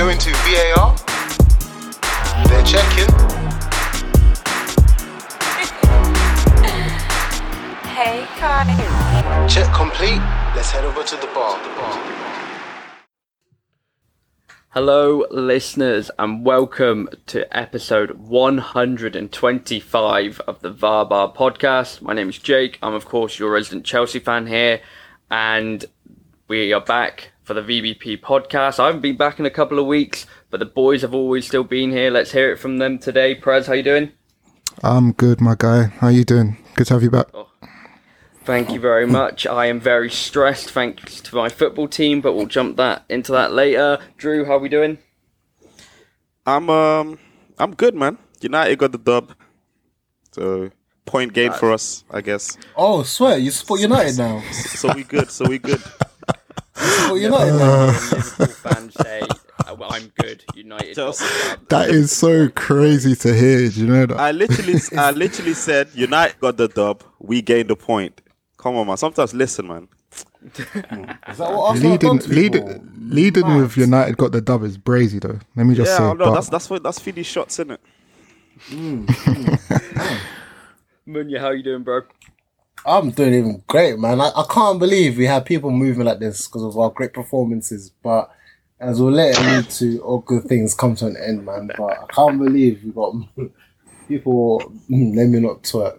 going 0.00 0.16
to 0.16 0.32
VAR. 0.32 0.96
They're 2.46 2.64
checking. 2.64 3.04
Hey, 8.00 8.24
Kai. 8.38 8.64
Check 9.46 9.68
complete. 9.74 10.22
Let's 10.56 10.70
head 10.70 10.86
over 10.86 11.02
to 11.02 11.16
the 11.16 11.26
bar. 11.34 11.62
The 11.62 11.68
bar. 11.74 11.92
Hello, 14.70 15.26
listeners, 15.30 16.10
and 16.18 16.46
welcome 16.46 17.10
to 17.26 17.44
episode 17.54 18.12
125 18.12 20.40
of 20.46 20.62
the 20.62 20.70
VAR 20.70 21.04
Bar 21.04 21.34
podcast. 21.34 22.00
My 22.00 22.14
name 22.14 22.30
is 22.30 22.38
Jake. 22.38 22.78
I'm, 22.82 22.94
of 22.94 23.04
course, 23.04 23.38
your 23.38 23.50
resident 23.50 23.84
Chelsea 23.84 24.18
fan 24.18 24.46
here, 24.46 24.80
and 25.30 25.84
we 26.48 26.72
are 26.72 26.80
back 26.80 27.29
for 27.42 27.54
the 27.54 27.62
VBP 27.62 28.20
podcast. 28.20 28.78
I 28.78 28.86
haven't 28.86 29.00
been 29.00 29.16
back 29.16 29.38
in 29.38 29.46
a 29.46 29.50
couple 29.50 29.78
of 29.78 29.86
weeks, 29.86 30.26
but 30.50 30.60
the 30.60 30.66
boys 30.66 31.02
have 31.02 31.14
always 31.14 31.46
still 31.46 31.64
been 31.64 31.90
here. 31.90 32.10
Let's 32.10 32.32
hear 32.32 32.52
it 32.52 32.58
from 32.58 32.78
them 32.78 32.98
today. 32.98 33.34
Prez, 33.34 33.66
how 33.66 33.74
you 33.74 33.82
doing? 33.82 34.12
I'm 34.82 35.12
good, 35.12 35.40
my 35.40 35.54
guy. 35.58 35.84
How 35.84 36.08
you 36.08 36.24
doing? 36.24 36.56
Good 36.74 36.86
to 36.88 36.94
have 36.94 37.02
you 37.02 37.10
back. 37.10 37.26
Thank 38.44 38.70
you 38.70 38.80
very 38.80 39.06
much. 39.06 39.46
I 39.46 39.66
am 39.66 39.78
very 39.80 40.10
stressed 40.10 40.70
thanks 40.70 41.20
to 41.20 41.36
my 41.36 41.48
football 41.48 41.86
team, 41.86 42.20
but 42.20 42.34
we'll 42.34 42.46
jump 42.46 42.76
that 42.78 43.04
into 43.08 43.32
that 43.32 43.52
later. 43.52 43.98
Drew, 44.16 44.44
how 44.44 44.54
are 44.56 44.58
we 44.58 44.68
doing? 44.68 44.98
I'm 46.46 46.70
um 46.70 47.18
I'm 47.58 47.74
good, 47.74 47.94
man. 47.94 48.18
United 48.40 48.78
got 48.78 48.92
the 48.92 48.98
dub, 48.98 49.32
so 50.32 50.70
point 51.04 51.34
gain 51.34 51.52
for 51.52 51.70
us, 51.70 52.04
I 52.10 52.22
guess. 52.22 52.56
Oh, 52.74 53.02
swear 53.02 53.36
you 53.36 53.50
support 53.50 53.80
United 53.80 54.16
now. 54.16 54.42
So 54.52 54.92
we 54.94 55.04
good. 55.04 55.30
So 55.30 55.46
we 55.46 55.58
good. 55.58 55.82
Support 56.80 57.20
United 57.20 57.52
uh. 57.54 57.58
now. 57.58 57.86
Liverpool 57.86 58.46
fans 58.46 58.94
say, 58.94 59.20
uh, 59.66 59.74
well, 59.74 59.90
I'm 59.92 60.12
good. 60.20 60.44
United. 60.54 60.94
got 60.96 61.14
Chelsea. 61.14 61.24
the 61.24 61.56
dub. 61.58 61.68
That 61.68 61.90
is 61.90 62.12
so 62.16 62.48
crazy 62.50 63.14
to 63.16 63.34
hear. 63.34 63.68
Do 63.68 63.80
you 63.80 63.86
know 63.86 64.06
that? 64.06 64.18
I 64.18 64.30
literally, 64.32 64.74
I 64.96 65.10
literally 65.24 65.54
said 65.54 65.88
United 65.94 66.38
got 66.40 66.56
the 66.56 66.68
dub. 66.68 67.02
We 67.18 67.42
gained 67.42 67.68
the 67.70 67.76
point. 67.76 68.20
Come 68.56 68.76
on, 68.76 68.86
man. 68.86 68.96
Sometimes 68.96 69.34
listen, 69.34 69.66
man. 69.68 69.88
Is 70.54 70.56
that 71.38 71.38
what 71.38 71.70
Arsenal 71.70 71.92
have 71.92 72.02
leading, 72.02 72.18
leading, 72.28 72.90
leading 72.98 73.46
Mad. 73.46 73.60
with 73.60 73.76
United 73.76 74.16
got 74.16 74.32
the 74.32 74.40
dub 74.40 74.64
is 74.64 74.76
brazy 74.78 75.20
though. 75.20 75.38
Let 75.54 75.66
me 75.66 75.74
just 75.74 75.90
Yeah, 75.90 75.98
say. 75.98 76.04
I 76.04 76.12
know. 76.14 76.16
but 76.16 76.34
That's 76.34 76.48
that's 76.48 76.70
what 76.70 76.82
that's 76.82 76.98
Fiddy's 76.98 77.26
shots, 77.26 77.58
isn't 77.58 77.72
it? 77.72 77.80
Hmm. 78.68 79.04
Hmm. 79.06 79.54
Hmm. 81.06 81.12
Munya, 81.12 81.40
how 81.40 81.50
you 81.50 81.62
doing, 81.62 81.82
bro? 81.82 82.02
I'm 82.86 83.10
doing 83.10 83.34
even 83.34 83.62
great, 83.66 83.98
man. 83.98 84.20
I, 84.20 84.30
I 84.34 84.44
can't 84.50 84.78
believe 84.78 85.18
we 85.18 85.26
have 85.26 85.44
people 85.44 85.70
moving 85.70 86.04
like 86.06 86.18
this 86.18 86.46
because 86.46 86.62
of 86.62 86.78
our 86.78 86.90
great 86.90 87.12
performances. 87.12 87.90
But 88.02 88.30
as 88.80 89.00
we'll 89.00 89.12
let 89.12 89.36
it 89.38 89.42
lead 89.42 89.70
to 89.70 90.00
all 90.02 90.20
good 90.20 90.44
things 90.44 90.74
come 90.74 90.94
to 90.96 91.06
an 91.06 91.16
end, 91.16 91.44
man. 91.44 91.70
But 91.76 91.98
I 91.98 92.06
can't 92.14 92.38
believe 92.38 92.82
we 92.84 92.92
got 92.92 93.14
people. 94.08 94.60
mm, 94.88 95.16
Let 95.16 95.26
me 95.28 95.40
not 95.40 95.62
twerk. 95.62 95.98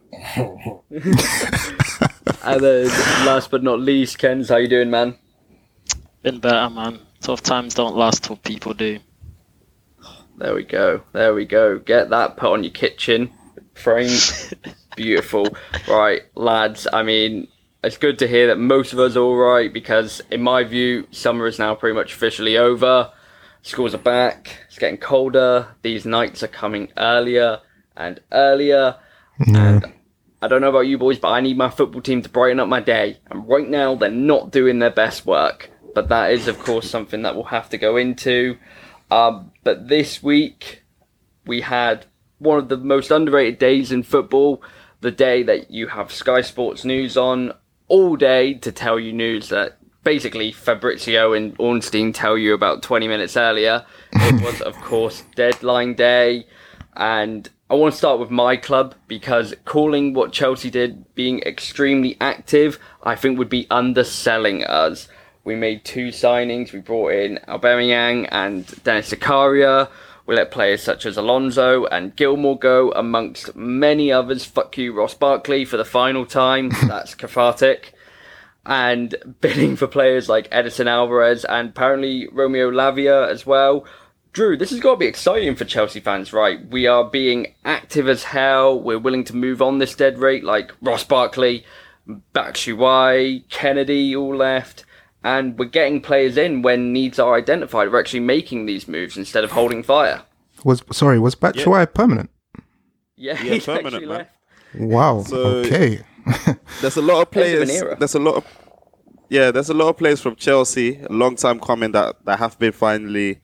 And 2.43 2.63
then, 2.63 2.87
last 3.25 3.51
but 3.51 3.61
not 3.61 3.79
least, 3.79 4.17
Ken's, 4.17 4.49
how 4.49 4.57
you 4.57 4.67
doing, 4.67 4.89
man? 4.89 5.15
Been 6.23 6.39
better, 6.39 6.73
man. 6.73 6.99
Tough 7.19 7.43
times 7.43 7.75
don't 7.75 7.95
last 7.95 8.23
till 8.23 8.37
people 8.37 8.73
do. 8.73 8.97
There 10.37 10.55
we 10.55 10.63
go. 10.63 11.01
There 11.13 11.35
we 11.35 11.45
go. 11.45 11.77
Get 11.77 12.09
that 12.09 12.37
put 12.37 12.51
on 12.51 12.63
your 12.63 12.73
kitchen 12.73 13.29
frame. 13.75 14.09
Beautiful. 14.95 15.47
Right, 15.87 16.21
lads. 16.35 16.87
I 16.91 17.03
mean, 17.03 17.47
it's 17.83 17.97
good 17.97 18.19
to 18.19 18.27
hear 18.27 18.47
that 18.47 18.59
most 18.59 18.93
of 18.93 18.99
us 18.99 19.15
are 19.15 19.21
all 19.21 19.35
right 19.35 19.71
because, 19.71 20.21
in 20.29 20.41
my 20.41 20.63
view, 20.63 21.07
summer 21.11 21.47
is 21.47 21.59
now 21.59 21.75
pretty 21.75 21.95
much 21.95 22.13
officially 22.13 22.57
over. 22.57 23.11
Schools 23.63 23.93
are 23.93 23.99
back. 23.99 24.65
It's 24.67 24.79
getting 24.79 24.97
colder. 24.97 25.67
These 25.81 26.05
nights 26.05 26.43
are 26.43 26.47
coming 26.47 26.89
earlier 26.97 27.59
and 27.95 28.19
earlier. 28.31 28.97
And 29.39 29.93
I 30.41 30.47
don't 30.47 30.61
know 30.61 30.69
about 30.69 30.81
you 30.81 30.97
boys, 30.97 31.19
but 31.19 31.29
I 31.29 31.41
need 31.41 31.57
my 31.57 31.69
football 31.69 32.01
team 32.01 32.21
to 32.21 32.29
brighten 32.29 32.59
up 32.59 32.67
my 32.67 32.79
day. 32.79 33.19
And 33.29 33.47
right 33.47 33.67
now, 33.67 33.95
they're 33.95 34.09
not 34.09 34.51
doing 34.51 34.79
their 34.79 34.91
best 34.91 35.25
work. 35.25 35.69
But 35.93 36.09
that 36.09 36.31
is, 36.31 36.47
of 36.47 36.59
course, 36.59 36.89
something 36.89 37.21
that 37.23 37.35
we'll 37.35 37.45
have 37.45 37.69
to 37.69 37.77
go 37.77 37.97
into. 37.97 38.57
Um, 39.09 39.51
but 39.63 39.87
this 39.87 40.23
week, 40.23 40.83
we 41.45 41.61
had 41.61 42.05
one 42.39 42.57
of 42.57 42.69
the 42.69 42.77
most 42.77 43.11
underrated 43.11 43.59
days 43.59 43.91
in 43.91 44.03
football. 44.03 44.63
The 45.01 45.11
day 45.11 45.41
that 45.43 45.71
you 45.71 45.87
have 45.87 46.11
Sky 46.11 46.41
Sports 46.41 46.85
News 46.85 47.17
on 47.17 47.53
all 47.87 48.15
day 48.15 48.53
to 48.53 48.71
tell 48.71 48.99
you 48.99 49.11
news 49.11 49.49
that 49.49 49.77
basically 50.03 50.51
Fabrizio 50.51 51.33
and 51.33 51.55
Ornstein 51.57 52.13
tell 52.13 52.37
you 52.37 52.53
about 52.53 52.83
20 52.83 53.07
minutes 53.07 53.35
earlier. 53.35 53.85
It 54.13 54.41
was, 54.43 54.61
of 54.61 54.75
course, 54.81 55.23
deadline 55.35 55.95
day. 55.95 56.45
And 56.95 57.49
I 57.69 57.75
want 57.75 57.93
to 57.93 57.97
start 57.97 58.19
with 58.19 58.29
my 58.29 58.57
club 58.57 58.95
because 59.07 59.55
calling 59.65 60.13
what 60.13 60.33
Chelsea 60.33 60.69
did 60.69 61.15
being 61.15 61.39
extremely 61.39 62.17
active, 62.21 62.79
I 63.01 63.15
think 63.15 63.39
would 63.39 63.49
be 63.49 63.67
underselling 63.71 64.63
us. 64.65 65.07
We 65.43 65.55
made 65.55 65.83
two 65.83 66.09
signings. 66.09 66.73
We 66.73 66.79
brought 66.79 67.13
in 67.13 67.39
Aubameyang 67.47 68.27
and 68.31 68.67
Denis 68.83 69.11
Zakaria. 69.11 69.89
We 70.31 70.37
let 70.37 70.49
players 70.49 70.81
such 70.81 71.05
as 71.05 71.17
Alonso 71.17 71.83
and 71.87 72.15
Gilmour 72.15 72.57
go, 72.57 72.91
amongst 72.91 73.53
many 73.53 74.13
others. 74.13 74.45
Fuck 74.45 74.77
you, 74.77 74.93
Ross 74.93 75.13
Barkley, 75.13 75.65
for 75.65 75.75
the 75.75 75.83
final 75.83 76.25
time. 76.25 76.71
That's 76.87 77.15
cathartic 77.15 77.93
and 78.65 79.13
bidding 79.41 79.75
for 79.75 79.87
players 79.87 80.29
like 80.29 80.47
Edson 80.49 80.87
Alvarez 80.87 81.43
and 81.43 81.71
apparently 81.71 82.29
Romeo 82.31 82.71
Lavia 82.71 83.27
as 83.29 83.45
well. 83.45 83.85
Drew, 84.31 84.55
this 84.55 84.69
has 84.69 84.79
got 84.79 84.91
to 84.91 84.99
be 84.99 85.05
exciting 85.05 85.57
for 85.57 85.65
Chelsea 85.65 85.99
fans, 85.99 86.31
right? 86.31 86.65
We 86.65 86.87
are 86.87 87.03
being 87.03 87.53
active 87.65 88.07
as 88.07 88.23
hell. 88.23 88.79
We're 88.79 88.99
willing 88.99 89.25
to 89.25 89.35
move 89.35 89.61
on 89.61 89.79
this 89.79 89.95
dead 89.95 90.17
rate, 90.17 90.45
like 90.45 90.71
Ross 90.81 91.03
Barkley, 91.03 91.65
Batshuayi, 92.33 93.49
Kenedy, 93.49 94.15
all 94.15 94.37
left. 94.37 94.85
And 95.23 95.57
we're 95.59 95.65
getting 95.65 96.01
players 96.01 96.35
in 96.37 96.61
when 96.63 96.91
needs 96.93 97.19
are 97.19 97.35
identified. 97.35 97.91
We're 97.91 97.99
actually 97.99 98.21
making 98.21 98.65
these 98.65 98.87
moves 98.87 99.17
instead 99.17 99.43
of 99.43 99.51
holding 99.51 99.83
fire. 99.83 100.23
Was 100.63 100.83
sorry, 100.91 101.19
was 101.19 101.35
Batshuayi 101.35 101.93
permanent? 101.93 102.29
Yeah, 103.15 103.33
Yeah, 103.43 103.53
he's 103.53 103.65
permanent, 103.65 104.07
man. 104.07 104.17
left. 104.17 104.31
Wow. 104.75 105.23
So- 105.23 105.37
okay. 105.37 106.01
There's 106.81 106.97
a 106.97 107.01
lot 107.01 107.21
of 107.27 107.37
End 107.37 107.55
of 107.55 107.61
an 107.61 107.67
players. 107.67 107.97
There's 107.99 108.15
a 108.15 108.19
lot 108.19 108.35
of 108.35 108.45
yeah. 109.29 109.49
There's 109.51 109.69
a 109.69 109.73
lot 109.73 109.89
of 109.89 109.97
players 109.97 110.21
from 110.21 110.35
Chelsea, 110.35 110.99
a 111.01 111.11
long 111.11 111.35
time 111.35 111.59
coming 111.59 111.91
that 111.93 112.23
that 112.25 112.37
have 112.39 112.57
been 112.59 112.71
finally 112.71 113.39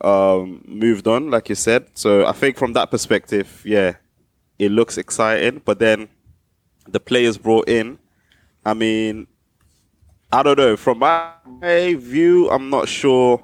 um, 0.00 0.62
moved 0.66 1.06
on, 1.06 1.30
like 1.30 1.48
you 1.48 1.54
said. 1.54 1.86
So 1.94 2.24
I 2.26 2.32
think 2.32 2.56
from 2.56 2.72
that 2.74 2.90
perspective, 2.90 3.62
yeah, 3.64 3.96
it 4.58 4.70
looks 4.72 4.96
exciting. 4.98 5.60
But 5.64 5.78
then 5.80 6.08
the 6.88 7.00
players 7.00 7.36
brought 7.36 7.68
in, 7.68 7.98
I 8.64 8.72
mean, 8.74 9.26
I 10.30 10.42
don't 10.42 10.58
know. 10.58 10.76
From 10.76 10.98
my 10.98 11.32
view, 11.98 12.50
I'm 12.50 12.68
not 12.68 12.86
sure 12.88 13.42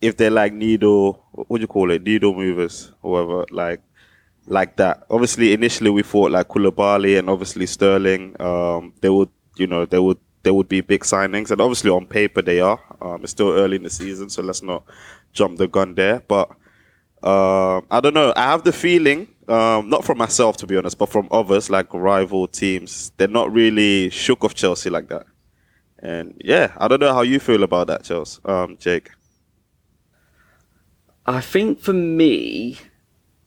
if 0.00 0.16
they're 0.16 0.30
like 0.30 0.52
needle. 0.52 1.24
What 1.32 1.58
do 1.58 1.62
you 1.62 1.66
call 1.66 1.90
it? 1.90 2.02
Needle 2.04 2.34
movers, 2.34 2.92
or 3.02 3.12
whatever. 3.12 3.44
Like 3.50 3.80
like 4.46 4.76
that. 4.76 5.04
Obviously, 5.10 5.52
initially 5.52 5.90
we 5.90 6.02
thought 6.02 6.30
like 6.30 6.48
Koulibaly 6.48 7.18
and 7.18 7.28
obviously 7.28 7.66
Sterling. 7.66 8.40
Um, 8.40 8.92
they 9.00 9.08
would, 9.08 9.30
you 9.56 9.66
know, 9.66 9.84
they 9.84 9.98
would 9.98 10.18
there 10.44 10.54
would 10.54 10.68
be 10.68 10.80
big 10.80 11.02
signings, 11.02 11.50
and 11.50 11.60
obviously 11.60 11.90
on 11.90 12.06
paper 12.06 12.40
they 12.40 12.60
are. 12.60 12.80
Um, 13.00 13.24
it's 13.24 13.32
still 13.32 13.50
early 13.50 13.76
in 13.76 13.82
the 13.82 13.90
season, 13.90 14.30
so 14.30 14.42
let's 14.42 14.62
not 14.62 14.84
jump 15.32 15.58
the 15.58 15.66
gun 15.66 15.96
there. 15.96 16.20
But 16.20 16.50
um, 17.24 17.84
I 17.90 18.00
don't 18.00 18.14
know. 18.14 18.32
I 18.36 18.42
have 18.42 18.62
the 18.62 18.72
feeling, 18.72 19.26
um, 19.48 19.90
not 19.90 20.04
from 20.04 20.18
myself 20.18 20.56
to 20.58 20.68
be 20.68 20.76
honest, 20.76 20.98
but 20.98 21.08
from 21.08 21.26
others 21.32 21.68
like 21.68 21.92
rival 21.92 22.46
teams, 22.46 23.10
they're 23.16 23.26
not 23.26 23.52
really 23.52 24.08
shook 24.10 24.44
of 24.44 24.54
Chelsea 24.54 24.88
like 24.88 25.08
that. 25.08 25.26
And 26.00 26.40
yeah, 26.44 26.72
I 26.76 26.88
don't 26.88 27.00
know 27.00 27.12
how 27.12 27.22
you 27.22 27.40
feel 27.40 27.62
about 27.62 27.88
that, 27.88 28.04
Chelsea, 28.04 28.40
um, 28.44 28.76
Jake. 28.78 29.10
I 31.26 31.40
think 31.40 31.80
for 31.80 31.92
me, 31.92 32.78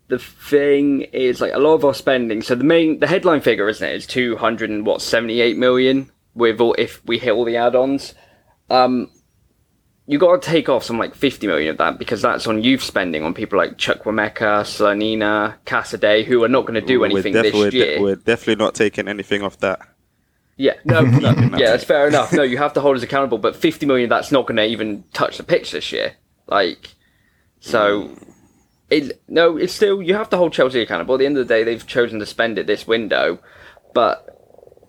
the 0.07 0.19
thing 0.19 1.01
is 1.01 1.39
like 1.41 1.53
a 1.53 1.59
lot 1.59 1.75
of 1.75 1.85
our 1.85 1.93
spending. 1.93 2.41
So 2.41 2.53
the 2.55 2.63
main, 2.63 2.99
the 2.99 3.07
headline 3.07 3.41
figure, 3.41 3.69
isn't 3.69 3.87
it, 3.87 3.95
is 3.95 4.05
two 4.05 4.35
hundred 4.35 4.69
and 4.69 4.85
what 4.85 5.01
seventy 5.01 5.39
eight 5.41 5.57
million 5.57 6.11
with 6.35 6.59
all 6.59 6.75
if 6.77 7.03
we 7.05 7.17
hit 7.17 7.31
all 7.31 7.45
the 7.45 7.57
add-ons. 7.57 8.13
Um, 8.69 9.09
you 10.05 10.17
got 10.17 10.41
to 10.41 10.49
take 10.49 10.67
off 10.67 10.83
some 10.83 10.97
like 10.97 11.15
fifty 11.15 11.47
million 11.47 11.71
of 11.71 11.77
that 11.77 11.97
because 11.97 12.21
that's 12.21 12.45
on 12.45 12.61
youth 12.61 12.83
spending 12.83 13.23
on 13.23 13.33
people 13.33 13.57
like 13.57 13.77
Chukwuemeka, 13.77 14.63
Slonina, 14.63 15.55
Casadei, 15.65 16.25
who 16.25 16.43
are 16.43 16.49
not 16.49 16.65
going 16.65 16.79
to 16.79 16.85
do 16.85 17.05
anything 17.05 17.33
this 17.33 17.53
we're, 17.53 17.69
de- 17.71 17.77
year. 17.77 18.01
we're 18.01 18.15
definitely 18.17 18.63
not 18.63 18.75
taking 18.75 19.07
anything 19.07 19.41
off 19.41 19.57
that. 19.59 19.79
Yeah, 20.61 20.75
no, 20.85 21.01
no 21.01 21.29
yeah, 21.57 21.71
that's 21.71 21.83
fair 21.83 22.07
enough. 22.07 22.31
No, 22.31 22.43
you 22.43 22.59
have 22.59 22.73
to 22.73 22.81
hold 22.81 22.95
us 22.95 23.01
accountable, 23.01 23.39
but 23.39 23.55
50 23.55 23.87
million, 23.87 24.09
that's 24.09 24.31
not 24.31 24.45
going 24.45 24.57
to 24.57 24.65
even 24.65 25.03
touch 25.11 25.37
the 25.37 25.43
pitch 25.43 25.71
this 25.71 25.91
year. 25.91 26.13
Like, 26.45 26.93
so, 27.59 28.15
it, 28.91 29.23
no, 29.27 29.57
it's 29.57 29.73
still, 29.73 30.03
you 30.03 30.13
have 30.13 30.29
to 30.29 30.37
hold 30.37 30.53
Chelsea 30.53 30.79
accountable. 30.79 31.15
At 31.15 31.17
the 31.17 31.25
end 31.25 31.35
of 31.35 31.47
the 31.47 31.51
day, 31.51 31.63
they've 31.63 31.87
chosen 31.87 32.19
to 32.19 32.27
spend 32.27 32.59
it 32.59 32.67
this 32.67 32.85
window, 32.85 33.39
but 33.95 34.27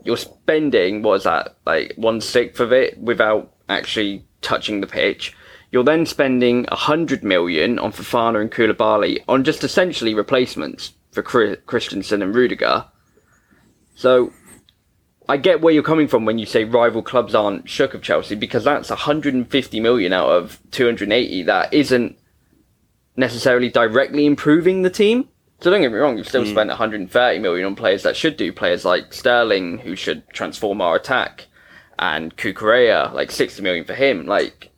you're 0.04 0.18
spending, 0.18 1.00
what 1.00 1.14
is 1.14 1.22
that, 1.22 1.56
like 1.64 1.94
one 1.96 2.20
sixth 2.20 2.60
of 2.60 2.70
it 2.70 2.98
without 2.98 3.54
actually 3.70 4.26
touching 4.42 4.82
the 4.82 4.86
pitch. 4.86 5.34
You're 5.70 5.84
then 5.84 6.04
spending 6.04 6.64
100 6.64 7.24
million 7.24 7.78
on 7.78 7.92
Fofana 7.92 8.42
and 8.42 8.52
Koulibaly 8.52 9.24
on 9.26 9.42
just 9.42 9.64
essentially 9.64 10.12
replacements 10.12 10.92
for 11.12 11.22
Christensen 11.22 12.20
and 12.20 12.34
Rudiger. 12.34 12.84
So 13.94 14.34
I 15.28 15.36
get 15.36 15.60
where 15.60 15.72
you're 15.72 15.82
coming 15.82 16.08
from 16.08 16.24
when 16.24 16.38
you 16.38 16.46
say 16.46 16.64
rival 16.64 17.02
clubs 17.02 17.34
aren't 17.34 17.68
shook 17.68 17.94
of 17.94 18.02
Chelsea 18.02 18.34
because 18.34 18.64
that's 18.64 18.90
150 18.90 19.80
million 19.80 20.12
out 20.12 20.30
of 20.30 20.60
280 20.72 21.44
that 21.44 21.72
isn't 21.72 22.18
necessarily 23.16 23.68
directly 23.68 24.26
improving 24.26 24.82
the 24.82 24.90
team. 24.90 25.28
So 25.60 25.70
don't 25.70 25.80
get 25.80 25.92
me 25.92 25.98
wrong, 25.98 26.18
you've 26.18 26.28
still 26.28 26.44
hmm. 26.44 26.50
spent 26.50 26.68
130 26.68 27.38
million 27.38 27.66
on 27.66 27.76
players 27.76 28.02
that 28.02 28.16
should 28.16 28.36
do. 28.36 28.52
Players 28.52 28.84
like 28.84 29.12
Sterling, 29.12 29.78
who 29.78 29.94
should 29.94 30.28
transform 30.30 30.80
our 30.80 30.96
attack, 30.96 31.46
and 31.98 32.36
Cucurella, 32.36 33.12
like 33.12 33.30
60 33.30 33.62
million 33.62 33.84
for 33.84 33.94
him. 33.94 34.26
Like, 34.26 34.72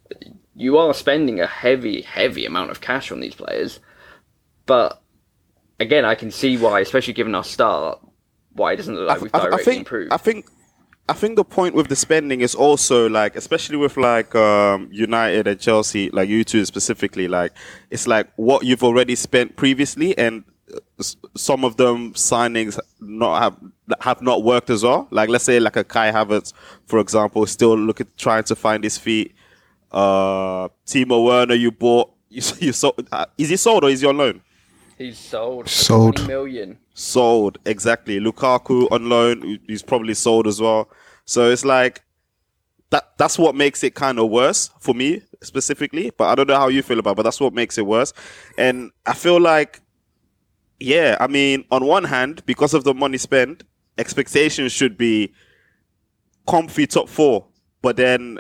you 0.55 0.77
are 0.77 0.93
spending 0.93 1.41
a 1.41 1.47
heavy, 1.47 2.03
heavy 2.03 2.45
amount 2.45 2.71
of 2.71 2.83
cash 2.83 3.11
on 3.11 3.21
these 3.21 3.35
players. 3.35 3.81
But 4.67 5.03
again, 5.81 6.05
I 6.05 6.15
can 6.15 6.31
see 6.31 6.59
why, 6.59 6.81
especially 6.81 7.15
given 7.15 7.35
our 7.35 7.45
start, 7.45 8.01
why 8.55 8.73
it 8.73 8.77
doesn't 8.77 8.95
look 8.95 9.09
like 9.09 9.21
we've 9.21 9.35
I, 9.35 9.39
directly 9.39 9.61
I 9.61 9.65
think 9.65 9.79
improved. 9.81 10.13
I 10.13 10.17
think 10.17 10.47
I 11.09 11.13
think 11.13 11.37
the 11.37 11.45
point 11.45 11.75
with 11.75 11.89
the 11.89 11.97
spending 11.97 12.41
is 12.41 12.55
also 12.55 13.11
like, 13.11 13.37
especially 13.37 13.77
with 13.77 13.99
like 13.99 14.35
um, 14.35 14.89
United 14.91 15.47
and 15.47 15.61
Chelsea, 15.61 16.09
like 16.11 16.31
you 16.31 16.45
two 16.45 16.65
specifically, 16.65 17.29
like 17.29 17.53
it's 17.91 18.07
like 18.07 18.29
what 18.37 18.65
you've 18.65 18.83
already 18.83 19.15
spent 19.15 19.57
previously, 19.57 20.17
and 20.17 20.45
uh, 20.73 21.05
some 21.37 21.63
of 21.63 21.77
them 21.77 22.15
signings 22.15 22.79
not 23.01 23.43
have 23.43 23.57
have 24.01 24.23
not 24.23 24.45
worked 24.45 24.71
as 24.71 24.83
well. 24.83 25.07
Like 25.11 25.29
let's 25.29 25.45
say 25.45 25.61
like 25.61 25.77
a 25.77 25.85
Kai 25.85 26.11
Havertz, 26.11 26.55
for 26.87 27.01
example, 27.01 27.45
still 27.47 27.77
looking 27.77 28.07
trying 28.17 28.45
to 28.45 28.57
find 28.57 28.83
his 28.83 28.97
feet. 28.97 29.35
Uh, 29.93 30.69
Timo 30.87 31.25
Werner, 31.25 31.55
you 31.55 31.71
bought. 31.71 32.11
You, 32.35 32.43
you 32.59 32.73
sold. 32.73 33.07
Uh, 33.13 33.27
is 33.39 33.49
he 33.49 33.57
sold 33.57 33.85
or 33.85 33.91
is 33.91 34.01
he 34.01 34.09
on 34.09 34.17
loan? 34.17 34.41
He's 34.99 35.17
sold 35.17 35.67
for 35.67 35.71
Sold. 35.71 36.17
20 36.17 36.27
million. 36.29 36.79
Sold 36.95 37.59
exactly. 37.67 38.19
Lukaku 38.19 38.91
on 38.91 39.09
loan, 39.09 39.59
he's 39.67 39.83
probably 39.83 40.15
sold 40.15 40.47
as 40.47 40.61
well. 40.61 40.89
So 41.27 41.51
it's 41.51 41.65
like 41.65 42.03
that. 42.91 43.17
That's 43.19 43.39
what 43.39 43.55
makes 43.55 43.85
it 43.85 43.95
kind 43.95 44.19
of 44.19 44.31
worse 44.31 44.71
for 44.81 44.95
me 44.95 45.23
specifically. 45.43 46.11
But 46.17 46.29
I 46.31 46.35
don't 46.35 46.49
know 46.49 46.57
how 46.57 46.69
you 46.69 46.83
feel 46.83 46.99
about. 46.99 47.13
it, 47.13 47.17
But 47.17 47.23
that's 47.25 47.41
what 47.41 47.53
makes 47.53 47.77
it 47.77 47.87
worse. 47.87 48.13
And 48.57 48.93
I 49.05 49.15
feel 49.15 49.41
like, 49.41 49.83
yeah, 50.81 51.17
I 51.21 51.27
mean, 51.27 51.65
on 51.71 51.85
one 51.85 52.05
hand, 52.05 52.45
because 52.47 52.75
of 52.75 52.85
the 52.85 52.95
money 52.95 53.19
spent, 53.19 53.65
expectations 53.99 54.73
should 54.73 54.97
be 54.97 55.33
comfy 56.49 56.87
top 56.87 57.09
four. 57.09 57.47
But 57.83 57.97
then 57.97 58.39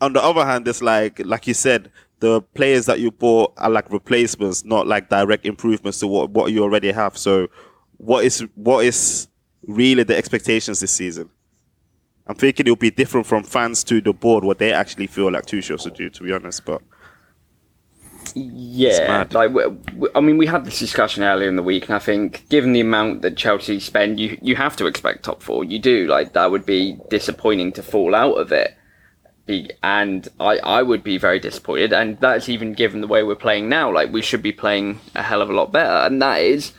on 0.00 0.12
the 0.12 0.22
other 0.22 0.44
hand, 0.44 0.68
it's 0.68 0.82
like 0.82 1.18
like 1.24 1.46
you 1.46 1.54
said, 1.54 1.90
the 2.20 2.40
players 2.40 2.86
that 2.86 3.00
you 3.00 3.10
bought 3.10 3.52
are 3.58 3.70
like 3.70 3.90
replacements, 3.90 4.64
not 4.64 4.86
like 4.86 5.08
direct 5.08 5.44
improvements 5.46 5.98
to 6.00 6.06
what, 6.06 6.30
what 6.30 6.52
you 6.52 6.62
already 6.62 6.92
have. 6.92 7.16
So 7.18 7.48
what 7.98 8.24
is 8.24 8.44
what 8.54 8.84
is 8.84 9.28
really 9.66 10.02
the 10.02 10.16
expectations 10.16 10.80
this 10.80 10.92
season? 10.92 11.30
I'm 12.26 12.34
thinking 12.34 12.66
it'll 12.66 12.76
be 12.76 12.90
different 12.90 13.26
from 13.26 13.44
fans 13.44 13.84
to 13.84 14.00
the 14.00 14.12
board 14.12 14.44
what 14.44 14.58
they 14.58 14.72
actually 14.72 15.06
feel 15.06 15.30
like 15.30 15.46
Tuchel 15.46 15.80
should 15.80 15.94
do, 15.94 16.10
to 16.10 16.22
be 16.24 16.32
honest. 16.32 16.64
But 16.64 16.82
Yeah, 18.34 19.26
like 19.30 19.52
we, 19.52 19.66
we- 19.94 20.08
I 20.14 20.20
mean, 20.20 20.36
we 20.36 20.46
had 20.46 20.64
this 20.64 20.78
discussion 20.78 21.22
earlier 21.22 21.48
in 21.48 21.56
the 21.56 21.62
week, 21.62 21.84
and 21.86 21.94
I 21.94 21.98
think 22.00 22.48
given 22.48 22.72
the 22.72 22.80
amount 22.80 23.22
that 23.22 23.36
Chelsea 23.36 23.78
spend, 23.78 24.18
you 24.18 24.36
you 24.42 24.56
have 24.56 24.76
to 24.76 24.86
expect 24.86 25.24
top 25.24 25.42
four. 25.42 25.64
You 25.64 25.78
do 25.78 26.06
like 26.08 26.32
that 26.32 26.50
would 26.50 26.66
be 26.66 26.98
disappointing 27.10 27.72
to 27.72 27.82
fall 27.82 28.14
out 28.14 28.34
of 28.34 28.50
it, 28.52 28.76
be, 29.46 29.70
and 29.82 30.28
I 30.38 30.58
I 30.58 30.82
would 30.82 31.02
be 31.02 31.18
very 31.18 31.38
disappointed, 31.38 31.92
and 31.92 32.18
that's 32.20 32.48
even 32.48 32.74
given 32.74 33.00
the 33.00 33.06
way 33.06 33.22
we're 33.22 33.36
playing 33.36 33.68
now. 33.68 33.92
Like 33.92 34.12
we 34.12 34.22
should 34.22 34.42
be 34.42 34.52
playing 34.52 35.00
a 35.14 35.22
hell 35.22 35.42
of 35.42 35.50
a 35.50 35.54
lot 35.54 35.72
better, 35.72 36.06
and 36.06 36.20
that 36.20 36.42
is 36.42 36.72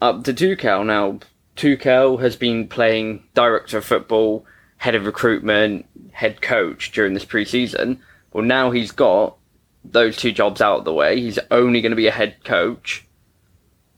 up 0.00 0.24
to 0.24 0.34
Tuchel 0.34 0.84
now. 0.84 1.20
Tuchel 1.56 2.20
has 2.20 2.36
been 2.36 2.68
playing 2.68 3.24
director 3.34 3.78
of 3.78 3.84
football, 3.84 4.46
head 4.78 4.94
of 4.94 5.06
recruitment, 5.06 5.86
head 6.12 6.40
coach 6.40 6.92
during 6.92 7.14
this 7.14 7.24
preseason. 7.24 7.98
Well, 8.32 8.44
now 8.44 8.70
he's 8.70 8.92
got 8.92 9.36
those 9.84 10.16
two 10.16 10.32
jobs 10.32 10.60
out 10.60 10.78
of 10.78 10.84
the 10.84 10.92
way. 10.92 11.20
He's 11.20 11.38
only 11.50 11.80
going 11.80 11.90
to 11.90 11.96
be 11.96 12.06
a 12.06 12.12
head 12.12 12.44
coach. 12.44 13.06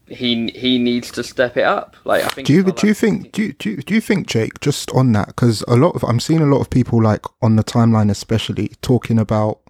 He 0.09 0.51
he 0.51 0.79
needs 0.79 1.11
to 1.13 1.23
step 1.23 1.57
it 1.57 1.65
up. 1.65 1.97
Like 2.05 2.25
I 2.25 2.29
think. 2.29 2.47
Do 2.47 2.53
you 2.53 2.63
do 2.65 2.87
you 2.87 2.95
think 2.95 3.33
do 3.33 3.43
you, 3.43 3.53
do 3.55 3.71
you, 3.71 3.77
do 3.79 3.95
you 3.95 4.01
think 4.01 4.27
Jake 4.27 4.61
just 4.61 4.91
on 4.91 5.13
that 5.13 5.29
because 5.29 5.63
a 5.69 5.77
lot 5.77 5.95
of 5.95 6.05
I'm 6.05 6.21
seeing 6.21 6.41
a 6.41 6.47
lot 6.47 6.61
of 6.61 6.71
people 6.71 7.03
like 7.03 7.25
on 7.41 7.57
the 7.57 7.65
timeline 7.65 8.11
especially 8.11 8.73
talking 8.83 9.19
about 9.19 9.61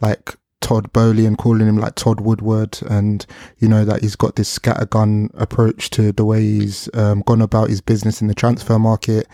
like 0.00 0.36
Todd 0.60 0.92
Boehly 0.92 1.26
and 1.26 1.36
calling 1.36 1.66
him 1.68 1.76
like 1.76 1.94
Todd 1.94 2.20
Woodward 2.20 2.78
and 2.88 3.24
you 3.58 3.68
know 3.68 3.84
that 3.84 4.02
he's 4.02 4.16
got 4.16 4.36
this 4.36 4.58
scattergun 4.58 5.30
approach 5.34 5.90
to 5.90 6.12
the 6.12 6.24
way 6.24 6.40
he's 6.40 6.88
um, 6.94 7.22
gone 7.26 7.42
about 7.42 7.68
his 7.68 7.80
business 7.80 8.22
in 8.22 8.28
the 8.28 8.34
transfer 8.34 8.78
market. 8.78 9.26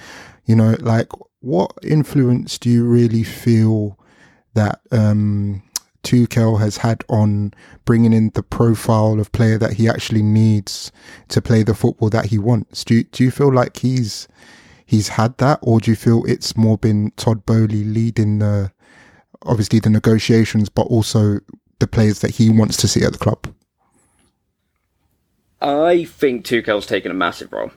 You 0.47 0.57
know, 0.57 0.77
like 0.81 1.09
what 1.41 1.73
influence 1.83 2.59
do 2.59 2.69
you 2.69 2.85
really 2.85 3.23
feel 3.23 3.99
that 4.55 4.81
um, 4.91 5.63
Tuchel 6.03 6.61
has 6.61 6.79
had 6.79 7.05
on 7.09 7.53
bringing 7.85 8.13
in 8.13 8.31
the 8.35 8.43
profile 8.43 9.21
of 9.21 9.33
player 9.33 9.59
that 9.59 9.75
he 9.75 9.89
actually 9.89 10.23
needs 10.23 10.91
to 11.29 11.43
play 11.43 11.63
the 11.63 11.75
football 11.75 12.11
that 12.11 12.27
he 12.27 12.39
wants. 12.39 12.85
Do 12.85 12.95
you, 12.95 13.05
do 13.05 13.25
you 13.25 13.31
feel 13.31 13.53
like 13.53 13.79
he's 13.79 14.29
he's 14.87 15.09
had 15.09 15.39
that, 15.39 15.59
or 15.63 15.81
do 15.81 15.91
you 15.91 15.97
feel 15.97 16.25
it's 16.27 16.57
more 16.57 16.79
been 16.79 17.13
Todd 17.17 17.47
Boehly 17.47 17.85
leading 17.85 18.39
the 18.41 18.73
obviously 19.43 19.79
the 19.79 19.91
negotiations, 19.91 20.69
but 20.69 20.83
also 20.83 21.41
the 21.79 21.87
players 21.87 22.21
that 22.21 22.33
he 22.33 22.51
wants 22.51 22.77
to 22.79 22.89
see 22.89 23.05
at 23.05 23.13
the 23.13 23.19
club? 23.19 23.47
I 25.61 26.05
think 26.05 26.45
Tuchel's 26.45 26.87
taken 26.87 27.11
a 27.11 27.15
massive 27.15 27.53
role. 27.53 27.71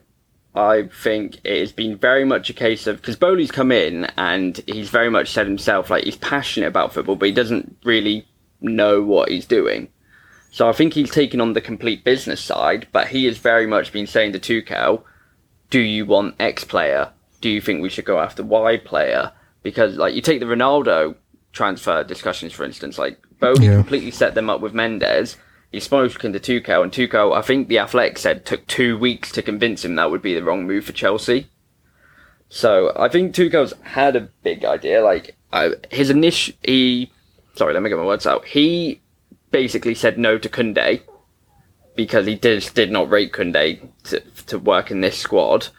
I 0.56 0.84
think 0.84 1.38
it 1.44 1.60
has 1.60 1.72
been 1.72 1.98
very 1.98 2.26
much 2.26 2.50
a 2.50 2.54
case 2.54 2.86
of 2.86 2.98
because 2.98 3.16
Boehly's 3.16 3.52
come 3.52 3.72
in 3.72 4.06
and 4.18 4.62
he's 4.68 4.90
very 4.90 5.10
much 5.10 5.32
said 5.32 5.48
himself 5.48 5.90
like 5.90 6.04
he's 6.04 6.16
passionate 6.16 6.68
about 6.68 6.94
football, 6.94 7.16
but 7.16 7.28
he 7.28 7.34
doesn't 7.34 7.78
really 7.84 8.28
know 8.62 9.02
what 9.02 9.30
he's 9.30 9.46
doing. 9.48 9.90
So 10.52 10.70
I 10.70 10.74
think 10.74 10.94
he's 10.94 11.10
taken 11.10 11.42
on 11.42 11.54
the 11.54 11.62
complete 11.62 12.04
business 12.04 12.40
side, 12.40 12.88
but 12.92 13.08
he 13.08 13.26
has 13.26 13.40
very 13.40 13.66
much 13.66 13.92
been 13.92 14.06
saying 14.06 14.34
to 14.34 14.40
Tuchel, 14.40 15.02
"Do 15.72 15.80
you 15.80 16.06
want 16.06 16.36
X 16.40 16.64
player? 16.64 17.10
Do 17.42 17.50
you 17.50 17.60
think 17.60 17.82
we 17.82 17.90
should 17.90 18.06
go 18.06 18.20
after 18.20 18.44
Y 18.44 18.78
player?" 18.78 19.32
Because 19.64 19.98
like 19.98 20.14
you 20.14 20.22
take 20.22 20.40
the 20.40 20.46
Ronaldo 20.46 21.16
transfer 21.52 22.04
discussions 22.04 22.54
for 22.54 22.64
instance, 22.64 23.00
like 23.00 23.18
Boehly 23.40 23.66
Yeah. 23.66 23.76
completely 23.78 24.12
set 24.12 24.36
them 24.36 24.50
up 24.52 24.62
with 24.62 24.74
Mendes. 24.76 25.36
He's 25.74 25.86
spoken 25.86 26.32
to 26.34 26.40
Tuchel, 26.40 26.84
and 26.84 26.92
Tuchel, 26.92 27.36
I 27.36 27.42
think 27.42 27.68
the 27.68 27.80
Athletic 27.80 28.20
said, 28.20 28.46
took 28.46 28.68
two 28.68 28.96
weeks 28.96 29.32
to 29.32 29.42
convince 29.42 29.84
him 29.84 29.96
that 29.96 30.12
would 30.12 30.22
be 30.22 30.36
the 30.36 30.44
wrong 30.44 30.68
move 30.68 30.86
for 30.86 30.92
Chelsea. 30.94 31.48
So 32.48 32.94
I 32.96 33.10
think 33.10 33.34
Tuchel's 33.34 33.74
had 33.82 34.16
a 34.16 34.30
big 34.44 34.64
idea. 34.64 35.04
Like 35.04 35.36
his 35.90 36.12
initial, 36.12 36.54
he 36.62 37.12
sorry, 37.56 37.74
let 37.74 37.82
me 37.82 37.90
get 37.90 37.98
my 37.98 38.06
words 38.06 38.28
out. 38.28 38.46
He 38.46 39.02
basically 39.50 39.96
said 39.96 40.20
no 40.20 40.38
to 40.38 40.48
Kounde 40.48 41.02
because 41.96 42.28
he 42.28 42.36
did 42.36 42.70
did 42.76 42.92
not 42.92 43.10
rate 43.10 43.34
Kounde 43.34 43.82
to 44.04 44.20
to 44.46 44.60
work 44.60 44.92
in 44.92 45.02
this 45.02 45.18
squad. 45.18 45.70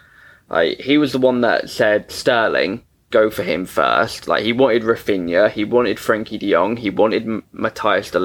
Like 0.51 0.81
he 0.81 0.99
was 0.99 1.13
the 1.13 1.19
one 1.21 1.41
that 1.43 1.71
said 1.71 2.11
Sterling 2.11 2.83
go 3.13 3.31
for 3.31 3.45
him 3.45 3.65
first. 3.65 4.27
Like 4.27 4.43
he 4.43 4.53
wanted 4.53 4.83
Raphinha, 4.83 5.53
he 5.53 5.63
wanted 5.63 5.99
Frenkie 5.99 6.41
De 6.41 6.51
Jong, 6.51 6.79
he 6.79 6.91
wanted 6.91 7.45
Matthias 7.53 8.11
De 8.11 8.19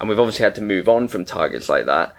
and 0.00 0.08
we've 0.08 0.18
obviously 0.18 0.44
had 0.44 0.54
to 0.56 0.62
move 0.62 0.88
on 0.88 1.08
from 1.08 1.24
targets 1.24 1.68
like 1.68 1.86
that. 1.86 2.14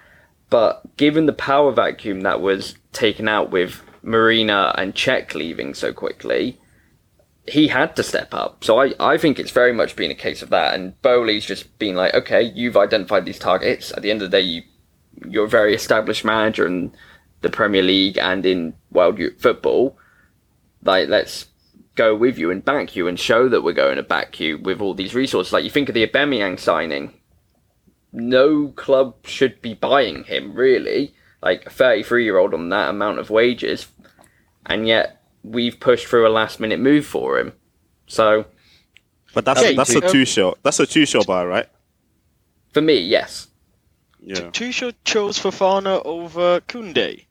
But 0.50 0.98
given 0.98 1.26
the 1.26 1.34
power 1.34 1.72
vacuum 1.72 2.22
that 2.22 2.42
was 2.42 2.76
taken 2.92 3.28
out 3.28 3.52
with 3.52 3.82
Marina 4.02 4.74
and 4.78 4.96
Cech 4.96 5.34
leaving 5.34 5.74
so 5.74 5.94
quickly, 5.94 6.60
he 7.48 7.68
had 7.68 7.96
to 7.96 8.04
step 8.04 8.34
up. 8.34 8.64
So 8.64 8.80
I, 8.82 8.94
I 9.00 9.18
think 9.18 9.40
it's 9.40 9.52
very 9.52 9.74
much 9.74 9.96
been 9.96 10.12
a 10.12 10.16
case 10.16 10.42
of 10.42 10.50
that. 10.50 10.74
And 10.74 11.00
Boehly's 11.02 11.46
just 11.46 11.78
been 11.80 11.96
like, 11.96 12.14
okay, 12.14 12.42
you've 12.42 12.78
identified 12.78 13.26
these 13.26 13.40
targets. 13.40 13.92
At 13.92 14.02
the 14.02 14.12
end 14.12 14.22
of 14.22 14.30
the 14.32 14.38
day, 14.38 14.44
you, 14.44 14.64
you're 15.28 15.46
a 15.46 15.50
very 15.50 15.74
established 15.74 16.26
manager 16.26 16.66
in 16.66 16.94
the 17.42 17.50
Premier 17.50 17.84
League 17.84 18.18
and 18.18 18.46
in 18.46 18.74
world 18.92 19.20
football. 19.38 19.98
Like, 20.84 21.10
let's 21.10 21.48
go 21.96 22.16
with 22.16 22.38
you 22.38 22.52
and 22.52 22.64
back 22.64 22.96
you 22.96 23.08
and 23.08 23.20
show 23.20 23.50
that 23.50 23.62
we're 23.62 23.74
going 23.74 23.98
to 23.98 24.04
back 24.04 24.40
you 24.40 24.58
with 24.58 24.82
all 24.82 24.94
these 24.94 25.14
resources. 25.14 25.54
Like, 25.54 25.64
you 25.64 25.70
think 25.70 25.90
of 25.90 25.96
the 25.96 26.08
Aubameyang 26.08 26.60
signing. 26.60 27.14
No 28.12 28.70
club 28.70 29.16
should 29.26 29.62
be 29.62 29.74
buying 29.74 30.24
him, 30.24 30.54
really. 30.54 31.14
Like, 31.42 31.66
a 31.66 31.70
33 31.70 32.24
year 32.24 32.38
old 32.38 32.54
on 32.54 32.70
that 32.70 32.90
amount 32.90 33.20
of 33.20 33.30
wages. 33.30 33.88
And 34.66 34.88
yet, 34.88 35.24
we've 35.44 35.80
pushed 35.80 36.08
through 36.08 36.28
a 36.28 36.30
last 36.30 36.60
minute 36.60 36.80
move 36.80 37.06
for 37.06 37.40
him. 37.40 37.54
So, 38.08 38.46
but 39.34 39.46
that's 39.46 39.60
Okay, 39.60 39.76
that's 39.76 39.96
a 39.96 40.04
um, 40.04 40.12
two 40.12 40.26
show. 40.26 40.56
That's 40.64 40.80
a 40.80 40.88
Tuchel 40.88 41.26
buy, 41.26 41.46
right? 41.46 41.68
for 42.72 42.82
me, 42.82 43.00
yes. 43.00 43.48
Yeah. 44.20 44.50
Tuchel 44.52 44.94
chose 45.06 45.40
Fofana 45.40 46.02
over 46.06 46.62
Kounde. 46.62 47.26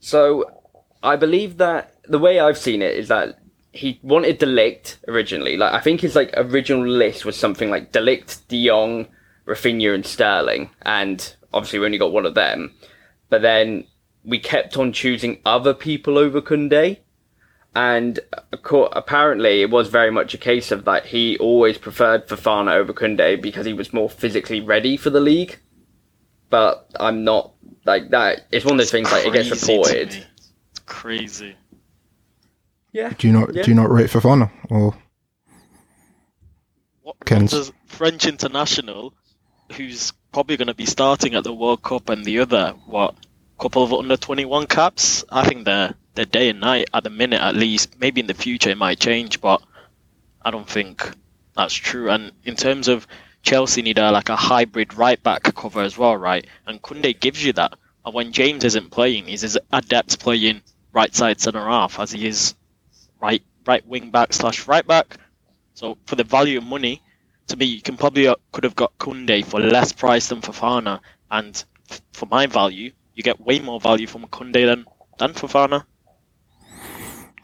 So 0.00 0.62
I 1.02 1.16
believe 1.16 1.58
that 1.58 1.96
the 2.04 2.18
way 2.18 2.40
I've 2.40 2.58
seen 2.58 2.82
it 2.82 2.96
is 2.96 3.08
that 3.08 3.38
he 3.78 4.00
wanted 4.02 4.38
De 4.38 4.46
Ligt 4.46 4.96
originally. 5.06 5.56
Like 5.56 5.72
I 5.72 5.80
think 5.80 6.00
his 6.00 6.16
like 6.16 6.34
original 6.36 6.86
list 6.86 7.24
was 7.24 7.36
something 7.36 7.70
like 7.70 7.92
De 7.92 8.00
Ligt, 8.00 8.40
De 8.48 8.66
Jong, 8.66 9.06
Raphinha, 9.46 9.94
and 9.94 10.04
Sterling, 10.04 10.70
and 10.82 11.36
obviously 11.54 11.78
we 11.78 11.86
only 11.86 11.98
got 11.98 12.12
one 12.12 12.26
of 12.26 12.34
them. 12.34 12.74
But 13.30 13.42
then 13.42 13.84
we 14.24 14.40
kept 14.40 14.76
on 14.76 14.92
choosing 14.92 15.40
other 15.44 15.74
people 15.74 16.18
over 16.18 16.40
Kounde. 16.42 16.98
And 17.76 18.18
uh, 18.32 18.88
apparently, 18.92 19.62
it 19.62 19.70
was 19.70 19.88
very 19.88 20.10
much 20.10 20.34
a 20.34 20.38
case 20.38 20.72
of 20.72 20.84
that 20.86 21.06
he 21.06 21.38
always 21.38 21.78
preferred 21.78 22.26
Fofana 22.26 22.72
over 22.72 22.92
Kounde 22.92 23.40
because 23.40 23.64
he 23.66 23.72
was 23.72 23.92
more 23.92 24.10
physically 24.10 24.60
ready 24.60 24.96
for 24.96 25.10
the 25.10 25.20
league. 25.20 25.58
But 26.50 26.90
I'm 26.98 27.22
not 27.22 27.52
like 27.84 28.10
that. 28.10 28.46
It's 28.50 28.64
one 28.64 28.74
of 28.74 28.78
those 28.78 28.90
things 28.90 29.12
like 29.12 29.26
it 29.26 29.32
gets 29.32 29.50
reported. 29.50 30.26
It's 30.70 30.80
crazy. 30.86 31.54
Yeah. 32.92 33.12
Do 33.16 33.26
you 33.26 33.32
not 33.32 33.54
Yeah. 33.54 33.62
do 33.62 33.70
you 33.70 33.74
not 33.74 33.90
rate 33.90 34.10
Fofana 34.10 34.50
or 34.70 34.94
What, 37.02 37.16
what 37.18 37.50
does 37.50 37.72
French 37.86 38.26
international, 38.26 39.14
who's 39.72 40.12
probably 40.32 40.56
going 40.56 40.68
to 40.68 40.74
be 40.74 40.86
starting 40.86 41.34
at 41.34 41.44
the 41.44 41.52
World 41.52 41.82
Cup 41.82 42.08
and 42.10 42.24
the 42.24 42.40
other 42.40 42.74
what 42.86 43.14
couple 43.58 43.82
of 43.82 43.92
under 43.92 44.16
twenty 44.16 44.44
one 44.44 44.66
caps? 44.66 45.24
I 45.30 45.46
think 45.46 45.64
they're 45.64 45.94
they're 46.14 46.24
day 46.24 46.48
and 46.50 46.60
night 46.60 46.88
at 46.92 47.04
the 47.04 47.10
minute 47.10 47.40
at 47.40 47.54
least. 47.56 47.98
Maybe 47.98 48.20
in 48.20 48.26
the 48.26 48.34
future 48.34 48.70
it 48.70 48.78
might 48.78 49.00
change, 49.00 49.40
but 49.40 49.62
I 50.42 50.50
don't 50.50 50.68
think 50.68 51.10
that's 51.56 51.74
true. 51.74 52.10
And 52.10 52.32
in 52.44 52.56
terms 52.56 52.88
of 52.88 53.06
Chelsea 53.42 53.82
need 53.82 53.98
a 53.98 54.10
like 54.10 54.28
a 54.28 54.36
hybrid 54.36 54.94
right 54.94 55.22
back 55.22 55.42
cover 55.54 55.82
as 55.82 55.96
well, 55.96 56.16
right? 56.16 56.46
And 56.66 56.80
Kounde 56.82 57.20
gives 57.20 57.44
you 57.44 57.52
that. 57.54 57.74
And 58.04 58.14
when 58.14 58.32
James 58.32 58.64
isn't 58.64 58.90
playing, 58.90 59.26
he's 59.26 59.44
as 59.44 59.58
adept 59.72 60.18
playing 60.20 60.62
right 60.92 61.14
side 61.14 61.40
centre 61.40 61.64
half 61.64 62.00
as 62.00 62.10
he 62.12 62.26
is 62.26 62.54
right 63.20 63.42
right 63.66 63.86
wing 63.86 64.10
back 64.10 64.32
slash 64.32 64.66
right 64.66 64.86
back. 64.86 65.16
So 65.74 65.98
for 66.06 66.16
the 66.16 66.24
value 66.24 66.58
of 66.58 66.64
money, 66.64 67.02
to 67.48 67.56
me, 67.56 67.66
you 67.66 67.82
can 67.82 67.96
probably 67.96 68.26
uh, 68.26 68.34
could 68.52 68.64
have 68.64 68.76
got 68.76 68.96
Kounde 68.98 69.44
for 69.44 69.60
less 69.60 69.92
price 69.92 70.28
than 70.28 70.40
Fofana, 70.40 71.00
and 71.30 71.64
f- 71.90 72.02
for 72.12 72.26
my 72.26 72.46
value, 72.46 72.92
you 73.14 73.22
get 73.22 73.40
way 73.40 73.58
more 73.58 73.80
value 73.80 74.06
from 74.06 74.26
Kounde 74.26 74.66
than 74.66 74.84
than 75.18 75.32
Fofana. 75.34 75.84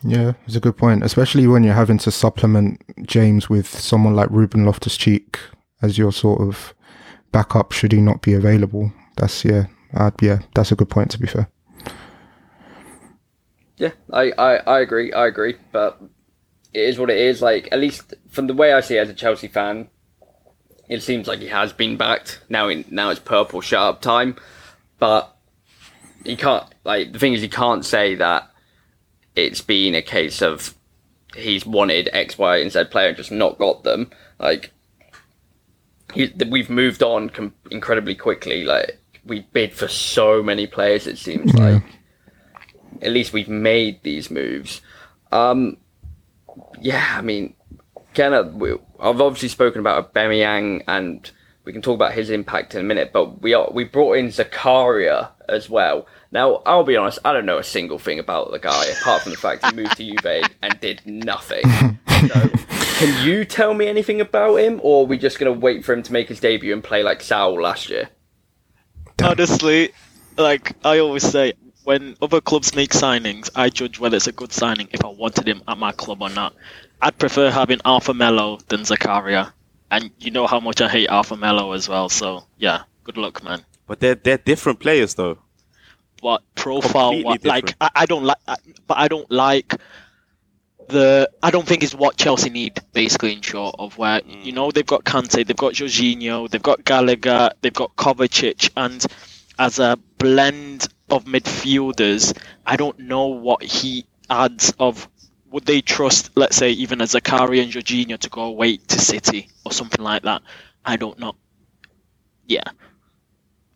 Yeah, 0.06 0.32
it's 0.46 0.56
a 0.56 0.60
good 0.60 0.76
point, 0.76 1.02
especially 1.02 1.46
when 1.46 1.64
you're 1.64 1.72
having 1.72 1.98
to 1.98 2.10
supplement 2.10 2.82
James 3.06 3.48
with 3.48 3.66
someone 3.66 4.14
like 4.14 4.28
Ruben 4.30 4.66
Loftus 4.66 4.98
Cheek 4.98 5.38
as 5.80 5.96
your 5.96 6.12
sort 6.12 6.42
of 6.42 6.74
backup 7.32 7.72
should 7.72 7.92
he 7.92 8.00
not 8.00 8.20
be 8.20 8.34
available. 8.34 8.92
That's 9.16 9.44
yeah, 9.44 9.66
uh, 9.94 10.10
yeah, 10.20 10.40
that's 10.54 10.72
a 10.72 10.76
good 10.76 10.90
point 10.90 11.10
to 11.12 11.18
be 11.18 11.26
fair. 11.26 11.48
Yeah, 13.76 13.90
I, 14.12 14.30
I, 14.38 14.56
I 14.56 14.80
agree, 14.80 15.12
I 15.12 15.26
agree, 15.26 15.56
but 15.72 16.00
it 16.72 16.80
is 16.82 16.98
what 16.98 17.10
it 17.10 17.18
is. 17.18 17.42
Like, 17.42 17.68
at 17.72 17.80
least 17.80 18.14
from 18.28 18.46
the 18.46 18.54
way 18.54 18.72
I 18.72 18.80
see 18.80 18.96
it 18.96 19.00
as 19.00 19.08
a 19.08 19.14
Chelsea 19.14 19.48
fan, 19.48 19.88
it 20.88 21.02
seems 21.02 21.26
like 21.26 21.40
he 21.40 21.48
has 21.48 21.72
been 21.72 21.96
backed. 21.96 22.40
Now, 22.48 22.68
in, 22.68 22.84
now 22.90 23.10
it's 23.10 23.20
purple 23.20 23.60
shut 23.60 23.80
up 23.82 24.00
time, 24.02 24.36
but 24.98 25.34
he 26.24 26.36
can't. 26.36 26.64
Like, 26.84 27.12
the 27.12 27.18
thing 27.18 27.32
is, 27.32 27.40
he 27.42 27.48
can't 27.48 27.84
say 27.84 28.14
that 28.16 28.48
it's 29.34 29.60
been 29.60 29.94
a 29.94 30.02
case 30.02 30.40
of 30.42 30.74
he's 31.34 31.66
wanted 31.66 32.08
X, 32.12 32.38
Y, 32.38 32.58
and 32.58 32.70
Z 32.70 32.84
player 32.84 33.08
and 33.08 33.16
just 33.16 33.32
not 33.32 33.58
got 33.58 33.82
them. 33.82 34.10
Like, 34.38 34.70
he, 36.12 36.32
we've 36.48 36.70
moved 36.70 37.02
on 37.02 37.28
com- 37.30 37.54
incredibly 37.70 38.14
quickly. 38.14 38.62
Like, 38.64 38.98
we 39.24 39.40
bid 39.52 39.72
for 39.72 39.88
so 39.88 40.42
many 40.42 40.66
players. 40.68 41.06
It 41.08 41.18
seems 41.18 41.52
Yeah. 41.54 41.70
like 41.74 41.82
at 43.02 43.12
least 43.12 43.32
we've 43.32 43.48
made 43.48 44.02
these 44.02 44.30
moves. 44.30 44.80
Um, 45.32 45.78
yeah, 46.80 47.14
I 47.16 47.22
mean, 47.22 47.54
Kenneth, 48.14 48.52
we, 48.54 48.72
I've 49.00 49.20
obviously 49.20 49.48
spoken 49.48 49.80
about 49.80 50.12
Aubameyang, 50.12 50.84
and 50.86 51.30
we 51.64 51.72
can 51.72 51.82
talk 51.82 51.94
about 51.94 52.12
his 52.12 52.30
impact 52.30 52.74
in 52.74 52.80
a 52.80 52.84
minute. 52.84 53.12
But 53.12 53.42
we 53.42 53.54
are 53.54 53.68
we 53.70 53.84
brought 53.84 54.14
in 54.14 54.28
Zakaria 54.28 55.30
as 55.48 55.68
well. 55.68 56.06
Now, 56.30 56.62
I'll 56.66 56.84
be 56.84 56.96
honest, 56.96 57.18
I 57.24 57.32
don't 57.32 57.46
know 57.46 57.58
a 57.58 57.64
single 57.64 57.98
thing 57.98 58.18
about 58.18 58.50
the 58.50 58.58
guy 58.58 58.86
apart 58.86 59.22
from 59.22 59.32
the 59.32 59.38
fact 59.38 59.64
he 59.66 59.76
moved 59.76 59.96
to 59.96 60.04
Juve 60.04 60.50
and 60.62 60.80
did 60.80 61.02
nothing. 61.04 61.64
So, 62.24 62.48
can 62.96 63.26
you 63.26 63.44
tell 63.44 63.74
me 63.74 63.86
anything 63.86 64.18
about 64.22 64.56
him, 64.56 64.80
or 64.82 65.02
are 65.02 65.06
we 65.06 65.18
just 65.18 65.38
gonna 65.38 65.52
wait 65.52 65.84
for 65.84 65.92
him 65.92 66.02
to 66.04 66.12
make 66.12 66.28
his 66.28 66.40
debut 66.40 66.72
and 66.72 66.82
play 66.82 67.02
like 67.02 67.20
Saul 67.20 67.60
last 67.60 67.90
year? 67.90 68.08
Honestly, 69.22 69.92
like 70.38 70.74
I 70.86 71.00
always 71.00 71.22
say, 71.22 71.52
when 71.84 72.16
other 72.20 72.40
clubs 72.40 72.74
make 72.74 72.90
signings, 72.90 73.50
I 73.54 73.68
judge 73.68 73.98
whether 73.98 74.16
it's 74.16 74.26
a 74.26 74.32
good 74.32 74.52
signing 74.52 74.88
if 74.92 75.04
I 75.04 75.08
wanted 75.08 75.46
him 75.46 75.62
at 75.68 75.78
my 75.78 75.92
club 75.92 76.22
or 76.22 76.30
not. 76.30 76.54
I'd 77.00 77.18
prefer 77.18 77.50
having 77.50 77.80
Arthur 77.84 78.14
Melo 78.14 78.58
than 78.68 78.80
Zakaria, 78.80 79.52
and 79.90 80.10
you 80.18 80.30
know 80.30 80.46
how 80.46 80.60
much 80.60 80.80
I 80.80 80.88
hate 80.88 81.08
Arthur 81.08 81.36
Melo 81.36 81.72
as 81.72 81.88
well. 81.88 82.08
So 82.08 82.44
yeah, 82.58 82.82
good 83.04 83.16
luck, 83.16 83.44
man. 83.44 83.64
But 83.86 84.00
they're 84.00 84.14
they're 84.14 84.38
different 84.38 84.80
players 84.80 85.14
though. 85.14 85.38
what 86.20 86.42
profile 86.54 87.22
what 87.22 87.44
like. 87.44 87.74
I, 87.80 87.90
I 87.94 88.06
don't 88.06 88.24
like 88.24 88.38
but 88.86 88.96
I 88.96 89.08
don't 89.08 89.30
like 89.30 89.76
the 90.88 91.30
I 91.42 91.50
don't 91.50 91.66
think 91.66 91.82
it's 91.82 91.94
what 91.94 92.16
Chelsea 92.16 92.50
need 92.50 92.80
basically 92.92 93.34
in 93.34 93.42
short 93.42 93.76
of 93.78 93.98
where 93.98 94.20
mm. 94.20 94.44
you 94.44 94.52
know 94.52 94.70
they've 94.70 94.86
got 94.86 95.04
Kante, 95.04 95.46
they've 95.46 95.56
got 95.56 95.74
Jorginho, 95.74 96.48
they've 96.48 96.62
got 96.62 96.84
Gallagher, 96.84 97.50
they've 97.60 97.74
got 97.74 97.94
Kovacic 97.96 98.70
and 98.76 99.04
as 99.58 99.78
a 99.78 99.98
blend 100.18 100.88
of 101.10 101.24
midfielders, 101.24 102.36
I 102.66 102.76
don't 102.76 102.98
know 102.98 103.26
what 103.26 103.62
he 103.62 104.06
adds 104.30 104.72
of 104.78 105.08
would 105.54 105.66
they 105.66 105.80
trust 105.80 106.30
let's 106.34 106.56
say 106.56 106.72
even 106.72 107.00
a 107.00 107.04
Zakaria 107.04 107.62
and 107.62 107.72
Jorginho 107.72 108.18
to 108.18 108.28
go 108.28 108.42
away 108.42 108.76
to 108.76 108.98
City 108.98 109.48
or 109.64 109.70
something 109.70 110.02
like 110.02 110.22
that? 110.22 110.42
I 110.84 110.96
don't 110.96 111.18
know. 111.18 111.36
Yeah. 112.46 112.64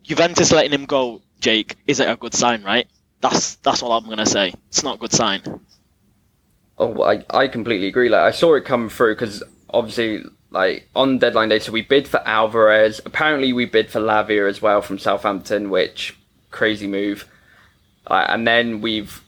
Juventus 0.03 0.51
letting 0.51 0.73
him 0.73 0.87
go, 0.87 1.23
Jake, 1.39 1.77
is 1.87 2.01
it 2.01 2.09
a 2.09 2.17
good 2.17 2.35
sign, 2.35 2.65
right? 2.65 2.89
That's 3.21 3.57
that's 3.57 3.83
all 3.83 3.93
I'm 3.93 4.09
gonna 4.09 4.27
say. 4.27 4.55
It's 4.69 4.83
not 4.83 4.97
a 4.97 4.99
good 4.99 5.13
sign. 5.13 5.43
Oh, 6.79 7.03
I, 7.05 7.25
I 7.31 7.47
completely 7.47 7.87
agree. 7.87 8.09
Like 8.09 8.23
I 8.23 8.31
saw 8.33 8.55
it 8.55 8.65
come 8.65 8.89
through 8.89 9.15
because 9.15 9.45
obviously, 9.71 10.25
like 10.51 10.89
on 10.97 11.19
deadline 11.19 11.49
day, 11.49 11.61
so 11.61 11.71
we 11.71 11.83
bid 11.83 12.09
for 12.09 12.21
Alvarez. 12.27 13.01
Apparently, 13.05 13.53
we 13.53 13.67
bid 13.67 13.89
for 13.89 14.01
Lavia 14.01 14.49
as 14.49 14.61
well 14.61 14.83
from 14.83 14.99
Southampton, 14.99 15.71
which 15.71 16.18
crazy 16.51 16.87
move. 16.87 17.27
Uh, 18.07 18.27
and 18.29 18.47
then 18.47 18.81
we've 18.81 19.23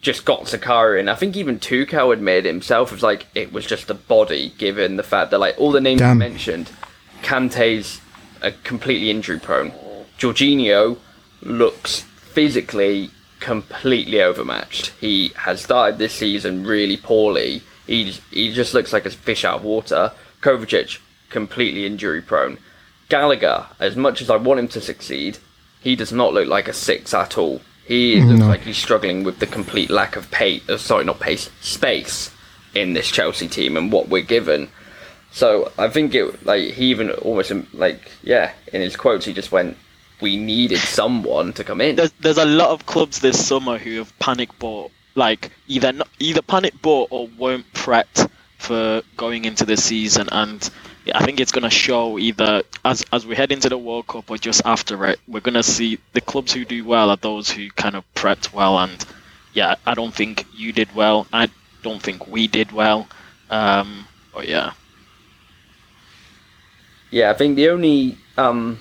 just 0.00 0.24
got 0.24 0.48
Sakari, 0.48 1.00
and 1.00 1.10
I 1.10 1.14
think 1.14 1.36
even 1.36 1.58
Tuchel 1.58 2.12
admitted 2.12 2.46
himself 2.46 2.92
was 2.92 3.02
like 3.02 3.26
it 3.34 3.52
was 3.52 3.66
just 3.66 3.90
a 3.90 3.94
body, 3.94 4.54
given 4.56 4.96
the 4.96 5.02
fact 5.02 5.30
that 5.30 5.38
like 5.38 5.58
all 5.58 5.72
the 5.72 5.80
names 5.80 6.00
Damn. 6.00 6.18
mentioned, 6.18 6.70
Kante's 7.22 8.00
a 8.40 8.52
completely 8.52 9.10
injury 9.10 9.40
prone. 9.40 9.72
Jorginho 10.18 10.98
looks 11.42 12.00
physically 12.00 13.10
completely 13.40 14.22
overmatched. 14.22 14.92
He 15.00 15.32
has 15.36 15.62
started 15.62 15.98
this 15.98 16.14
season 16.14 16.64
really 16.64 16.96
poorly. 16.96 17.62
He 17.86 18.12
he 18.30 18.52
just 18.52 18.74
looks 18.74 18.92
like 18.92 19.06
a 19.06 19.10
fish 19.10 19.44
out 19.44 19.56
of 19.56 19.64
water. 19.64 20.12
Kovacic 20.40 20.98
completely 21.30 21.84
injury 21.86 22.22
prone. 22.22 22.58
Gallagher, 23.08 23.66
as 23.80 23.96
much 23.96 24.20
as 24.20 24.30
I 24.30 24.36
want 24.36 24.60
him 24.60 24.68
to 24.68 24.80
succeed, 24.80 25.38
he 25.80 25.96
does 25.96 26.12
not 26.12 26.34
look 26.34 26.48
like 26.48 26.68
a 26.68 26.72
six 26.72 27.14
at 27.14 27.38
all. 27.38 27.60
He 27.86 28.20
looks 28.20 28.40
No. 28.40 28.48
like 28.48 28.60
he's 28.62 28.76
struggling 28.76 29.24
with 29.24 29.38
the 29.38 29.46
complete 29.46 29.88
lack 29.90 30.16
of 30.16 30.30
pace. 30.30 30.62
Uh, 30.68 30.76
sorry, 30.76 31.04
not 31.04 31.20
pace, 31.20 31.50
space 31.60 32.30
in 32.74 32.92
this 32.92 33.10
Chelsea 33.10 33.48
team 33.48 33.76
and 33.76 33.90
what 33.90 34.08
we're 34.08 34.22
given. 34.22 34.68
So 35.30 35.72
I 35.78 35.88
think 35.88 36.14
it 36.14 36.44
like 36.44 36.72
he 36.72 36.86
even 36.86 37.10
almost 37.10 37.50
um, 37.50 37.66
like 37.72 38.10
yeah 38.22 38.52
in 38.72 38.80
his 38.80 38.96
quotes 38.96 39.24
he 39.26 39.32
just 39.32 39.52
went 39.52 39.76
we 40.20 40.36
needed 40.36 40.78
someone 40.78 41.52
to 41.54 41.64
come 41.64 41.80
in. 41.80 41.96
There's 41.96 42.12
there's 42.20 42.38
a 42.38 42.44
lot 42.44 42.70
of 42.70 42.86
clubs 42.86 43.20
this 43.20 43.46
summer 43.46 43.78
who 43.78 43.98
have 43.98 44.18
panic 44.18 44.58
bought, 44.58 44.90
like 45.14 45.50
either 45.68 45.92
not, 45.92 46.08
either 46.18 46.42
panic 46.42 46.80
bought 46.82 47.08
or 47.10 47.28
weren't 47.38 47.72
prepped 47.72 48.28
for 48.58 49.02
going 49.16 49.44
into 49.44 49.64
the 49.64 49.76
season, 49.76 50.28
and 50.32 50.60
yeah, 50.62 50.70
I 51.14 51.24
think 51.24 51.40
it's 51.40 51.52
gonna 51.52 51.70
show 51.70 52.18
either 52.18 52.62
as 52.84 53.04
as 53.12 53.26
we 53.26 53.34
head 53.34 53.52
into 53.52 53.68
the 53.68 53.78
World 53.78 54.06
Cup 54.06 54.30
or 54.30 54.38
just 54.38 54.62
after 54.64 55.06
it. 55.06 55.20
We're 55.26 55.40
gonna 55.40 55.62
see 55.62 55.98
the 56.12 56.20
clubs 56.20 56.52
who 56.52 56.64
do 56.64 56.84
well 56.84 57.10
are 57.10 57.16
those 57.16 57.50
who 57.50 57.70
kind 57.70 57.94
of 57.94 58.04
prepped 58.14 58.52
well, 58.52 58.78
and 58.78 59.04
yeah, 59.54 59.76
I 59.86 59.94
don't 59.94 60.14
think 60.14 60.46
you 60.54 60.72
did 60.72 60.94
well. 60.94 61.26
I 61.32 61.48
don't 61.82 62.02
think 62.02 62.26
we 62.26 62.46
did 62.46 62.72
well. 62.72 63.08
Um, 63.50 64.06
but 64.34 64.48
yeah. 64.48 64.72
Yeah, 67.10 67.30
I 67.30 67.34
think 67.34 67.56
the 67.56 67.70
only 67.70 68.18
um, 68.36 68.78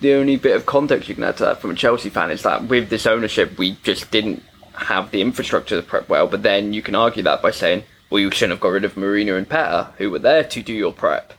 the 0.00 0.14
only 0.14 0.36
bit 0.36 0.56
of 0.56 0.66
context 0.66 1.08
you 1.08 1.14
can 1.14 1.24
add 1.24 1.36
to 1.38 1.44
that 1.44 1.60
from 1.60 1.70
a 1.70 1.74
Chelsea 1.74 2.08
fan 2.08 2.30
is 2.30 2.42
that 2.42 2.64
with 2.64 2.88
this 2.88 3.06
ownership, 3.06 3.58
we 3.58 3.72
just 3.82 4.10
didn't 4.10 4.42
have 4.74 5.10
the 5.10 5.20
infrastructure 5.20 5.76
to 5.80 5.86
prep 5.86 6.08
well. 6.08 6.26
But 6.26 6.42
then 6.42 6.72
you 6.72 6.82
can 6.82 6.94
argue 6.94 7.22
that 7.24 7.42
by 7.42 7.50
saying, 7.50 7.84
well, 8.10 8.20
you 8.20 8.30
shouldn't 8.30 8.52
have 8.52 8.60
got 8.60 8.70
rid 8.70 8.84
of 8.84 8.96
Marina 8.96 9.36
and 9.36 9.48
Petter, 9.48 9.88
who 9.98 10.10
were 10.10 10.18
there 10.18 10.44
to 10.44 10.62
do 10.62 10.72
your 10.72 10.92
prep. 10.92 11.32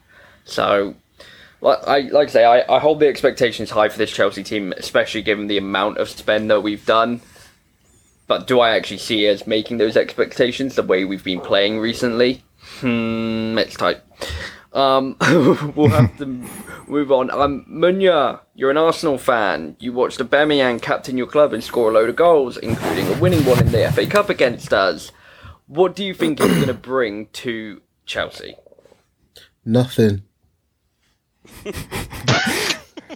So, 0.45 0.95
like 1.59 1.79
I 1.87 1.99
like 1.99 2.29
I 2.29 2.31
say, 2.31 2.45
I, 2.45 2.75
I 2.75 2.79
hold 2.79 2.99
the 2.99 3.07
expectations 3.07 3.69
high 3.71 3.89
for 3.89 3.97
this 3.97 4.11
Chelsea 4.11 4.43
team, 4.43 4.73
especially 4.77 5.21
given 5.21 5.47
the 5.47 5.57
amount 5.57 5.97
of 5.97 6.09
spend 6.09 6.49
that 6.49 6.61
we've 6.61 6.85
done. 6.85 7.21
but 8.27 8.47
do 8.47 8.59
I 8.61 8.75
actually 8.75 8.99
see 8.99 9.29
us 9.29 9.45
making 9.45 9.77
those 9.77 9.97
expectations 9.97 10.75
the 10.75 10.83
way 10.83 11.03
we've 11.05 11.23
been 11.23 11.41
playing 11.41 11.79
recently? 11.79 12.43
Hmm, 12.79 13.57
it's 13.57 13.75
tight. 13.75 14.01
Um, 14.73 15.17
we'll 15.75 15.89
have 15.89 16.17
to 16.19 16.25
move 16.87 17.11
on. 17.11 17.29
Um, 17.29 17.65
Munya, 17.69 18.39
you're 18.55 18.71
an 18.71 18.77
Arsenal 18.77 19.17
fan. 19.17 19.75
You 19.79 19.91
watched 19.91 20.19
Aubameyang 20.19 20.81
captain 20.81 21.17
your 21.17 21.27
club 21.27 21.51
and 21.51 21.61
score 21.61 21.89
a 21.89 21.93
load 21.93 22.09
of 22.09 22.15
goals, 22.15 22.55
including 22.57 23.07
a 23.07 23.19
winning 23.19 23.45
one 23.45 23.59
in 23.59 23.71
the 23.71 23.91
FA 23.91 24.07
Cup 24.07 24.29
against 24.29 24.71
us. 24.71 25.11
What 25.71 25.95
do 25.95 26.03
you 26.03 26.13
think 26.13 26.39
he's 26.39 26.53
going 26.53 26.67
to 26.67 26.73
bring 26.73 27.27
to 27.27 27.81
Chelsea? 28.05 28.55
Nothing. 29.63 30.23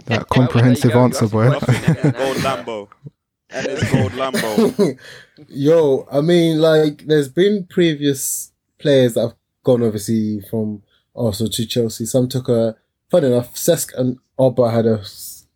That 0.05 0.29
comprehensive 0.29 0.91
go, 0.91 0.99
you 0.99 1.03
answer, 1.05 1.27
boy. 1.27 1.49
the 1.49 2.13
Gold 2.15 2.37
eh? 2.37 2.41
Lambo. 2.41 2.87
And 3.49 3.67
it's 3.67 3.91
gold 3.91 4.11
Lambo. 4.11 4.99
Yo, 5.47 6.07
I 6.11 6.21
mean, 6.21 6.59
like, 6.59 7.05
there's 7.07 7.29
been 7.29 7.65
previous 7.65 8.51
players 8.77 9.15
that 9.15 9.21
have 9.21 9.35
gone 9.63 9.81
overseas 9.81 10.47
from 10.47 10.83
Arsenal 11.15 11.51
to 11.53 11.65
Chelsea. 11.65 12.05
Some 12.05 12.29
took 12.29 12.49
a, 12.49 12.75
funny 13.09 13.27
enough, 13.27 13.55
Cesc 13.55 13.97
and 13.97 14.19
Oba 14.37 14.69
had 14.69 14.85
a 14.85 15.01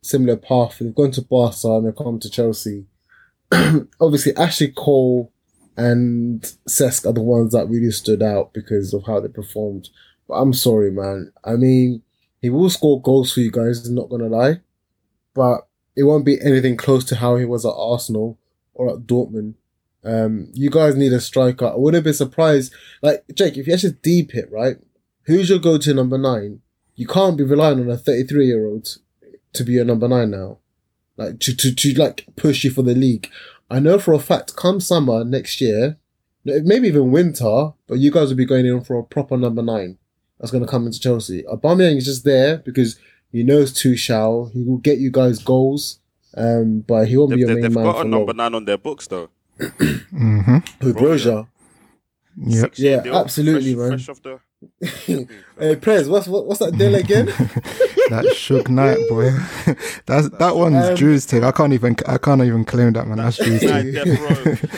similar 0.01 0.37
path. 0.37 0.79
They've 0.79 0.95
gone 0.95 1.11
to 1.11 1.21
Barca 1.21 1.67
and 1.67 1.85
they've 1.85 1.95
come 1.95 2.19
to 2.19 2.29
Chelsea. 2.29 2.85
Obviously, 4.01 4.35
Ashley 4.35 4.69
Cole 4.69 5.31
and 5.79 6.41
Cesc 6.67 7.05
are 7.05 7.13
the 7.13 7.21
ones 7.21 7.53
that 7.53 7.69
really 7.69 7.91
stood 7.91 8.21
out 8.21 8.53
because 8.53 8.93
of 8.93 9.05
how 9.05 9.21
they 9.21 9.29
performed. 9.29 9.87
But 10.27 10.33
I'm 10.33 10.51
sorry, 10.51 10.91
man. 10.91 11.31
I 11.45 11.53
mean, 11.55 12.01
he 12.41 12.49
will 12.49 12.69
score 12.69 13.01
goals 13.01 13.31
for 13.31 13.39
you 13.39 13.49
guys, 13.49 13.89
not 13.89 14.09
to 14.09 14.17
lie. 14.17 14.59
But 15.33 15.67
it 15.95 16.03
won't 16.03 16.25
be 16.25 16.37
anything 16.41 16.75
close 16.75 17.05
to 17.05 17.15
how 17.15 17.37
he 17.37 17.45
was 17.45 17.65
at 17.65 17.73
Arsenal 17.73 18.37
or 18.73 18.89
at 18.89 19.07
Dortmund. 19.07 19.53
Um, 20.03 20.49
you 20.53 20.69
guys 20.69 20.97
need 20.97 21.13
a 21.13 21.21
striker. 21.21 21.67
I 21.67 21.75
wouldn't 21.77 22.03
be 22.03 22.11
surprised. 22.11 22.73
Like 23.01 23.23
Jake, 23.33 23.57
if 23.57 23.65
you 23.65 23.73
actually 23.73 23.97
deep 24.03 24.35
it, 24.35 24.51
right? 24.51 24.77
Who's 25.23 25.49
your 25.49 25.59
go-to 25.59 25.93
number 25.93 26.17
nine? 26.17 26.59
You 26.95 27.07
can't 27.07 27.37
be 27.37 27.45
relying 27.45 27.79
on 27.79 27.89
a 27.89 27.97
33 27.97 28.47
year 28.47 28.65
old 28.65 28.97
to 29.53 29.63
be 29.63 29.73
your 29.73 29.85
number 29.85 30.09
nine 30.09 30.31
now. 30.31 30.57
Like 31.15 31.39
to, 31.39 31.55
to, 31.55 31.73
to 31.73 31.93
like 31.93 32.25
push 32.35 32.65
you 32.65 32.71
for 32.71 32.81
the 32.81 32.95
league. 32.95 33.29
I 33.69 33.79
know 33.79 33.99
for 33.99 34.13
a 34.13 34.19
fact, 34.19 34.55
come 34.55 34.79
summer 34.79 35.23
next 35.23 35.61
year, 35.61 35.97
maybe 36.43 36.87
even 36.87 37.11
winter, 37.11 37.71
but 37.87 37.99
you 37.99 38.11
guys 38.11 38.29
will 38.29 38.37
be 38.37 38.45
going 38.45 38.65
in 38.65 38.81
for 38.81 38.97
a 38.97 39.03
proper 39.03 39.37
number 39.37 39.61
nine 39.61 39.97
that's 40.39 40.51
going 40.51 40.63
to 40.63 40.69
come 40.69 40.85
into 40.87 40.99
Chelsea. 40.99 41.43
Aubameyang 41.43 41.97
is 41.97 42.05
just 42.05 42.23
there 42.23 42.57
because 42.57 42.97
he 43.31 43.43
knows 43.43 43.71
Tuchel. 43.73 44.51
He 44.53 44.63
will 44.63 44.77
get 44.77 44.97
you 44.97 45.11
guys 45.11 45.39
goals, 45.39 45.99
um, 46.35 46.79
but 46.87 47.07
he 47.07 47.17
won't 47.17 47.29
be 47.31 47.35
They've, 47.35 47.39
your 47.41 47.47
they- 47.49 47.53
main 47.55 47.61
they've 47.63 47.73
man 47.75 47.83
got 47.83 47.95
for 47.97 48.01
a 48.01 48.05
number 48.07 48.25
long. 48.27 48.37
nine 48.37 48.55
on 48.55 48.65
their 48.65 48.77
books, 48.77 49.07
though. 49.07 49.29
hmm 49.59 50.57
Who, 50.81 50.93
Broja? 50.93 51.47
Yep. 52.37 52.73
Yeah, 52.77 53.01
deal, 53.01 53.15
absolutely, 53.17 53.75
fresh, 53.75 53.89
man. 53.89 53.97
Fresh 53.99 54.09
off 54.09 54.21
the. 54.23 54.39
Hey, 55.59 55.75
Prez, 55.77 56.09
what's 56.09 56.27
what, 56.27 56.45
what's 56.45 56.59
that 56.59 56.77
deal 56.77 56.95
again? 56.95 57.27
That 58.09 58.25
Suge 58.33 58.69
Knight, 58.69 58.97
boy. 59.07 59.29
That's 60.07 60.29
that 60.39 60.55
one's 60.55 60.83
Um, 60.83 60.95
Drew's 60.95 61.25
thing. 61.25 61.43
I 61.43 61.51
can't 61.51 61.73
even 61.73 61.95
I 62.07 62.17
can't 62.17 62.41
even 62.41 62.65
claim 62.65 62.91
that 62.93 63.07
man. 63.07 63.17
That's 63.19 63.37
Drew's 63.43 63.61
Nah, 63.61 63.81
thing. 63.81 63.91
Death 63.93 64.19
Row. 64.19 64.69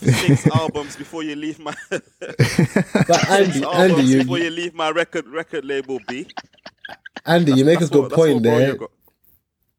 Six 0.00 0.46
albums 0.46 0.96
before 0.96 1.22
you 1.22 1.36
leave 1.36 1.58
my. 1.58 1.74
But 1.90 3.28
Andy, 3.28 3.52
Six 3.52 3.56
Andy, 3.56 3.64
albums 3.66 4.10
you, 4.10 4.18
before 4.22 4.38
you 4.38 4.48
leave 4.50 4.74
my 4.74 4.88
record 4.90 5.26
record 5.28 5.66
label 5.66 6.00
B. 6.08 6.28
Andy, 7.26 7.52
you 7.52 7.64
make 7.66 7.76
a 7.76 7.80
That's 7.80 7.90
good 7.90 8.02
what- 8.04 8.12
point 8.12 8.42
there 8.42 8.76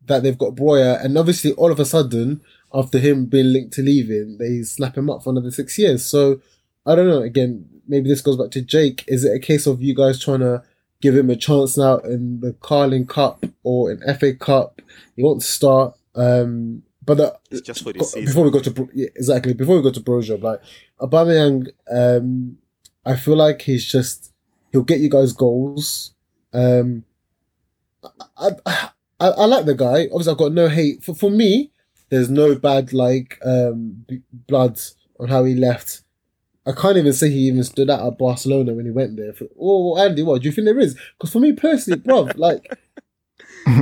that 0.06 0.22
they've 0.22 0.38
got 0.38 0.54
Broja, 0.56 1.04
and 1.04 1.18
obviously 1.18 1.54
all 1.54 1.72
of 1.72 1.80
a 1.80 1.86
sudden, 1.86 2.42
after 2.74 3.00
him 3.00 3.26
being 3.26 3.52
linked 3.54 3.74
to 3.74 3.82
leaving, 3.82 4.38
they 4.40 4.62
snap 4.64 4.96
him 4.98 5.10
up 5.10 5.24
for 5.24 5.32
another 5.32 5.50
six 5.52 5.80
years. 5.80 6.06
So 6.06 6.42
I 6.86 6.94
don't 6.96 7.08
know. 7.08 7.22
Again, 7.24 7.66
maybe 7.90 8.08
this 8.10 8.22
goes 8.22 8.38
back 8.38 8.52
to 8.52 8.62
Jake. 8.62 9.04
Is 9.08 9.26
it 9.26 9.36
a 9.36 9.40
case 9.40 9.68
of 9.68 9.82
you 9.82 9.94
guys 9.94 10.24
trying 10.24 10.40
to 10.40 10.64
give 11.02 11.16
him 11.16 11.30
a 11.30 11.36
chance 11.36 11.78
now 11.78 11.98
in 11.98 12.40
the 12.40 12.54
Carling 12.62 13.08
Cup 13.08 13.44
or 13.64 13.92
in 13.92 14.00
FA 14.18 14.34
Cup? 14.34 14.82
He 15.16 15.24
won't 15.24 15.44
start. 15.44 15.96
Um, 16.16 16.84
but 17.06 17.16
the, 17.18 17.38
It's 17.52 17.62
just 17.62 17.84
for 17.84 17.92
this 17.92 18.12
season. 18.12 18.26
before 18.26 18.44
we 18.46 18.52
go 18.52 18.60
to 18.60 18.90
yeah, 18.94 19.08
exactly 19.16 19.54
before 19.54 19.78
we 19.78 19.82
go 19.84 19.92
to 19.92 20.00
Broja, 20.02 20.42
like 20.42 20.62
Aubameyang, 21.02 21.68
um, 21.92 22.58
I 23.06 23.16
feel 23.16 23.36
like 23.36 23.64
he's 23.64 23.86
just 23.86 24.32
he'll 24.72 24.84
get 24.84 25.00
you 25.00 25.10
guys 25.10 25.34
goals. 25.34 26.14
Um, 26.54 27.04
I, 28.38 28.50
I, 28.66 28.90
I, 29.20 29.28
I 29.30 29.46
like 29.46 29.66
the 29.66 29.76
guy. 29.76 30.06
Obviously, 30.12 30.32
I've 30.32 30.38
got 30.38 30.52
no 30.54 30.68
hate 30.70 31.04
for 31.04 31.16
for 31.16 31.30
me. 31.32 31.72
There's 32.10 32.30
no 32.30 32.56
bad 32.56 32.94
like 32.94 33.40
um 33.44 34.04
b- 34.08 34.22
blood 34.48 34.80
on 35.20 35.30
how 35.30 35.44
he 35.46 35.56
left. 35.56 36.02
I 36.66 36.72
can't 36.74 36.98
even 36.98 37.14
say 37.14 37.30
he 37.30 37.48
even 37.48 37.64
stood 37.64 37.90
out 37.90 38.06
at 38.06 38.18
Barcelona 38.18 38.74
when 38.74 38.86
he 38.86 38.92
went 38.92 39.18
there. 39.18 39.34
For, 39.34 39.46
oh, 39.60 39.98
Andy, 39.98 40.22
what 40.24 40.42
do 40.42 40.48
you 40.48 40.52
think 40.54 40.66
there 40.66 40.80
is? 40.80 40.96
Because 41.18 41.32
for 41.32 41.40
me 41.40 41.54
personally, 41.54 42.00
bro, 42.00 42.30
like 42.36 42.66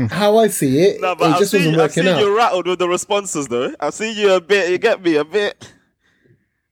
how 0.10 0.38
I 0.38 0.48
see 0.48 0.80
it, 0.80 1.02
No, 1.02 1.12
it 1.14 1.18
but 1.20 1.32
I've 1.32 1.40
just 1.40 1.52
seen, 1.52 1.60
wasn't 1.62 1.76
I've 1.76 1.82
working 1.90 2.04
seen 2.04 2.14
out. 2.14 2.20
you 2.22 2.38
rattled 2.38 2.68
with 2.68 2.80
the 2.80 2.88
responses, 2.88 3.48
though. 3.48 3.74
I've 3.80 3.94
seen 3.94 4.16
you 4.18 4.34
a 4.34 4.42
bit. 4.42 4.70
You 4.70 4.78
get 4.78 5.02
me 5.02 5.16
a 5.16 5.26
bit. 5.26 5.74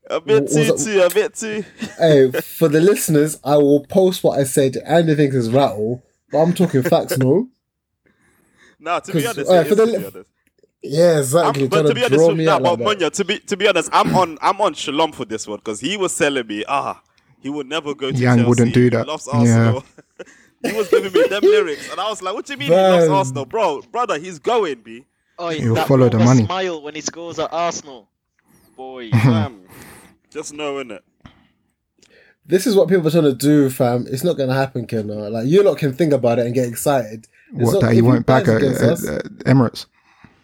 A 0.08 0.22
bit 0.22 0.48
too, 0.52 0.60
it- 0.60 0.78
too, 0.78 1.02
a 1.02 1.10
bit 1.10 1.34
too. 1.34 1.66
hey, 1.98 2.32
for 2.42 2.68
the 2.68 2.80
listeners, 2.80 3.40
I 3.44 3.58
will 3.58 3.86
post 3.88 4.24
what 4.24 4.40
I 4.40 4.44
said. 4.44 4.78
Andy 4.86 5.16
thinks 5.16 5.36
is 5.36 5.50
rattle, 5.50 6.04
but 6.32 6.38
I'm 6.40 6.54
talking 6.54 6.84
facts, 6.84 7.18
no? 7.18 7.50
Nah, 8.80 9.00
to 9.00 9.12
be 9.12 9.26
honest, 9.26 9.50
uh, 9.50 9.54
it 9.56 9.68
for 9.68 9.74
the 9.76 10.26
Yeah, 10.88 11.20
exactly. 11.20 11.64
I'm, 11.64 11.70
but 11.70 11.84
to 11.88 11.94
be 11.94 12.02
honest, 12.02 12.14
draw 12.16 12.28
with 12.30 12.38
me 12.38 12.46
that, 12.46 12.62
out 12.62 12.64
but 12.64 12.80
like. 12.80 12.98
Munya, 13.00 13.12
to 13.12 13.26
be 13.26 13.40
to 13.40 13.58
be 13.58 13.68
honest, 13.68 13.90
I'm 13.94 14.16
on 14.16 14.38
I'm 14.42 14.60
on 14.62 14.74
Shalom 14.74 15.12
for 15.12 15.26
this 15.26 15.48
one 15.48 15.58
because 15.60 15.80
he 15.80 15.98
was 15.98 16.16
telling 16.18 16.46
me, 16.48 16.64
ah, 16.68 17.02
he 17.42 17.50
would 17.50 17.68
never 17.68 17.94
go 17.96 18.12
to 18.12 18.18
Yang 18.18 18.38
Chelsea. 18.38 18.50
wouldn't 18.50 18.74
do 18.74 18.90
that. 18.92 18.98
He 18.98 19.04
that. 19.04 19.08
loves 19.08 19.28
Yeah. 19.32 19.40
Arsenal. 19.40 19.84
he 20.64 20.72
was 20.74 20.90
giving 20.90 21.12
me 21.14 21.28
them 21.28 21.42
lyrics, 21.44 21.90
and 21.92 22.00
I 22.00 22.10
was 22.10 22.22
like, 22.22 22.34
"What 22.34 22.46
do 22.46 22.54
you 22.54 22.60
mean 22.60 22.70
he 22.70 22.76
loves 22.76 23.08
Arsenal, 23.10 23.46
bro? 23.46 23.82
Brother, 23.92 24.18
he's 24.20 24.40
going, 24.40 24.82
b. 24.82 25.06
Oh, 25.38 25.50
He'll 25.50 25.76
that 25.76 25.88
follow 25.88 26.08
the 26.08 26.18
money. 26.20 26.46
smile 26.46 26.82
when 26.82 26.96
he 26.96 27.02
scores 27.02 27.38
at 27.40 27.52
Arsenal. 27.52 28.08
Boy, 28.78 29.10
Fam, 29.12 29.62
just 30.30 30.54
knowing 30.54 30.92
it. 30.92 31.04
This 32.46 32.68
is 32.68 32.76
what 32.76 32.88
people 32.90 33.08
are 33.08 33.12
trying 33.12 33.24
to 33.24 33.34
do, 33.34 33.70
fam. 33.72 34.06
It's 34.08 34.24
not 34.24 34.38
going 34.38 34.50
to 34.50 34.56
happen, 34.56 34.86
Ken. 34.86 35.08
Like, 35.08 35.48
you 35.48 35.64
lot 35.64 35.78
can 35.80 35.94
think 35.94 36.14
about 36.14 36.38
it 36.40 36.46
and 36.46 36.54
get 36.54 36.68
excited. 36.70 37.28
It's 37.56 37.64
What 37.66 37.74
not- 37.74 37.82
that 37.82 37.94
he 37.94 38.02
won't 38.04 38.26
back 38.28 38.48
at, 38.48 38.62
at, 38.62 38.82
at 39.04 39.24
Emirates. 39.46 39.88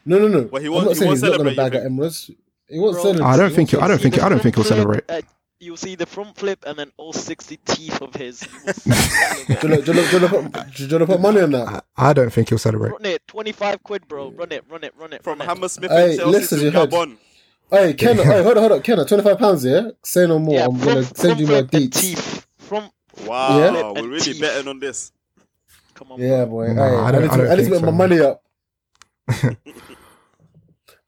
No, 0.05 0.17
no, 0.19 0.27
no. 0.27 0.49
Well, 0.51 0.61
he 0.61 0.67
I'm 0.67 0.73
won't- 0.73 0.87
he 0.89 0.95
saying 0.95 1.07
won't 1.07 1.17
he's 1.17 1.23
not 1.23 1.37
going 1.37 1.49
to 1.49 1.51
celebrate, 1.51 1.51
you 1.51 1.57
bag 1.57 1.75
at 1.75 1.83
think? 1.83 1.99
Emirates. 1.99 2.35
He 2.67 2.79
won't 2.79 2.93
Bro. 2.93 3.03
celebrate. 3.03 3.25
I 3.27 3.37
don't 3.37 3.53
think. 3.53 3.71
won't 3.73 3.83
I 3.83 3.87
don't 3.87 4.01
think. 4.01 4.23
I 4.23 4.29
don't 4.29 4.41
think 4.41 4.55
he'll 4.55 4.63
celebrate. 4.63 5.03
uh, 5.09 5.21
you'll 5.59 5.77
see 5.77 5.93
the 5.95 6.05
front 6.05 6.35
flip 6.37 6.63
and 6.65 6.79
then 6.79 6.91
all 6.97 7.13
60 7.13 7.57
teeth 7.65 8.01
of 8.01 8.13
his. 8.15 8.41
You 8.57 8.65
will 8.65 8.73
see 8.73 8.91
all 8.91 9.41
of 9.41 9.49
it. 9.49 9.61
Do 9.61 9.67
you 9.67 9.69
wanna- 9.69 9.81
do 9.81 9.91
you 9.91 9.93
do 9.93 10.19
you 10.19 10.27
put- 10.27 10.73
do 10.75 10.83
you 10.85 10.89
wanna 10.93 11.05
put 11.05 11.21
money 11.21 11.41
on 11.41 11.51
that? 11.51 11.83
I, 11.97 12.09
I 12.09 12.13
don't 12.13 12.31
think 12.33 12.49
he'll 12.49 12.57
celebrate. 12.57 12.91
Run 12.91 13.05
it, 13.05 13.27
25 13.27 13.83
quid, 13.83 14.07
bro. 14.07 14.31
Run 14.31 14.51
it, 14.51 14.63
run 14.69 14.83
it, 14.83 14.93
run 14.97 15.13
it. 15.13 15.23
From 15.23 15.39
run 15.39 15.47
it. 15.47 15.49
Hammersmith 15.53 15.91
Hey, 15.91 16.11
and 16.11 16.19
Chelsea 16.19 16.31
listen, 16.31 16.59
to 16.59 16.65
you 16.65 16.71
heard. 16.71 16.89
Gabon. 16.89 17.17
Hey, 17.69 17.93
Ken, 17.93 18.17
hey, 18.17 18.43
hold 18.43 18.57
on, 18.57 18.63
hold 18.63 18.71
on. 18.73 18.81
Ken, 18.81 18.97
25 19.05 19.37
pounds, 19.37 19.63
yeah? 19.63 19.91
Say 20.03 20.27
no 20.27 20.39
more. 20.39 20.55
Yeah, 20.55 20.65
I'm 20.65 20.75
front, 20.77 20.83
going 20.93 21.05
to 21.05 21.15
send 21.15 21.39
you 21.39 21.45
my 21.47 21.51
front 21.53 21.69
flip 21.71 21.81
and 21.83 21.91
deets. 21.91 22.01
teeth. 22.01 22.47
From, 22.57 22.89
Wow, 23.25 23.59
Yeah. 23.59 23.91
we're 23.91 24.07
really 24.07 24.19
teeth. 24.19 24.41
betting 24.41 24.67
on 24.67 24.79
this. 24.79 25.11
come 25.93 26.11
on, 26.13 26.19
Yeah, 26.19 26.45
bro. 26.45 26.67
boy. 26.67 26.73
No, 26.73 26.81
hey, 26.89 26.95
I 26.95 27.07
I, 27.07 27.11
don't- 27.11 27.21
need 27.21 27.29
I 27.29 27.31
to, 27.35 27.37
don't 27.43 27.51
I 27.51 27.55
need 27.55 27.63
to 27.63 27.69
think 27.69 27.75
make 27.75 27.91
my 27.93 27.97
money 27.97 28.19
up. 28.19 28.43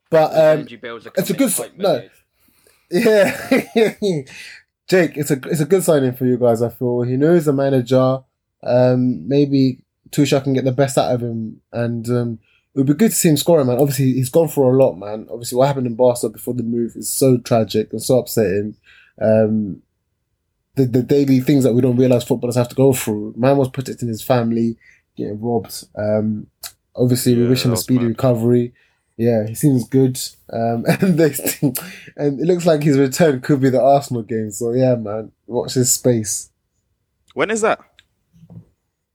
But 0.09 0.31
um, 0.31 0.59
Energy 0.59 0.75
bills 0.77 1.07
are 1.07 1.11
it's 1.17 1.29
a 1.29 1.33
good- 1.33 1.53
no. 1.77 2.07
Yeah, 2.91 3.47
Jake, 4.87 5.17
it's 5.17 5.31
a 5.31 5.39
it's 5.45 5.61
a 5.61 5.65
good 5.65 5.83
signing 5.83 6.13
for 6.13 6.25
you 6.25 6.37
guys. 6.37 6.61
I 6.61 6.69
feel 6.69 7.01
he 7.01 7.17
knows 7.17 7.45
the 7.45 7.53
manager. 7.53 8.19
Um, 8.61 9.27
maybe 9.27 9.83
Tuchel 10.11 10.43
can 10.43 10.53
get 10.53 10.63
the 10.65 10.71
best 10.71 10.97
out 10.97 11.11
of 11.13 11.21
him, 11.21 11.61
and 11.71 12.07
um, 12.09 12.39
it 12.75 12.79
would 12.79 12.87
be 12.87 12.93
good 12.93 13.09
to 13.11 13.15
see 13.17 13.29
him 13.29 13.37
scoring, 13.37 13.65
man. 13.67 13.79
Obviously, 13.79 14.13
he's 14.13 14.29
gone 14.29 14.47
for 14.47 14.71
a 14.71 14.77
lot, 14.77 14.93
man. 14.93 15.27
Obviously, 15.31 15.57
what 15.57 15.67
happened 15.67 15.87
in 15.87 15.95
Barca 15.95 16.29
before 16.29 16.53
the 16.53 16.63
move 16.63 16.91
is 16.95 17.11
so 17.11 17.37
tragic 17.37 17.91
and 17.91 18.01
so 18.03 18.19
upsetting. 18.19 18.75
Um, 19.19 19.81
the 20.75 20.85
the 20.85 21.01
daily 21.03 21.39
things 21.39 21.63
that 21.63 21.73
we 21.73 21.81
don't 21.81 21.97
realize 21.97 22.23
footballers 22.23 22.55
have 22.55 22.69
to 22.69 22.75
go 22.75 22.93
through. 22.93 23.33
Man 23.37 23.57
was 23.57 23.69
protecting 23.69 24.09
his 24.09 24.21
family, 24.21 24.77
getting 25.15 25.41
robbed. 25.41 25.85
Um, 25.97 26.47
obviously, 26.95 27.35
we 27.35 27.47
wish 27.47 27.63
him 27.65 27.73
a 27.73 27.77
speedy 27.77 28.01
mad. 28.01 28.09
recovery. 28.09 28.73
Yeah, 29.17 29.45
he 29.47 29.53
seems 29.55 29.87
good. 29.87 30.19
Um, 30.51 30.85
and 31.01 31.19
they, 31.19 31.33
and 32.17 32.39
it 32.39 32.45
looks 32.45 32.65
like 32.65 32.81
his 32.83 32.97
return 32.97 33.41
could 33.41 33.61
be 33.61 33.69
the 33.69 33.81
Arsenal 33.81 34.23
game. 34.23 34.49
So 34.51 34.71
yeah, 34.73 34.95
man, 34.95 35.31
watch 35.47 35.73
his 35.75 35.91
space. 35.93 36.49
When 37.33 37.51
is 37.51 37.61
that? 37.61 37.79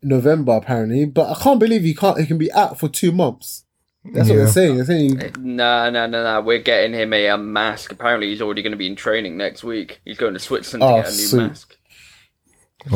November 0.03 0.53
apparently, 0.57 1.05
but 1.07 1.29
I 1.37 1.43
can't 1.43 1.59
believe 1.59 1.83
he 1.83 1.95
can't. 1.95 2.19
He 2.21 2.27
can 2.27 2.39
be 2.39 2.53
out 2.53 2.79
for 2.79 2.89
two 2.89 3.11
months. 3.13 3.65
That's 4.05 4.29
what 4.29 4.37
Yeah. 4.37 4.45
they're 4.45 4.53
saying. 4.53 4.77
They're 4.77 4.85
saying 4.87 5.33
No, 5.41 5.91
no, 5.91 6.07
no, 6.07 6.23
no. 6.23 6.41
We're 6.41 6.61
getting 6.63 6.95
him 6.95 7.13
a, 7.13 7.29
um, 7.31 7.53
mask. 7.53 7.91
Apparently, 7.93 8.29
he's 8.29 8.41
already 8.41 8.63
going 8.63 8.71
to 8.71 8.77
be 8.79 8.87
in 8.87 8.95
training 8.97 9.37
next 9.37 9.65
week. 9.65 10.01
He's 10.05 10.17
going 10.17 10.35
to 10.35 10.39
Switzerland 10.39 10.85
Oh, 10.85 10.97
to 10.99 11.03
get 11.03 11.13
a 11.13 11.17
new 11.17 11.27
sweet. 11.27 11.39
mask. 11.41 11.77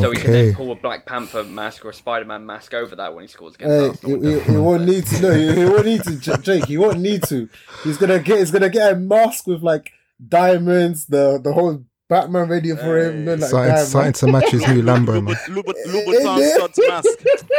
So 0.00 0.12
he 0.12 0.16
can 0.16 0.30
then 0.30 0.54
pull 0.54 0.70
a 0.70 0.76
Black 0.76 1.06
Panther 1.06 1.42
mask 1.42 1.84
or 1.84 1.90
a 1.90 1.94
Spider 1.94 2.24
Man 2.24 2.46
mask 2.46 2.72
over 2.72 2.94
that 2.96 3.14
when 3.14 3.24
he 3.24 3.28
scores 3.28 3.56
against 3.56 3.72
Hey, 3.72 3.88
Arsenal. 4.10 4.22
he, 4.22 4.34
he, 4.38 4.52
he 4.52 4.56
won't 4.56 4.84
need 4.84 5.04
to. 5.06 5.22
No, 5.22 5.32
he, 5.32 5.54
he 5.54 5.64
won't 5.64 5.84
need 5.86 6.02
to, 6.04 6.38
Jake. 6.38 6.64
He 6.66 6.78
won't 6.78 7.00
need 7.00 7.22
to. 7.24 7.48
He's 7.82 7.96
gonna 7.98 8.20
get. 8.20 8.38
He's 8.38 8.52
gonna 8.52 8.70
get 8.70 8.92
a 8.92 8.96
mask 8.96 9.46
with 9.48 9.62
like 9.62 9.90
diamonds, 10.28 11.06
the 11.06 11.40
the 11.42 11.52
whole 11.52 11.84
Batman 12.08 12.48
radio 12.48 12.76
for 12.76 12.96
him. 12.96 13.24
No, 13.24 13.34
like, 13.34 13.48
Starting, 13.48 13.74
damn, 13.74 13.86
starting 13.86 14.12
to 14.12 14.26
match 14.28 14.50
his 14.50 14.68
new 14.68 14.82
Lambo, 14.88 15.22
man. 15.24 15.34
Louboutin 15.48 15.86
Louboutin 15.86 16.88
mask. 16.88 17.18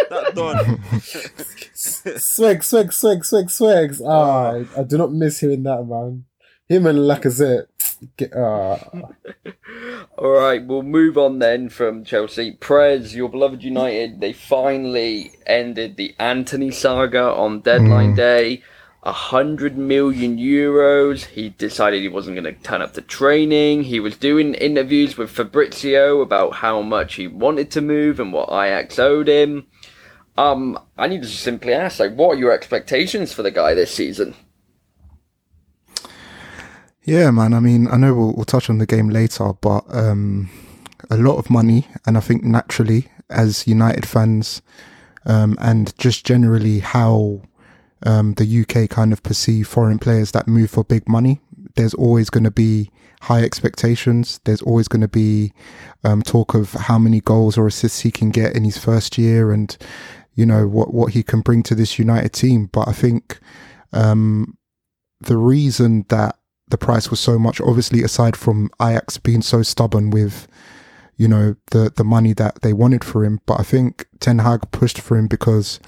That 0.09 0.33
done. 0.35 0.81
swag, 2.19 2.63
swag, 2.63 2.93
swag, 2.93 3.25
swag, 3.25 3.49
swags. 3.49 4.01
Ah, 4.05 4.51
I, 4.53 4.65
I 4.77 4.83
do 4.83 4.97
not 4.97 5.11
miss 5.11 5.39
hearing 5.39 5.63
that, 5.63 5.83
man. 5.85 6.25
Him 6.69 6.85
and 6.85 6.99
Lacazette. 6.99 7.65
Ah. 8.35 8.79
All 10.17 10.31
right, 10.31 10.65
we'll 10.65 10.83
move 10.83 11.17
on 11.17 11.39
then 11.39 11.69
from 11.69 12.03
Chelsea. 12.03 12.51
Prez, 12.51 13.15
your 13.15 13.29
beloved 13.29 13.63
United, 13.63 14.21
they 14.21 14.33
finally 14.33 15.31
ended 15.45 15.97
the 15.97 16.15
Antony 16.19 16.71
saga 16.71 17.23
on 17.23 17.61
deadline 17.61 18.15
day. 18.15 18.63
A 19.05 19.11
hundred 19.11 19.77
million 19.77 20.37
euros. 20.37 21.25
He 21.25 21.49
decided 21.49 22.01
he 22.01 22.07
wasn't 22.07 22.37
going 22.37 22.55
to 22.55 22.63
turn 22.63 22.81
up 22.81 22.93
to 22.93 23.01
training. 23.01 23.83
He 23.83 23.99
was 23.99 24.15
doing 24.15 24.53
interviews 24.53 25.17
with 25.17 25.29
Fabrizio 25.29 26.21
about 26.21 26.53
how 26.53 26.81
much 26.81 27.15
he 27.15 27.27
wanted 27.27 27.69
to 27.71 27.81
move 27.81 28.21
and 28.21 28.31
what 28.31 28.49
Ajax 28.49 28.97
owed 28.99 29.27
him. 29.27 29.67
Um, 30.37 30.79
I 30.97 31.07
need 31.07 31.21
to 31.21 31.27
simply 31.27 31.73
ask, 31.73 31.99
like, 31.99 32.15
what 32.15 32.35
are 32.35 32.39
your 32.39 32.53
expectations 32.53 33.33
for 33.33 33.43
the 33.43 33.51
guy 33.51 33.73
this 33.73 33.93
season? 33.93 34.35
Yeah, 37.05 37.31
man. 37.31 37.53
I 37.53 37.59
mean, 37.59 37.87
I 37.87 37.97
know 37.97 38.13
we'll, 38.13 38.33
we'll 38.33 38.45
touch 38.45 38.69
on 38.69 38.77
the 38.77 38.85
game 38.85 39.09
later, 39.09 39.51
but 39.59 39.83
um, 39.89 40.49
a 41.09 41.17
lot 41.17 41.37
of 41.37 41.49
money, 41.49 41.87
and 42.05 42.15
I 42.17 42.21
think 42.21 42.43
naturally, 42.43 43.07
as 43.29 43.67
United 43.67 44.07
fans, 44.07 44.61
um, 45.25 45.57
and 45.59 45.97
just 45.97 46.25
generally 46.25 46.79
how 46.79 47.41
um, 48.05 48.35
the 48.35 48.61
UK 48.61 48.89
kind 48.89 49.11
of 49.11 49.21
perceive 49.21 49.67
foreign 49.67 49.99
players 49.99 50.31
that 50.31 50.47
move 50.47 50.71
for 50.71 50.85
big 50.85 51.09
money, 51.09 51.41
there's 51.75 51.93
always 51.93 52.29
going 52.29 52.45
to 52.45 52.51
be 52.51 52.89
high 53.21 53.43
expectations. 53.43 54.39
There's 54.45 54.61
always 54.61 54.87
going 54.87 55.01
to 55.01 55.07
be 55.09 55.51
um, 56.05 56.21
talk 56.21 56.53
of 56.53 56.71
how 56.71 56.97
many 56.97 57.19
goals 57.19 57.57
or 57.57 57.67
assists 57.67 58.01
he 58.01 58.11
can 58.11 58.29
get 58.29 58.55
in 58.55 58.63
his 58.63 58.77
first 58.77 59.17
year, 59.17 59.51
and 59.51 59.75
you 60.35 60.45
know 60.45 60.67
what 60.67 60.93
what 60.93 61.11
he 61.13 61.21
can 61.21 61.41
bring 61.41 61.63
to 61.63 61.75
this 61.75 61.99
United 61.99 62.31
team. 62.31 62.67
But 62.67 62.87
I 62.87 62.93
think 62.93 63.39
um, 63.91 64.57
the 65.19 65.37
reason 65.37 66.05
that 66.07 66.37
the 66.67 66.77
price 66.77 67.09
was 67.09 67.19
so 67.19 67.37
much, 67.37 67.61
obviously, 67.61 68.03
aside 68.03 68.35
from 68.35 68.69
Ajax 68.81 69.17
being 69.17 69.41
so 69.41 69.61
stubborn 69.61 70.09
with, 70.09 70.47
you 71.17 71.27
know, 71.27 71.55
the 71.71 71.91
the 71.95 72.03
money 72.03 72.33
that 72.33 72.61
they 72.61 72.73
wanted 72.73 73.03
for 73.03 73.23
him, 73.23 73.39
but 73.45 73.59
I 73.59 73.63
think 73.63 74.07
Ten 74.19 74.39
Hag 74.39 74.71
pushed 74.71 74.99
for 74.99 75.17
him 75.17 75.27
because 75.27 75.79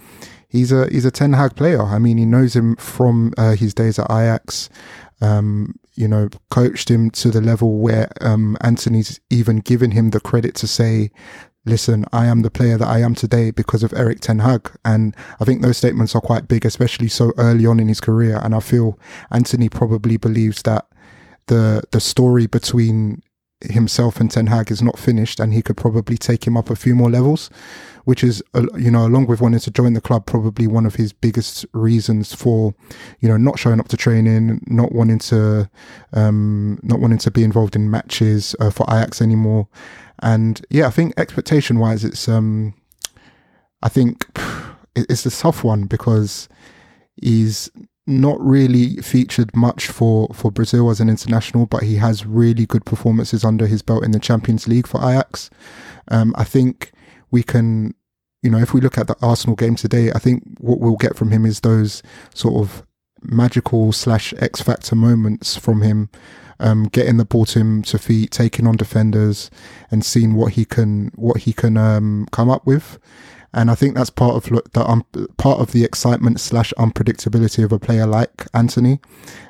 he's 0.48 0.72
a 0.72 0.88
he's 0.88 1.06
a 1.06 1.12
Ten 1.12 1.34
Hag 1.34 1.56
player. 1.56 1.84
I 1.84 2.00
mean, 2.00 2.18
he 2.18 2.26
knows 2.26 2.56
him 2.56 2.76
from 2.78 3.34
uh, 3.38 3.56
his 3.56 3.74
days 3.74 4.00
at 4.00 4.12
Ajax. 4.12 4.70
Um, 5.22 5.80
you 5.96 6.10
know, 6.10 6.30
coached 6.52 6.92
him 6.92 7.10
to 7.10 7.32
the 7.32 7.40
level 7.40 7.78
where 7.78 8.12
um, 8.20 8.58
Antony's 8.62 9.20
even 9.30 9.60
given 9.60 9.92
him 9.92 10.10
the 10.10 10.20
credit 10.20 10.54
to 10.56 10.68
say, 10.68 11.10
listen, 11.66 12.06
I 12.14 12.28
am 12.28 12.42
the 12.42 12.52
player 12.52 12.78
that 12.78 12.88
I 12.88 13.00
am 13.00 13.16
today 13.16 13.52
because 13.52 13.84
of 13.84 13.94
Erik 13.94 14.20
Ten 14.20 14.40
Hag. 14.40 14.72
And 14.86 15.16
I 15.40 15.46
think 15.46 15.62
those 15.62 15.78
statements 15.78 16.16
are 16.16 16.22
quite 16.22 16.48
big, 16.48 16.66
especially 16.66 17.08
so 17.08 17.34
early 17.38 17.66
on 17.66 17.80
in 17.80 17.88
his 17.88 18.00
career. 18.00 18.40
And 18.44 18.56
I 18.56 18.60
feel 18.60 19.00
Antony 19.32 19.70
probably 19.70 20.18
believes 20.18 20.62
that 20.64 20.86
the 21.48 21.84
the 21.92 22.00
story 22.00 22.48
between 22.48 23.22
himself 23.62 24.20
and 24.20 24.30
Ten 24.30 24.48
Hag 24.48 24.72
is 24.72 24.82
not 24.82 25.00
finished, 25.00 25.40
and 25.40 25.54
he 25.54 25.62
could 25.62 25.78
probably 25.78 26.18
take 26.18 26.46
him 26.46 26.58
up 26.58 26.70
a 26.70 26.76
few 26.76 26.96
more 26.96 27.10
levels, 27.10 27.50
which 28.04 28.24
is, 28.24 28.44
uh, 28.54 28.66
you 28.78 28.92
know, 28.92 29.06
along 29.06 29.28
with 29.28 29.42
wanting 29.42 29.60
to 29.62 29.72
join 29.72 29.94
the 29.94 30.02
club, 30.02 30.26
probably 30.26 30.68
one 30.68 30.86
of 30.86 30.96
his 30.96 31.14
biggest 31.14 31.66
reasons 31.74 32.34
for, 32.34 32.76
you 33.20 33.30
know, 33.30 33.38
not 33.38 33.58
showing 33.58 33.80
up 33.80 33.88
to 33.90 33.98
training, 33.98 34.62
not 34.68 34.92
wanting 34.92 35.20
to, 35.20 35.70
um, 36.14 36.80
not 36.84 37.00
wanting 37.00 37.18
to 37.20 37.32
be 37.32 37.44
involved 37.44 37.76
in 37.76 37.90
matches 37.90 38.56
uh, 38.60 38.70
for 38.70 38.86
Ajax 38.90 39.22
anymore. 39.22 39.68
And 40.26 40.66
yeah, 40.72 40.88
I 40.88 40.90
think 40.90 41.14
expectation 41.18 41.78
wise, 41.78 42.04
it's, 42.04 42.28
um, 42.28 42.74
I 43.84 43.90
think 43.90 44.26
it's 44.96 45.26
a 45.26 45.30
tough 45.30 45.64
one 45.64 45.84
because 45.86 46.50
he's 47.16 47.70
not 48.08 48.40
really 48.42 48.98
featured 48.98 49.56
much 49.56 49.88
for, 49.88 50.28
for 50.34 50.52
Brazil 50.52 50.90
as 50.90 51.00
an 51.00 51.10
international, 51.10 51.68
but 51.68 51.84
he 51.84 51.98
has 51.98 52.26
really 52.26 52.66
good 52.66 52.86
performances 52.86 53.46
under 53.46 53.68
his 53.68 53.84
belt 53.84 54.04
in 54.04 54.12
the 54.12 54.20
Champions 54.20 54.68
League 54.68 54.88
for 54.88 54.98
Ajax. 55.00 55.52
Um, 56.10 56.34
I 56.36 56.44
think 56.44 56.92
we 57.30 57.44
can, 57.44 57.94
you 58.42 58.50
know, 58.50 58.60
if 58.60 58.74
we 58.74 58.82
look 58.82 58.98
at 58.98 59.06
the 59.06 59.16
Arsenal 59.22 59.56
game 59.56 59.76
today, 59.76 60.12
I 60.12 60.18
think 60.18 60.44
what 60.60 60.80
we'll 60.80 60.98
get 60.98 61.16
from 61.16 61.30
him 61.30 61.46
is 61.46 61.60
those 61.60 62.02
sort 62.34 62.64
of 62.64 62.84
magical 63.22 63.92
slash 63.92 64.34
X 64.40 64.62
factor 64.62 64.96
moments 64.96 65.56
from 65.56 65.84
him, 65.84 66.10
um, 66.60 66.86
getting 66.86 67.18
the 67.18 67.26
ball 67.26 67.46
to 67.46 67.60
him 67.60 67.82
to 67.84 67.98
feet, 67.98 68.32
taking 68.32 68.68
on 68.68 68.76
defenders, 68.76 69.50
and 69.92 70.04
seeing 70.04 70.36
what 70.36 70.54
he 70.54 70.66
can 70.66 71.12
what 71.16 71.42
he 71.42 71.54
can 71.54 71.78
um, 71.78 72.28
come 72.32 72.50
up 72.50 72.66
with. 72.66 73.00
And 73.54 73.72
I 73.72 73.76
think 73.76 73.96
that's 73.96 74.10
part 74.10 74.36
of 74.36 74.64
the 74.74 74.86
um, 74.86 75.06
part 75.38 75.62
of 75.62 75.72
the 75.72 75.86
excitement 75.86 76.42
slash 76.42 76.74
unpredictability 76.78 77.64
of 77.64 77.72
a 77.72 77.80
player 77.80 78.06
like 78.06 78.48
Antony. 78.54 79.00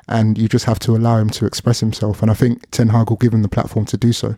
And 0.06 0.38
you 0.38 0.48
just 0.48 0.64
have 0.66 0.78
to 0.80 0.92
allow 0.92 1.18
him 1.18 1.28
to 1.30 1.44
express 1.44 1.80
himself. 1.80 2.22
And 2.22 2.30
I 2.30 2.34
think 2.34 2.70
Ten 2.70 2.88
Hag 2.88 3.10
will 3.10 3.16
give 3.16 3.34
him 3.34 3.42
the 3.42 3.48
platform 3.48 3.84
to 3.86 3.96
do 3.96 4.12
so. 4.12 4.36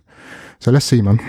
So 0.59 0.71
let's 0.71 0.87
see, 0.87 1.03
man. 1.03 1.21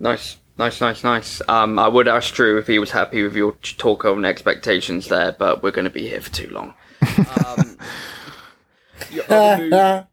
Nice, 0.00 0.36
nice, 0.58 0.80
nice, 0.80 1.04
nice. 1.04 1.40
Um, 1.48 1.78
I 1.78 1.86
would 1.88 2.08
ask 2.08 2.34
Drew 2.34 2.58
if 2.58 2.66
he 2.66 2.80
was 2.80 2.90
happy 2.90 3.22
with 3.22 3.36
your 3.36 3.52
talk 3.52 4.04
on 4.04 4.24
expectations 4.24 5.08
there, 5.08 5.32
but 5.32 5.62
we're 5.62 5.70
going 5.70 5.84
to 5.84 5.90
be 5.90 6.08
here 6.08 6.20
for 6.20 6.30
too 6.30 6.50
long. 6.50 6.74
Um, 7.46 7.78
your 9.10 9.24
other 9.24 9.34
uh, 9.54 9.58
move, 9.58 9.72
uh. 9.72 10.04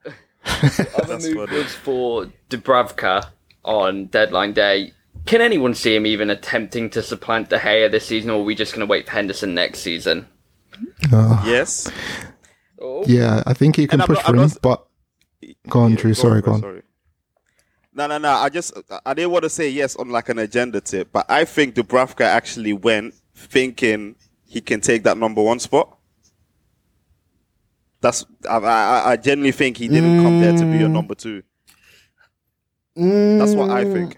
other 0.45 1.07
That's 1.07 1.27
move 1.29 1.51
was 1.51 1.73
for 1.73 2.25
Dubravka 2.49 3.27
on 3.63 4.07
deadline 4.07 4.53
day. 4.53 4.93
Can 5.25 5.39
anyone 5.41 5.73
see 5.73 5.95
him 5.95 6.05
even 6.05 6.29
attempting 6.29 6.89
to 6.91 7.01
supplant 7.01 7.49
De 7.49 7.57
Gea 7.57 7.89
this 7.89 8.05
season, 8.05 8.29
or 8.29 8.41
are 8.41 8.43
we 8.43 8.55
just 8.55 8.73
going 8.73 8.85
to 8.85 8.89
wait 8.91 9.05
for 9.05 9.11
Henderson 9.13 9.53
next 9.53 9.79
season? 9.79 10.27
Uh, 11.11 11.41
yes. 11.45 11.89
Oh, 12.81 13.03
Yeah, 13.07 13.41
I 13.45 13.53
think 13.53 13.77
he 13.77 13.87
can 13.87 14.01
And 14.01 14.07
push 14.07 14.17
not- 14.17 14.23
for 14.25 14.29
I'm 14.31 14.35
him. 14.39 14.41
not- 14.41 14.61
But 14.61 14.85
go 15.69 15.79
on, 15.81 15.95
Drew. 15.95 16.13
Sorry, 16.13 16.41
go 16.41 16.59
bro, 16.59 16.69
on. 16.69 16.83
No, 17.93 18.07
no, 18.07 18.17
no. 18.17 18.31
I 18.31 18.49
just 18.49 18.73
I 19.05 19.13
didn't 19.13 19.31
want 19.31 19.43
to 19.43 19.49
say 19.49 19.69
yes 19.69 19.95
on 19.95 20.09
like 20.09 20.27
an 20.29 20.39
agenda 20.39 20.81
tip, 20.81 21.09
but 21.13 21.25
I 21.29 21.45
think 21.45 21.75
Dubravka 21.75 22.21
actually 22.25 22.73
went 22.73 23.13
thinking 23.35 24.15
he 24.45 24.61
can 24.61 24.81
take 24.81 25.03
that 25.03 25.17
number 25.17 25.41
one 25.43 25.59
spot. 25.59 25.92
That's 28.03 28.23
I 28.47 28.57
I, 28.57 29.11
I 29.13 29.17
genuinely 29.17 29.51
think 29.53 29.77
he 29.77 29.87
didn't 29.87 30.21
come 30.21 30.39
there 30.41 30.55
to 30.55 30.65
be 30.65 30.83
a 30.83 30.87
number 30.89 31.15
two. 31.15 31.41
That's 32.95 33.53
what 33.55 33.69
I 33.71 33.85
think. 33.85 34.17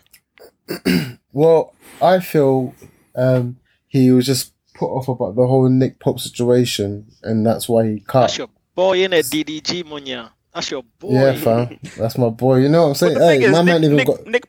Well, 1.31 1.73
I 2.01 2.21
feel 2.21 2.73
um, 3.13 3.57
he 3.87 4.09
was 4.09 4.25
just 4.25 4.53
put 4.73 4.85
off 4.87 5.09
about 5.09 5.35
the 5.35 5.45
whole 5.45 5.67
Nick 5.67 5.99
Pope 5.99 6.17
situation, 6.21 7.07
and 7.23 7.45
that's 7.45 7.67
why 7.67 7.85
he 7.85 7.99
cut. 7.99 8.21
That's 8.21 8.37
your 8.37 8.47
boy 8.73 9.03
in 9.03 9.11
it, 9.11 9.25
DDG 9.25 9.83
Munya. 9.83 10.29
That's 10.53 10.71
your 10.71 10.83
boy. 10.97 11.11
Yeah, 11.11 11.33
fam, 11.35 11.77
that's 11.97 12.17
my 12.17 12.29
boy. 12.29 12.59
You 12.59 12.69
know 12.69 12.83
what 12.83 12.87
I'm 12.87 12.95
saying? 12.95 13.13
the 13.15 13.19
thing 13.19 13.41
Hey, 13.41 13.47
is, 13.47 13.51
my 13.51 13.63
Nick, 13.63 13.65
man 13.65 13.83
even 13.83 13.97
Nick, 13.97 14.07
got. 14.07 14.25
Nick, 14.27 14.45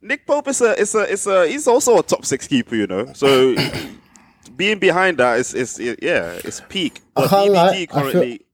Nick 0.00 0.26
Pope 0.26 0.48
is 0.48 0.62
a 0.62 0.80
is 0.80 0.94
a 0.94 1.00
is 1.06 1.26
a 1.26 1.46
he's 1.48 1.66
also 1.68 1.98
a 1.98 2.02
top 2.02 2.24
six 2.24 2.48
keeper, 2.48 2.74
you 2.76 2.86
know. 2.86 3.12
So 3.12 3.54
being 4.56 4.78
behind 4.78 5.18
that 5.18 5.38
is 5.38 5.52
is 5.52 5.78
yeah, 5.78 6.38
it's 6.44 6.62
peak. 6.70 7.02
I 7.14 7.20
But 7.20 7.28
can't 7.28 7.52
lie, 7.52 7.68
I 7.68 7.72
DDG 7.74 7.78
feel- 7.92 8.02
currently. 8.02 8.45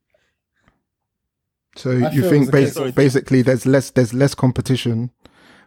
So 1.76 1.90
I 1.92 2.11
you 2.11 2.28
think 2.28 2.48
it 2.48 2.52
case 2.52 2.78
basically 2.92 3.42
there's 3.42 3.64
less 3.66 3.90
there's 3.90 4.12
less 4.12 4.35
competition 4.35 5.11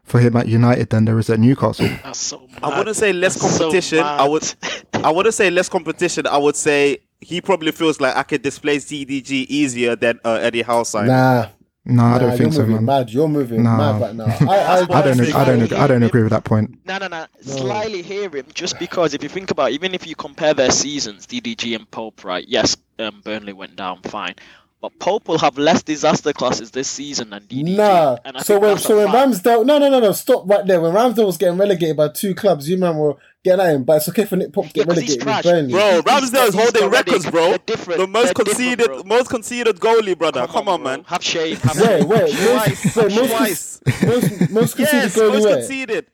for 0.03 0.19
him 0.19 0.35
at 0.37 0.47
United 0.47 0.91
than 0.91 1.05
there 1.05 1.17
is 1.17 1.29
at 1.31 1.39
Newcastle. 1.39 1.87
That's 2.03 2.19
so. 2.19 2.47
I 2.61 2.77
wouldn't 2.77 2.95
say 2.95 3.11
less 3.11 3.33
That's 3.35 3.53
so 3.55 3.63
competition. 3.63 3.99
I 3.99 4.27
would 4.27 4.53
I 4.93 5.11
wouldn't 5.11 5.33
say 5.35 5.49
less 5.49 5.67
competition. 5.69 6.27
I 6.27 6.37
would 6.37 6.55
say 6.55 6.99
he 7.21 7.41
probably 7.41 7.71
feels 7.71 7.99
like 7.99 8.15
I 8.15 8.23
could 8.23 8.43
displace 8.43 8.85
DDG 8.85 9.45
easier 9.49 9.95
than 9.95 10.19
uh, 10.23 10.33
Eddie 10.41 10.61
Howe 10.61 10.83
side. 10.83 11.07
Nah, 11.07 11.47
No, 11.85 12.03
I 12.03 12.19
don't 12.19 12.37
think 12.37 12.53
so, 12.53 12.65
man. 12.67 12.85
mad. 12.85 13.09
You're 13.09 13.27
moving 13.27 13.63
Nah. 13.63 13.77
mad 13.77 14.01
right 14.01 14.15
now. 14.15 14.25
I, 14.47 14.57
I, 14.57 14.99
I 14.99 15.01
don't. 15.01 15.17
think- 15.17 15.33
I 15.35 15.43
don't. 15.45 15.57
Slightly 15.59 15.77
I 15.77 15.87
don't 15.87 16.03
agree 16.03 16.21
with 16.21 16.31
that 16.31 16.43
point. 16.43 16.77
No, 16.85 16.99
no, 16.99 17.07
no. 17.07 17.25
Slightly 17.41 18.03
hear 18.03 18.29
him 18.29 18.45
just 18.53 18.77
because 18.77 19.15
if 19.15 19.23
you 19.23 19.29
think 19.29 19.49
about, 19.49 19.71
it, 19.71 19.73
even 19.75 19.95
if 19.95 20.05
you 20.05 20.15
compare 20.15 20.53
their 20.53 20.69
seasons, 20.71 21.25
DDG 21.25 21.75
and 21.75 21.89
Pope, 21.89 22.23
right? 22.23 22.45
Yes, 22.47 22.77
um, 22.99 23.21
Burnley 23.23 23.53
went 23.53 23.75
down, 23.75 24.01
fine, 24.03 24.35
but 24.81 24.91
Pope 24.99 25.27
will 25.27 25.39
have 25.39 25.57
less 25.57 25.81
disaster 25.83 26.31
classes 26.33 26.71
this 26.71 26.87
season 26.87 27.31
than 27.31 27.43
DDG. 27.43 27.75
Nah. 27.77 28.17
and 28.23 28.37
I 28.37 28.41
So 28.41 28.55
think 28.55 28.61
when 28.63 28.77
so 28.77 28.97
when 28.97 29.07
fact. 29.07 29.43
Ramsdale, 29.43 29.65
no, 29.65 29.77
no, 29.79 29.89
no, 29.89 29.99
no, 29.99 30.11
stop 30.11 30.47
right 30.47 30.65
there. 30.65 30.79
When 30.81 30.91
Ramsdale 30.93 31.25
was 31.25 31.37
getting 31.37 31.57
relegated 31.57 31.97
by 31.97 32.09
two 32.09 32.35
clubs, 32.35 32.69
you 32.69 32.77
man 32.77 32.97
were 32.97 33.15
getting 33.43 33.65
at 33.65 33.73
him. 33.75 33.83
But 33.83 33.97
it's 33.97 34.09
okay 34.09 34.25
for 34.25 34.35
Nick 34.35 34.53
Pope 34.53 34.65
to 34.67 34.71
Yeah, 34.75 34.83
get 34.83 34.89
'cause 34.89 34.97
he's 34.99 35.17
relegated 35.17 35.21
trash. 35.23 35.43
Burnley. 35.43 35.71
Bro, 35.71 35.89
He's- 35.91 36.03
Ramsdale 36.03 36.47
is 36.47 36.53
he's 36.53 36.63
holding 36.63 36.83
already- 36.83 37.11
records, 37.11 37.31
bro. 37.31 37.49
they're 37.49 37.57
different- 37.65 37.99
The 38.01 38.07
most 38.07 38.23
they're 38.25 38.33
different, 38.33 38.57
conceded, 38.57 38.85
bro. 38.87 39.03
most 39.05 39.29
conceded 39.29 39.79
goalie, 39.79 40.17
brother. 40.17 40.45
Come, 40.47 40.67
on, 40.69 40.81
bro. 40.81 40.91
man. 40.91 41.03
Have 41.07 41.23
shade. 41.23 41.57
Have 41.63 41.79
Wait, 41.79 42.03
wait, 42.03 42.31
Twice, 42.35 42.95
most, 42.95 43.07
wait, 43.07 43.15
most, 43.39 44.03
most, 44.03 44.49
most 44.51 44.75
conceded 44.75 45.03
Yes, 45.03 45.15
goalie 45.17 45.33
most 45.33 45.47
conceded 45.47 46.05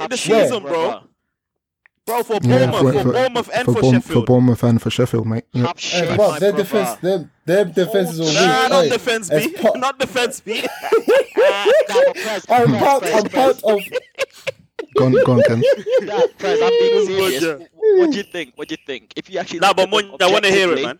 in 0.00 0.10
the 0.10 0.16
season, 0.16 0.62
bro. 0.62 1.00
Brother. 2.06 2.24
Bro, 2.24 2.40
for 2.40 2.46
Yeah, 2.48 2.70
Bournemouth, 2.70 3.02
for, 3.04 3.12
Bournemouth 3.12 3.50
and 3.54 3.64
for, 3.64 3.72
Bourne- 3.72 3.82
for 3.82 4.00
Sheffield. 4.08 4.26
Bournemouth 4.26 4.62
and 4.62 4.82
for 4.82 4.90
Sheffield, 4.90 5.26
mate. 5.26 5.44
Yep. 5.52 5.66
Have 5.66 5.78
Hey, 5.78 6.06
shit, 6.06 6.16
bro, 6.16 6.30
their 6.38 6.38
brother. 6.52 6.56
defense, 6.58 7.00
their, 7.00 7.30
their 7.46 7.64
defenses 7.64 8.20
are 8.20 8.24
weak. 8.24 8.34
Nah, 8.34 8.68
not 8.82 8.88
defense 8.90 9.30
B. 9.30 9.52
part- 9.60 9.78
Not 9.78 9.98
defense 9.98 10.40
B. 10.40 10.62
Nah, 10.62 11.64
but 11.88 12.16
Prez, 12.16 12.46
I'm 12.48 12.76
part, 12.78 13.04
I'm 13.06 13.24
part 13.24 13.62
of. 13.64 13.80
Go 14.96 15.06
on, 15.06 15.12
go 15.24 15.32
on, 15.32 15.42
Ken. 15.42 15.62
Nah, 16.02 16.20
Prez, 16.38 16.60
I'm 16.62 16.68
being 16.70 17.06
serious. 17.06 17.44
What, 17.44 17.98
what 17.98 18.10
do 18.10 18.16
you 18.16 18.22
think? 18.22 18.52
What 18.56 18.68
do 18.68 18.72
you 18.78 18.84
think? 18.86 19.12
If 19.16 19.28
you 19.30 19.38
actually 19.38 19.60
nah, 19.60 19.68
look 19.76 19.76
but 19.90 20.04
at 20.04 20.22
I 20.22 20.32
want 20.32 20.44
to 20.44 20.50
hear 20.50 20.68
it, 20.68 20.72
objectively- 20.72 20.86
man. 20.86 20.98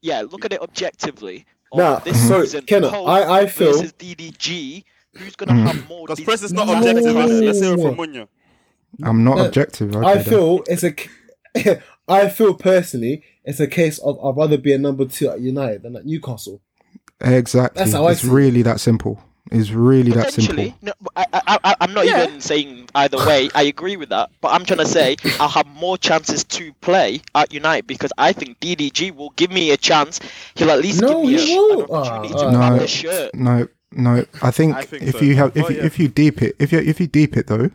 Yeah, 0.00 0.22
look 0.22 0.44
at 0.44 0.52
it 0.52 0.60
objectively. 0.60 1.46
Nah, 1.74 1.92
Over 1.94 2.00
this 2.04 2.28
sorry, 2.28 2.46
season, 2.46 2.64
Kenna, 2.66 2.90
Pope 2.90 3.08
I- 3.08 3.40
I 3.42 3.46
feel- 3.46 3.72
versus 3.72 3.92
DDG. 3.94 4.84
Who's 5.14 5.36
gonna 5.36 5.52
Mm. 5.52 5.66
have 5.66 5.88
more? 5.88 6.02
Because 6.06 6.16
dis- 6.18 6.24
Press 6.24 6.42
is 6.42 6.52
not 6.54 6.66
No. 6.66 6.78
objective. 6.78 7.04
Let's 7.14 7.60
hear 7.60 7.74
it 7.74 7.80
from 7.82 7.96
Munya. 7.96 8.28
I'm 9.02 9.24
not 9.24 9.38
No, 9.38 9.46
objective. 9.46 9.94
Okay, 9.96 10.06
I 10.06 10.14
then. 10.16 10.24
feel 10.24 10.64
it's 10.68 10.84
a. 10.84 10.94
I 12.08 12.28
feel 12.28 12.54
personally, 12.54 13.22
it's 13.44 13.60
a 13.60 13.66
case 13.66 13.98
of 13.98 14.18
I'd 14.24 14.36
rather 14.36 14.58
be 14.58 14.72
a 14.72 14.78
number 14.78 15.04
two 15.06 15.28
at 15.30 15.40
United 15.40 15.82
than 15.82 15.96
at 15.96 16.04
Newcastle. 16.04 16.60
exactly. 17.20 17.78
That's 17.80 17.92
how 17.92 18.06
I 18.06 18.12
it's 18.12 18.22
see 18.22 18.28
really 18.28 18.62
that 18.62 18.80
simple. 18.80 19.22
It's 19.50 19.70
really 19.70 20.12
that 20.12 20.32
simple. 20.32 20.72
No, 20.82 20.92
I, 21.16 21.26
I, 21.32 21.58
I, 21.64 21.76
I'm 21.80 21.92
not 21.92 22.06
Yeah. 22.06 22.24
even 22.24 22.40
saying 22.40 22.88
either 22.94 23.18
way. 23.18 23.50
I 23.54 23.62
agree 23.64 23.96
with 23.96 24.08
that, 24.10 24.30
but 24.40 24.48
I'm 24.48 24.64
trying 24.64 24.78
to 24.80 24.86
say 24.86 25.16
I'll 25.40 25.48
have 25.48 25.66
more 25.66 25.98
chances 25.98 26.42
to 26.44 26.72
play 26.74 27.20
at 27.34 27.52
United 27.52 27.86
because 27.86 28.12
I 28.18 28.32
think 28.32 28.58
DDG 28.60 29.14
will 29.14 29.30
give 29.30 29.50
me 29.50 29.70
a 29.72 29.76
chance. 29.76 30.20
He'll 30.54 30.70
at 30.70 30.80
least 30.80 31.00
No, 31.02 31.22
give 31.22 31.30
me 31.32 31.38
he 31.38 31.54
a, 31.54 31.58
won't. 31.58 31.90
an 31.90 31.96
opportunity 31.96 32.34
to 32.34 32.46
ah. 32.46 32.68
No. 32.70 32.78
the 32.78 32.86
shirt. 32.86 33.34
No, 33.34 33.68
no. 33.92 34.24
I 34.42 34.50
think, 34.50 34.74
I 34.76 34.82
think 34.84 35.02
if 35.02 35.12
so. 35.16 35.20
you 35.20 35.34
have, 35.36 35.56
if 35.56 35.68
you, 35.70 35.76
yeah. 35.76 35.84
if 35.84 35.98
you 35.98 36.08
deep 36.08 36.40
it, 36.42 36.56
if 36.58 36.72
you 36.72 36.78
if 36.78 36.98
you 37.00 37.06
deep 37.06 37.36
it 37.36 37.46
though, 37.48 37.70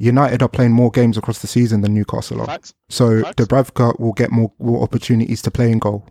United 0.00 0.42
are 0.42 0.48
playing 0.48 0.72
more 0.72 0.90
games 0.90 1.18
across 1.18 1.40
the 1.40 1.46
season 1.46 1.82
than 1.82 1.92
Newcastle 1.92 2.40
are. 2.40 2.46
Facts. 2.46 2.72
So 2.88 3.22
Facts. 3.22 3.34
Dubravka 3.36 4.00
will 4.00 4.14
get 4.14 4.30
more, 4.32 4.50
more 4.58 4.82
opportunities 4.82 5.42
to 5.42 5.50
play 5.50 5.70
in 5.70 5.78
goal. 5.78 6.06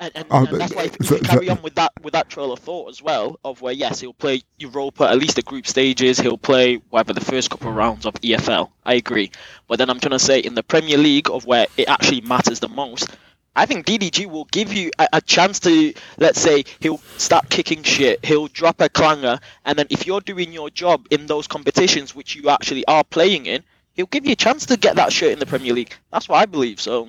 And, 0.00 0.10
and, 0.14 0.26
Oh, 0.30 0.46
and 0.46 0.60
that's 0.60 0.74
why 0.74 0.84
if, 0.84 0.96
if 1.00 1.10
you 1.10 1.18
carry 1.20 1.48
on 1.50 1.60
with 1.62 1.74
that 1.74 1.92
with 2.02 2.12
that 2.12 2.28
trail 2.30 2.52
of 2.52 2.58
thought 2.58 2.88
as 2.88 3.02
well, 3.02 3.38
of 3.44 3.60
where 3.60 3.74
yes, 3.74 4.00
he'll 4.00 4.14
play 4.14 4.42
Europa 4.58 5.04
at 5.04 5.18
least 5.18 5.36
the 5.36 5.42
group 5.42 5.66
stages, 5.66 6.18
he'll 6.18 6.38
play 6.38 6.76
whatever 6.90 7.12
the 7.12 7.20
first 7.24 7.50
couple 7.50 7.68
of 7.68 7.76
rounds 7.76 8.06
of 8.06 8.14
EFL. 8.14 8.70
I 8.84 8.94
agree, 8.94 9.30
but 9.68 9.78
then 9.78 9.90
I'm 9.90 10.00
trying 10.00 10.12
to 10.12 10.18
say 10.18 10.40
in 10.40 10.54
the 10.54 10.62
Premier 10.62 10.96
League 10.98 11.30
of 11.30 11.44
where 11.46 11.66
it 11.76 11.88
actually 11.88 12.22
matters 12.22 12.60
the 12.60 12.68
most. 12.68 13.16
I 13.56 13.64
think 13.64 13.86
DDG 13.86 14.26
will 14.26 14.44
give 14.44 14.72
you 14.72 14.90
a, 14.98 15.08
a 15.14 15.20
chance 15.22 15.58
to, 15.60 15.94
let's 16.18 16.40
say, 16.40 16.64
he'll 16.78 17.00
start 17.16 17.48
kicking 17.48 17.82
shit, 17.82 18.22
he'll 18.24 18.48
drop 18.48 18.80
a 18.82 18.90
clanger, 18.90 19.40
and 19.64 19.78
then 19.78 19.86
if 19.88 20.06
you're 20.06 20.20
doing 20.20 20.52
your 20.52 20.68
job 20.68 21.06
in 21.10 21.26
those 21.26 21.46
competitions, 21.48 22.14
which 22.14 22.36
you 22.36 22.50
actually 22.50 22.86
are 22.86 23.02
playing 23.02 23.46
in, 23.46 23.64
he'll 23.94 24.06
give 24.06 24.26
you 24.26 24.32
a 24.32 24.36
chance 24.36 24.66
to 24.66 24.76
get 24.76 24.96
that 24.96 25.10
shirt 25.10 25.32
in 25.32 25.38
the 25.38 25.46
Premier 25.46 25.72
League. 25.72 25.94
That's 26.12 26.28
what 26.28 26.36
I 26.36 26.44
believe. 26.44 26.80
So, 26.80 27.08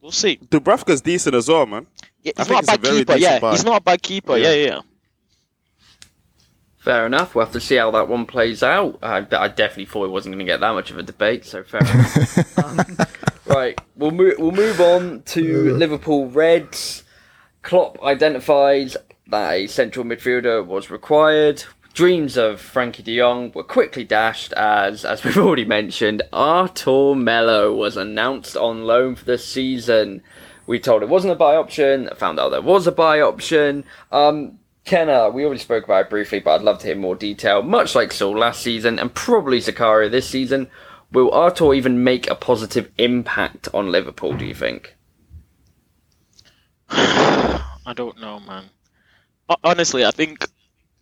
we'll 0.00 0.12
see. 0.12 0.36
Dubravka's 0.36 1.00
decent 1.00 1.34
as 1.34 1.48
well, 1.48 1.66
man. 1.66 1.88
Yeah, 2.22 2.32
he's 2.36 2.48
not 2.48 2.60
it's 2.60 2.68
a 2.68 2.74
a 2.74 2.78
bad 2.78 2.82
very 2.82 2.98
keeper. 2.98 3.16
Yeah, 3.16 3.38
buy. 3.40 3.50
he's 3.50 3.64
not 3.64 3.80
a 3.80 3.84
bad 3.84 4.00
keeper. 4.00 4.36
Yeah. 4.36 4.50
Yeah, 4.50 4.54
yeah. 4.54 4.66
yeah. 4.66 4.80
Fair 6.78 7.04
enough. 7.04 7.34
We'll 7.34 7.44
have 7.44 7.52
to 7.52 7.60
see 7.60 7.76
how 7.76 7.90
that 7.90 8.08
one 8.08 8.24
plays 8.24 8.62
out. 8.62 8.98
I, 9.02 9.18
I 9.18 9.48
definitely 9.48 9.84
thought 9.84 10.04
it 10.04 10.10
wasn't 10.10 10.34
going 10.34 10.46
to 10.46 10.50
get 10.50 10.60
that 10.60 10.72
much 10.72 10.90
of 10.90 10.96
a 10.96 11.02
debate, 11.02 11.44
so 11.44 11.62
fair 11.62 11.80
enough. 11.80 12.58
Um, 12.58 12.78
right, 13.56 13.80
we'll 13.96 14.10
move. 14.10 14.34
We'll 14.38 14.52
move 14.52 14.80
on 14.80 15.22
to 15.26 15.74
Liverpool 15.74 16.28
Reds. 16.28 17.04
Klopp 17.62 18.02
identifies 18.02 18.96
that 19.28 19.52
a 19.52 19.66
central 19.66 20.04
midfielder 20.04 20.64
was 20.64 20.90
required. 20.90 21.64
Dreams 21.92 22.36
of 22.36 22.60
Frenkie 22.60 23.02
De 23.02 23.18
Jong 23.18 23.52
were 23.52 23.64
quickly 23.64 24.04
dashed 24.04 24.52
as, 24.52 25.04
as 25.04 25.24
we've 25.24 25.36
already 25.38 25.64
mentioned, 25.64 26.22
Arthur 26.32 27.14
Melo 27.14 27.74
was 27.74 27.96
announced 27.96 28.56
on 28.56 28.84
loan 28.84 29.16
for 29.16 29.24
the 29.24 29.38
season. 29.38 30.22
We 30.66 30.78
told 30.78 31.02
it 31.02 31.08
wasn't 31.08 31.32
a 31.32 31.36
buy 31.36 31.56
option. 31.56 32.08
Found 32.16 32.38
out 32.38 32.50
there 32.50 32.62
was 32.62 32.86
a 32.86 32.92
buy 32.92 33.20
option. 33.20 33.84
Um, 34.12 34.60
Kenna, 34.84 35.28
we 35.30 35.44
already 35.44 35.60
spoke 35.60 35.84
about 35.84 36.06
it 36.06 36.10
briefly, 36.10 36.38
but 36.38 36.52
I'd 36.52 36.62
love 36.62 36.78
to 36.80 36.86
hear 36.86 36.96
more 36.96 37.16
detail. 37.16 37.62
Much 37.62 37.94
like 37.94 38.12
Saul 38.12 38.38
last 38.38 38.62
season, 38.62 38.98
and 38.98 39.12
probably 39.12 39.58
Zakaria 39.58 40.10
this 40.10 40.28
season, 40.28 40.70
will 41.12 41.30
Artur 41.32 41.74
even 41.74 42.04
make 42.04 42.30
a 42.30 42.34
positive 42.34 42.90
impact 42.98 43.68
on 43.74 43.90
Liverpool? 43.90 44.34
Do 44.34 44.44
you 44.44 44.54
think? 44.54 44.94
I 46.90 47.92
don't 47.94 48.20
know, 48.20 48.40
man. 48.40 48.64
Honestly, 49.64 50.04
I 50.04 50.10
think 50.10 50.46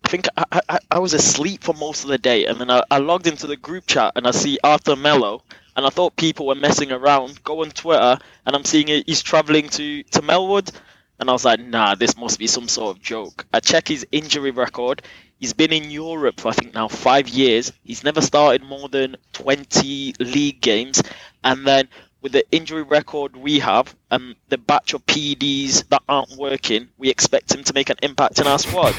I 0.04 0.08
think 0.08 0.26
I, 0.36 0.60
I, 0.68 0.78
I 0.90 0.98
was 1.00 1.12
asleep 1.12 1.62
for 1.62 1.74
most 1.74 2.04
of 2.04 2.10
the 2.10 2.18
day, 2.18 2.46
and 2.46 2.60
then 2.60 2.70
I, 2.70 2.82
I 2.90 2.98
logged 2.98 3.26
into 3.26 3.46
the 3.46 3.56
group 3.56 3.86
chat 3.86 4.12
and 4.16 4.26
I 4.26 4.30
see 4.30 4.58
Arthur 4.64 4.96
Melo, 4.96 5.42
and 5.76 5.84
I 5.84 5.90
thought 5.90 6.16
people 6.16 6.46
were 6.46 6.54
messing 6.54 6.92
around. 6.92 7.42
Go 7.44 7.62
on 7.62 7.70
Twitter, 7.70 8.18
and 8.46 8.56
I'm 8.56 8.64
seeing 8.64 8.86
he's 8.86 9.22
traveling 9.22 9.68
to 9.70 10.02
to 10.02 10.22
Melwood, 10.22 10.70
and 11.18 11.28
I 11.28 11.32
was 11.32 11.44
like, 11.44 11.60
nah, 11.60 11.94
this 11.94 12.16
must 12.16 12.38
be 12.38 12.46
some 12.46 12.68
sort 12.68 12.96
of 12.96 13.02
joke. 13.02 13.46
I 13.52 13.60
check 13.60 13.88
his 13.88 14.06
injury 14.12 14.50
record. 14.50 15.02
He's 15.38 15.52
been 15.52 15.72
in 15.72 15.90
Europe 15.90 16.40
for 16.40 16.48
I 16.48 16.52
think 16.52 16.74
now 16.74 16.88
five 16.88 17.28
years. 17.28 17.72
He's 17.84 18.04
never 18.04 18.20
started 18.20 18.62
more 18.62 18.88
than 18.88 19.16
20 19.32 20.14
league 20.18 20.60
games, 20.60 21.02
and 21.44 21.66
then 21.66 21.88
with 22.20 22.32
the 22.32 22.44
injury 22.50 22.82
record 22.82 23.36
we 23.36 23.60
have 23.60 23.94
and 24.10 24.34
the 24.48 24.58
batch 24.58 24.94
of 24.94 25.06
PEDs 25.06 25.88
that 25.88 26.02
aren't 26.08 26.36
working, 26.36 26.88
we 26.98 27.10
expect 27.10 27.54
him 27.54 27.62
to 27.64 27.74
make 27.74 27.90
an 27.90 27.96
impact 28.02 28.38
in 28.40 28.46
our 28.46 28.58
squad. 28.58 28.94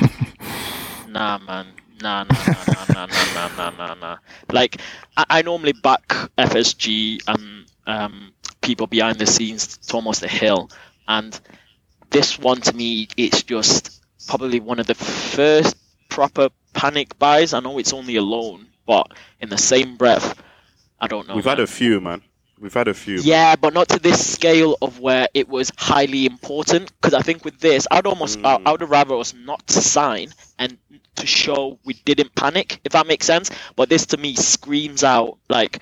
nah, 1.07 1.37
man. 1.39 1.67
Nah, 2.01 2.23
nah, 2.23 2.35
nah, 2.47 2.85
nah, 2.87 3.05
nah, 3.05 3.07
nah, 3.35 3.49
nah, 3.57 3.69
nah, 3.71 3.93
nah. 3.95 4.17
Like, 4.51 4.79
I, 5.17 5.25
I 5.29 5.41
normally 5.41 5.73
back 5.73 6.07
FSG 6.37 7.19
and 7.27 7.65
um, 7.85 8.31
people 8.61 8.87
behind 8.87 9.17
the 9.19 9.25
scenes 9.25 9.77
to 9.77 9.95
almost 9.95 10.23
a 10.23 10.29
hill. 10.29 10.69
And 11.09 11.37
this 12.09 12.39
one, 12.39 12.61
to 12.61 12.73
me, 12.73 13.09
it's 13.17 13.43
just 13.43 14.01
probably 14.27 14.61
one 14.61 14.79
of 14.79 14.87
the 14.87 14.95
first 14.95 15.75
proper 16.19 16.49
panic 16.73 17.17
buys. 17.17 17.53
I 17.53 17.61
know 17.61 17.77
it's 17.77 17.93
only 17.93 18.17
a 18.17 18.21
loan, 18.21 18.67
but 18.85 19.07
in 19.39 19.47
the 19.47 19.57
same 19.57 19.95
breath, 19.95 20.41
I 20.99 21.07
don't 21.07 21.25
know. 21.29 21.35
We've 21.35 21.45
had 21.45 21.61
a 21.61 21.67
few, 21.67 22.01
man. 22.01 22.21
We've 22.59 22.73
had 22.73 22.89
a 22.89 22.93
few. 22.93 23.19
Yeah, 23.21 23.55
but 23.55 23.73
not 23.73 23.87
to 23.89 23.99
this 23.99 24.33
scale 24.33 24.75
of 24.81 24.99
where 24.99 25.29
it 25.33 25.47
was 25.47 25.71
highly 25.77 26.25
important. 26.25 26.91
Because 26.99 27.13
I 27.13 27.21
think 27.21 27.45
with 27.45 27.57
this, 27.61 27.87
I'd 27.89 28.05
almost, 28.05 28.39
I, 28.39 28.57
Mm. 28.57 28.63
I 28.65 28.71
would 28.73 28.89
rather 28.89 29.15
us 29.15 29.33
not 29.33 29.65
to 29.67 29.81
sign 29.81 30.33
and 30.57 30.77
to 31.15 31.25
show 31.25 31.79
we 31.85 31.93
didn't 31.93 32.35
panic, 32.35 32.81
if 32.83 32.91
that 32.91 33.07
makes 33.07 33.25
sense. 33.25 33.49
But 33.77 33.87
this 33.87 34.07
to 34.07 34.17
me 34.17 34.35
screams 34.35 35.05
out 35.05 35.37
like 35.47 35.79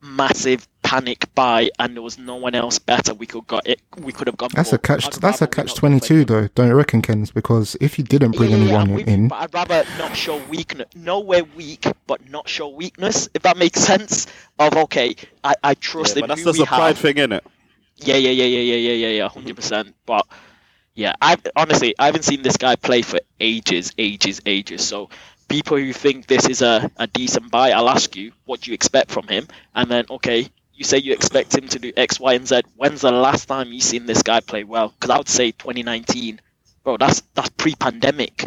massive 0.00 0.68
panic 0.88 1.26
buy, 1.34 1.70
and 1.78 1.94
there 1.94 2.02
was 2.02 2.16
no 2.18 2.36
one 2.36 2.54
else 2.54 2.78
better 2.78 3.12
we 3.12 3.26
could 3.26 3.46
got 3.46 3.66
it. 3.66 3.78
We 3.98 4.10
could 4.10 4.26
have 4.26 4.38
gone. 4.38 4.48
That's 4.54 4.70
for. 4.70 4.76
a 4.76 4.78
catch. 4.78 5.06
I'd 5.06 5.12
That's 5.20 5.42
a 5.42 5.46
catch 5.46 5.74
twenty 5.74 6.00
two, 6.00 6.24
though. 6.24 6.48
Don't 6.54 6.68
you 6.68 6.74
reckon, 6.74 7.02
Kens? 7.02 7.30
Because 7.30 7.76
if 7.78 7.98
you 7.98 8.04
didn't 8.04 8.32
bring 8.32 8.50
Yeah, 8.50 8.56
yeah, 8.56 8.64
yeah, 8.64 8.76
I'm 8.78 8.80
anyone 8.80 8.96
with 8.96 9.08
you, 9.08 9.14
in, 9.14 9.28
but 9.28 9.36
I'd 9.36 9.52
rather 9.52 9.84
not 9.98 10.16
show 10.16 10.38
weakness. 10.48 10.88
Know 10.96 11.20
we're 11.20 11.44
weak, 11.44 11.86
but 12.06 12.26
not 12.30 12.48
show 12.48 12.68
weakness. 12.68 13.28
If 13.34 13.42
that 13.42 13.58
makes 13.58 13.80
sense. 13.80 14.26
Of 14.58 14.74
okay, 14.76 15.14
I, 15.44 15.54
I 15.62 15.74
trust 15.74 16.16
Yeah, 16.16 16.22
in 16.22 16.22
but 16.22 16.28
that's 16.28 16.40
who 16.40 16.52
just 16.52 16.60
a 16.60 16.66
pride 16.66 16.96
have. 16.96 16.98
thing, 16.98 17.16
innit? 17.16 17.42
Yeah, 17.96 18.16
yeah, 18.16 18.30
yeah, 18.30 18.44
yeah, 18.44 18.60
yeah, 18.60 18.76
yeah, 18.76 18.92
yeah, 18.92 19.08
yeah, 19.18 19.28
hundred 19.28 19.56
percent. 19.56 19.94
But 20.06 20.26
yeah, 20.94 21.12
I 21.20 21.36
honestly 21.54 21.94
I 21.98 22.06
haven't 22.06 22.24
seen 22.24 22.40
this 22.42 22.56
guy 22.56 22.76
play 22.76 23.02
for 23.02 23.20
ages, 23.40 23.92
ages, 23.98 24.40
ages. 24.46 24.88
So 24.88 25.10
people 25.48 25.76
who 25.76 25.92
think 25.92 26.26
this 26.26 26.48
is 26.48 26.62
a, 26.62 26.90
a 26.96 27.06
decent 27.06 27.50
buy, 27.50 27.72
I'll 27.72 27.90
ask 27.90 28.16
you, 28.16 28.32
what 28.46 28.62
do 28.62 28.70
you 28.70 28.74
expect 28.74 29.10
from 29.10 29.28
him? 29.28 29.48
And 29.74 29.90
then 29.90 30.06
okay, 30.10 30.48
you 30.78 30.84
say 30.84 30.98
you 30.98 31.12
expect 31.12 31.56
him 31.56 31.66
to 31.68 31.78
do 31.78 31.92
X, 31.96 32.20
Y, 32.20 32.32
and 32.34 32.46
Z. 32.46 32.62
When's 32.76 33.00
the 33.02 33.10
last 33.10 33.46
time 33.46 33.72
you 33.72 33.80
seen 33.80 34.06
this 34.06 34.22
guy 34.22 34.40
play 34.40 34.64
well? 34.64 34.90
Because 34.90 35.10
I 35.10 35.18
would 35.18 35.28
say 35.28 35.50
2019, 35.52 36.40
bro. 36.84 36.96
That's 36.96 37.20
that's 37.34 37.48
pre-pandemic. 37.50 38.46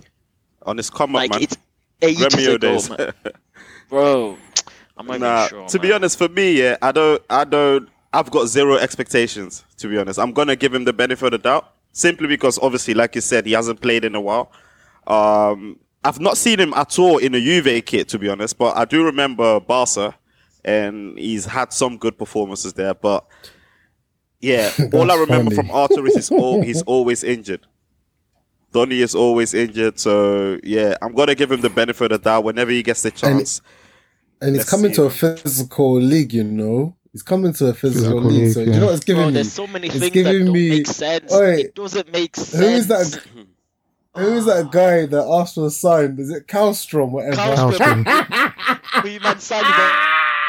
On 0.65 0.77
his 0.77 0.89
come 0.89 1.15
up, 1.15 1.21
Like 1.21 1.31
man. 1.31 1.41
it's 1.43 1.57
ages 2.01 2.25
Remio 2.27 2.55
ago, 2.55 2.57
days. 2.57 2.89
man. 2.89 3.11
bro. 3.89 4.37
I'm 4.97 5.05
not 5.07 5.19
Nah, 5.19 5.47
sure. 5.47 5.67
to 5.67 5.79
be 5.79 5.91
honest, 5.91 6.17
for 6.17 6.29
me, 6.29 6.53
yeah, 6.61 6.77
I 6.81 6.91
don't, 6.91 7.21
I 7.29 7.43
don't, 7.43 7.89
I've 8.13 8.29
got 8.31 8.47
zero 8.47 8.75
expectations. 8.75 9.63
To 9.77 9.87
be 9.87 9.97
honest, 9.97 10.19
I'm 10.19 10.31
gonna 10.31 10.55
give 10.55 10.73
him 10.73 10.85
the 10.85 10.93
benefit 10.93 11.25
of 11.25 11.31
the 11.31 11.37
doubt 11.39 11.73
simply 11.91 12.27
because, 12.27 12.57
obviously, 12.59 12.93
like 12.93 13.15
you 13.15 13.21
said, 13.21 13.45
he 13.45 13.51
hasn't 13.53 13.81
played 13.81 14.05
in 14.05 14.15
a 14.15 14.21
while. 14.21 14.51
Um, 15.07 15.79
I've 16.03 16.19
not 16.19 16.37
seen 16.37 16.59
him 16.59 16.73
at 16.75 16.97
all 16.99 17.17
in 17.17 17.35
a 17.35 17.39
Juve 17.41 17.83
kit, 17.85 18.07
to 18.09 18.19
be 18.19 18.29
honest, 18.29 18.57
but 18.57 18.77
I 18.77 18.85
do 18.85 19.03
remember 19.03 19.59
Barca, 19.59 20.15
and 20.65 21.17
he's 21.17 21.45
had 21.45 21.73
some 21.73 21.97
good 21.97 22.17
performances 22.17 22.73
there. 22.73 22.93
But 22.93 23.25
yeah, 24.39 24.71
all 24.93 25.11
I 25.11 25.15
remember 25.15 25.51
funny. 25.51 25.55
from 25.55 25.71
Arthur 25.71 26.05
is 26.07 26.15
he's, 26.15 26.31
al- 26.31 26.61
he's 26.69 26.81
always 26.83 27.23
injured. 27.23 27.65
Donny 28.71 29.01
is 29.01 29.15
always 29.15 29.53
injured, 29.53 29.99
so 29.99 30.57
yeah, 30.63 30.95
I'm 31.01 31.13
gonna 31.13 31.35
give 31.35 31.51
him 31.51 31.59
the 31.61 31.69
benefit 31.69 32.11
of 32.13 32.23
that 32.23 32.43
whenever 32.43 32.71
he 32.71 32.81
gets 32.83 33.01
the 33.01 33.11
chance. 33.11 33.61
And 34.41 34.55
he's 34.55 34.67
coming 34.69 34.91
see, 34.91 34.95
to 34.95 35.03
a 35.03 35.09
physical 35.09 35.95
league, 35.99 36.33
you 36.33 36.43
know. 36.45 36.95
He's 37.11 37.21
coming 37.21 37.51
to 37.51 37.67
a 37.67 37.73
physical, 37.73 38.21
Physical 38.21 38.21
league. 38.31 38.43
league, 38.43 38.53
So 38.53 38.59
yeah. 38.61 38.73
you 38.73 38.79
know 38.79 38.85
what's 38.85 39.03
giving 39.03 39.21
Bro, 39.23 39.27
me? 39.27 39.33
there's 39.33 39.51
so 39.51 39.67
many 39.67 39.87
It's 39.87 39.99
things 39.99 40.13
that 40.13 40.23
giving 40.23 40.45
don't 40.45 40.53
me- 40.53 40.69
make 40.69 40.87
sense. 40.87 41.33
Oi, 41.33 41.53
it 41.59 41.75
doesn't 41.75 42.11
make 42.13 42.35
sense. 42.37 42.55
Who 42.55 42.65
is 42.65 42.87
that? 42.87 43.21
Who 44.15 44.33
is 44.33 44.45
that 44.45 44.71
guy 44.71 45.05
that 45.05 45.25
Arsenal 45.25 45.69
signed? 45.69 46.19
Is 46.19 46.29
it 46.31 46.47
Kalstrom? 46.47 47.11
Or 47.13 47.23
whatever. 47.25 47.35
Kalstrom. 47.35 48.03
Kalstrom. 48.05 49.03
Who 49.03 49.19
man 49.19 49.39
signing 49.39 49.65
him 49.71 49.75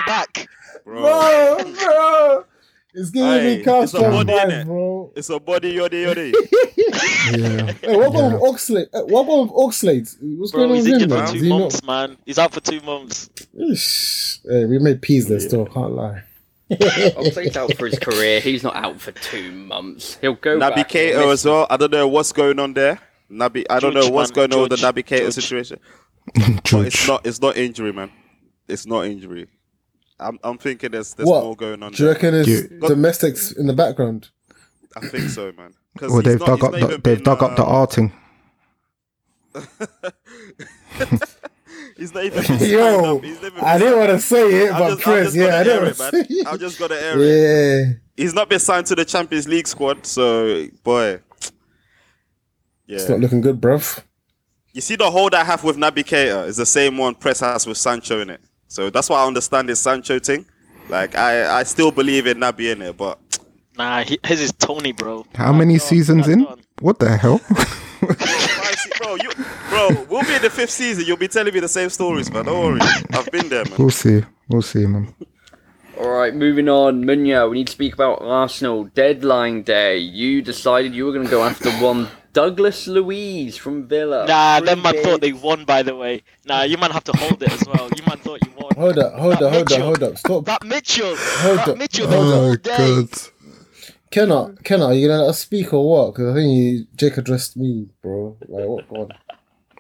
back? 0.07 0.49
Bro. 0.85 1.03
bro, 1.03 1.73
bro. 1.75 2.45
It's 2.95 3.09
giving 3.11 3.29
Aye, 3.29 3.41
me 3.59 3.63
couch 3.65 3.85
it's 3.85 3.95
a 3.95 4.01
body, 4.01 4.33
vibes, 4.33 4.67
bro. 4.67 5.13
It's 5.17 5.31
a 5.31 5.41
body 5.41 5.75
yoddy 5.77 6.05
yoddy. 6.07 6.35
Yeah. 7.33 7.73
Hey, 7.81 7.97
what 7.97 8.09
about 8.09 8.19
Yeah. 8.19 8.33
with 8.35 8.43
Oxlade? 8.43 8.87
Uh, 8.93 9.03
what 9.07 9.23
about 9.23 9.43
with 9.43 9.51
Oxlade? 9.53 10.17
What's 10.39 10.51
Bro, 10.53 10.61
going 10.67 10.71
on 10.71 10.77
he's 10.77 10.85
with 10.85 10.95
him, 10.95 11.03
injured 11.03 11.11
man? 11.11 11.27
for 11.27 11.33
two 11.33 11.39
he 11.43 11.49
not- 11.49 11.59
months, 11.61 11.83
man. 11.85 12.17
He's 12.27 12.39
out 12.39 12.53
for 12.53 12.61
two 12.61 12.81
months. 12.81 13.31
Ish. 13.71 14.41
Hey, 14.45 14.65
we 14.67 14.79
made 14.79 15.01
peas 15.01 15.29
there 15.29 15.41
still, 15.41 15.65
can't 15.67 15.93
lie. 15.93 16.23
Oxlade's 16.71 17.57
out 17.57 17.75
for 17.77 17.87
his 17.87 17.99
career. 18.01 18.41
He's 18.41 18.63
not 18.63 18.75
out 18.77 19.01
for 19.01 19.13
two 19.13 19.53
months. 19.53 20.19
He'll 20.21 20.35
go 20.35 20.59
Naby 20.59 20.75
back. 20.75 20.89
Keita 20.91 21.19
He'll 21.21 21.31
as 21.31 21.45
well. 21.45 21.67
I 21.71 21.77
don't 21.77 21.93
know 21.93 22.09
what's 22.09 22.33
going 22.33 22.59
on 22.59 22.75
there. 22.75 22.99
Naby, 23.31 23.65
I 23.71 23.79
don't 23.79 23.95
know 23.95 24.11
what's 24.11 24.31
man, 24.31 24.49
going 24.49 24.53
on 24.55 24.69
with 24.69 24.81
the 24.81 24.87
Naby 24.87 25.05
Keita 25.05 25.33
situation. 25.33 25.79
But 26.35 26.87
it's 26.87 27.07
not. 27.09 27.27
It's 27.27 27.41
not 27.41 27.57
injury, 27.57 27.93
man. 27.93 28.11
It's 28.69 28.87
not 28.87 29.07
injury. 29.07 29.49
I'm. 30.23 30.39
I'm 30.43 30.59
thinking 30.59 30.91
there's 30.93 31.15
there's 31.15 31.29
What? 31.29 31.45
more 31.45 31.57
going 31.57 31.83
on. 31.83 31.93
Do 31.93 31.99
you 32.03 32.07
there. 32.07 32.15
reckon 32.15 32.33
there's 32.33 32.49
You- 32.49 32.81
domestics 32.81 33.53
in 33.53 33.67
the 33.67 33.73
background? 33.73 34.31
I 34.97 35.07
think 35.09 35.29
so, 35.31 35.53
man. 35.57 35.75
Because 35.95 36.13
Well, 36.13 36.23
they've 36.23 36.39
dug 36.39 36.63
up 36.65 36.73
the, 36.73 37.01
they've 37.03 37.23
dug 37.23 37.43
up 37.43 37.57
the 37.57 37.65
arting. 37.65 38.13
He's 41.97 42.15
not 42.15 42.25
even. 42.25 42.43
signed 42.45 42.61
Yo, 42.63 43.17
up. 43.17 43.25
He's 43.25 43.41
never 43.43 43.65
I 43.65 43.79
didn't 43.79 43.99
want 43.99 44.11
to 44.11 44.19
say 44.21 44.65
it, 44.65 44.73
I'm 44.73 44.79
but 44.81 44.89
just, 44.97 45.07
I'm 45.07 45.13
Chris, 45.15 45.25
just 45.27 45.37
yeah, 45.37 45.45
gonna 45.47 45.57
I 45.57 45.65
didn't 45.65 45.77
air 45.79 45.85
want 45.85 45.97
to 45.97 46.03
man. 46.03 46.11
say 46.13 46.35
it. 46.35 46.47
I'm 46.49 46.59
just 46.59 46.79
gonna 46.79 46.95
air 46.95 47.15
it. 47.19 47.89
Yeah. 47.89 47.93
He's 48.17 48.35
not 48.35 48.49
been 48.49 48.59
signed 48.59 48.87
to 48.87 48.95
the 48.95 49.05
Champions 49.05 49.49
League 49.49 49.67
squad, 49.67 50.07
so 50.07 50.67
boy. 50.83 51.21
Yeah. 52.87 52.97
It's 52.97 53.09
not 53.09 53.21
looking 53.21 53.41
good, 53.41 53.61
bruv. 53.61 54.03
You 54.73 54.81
see 54.81 54.97
the 54.97 55.11
hold 55.11 55.35
I 55.35 55.45
have 55.45 55.65
with 55.65 55.77
Naby 55.77 56.05
Keita 56.05 56.47
is 56.47 56.57
the 56.57 56.67
same 56.67 56.97
one 56.97 57.15
Press 57.15 57.41
has 57.41 57.67
with 57.67 57.77
Sancho 57.77 58.21
in 58.21 58.31
it. 58.31 58.41
So 58.73 58.89
that's 58.89 59.11
why 59.11 59.23
I 59.23 59.27
understand 59.27 59.69
this 59.69 59.81
Sancho 59.81 60.19
thing. 60.19 60.47
Like 60.89 61.15
I, 61.15 61.61
I 61.61 61.63
still 61.65 61.91
believe 61.91 62.27
in 62.27 62.39
Naby 62.39 62.73
in 62.73 62.81
it, 62.81 62.97
but 62.97 63.19
Nah, 63.77 64.03
he, 64.03 64.19
his 64.25 64.41
is 64.41 64.53
Tony, 64.53 64.93
bro. 64.93 65.27
How 65.35 65.53
many 65.53 65.75
That's 65.75 65.85
seasons 65.85 66.27
in? 66.27 66.45
done. 66.45 66.61
What 66.81 66.99
the 66.99 67.17
hell? 67.17 67.41
Bro, 68.99 69.17
you, 69.17 69.31
bro, 69.69 70.07
we'll 70.09 70.23
be 70.25 70.35
in 70.35 70.43
the 70.43 70.51
fifth 70.51 70.71
season. 70.71 71.05
You'll 71.07 71.17
be 71.17 71.29
telling 71.29 71.53
me 71.55 71.61
the 71.61 71.69
same 71.69 71.89
stories, 71.89 72.33
man. 72.33 72.45
Don't 72.47 72.65
worry, 72.65 72.81
I've 73.13 73.31
been 73.31 73.49
there, 73.49 73.65
man. 73.65 73.75
we'll 73.79 73.91
see. 73.91 74.23
We'll 74.49 74.63
see, 74.63 74.87
man. 74.87 75.15
All 75.99 76.11
right, 76.11 76.35
moving 76.35 76.69
on. 76.69 77.05
Munya, 77.05 77.49
we 77.49 77.59
need 77.59 77.67
to 77.69 77.73
speak 77.73 77.95
about 77.95 78.23
Arsenal 78.23 78.85
deadline 78.85 79.63
day. 79.63 79.99
You 79.99 80.43
decided 80.43 80.95
you 80.95 81.05
were 81.07 81.13
going 81.13 81.25
to 81.27 81.31
go 81.31 81.45
after 81.45 81.71
one 81.73 82.09
Douglas 82.33 82.87
Luiz 82.87 83.57
from 83.57 83.87
Villa. 83.87 84.27
Nah, 84.27 84.59
Free 84.59 84.67
them 84.67 84.83
man 84.83 84.93
bid. 84.95 85.05
thought 85.05 85.21
they 85.21 85.33
won, 85.33 85.65
by 85.65 85.83
the 85.83 85.95
way. 85.95 86.23
Nah, 86.47 86.63
you 86.63 86.79
man 86.79 86.91
have 86.91 87.05
to 87.05 87.13
hold 87.13 87.43
it 87.43 87.53
as 87.53 87.67
well. 87.67 87.91
You 87.95 88.03
man 88.07 88.19
thought 88.19 88.45
you 88.45 88.53
won. 88.57 88.75
Hold 88.75 88.99
up, 88.99 89.15
hold 89.15 89.33
That 89.35 89.43
up, 89.43 89.53
hold 89.53 89.73
up, 89.73 89.81
hold 89.81 90.03
up. 90.03 90.19
Stop. 90.19 90.45
That 90.47 90.65
Mitchell. 90.65 91.15
Hold 91.17 91.59
that 91.59 91.69
up. 91.69 91.79
Mitchell 91.79 92.07
Oh, 92.09 92.31
whole 92.31 92.57
day. 92.57 93.07
Kenna, 94.11 94.55
Kenna, 94.63 94.87
are 94.87 94.95
you 94.95 95.09
gonna 95.09 95.23
let 95.23 95.31
us 95.31 95.41
speak 95.41 95.73
or 95.73 95.89
what? 95.89 96.13
Because 96.15 96.33
I 96.33 96.35
think 96.35 96.53
you, 96.55 96.87
Jake 96.97 97.17
addressed 97.17 97.57
me, 97.57 97.89
bro. 98.03 98.37
Like, 98.47 98.67
what? 98.67 98.89
Go 98.89 98.97
on. 98.97 99.09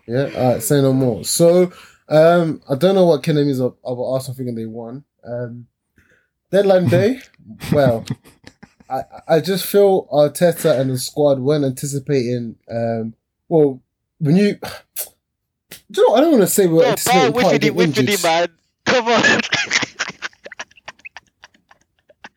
Yeah, 0.07 0.31
alright, 0.35 0.62
say 0.62 0.81
no 0.81 0.93
more. 0.95 1.23
So, 1.25 1.71
um, 2.09 2.62
I 2.69 2.75
don't 2.75 2.95
know 2.95 3.05
what 3.07 3.23
Kenna 3.23 3.45
means 3.45 3.61
of, 3.61 3.77
about 3.85 4.05
Arsenal 4.05 4.35
thinking 4.37 4.55
they 4.55 4.65
won. 4.67 5.05
Um, 5.23 5.67
deadline 6.51 6.88
day, 6.88 7.21
well, 7.73 8.05
I, 8.92 9.05
I 9.37 9.40
just 9.40 9.64
feel 9.64 10.07
Arteta 10.12 10.78
and 10.78 10.90
the 10.90 10.98
squad 10.98 11.38
weren't 11.40 11.64
anticipating, 11.64 12.57
um, 12.70 13.14
well, 13.48 13.81
when 14.18 14.37
you, 14.37 14.55
do 15.90 16.00
you 16.02 16.09
know. 16.09 16.14
I 16.14 16.20
don't 16.20 16.33
want 16.33 16.42
to 16.42 16.46
say 16.48 16.66
we're 16.66 16.81
Bro, 16.83 16.90
anticipating 16.90 17.33
ball 17.33 17.42
Partey 17.42 17.59
whiffity 17.70 17.94
getting 17.94 18.09
injured. 18.09 18.22
man. 18.22 18.48
Come 18.85 19.09
on. 19.09 19.22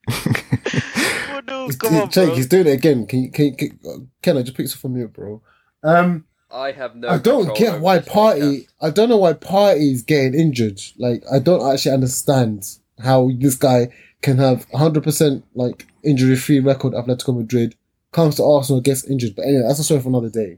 oh, 0.07 1.41
no, 1.47 1.69
come 1.79 1.95
on, 1.95 2.09
Jake, 2.09 2.27
bro. 2.27 2.35
he's 2.35 2.47
doing 2.47 2.67
it 2.67 2.71
again. 2.73 3.05
Can 3.07 3.23
you, 3.23 3.31
can, 3.31 3.45
you- 3.45 3.55
can 3.55 3.79
uh, 3.85 3.97
Kenna, 4.21 4.43
just 4.43 4.55
pick 4.55 4.65
this 4.65 4.73
from 4.75 4.95
you, 4.97 5.07
bro. 5.07 5.41
Um, 5.83 6.25
I 6.51 6.71
have 6.71 6.95
no. 6.95 7.07
I 7.09 7.17
don't 7.17 7.55
get 7.57 7.81
why 7.81 7.99
Partey. 7.99 8.05
podcast. 8.39 8.67
I 8.81 8.89
don't 8.91 9.09
know 9.09 9.17
why 9.17 9.33
Partey 9.33 9.91
is 9.91 10.01
getting 10.03 10.39
injured. 10.39 10.79
Like 10.97 11.23
I 11.31 11.39
don't 11.39 11.69
actually 11.71 11.93
understand 11.93 12.65
how 13.03 13.29
this 13.37 13.55
guy 13.55 13.89
can 14.21 14.37
have 14.37 14.65
100 14.71 15.03
percent 15.03 15.43
like 15.53 15.87
injury 16.03 16.35
free 16.35 16.59
record. 16.59 16.93
Atletico 16.93 17.35
Madrid 17.37 17.75
comes 18.11 18.35
to 18.35 18.43
Arsenal 18.43 18.81
gets 18.81 19.03
injured. 19.05 19.35
But 19.35 19.43
anyway, 19.43 19.63
that's 19.67 19.79
a 19.79 19.83
story 19.83 20.01
for 20.01 20.09
another 20.09 20.29
day. 20.29 20.57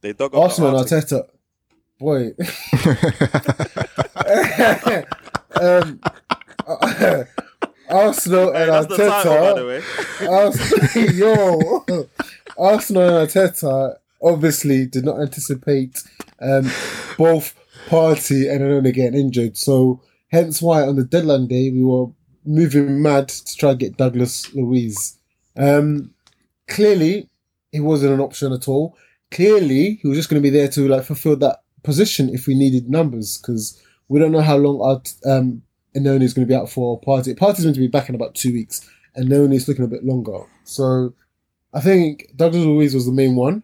They 0.00 0.12
dug 0.12 0.34
up 0.34 0.40
Arsenal 0.42 0.76
and 0.78 0.88
the 0.88 0.96
Arteta, 0.96 1.28
boy. 1.98 2.32
um, 5.60 6.00
Arsenal 7.88 8.52
Hey, 8.52 8.62
and 8.62 8.70
that's 8.72 8.86
the 8.86 8.96
title, 8.96 9.34
by 9.34 9.52
the 9.52 9.60
Arteta. 9.60 9.66
way. 9.66 9.82
Arsenal, 10.28 11.14
yo, 11.14 12.06
Arsenal 12.58 13.02
and 13.18 13.28
Arteta 13.28 13.96
obviously 14.22 14.86
did 14.86 15.04
not 15.04 15.20
anticipate 15.20 16.02
um, 16.40 16.70
both 17.18 17.54
Partey 17.88 18.50
and 18.50 18.60
Elneny 18.62 18.92
getting 18.94 19.18
injured. 19.20 19.56
So 19.56 20.02
hence 20.30 20.62
why 20.62 20.82
on 20.82 20.96
the 20.96 21.04
deadline 21.04 21.46
day 21.48 21.70
we 21.70 21.82
were 21.82 22.06
moving 22.44 23.02
mad 23.02 23.28
to 23.28 23.56
try 23.56 23.70
and 23.70 23.78
get 23.78 23.96
Douglas 23.96 24.52
Luiz. 24.54 25.18
Um, 25.56 26.14
clearly, 26.68 27.28
he 27.72 27.80
wasn't 27.80 28.14
an 28.14 28.20
option 28.20 28.52
at 28.52 28.68
all. 28.68 28.96
Clearly, 29.30 30.00
he 30.02 30.08
was 30.08 30.18
just 30.18 30.28
going 30.28 30.42
to 30.42 30.48
be 30.48 30.56
there 30.56 30.68
to 30.68 30.88
like 30.88 31.04
fulfill 31.04 31.36
that 31.36 31.62
position 31.82 32.28
if 32.28 32.46
we 32.46 32.54
needed 32.54 32.90
numbers 32.90 33.38
because 33.38 33.80
we 34.08 34.18
don't 34.18 34.32
know 34.32 34.40
how 34.40 34.56
long 34.56 34.80
our 34.80 35.32
um, 35.32 35.62
Elneny 35.96 36.22
is 36.22 36.34
going 36.34 36.46
to 36.46 36.50
be 36.50 36.56
out 36.56 36.70
for 36.70 37.00
Partey. 37.00 37.36
Partey's 37.36 37.62
going 37.62 37.74
to 37.74 37.80
be 37.80 37.88
back 37.88 38.08
in 38.08 38.14
about 38.14 38.34
two 38.34 38.52
weeks, 38.52 38.88
and 39.14 39.28
Elneny 39.28 39.54
is 39.54 39.68
looking 39.68 39.84
a 39.84 39.88
bit 39.88 40.04
longer. 40.04 40.40
So 40.64 41.14
I 41.72 41.80
think 41.80 42.32
Douglas 42.36 42.64
Luiz 42.64 42.94
was 42.94 43.06
the 43.06 43.12
main 43.12 43.36
one. 43.36 43.62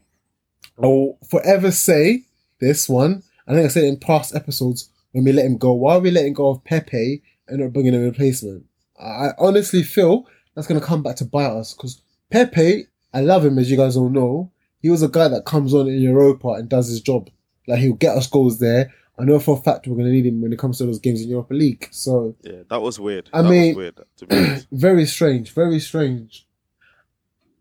I'll 0.82 1.18
forever 1.28 1.70
say 1.70 2.22
this 2.60 2.88
one. 2.88 3.22
I 3.48 3.52
think 3.52 3.64
I 3.64 3.68
said 3.68 3.84
it 3.84 3.88
in 3.88 3.98
past 3.98 4.34
episodes 4.34 4.90
when 5.12 5.24
we 5.24 5.32
let 5.32 5.46
him 5.46 5.56
go. 5.56 5.72
Why 5.72 5.94
are 5.94 6.00
we 6.00 6.10
letting 6.10 6.34
go 6.34 6.48
of 6.50 6.64
Pepe 6.64 7.22
and 7.48 7.60
not 7.60 7.72
bringing 7.72 7.94
a 7.94 7.98
replacement? 8.00 8.64
I 9.00 9.30
honestly 9.38 9.82
feel 9.82 10.26
that's 10.54 10.66
going 10.66 10.80
to 10.80 10.86
come 10.86 11.02
back 11.02 11.16
to 11.16 11.24
bite 11.24 11.50
us 11.50 11.74
because 11.74 12.00
Pepe, 12.30 12.86
I 13.12 13.20
love 13.20 13.44
him 13.44 13.58
as 13.58 13.70
you 13.70 13.76
guys 13.76 13.96
all 13.96 14.08
know. 14.08 14.50
He 14.80 14.90
was 14.90 15.02
a 15.02 15.08
guy 15.08 15.28
that 15.28 15.44
comes 15.44 15.74
on 15.74 15.88
in 15.88 16.00
Europa 16.00 16.48
and 16.50 16.68
does 16.68 16.88
his 16.88 17.00
job. 17.00 17.28
Like 17.66 17.80
he'll 17.80 17.94
get 17.94 18.16
us 18.16 18.26
goals 18.28 18.58
there. 18.58 18.92
I 19.18 19.24
know 19.24 19.38
for 19.38 19.56
a 19.58 19.60
fact 19.62 19.86
we're 19.86 19.94
going 19.96 20.06
to 20.06 20.12
need 20.12 20.26
him 20.26 20.40
when 20.42 20.52
it 20.52 20.58
comes 20.58 20.78
to 20.78 20.86
those 20.86 20.98
games 20.98 21.22
in 21.22 21.28
Europa 21.30 21.54
League. 21.54 21.88
So 21.90 22.36
Yeah, 22.42 22.62
that 22.68 22.80
was 22.82 23.00
weird. 23.00 23.28
I 23.32 23.42
that 23.42 23.48
mean- 23.48 23.68
was 23.68 23.76
weird. 23.76 24.00
To 24.18 24.26
be 24.26 24.66
very 24.72 25.06
strange, 25.06 25.52
very 25.52 25.80
strange. 25.80 26.46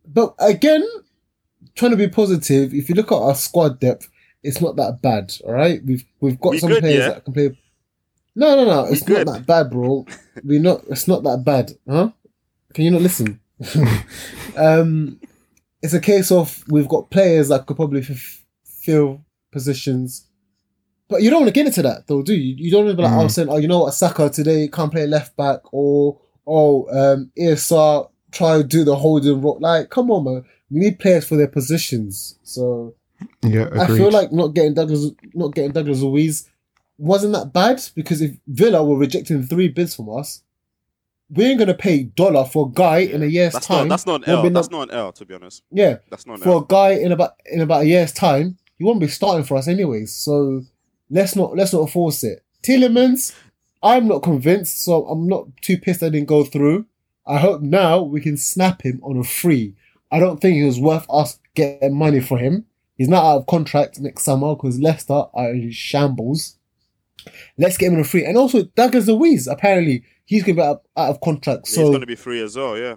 But 0.07 0.35
again, 0.39 0.85
trying 1.75 1.91
to 1.91 1.97
be 1.97 2.07
positive, 2.07 2.73
if 2.73 2.89
you 2.89 2.95
look 2.95 3.11
at 3.11 3.17
our 3.17 3.35
squad 3.35 3.79
depth, 3.79 4.09
it's 4.43 4.61
not 4.61 4.75
that 4.75 5.01
bad. 5.01 5.33
All 5.45 5.53
right, 5.53 5.81
we've 5.83 6.05
we've 6.19 6.39
got 6.39 6.51
We 6.51 6.59
some 6.59 6.69
good, 6.69 6.81
players 6.83 6.99
yeah? 6.99 7.09
that 7.09 7.25
can 7.25 7.33
play. 7.33 7.57
No, 8.35 8.55
no, 8.55 8.65
no, 8.65 8.85
it's 8.85 9.07
not 9.07 9.25
that 9.27 9.45
bad, 9.45 9.69
bro. 9.69 10.05
We 10.43 10.59
not. 10.59 10.81
It's 10.89 11.07
not 11.07 11.23
that 11.23 11.43
bad, 11.45 11.71
huh? 11.89 12.11
Can 12.73 12.83
you 12.85 12.91
not 12.91 13.01
listen? 13.01 13.39
um, 14.57 15.19
it's 15.81 15.93
a 15.93 15.99
case 16.01 16.31
of 16.31 16.63
we've 16.67 16.87
got 16.87 17.09
players 17.09 17.49
that 17.49 17.65
could 17.65 17.77
probably 17.77 18.01
f- 18.01 18.43
fill 18.65 19.23
positions. 19.51 20.27
But 21.07 21.21
you 21.21 21.29
don't 21.29 21.41
want 21.41 21.49
to 21.49 21.53
get 21.53 21.67
into 21.67 21.83
that, 21.83 22.07
though, 22.07 22.23
do 22.23 22.33
you? 22.33 22.55
You 22.57 22.71
don't 22.71 22.85
want 22.85 22.97
to 22.97 22.97
be 22.97 23.03
like, 23.03 23.11
Mm. 23.13 23.23
oh, 23.23 23.27
saying, 23.27 23.49
oh, 23.49 23.57
you 23.57 23.67
know 23.67 23.81
what, 23.81 23.93
Saka 23.93 24.29
today 24.29 24.67
can't 24.67 24.91
play 24.91 25.05
left 25.07 25.37
back, 25.37 25.59
or 25.71 26.19
oh, 26.47 26.87
um, 26.89 27.31
ESR 27.39 28.09
try 28.31 28.57
to 28.57 28.63
do 28.63 28.83
the 28.83 28.95
holding 28.95 29.39
role. 29.41 29.57
Like, 29.61 29.89
come 29.89 30.11
on, 30.11 30.23
man. 30.25 30.45
We 30.69 30.79
need 30.79 30.99
players 30.99 31.25
for 31.27 31.37
their 31.37 31.47
positions. 31.47 32.37
So 32.43 32.95
yeah, 33.43 33.67
agreed. 33.67 33.79
I 33.81 33.87
feel 33.87 34.11
like 34.11 34.31
not 34.33 34.49
getting 34.49 34.73
Douglas, 34.73 35.11
not 35.33 35.53
getting 35.53 35.71
Douglas 35.71 36.01
Luiz 36.01 36.49
wasn't 36.97 37.33
that 37.33 37.53
bad 37.53 37.81
because 37.95 38.21
if 38.21 38.37
Villa 38.47 38.83
were 38.83 38.97
rejecting 38.97 39.43
three 39.43 39.67
bids 39.67 39.95
from 39.95 40.09
us, 40.09 40.41
we 41.29 41.45
ain't 41.45 41.59
gonna 41.59 41.73
pay 41.73 42.03
dollar 42.03 42.45
for 42.45 42.67
a 42.67 42.71
guy 42.71 42.99
in 42.99 43.23
a 43.23 43.25
year's 43.25 43.53
That's 43.53 43.67
time. 43.67 43.87
not. 43.87 43.93
That's 43.93 44.05
not 44.05 44.27
an 44.27 44.29
L. 44.29 44.49
That's 44.49 44.69
no- 44.69 44.79
not 44.79 44.89
an 44.89 44.95
L. 44.95 45.11
To 45.11 45.25
be 45.25 45.33
honest, 45.33 45.63
yeah, 45.71 45.97
that's 46.09 46.25
not 46.25 46.37
an 46.37 46.43
for 46.43 46.49
a 46.49 46.53
L. 46.53 46.61
guy 46.61 46.91
in 46.91 47.11
about 47.11 47.33
in 47.51 47.61
about 47.61 47.81
a 47.81 47.87
year's 47.87 48.11
time, 48.11 48.57
he 48.77 48.83
won't 48.83 48.99
be 48.99 49.07
starting 49.07 49.43
for 49.43 49.57
us 49.57 49.67
anyways. 49.67 50.13
So 50.13 50.63
let's 51.09 51.35
not 51.35 51.55
let's 51.55 51.73
not 51.73 51.89
force 51.89 52.23
it. 52.23 52.43
Tielemans, 52.63 53.35
I'm 53.81 54.07
not 54.07 54.23
convinced, 54.23 54.83
so 54.83 55.05
I'm 55.07 55.27
not 55.27 55.47
too 55.61 55.77
pissed 55.77 56.03
I 56.03 56.09
didn't 56.09 56.27
go 56.27 56.43
through. 56.43 56.85
I 57.27 57.37
hope 57.37 57.61
now 57.61 58.01
we 58.01 58.21
can 58.21 58.37
snap 58.37 58.83
him 58.83 58.99
on 59.03 59.17
a 59.17 59.23
free. 59.23 59.75
I 60.11 60.19
don't 60.19 60.39
think 60.39 60.57
it 60.57 60.65
was 60.65 60.79
worth 60.79 61.07
us 61.09 61.39
getting 61.55 61.97
money 61.97 62.19
for 62.19 62.37
him. 62.37 62.65
He's 62.97 63.09
not 63.09 63.23
out 63.23 63.37
of 63.39 63.47
contract 63.47 63.99
next 63.99 64.23
summer 64.23 64.55
because 64.55 64.79
Leicester 64.79 65.23
are 65.33 65.49
in 65.49 65.71
shambles. 65.71 66.57
Let's 67.57 67.77
get 67.77 67.87
him 67.87 67.95
on 67.95 68.01
a 68.01 68.03
free. 68.03 68.25
And 68.25 68.37
also 68.37 68.63
Douglas 68.75 69.07
Luiz, 69.07 69.47
apparently 69.47 70.03
he's 70.25 70.43
gonna 70.43 70.55
be 70.55 70.61
out, 70.61 70.81
out 70.97 71.09
of 71.09 71.21
contract. 71.21 71.67
So 71.67 71.81
he's 71.81 71.89
going 71.89 72.01
to 72.01 72.07
be 72.07 72.15
free 72.15 72.41
as 72.41 72.55
well. 72.55 72.77
Yeah. 72.77 72.95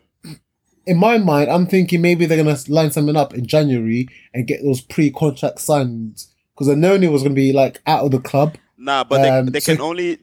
in 0.87 0.97
my 0.99 1.19
mind, 1.19 1.51
I'm 1.51 1.67
thinking 1.67 2.01
maybe 2.01 2.27
they're 2.27 2.43
gonna 2.43 2.59
line 2.69 2.91
something 2.91 3.17
up 3.17 3.35
in 3.35 3.47
January 3.47 4.09
and 4.35 4.47
get 4.47 4.63
those 4.63 4.81
pre-contract 4.81 5.59
signed 5.61 6.25
because 6.55 6.69
Elneny 6.69 7.11
was 7.11 7.23
gonna 7.23 7.35
be 7.35 7.53
like 7.53 7.81
out 7.87 8.05
of 8.05 8.11
the 8.11 8.21
club. 8.21 8.57
Nah, 8.77 9.05
but 9.05 9.23
they, 9.23 9.29
Um, 9.29 9.47
they 9.47 9.61
so- 9.61 9.73
can 9.75 9.81
only 9.83 10.19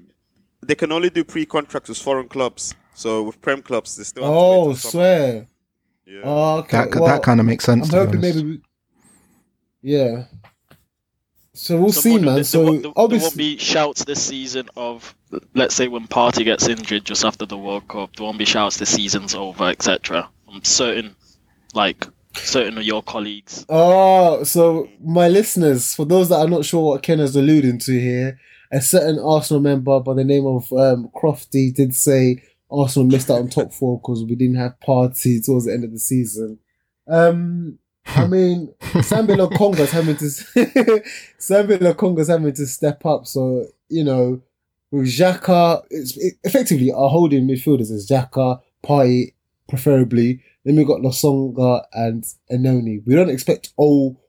they 0.65 0.75
can 0.75 0.91
only 0.91 1.09
do 1.11 1.23
pre-contracts 1.23 1.89
with 1.89 1.97
foreign 1.99 2.27
clubs. 2.27 2.73
So 2.95 3.23
with 3.23 3.39
prem 3.41 3.61
clubs, 3.61 3.95
they 3.97 4.03
still. 4.03 4.23
Have 4.23 4.31
to 4.31 4.37
Oh, 4.37 4.65
till 4.67 4.75
swear. 4.75 5.47
Yeah. 6.07 6.21
Oh, 6.23 6.57
okay. 6.59 6.77
That 6.77 6.95
well, 6.95 7.05
that 7.07 7.21
kind 7.23 7.39
of 7.39 7.45
makes 7.45 7.65
sense. 7.65 7.85
I'm 7.87 7.89
to 7.91 7.95
be 7.95 7.99
hoping 8.05 8.17
honest. 8.25 8.35
maybe. 8.37 8.49
We, 8.51 8.61
yeah. 9.81 10.23
So 11.55 11.77
we'll 11.77 11.91
So 11.91 12.01
see, 12.01 12.17
man. 12.19 12.35
there- 12.35 12.43
So 12.43 12.63
there, 12.63 12.71
there, 12.81 12.81
there 12.81 13.19
won't 13.19 13.37
be 13.37 13.57
shouts 13.57 14.03
this 14.05 14.21
season 14.23 14.69
of, 14.75 15.15
let's 15.53 15.73
say, 15.75 15.87
when 15.87 16.07
Partey 16.07 16.43
gets 16.43 16.67
injured 16.67 17.05
just 17.05 17.23
after 17.25 17.45
the 17.45 17.57
World 17.57 17.87
Cup. 17.87 18.15
There 18.15 18.25
won't 18.25 18.37
be 18.37 18.45
shouts 18.45 18.77
the 18.77 18.85
season's 18.85 19.33
over, 19.35 19.65
etc. 19.65 20.29
From 20.45 20.63
certain, 20.63 21.15
like 21.73 22.05
certain 22.33 22.77
of 22.77 22.83
your 22.83 23.01
colleagues. 23.01 23.65
Oh, 23.69 24.43
so 24.43 24.89
my 25.03 25.27
listeners, 25.29 25.95
for 25.95 26.05
those 26.05 26.29
that 26.29 26.39
are 26.39 26.49
not 26.49 26.65
sure 26.65 26.83
what 26.85 27.03
Ken 27.03 27.19
is 27.19 27.35
alluding 27.35 27.79
to 27.79 27.99
here, 27.99 28.37
a 28.71 28.81
certain 28.81 29.19
Arsenal 29.19 29.61
member 29.61 29.99
by 30.01 30.13
the 30.13 30.23
name 30.23 30.45
of 30.45 30.71
um, 30.73 31.09
Crofty 31.15 31.73
did 31.73 31.95
say 31.95 32.43
Arsenal 32.69 33.07
missed 33.07 33.29
out 33.31 33.39
on 33.39 33.47
top 33.49 33.71
four 33.73 33.99
because 33.99 34.23
we 34.25 34.35
didn't 34.35 34.55
have 34.57 34.75
Partey 34.85 35.43
towards 35.45 35.65
the 35.65 35.73
end 35.73 35.83
of 35.85 35.91
the 35.93 35.99
season. 35.99 36.59
Um, 37.07 37.77
I 38.07 38.27
mean, 38.27 38.73
Sambi 38.81 39.35
Lokonga's 39.35 39.91
having 39.91 40.15
to 40.17 40.25
Sambi 41.39 41.79
Lokonga's 41.79 42.27
having 42.27 42.53
to 42.53 42.65
step 42.65 43.05
up. 43.05 43.27
So 43.27 43.65
you 43.89 44.03
know, 44.03 44.41
with 44.91 45.07
Xhaka, 45.07 45.83
it's 45.89 46.17
it, 46.17 46.35
effectively 46.43 46.91
our 46.91 47.09
holding 47.09 47.47
midfielders 47.47 47.91
is 47.91 48.09
Xhaka, 48.09 48.61
Partey, 48.83 49.33
preferably. 49.69 50.41
Then 50.63 50.75
we've 50.75 50.87
got 50.87 51.01
Lokonga 51.01 51.83
and 51.93 52.23
Elneny. 52.51 53.05
We 53.05 53.15
don't 53.15 53.29
expect 53.29 53.73
all 53.77 54.19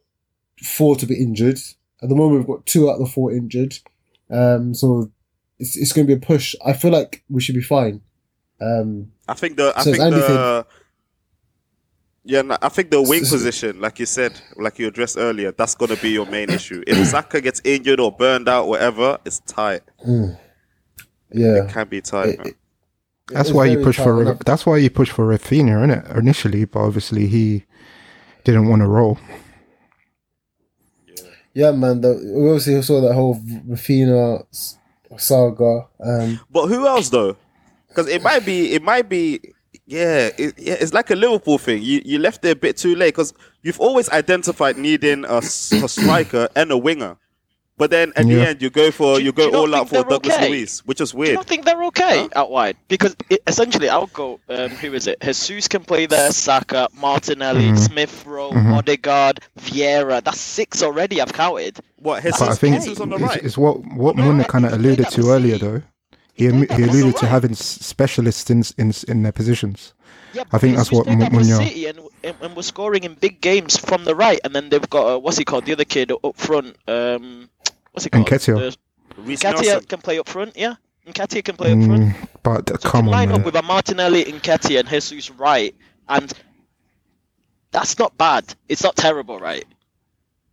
four 0.63 0.97
to 0.97 1.07
be 1.07 1.15
injured. 1.15 1.59
At 2.03 2.09
the 2.09 2.15
moment, 2.15 2.41
we've 2.41 2.57
got 2.57 2.67
two 2.67 2.91
out 2.91 2.95
of 2.95 3.01
the 3.01 3.07
four 3.07 3.33
injured. 3.33 3.79
Um, 4.31 4.75
so 4.75 5.11
it's, 5.59 5.77
it's 5.77 5.93
going 5.93 6.07
to 6.07 6.15
be 6.15 6.23
a 6.23 6.27
push. 6.27 6.55
I 6.65 6.73
feel 6.73 6.91
like 6.91 7.25
we 7.29 7.41
should 7.41 7.55
be 7.55 7.63
fine. 7.63 8.03
Um, 8.61 9.13
I 9.29 9.35
think 9.35 9.57
the 9.57 9.73
I 9.77 9.83
So 9.83 9.93
think 9.93 10.03
the 10.15 10.67
yeah 12.27 12.43
no, 12.43 12.57
I 12.61 12.69
think 12.69 12.91
the 12.91 13.01
wing 13.01 13.21
position, 13.35 13.81
like 13.81 13.99
you 13.99 14.07
said, 14.07 14.39
like 14.57 14.79
you 14.79 14.89
addressed 14.89 15.17
earlier, 15.19 15.53
that's 15.53 15.75
gonna 15.75 15.97
be 15.97 16.11
your 16.11 16.27
main 16.27 16.51
issue. 16.51 16.83
If 16.87 17.07
Saka 17.09 17.41
gets 17.41 17.61
injured 17.65 18.01
or 18.01 18.13
burned 18.13 18.49
out, 18.49 18.69
whatever, 18.69 19.19
it's 19.25 19.41
tight. 19.41 19.83
yeah. 21.33 21.65
It 21.65 21.69
can 21.71 21.89
be 21.89 22.01
tight. 22.01 22.29
It- 22.31 22.39
man. 22.39 22.47
it- 22.49 22.57
That's 23.31 23.49
it's 23.49 23.57
why 23.57 23.65
you 23.67 23.83
push 23.83 23.97
for 23.99 24.23
enough. 24.23 24.39
that's 24.45 24.65
why 24.67 24.77
you 24.77 24.91
push 24.91 25.11
for 25.11 25.25
Raphinha, 25.27 25.77
isn't 25.79 25.91
it? 25.91 26.17
Initially, 26.17 26.65
but 26.65 26.81
obviously 26.81 27.27
he 27.27 27.65
didn't 28.45 28.69
want 28.69 28.83
to 28.83 28.89
roll. 28.89 29.19
Yeah, 31.55 31.73
man. 31.73 32.01
The, 32.03 32.15
we 32.35 32.49
obviously 32.49 32.81
saw 32.83 33.01
that 33.01 33.15
whole 33.15 33.37
Raphinha 33.69 34.47
s- 34.53 34.79
saga. 35.17 35.87
Um, 36.01 36.39
But 36.51 36.67
who 36.69 36.87
else 36.87 37.09
though? 37.09 37.37
Because 37.89 38.09
it 38.09 38.23
might 38.23 38.45
be, 38.45 38.73
it 38.75 38.83
might 38.83 39.09
be, 39.09 39.41
yeah, 39.87 40.31
it, 40.37 40.55
yeah. 40.59 40.75
It's 40.81 40.93
like 40.93 41.11
a 41.11 41.15
Liverpool 41.17 41.59
thing. 41.59 41.83
You 41.83 42.03
you 42.05 42.19
left 42.19 42.45
it 42.45 42.51
a 42.51 42.57
bit 42.57 42.77
too 42.77 42.95
late 42.95 43.15
because 43.15 43.33
you've 43.63 43.81
always 43.81 44.09
identified 44.11 44.77
needing 44.77 45.25
a 45.27 45.41
striker 45.43 46.49
and 46.57 46.71
a 46.73 46.79
winger, 46.79 47.17
but 47.79 47.91
then 47.91 48.13
at 48.17 48.27
the 48.27 48.41
end 48.47 48.63
you 48.63 48.71
go 48.71 48.91
for 48.91 49.17
Do 49.17 49.21
you- 49.23 49.27
you 49.27 49.33
do 49.33 49.43
you 49.43 49.51
go 49.53 49.61
all 49.61 49.75
out 49.75 49.89
for 49.89 50.03
Douglas 50.03 50.35
okay? 50.37 50.49
Luiz, 50.49 50.81
which 50.87 51.01
is 51.01 51.13
Do 51.13 51.17
you 51.19 51.21
weird. 51.21 51.35
not 51.35 51.47
think 51.47 51.65
they're 51.65 51.85
okay 51.85 52.29
out 52.35 52.51
wide? 52.51 52.77
Because 52.89 53.15
it, 53.31 53.41
essentially, 53.47 53.89
I'll 53.89 54.07
go. 54.09 54.41
Um, 54.49 54.71
who 54.71 54.93
is 54.95 55.07
it? 55.07 55.21
Jesus 55.21 55.69
can 55.69 55.85
play 55.85 56.07
there. 56.07 56.31
Saka, 56.33 56.89
Martinelli, 56.95 57.69
Mhm. 57.71 57.79
Smith 57.79 58.25
Rowe, 58.27 58.51
Mhm. 58.53 58.77
Odegaard, 58.79 59.41
Vieira. 59.61 60.23
That's 60.25 60.41
six 60.41 60.83
already. 60.83 61.21
I've 61.21 61.33
counted. 61.33 61.79
What 62.01 62.23
But 62.23 62.35
I 62.35 62.39
Jesus, 62.47 62.59
think 62.59 62.77
Jesus 62.83 63.01
on 63.01 63.11
the 63.11 63.19
right? 63.19 63.43
it's 63.43 63.57
what 63.59 63.85
what 63.95 64.17
No, 64.17 64.25
Munya 64.25 64.47
kind 64.49 64.65
of 64.65 64.73
think 64.73 64.83
he 64.83 64.89
played 64.97 64.99
alluded 65.01 65.09
to 65.13 65.31
earlier, 65.31 65.59
though. 65.59 65.83
He, 66.37 66.45
He 66.45 66.51
am- 66.51 66.57
he 66.59 66.63
at 66.63 66.77
the 66.77 66.85
alluded 66.85 67.17
to 67.19 67.27
having 67.27 67.55
specialists 67.55 68.51
in 68.51 68.63
in 68.79 68.93
in 69.09 69.23
their 69.23 69.33
positions. 69.33 69.95
Yeah, 70.33 70.45
I 70.53 70.59
think 70.59 70.77
that's 70.77 70.93
what 70.93 71.07
played 71.07 71.23
at 71.23 71.33
Mu- 71.33 71.39
Man 71.39 71.47
Munya- 71.49 71.67
City 71.69 71.87
and, 71.87 71.99
and 72.23 72.37
and 72.43 72.55
we're 72.57 72.63
scoring 72.63 73.05
in 73.05 73.15
big 73.15 73.41
games 73.41 73.77
from 73.79 74.05
the 74.05 74.15
right, 74.15 74.39
and 74.45 74.55
then 74.55 74.69
they've 74.69 74.91
got 74.91 75.07
uh, 75.15 75.19
what's 75.19 75.39
he 75.39 75.45
called? 75.45 75.65
The 75.65 75.73
other 75.73 75.85
kid 75.85 76.13
up 76.13 76.37
front. 76.37 76.77
Um, 76.87 77.49
what's 77.93 78.05
he 78.05 78.11
called? 78.11 78.27
Nketiah. 78.27 78.77
The- 79.17 79.23
Nketiah 79.23 79.89
can 79.89 80.01
play 80.03 80.19
up 80.19 80.29
front. 80.29 80.57
Yeah, 80.57 80.75
Nketiah 81.07 81.43
can 81.43 81.57
play 81.57 81.73
up 81.73 81.83
front. 81.85 82.03
Mm, 82.13 82.29
but 82.43 82.69
So 82.83 82.89
come 82.91 83.07
to 83.07 83.11
on, 83.11 83.13
line 83.13 83.29
man. 83.31 83.41
up 83.41 83.47
with 83.47 83.57
a 83.57 83.63
Martinelli, 83.63 84.25
Nketiah, 84.25 84.81
and 84.81 84.89
Jesus 84.89 85.31
right, 85.31 85.75
and 86.09 86.31
that's 87.71 87.99
not 87.99 88.17
bad. 88.19 88.45
It's 88.69 88.83
not 88.83 88.95
terrible, 88.97 89.39
right? 89.39 89.65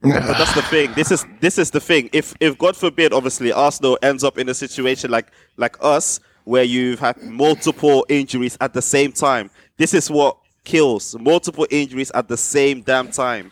But 0.04 0.38
that's 0.38 0.54
the 0.54 0.62
thing. 0.64 0.92
This 0.94 1.12
is 1.12 1.26
this 1.40 1.58
is 1.58 1.72
the 1.72 1.80
thing. 1.80 2.10
If 2.12 2.34
if 2.40 2.58
God 2.58 2.76
forbid, 2.76 3.14
obviously 3.14 3.52
Arsenal 3.54 3.98
ends 4.02 4.24
up 4.24 4.38
in 4.38 4.50
a 4.50 4.54
situation 4.54 5.10
like 5.10 5.32
like 5.56 5.78
us, 5.80 6.20
where 6.44 6.64
you've 6.64 7.00
had 7.00 7.22
multiple 7.24 8.06
injuries 8.10 8.58
at 8.60 8.74
the 8.74 8.82
same 8.82 9.12
time, 9.12 9.50
this 9.78 9.94
is 9.94 10.12
what 10.12 10.38
kills. 10.66 11.18
Multiple 11.20 11.66
injuries 11.70 12.12
at 12.12 12.28
the 12.28 12.38
same 12.38 12.82
damn 12.82 13.12
time. 13.12 13.52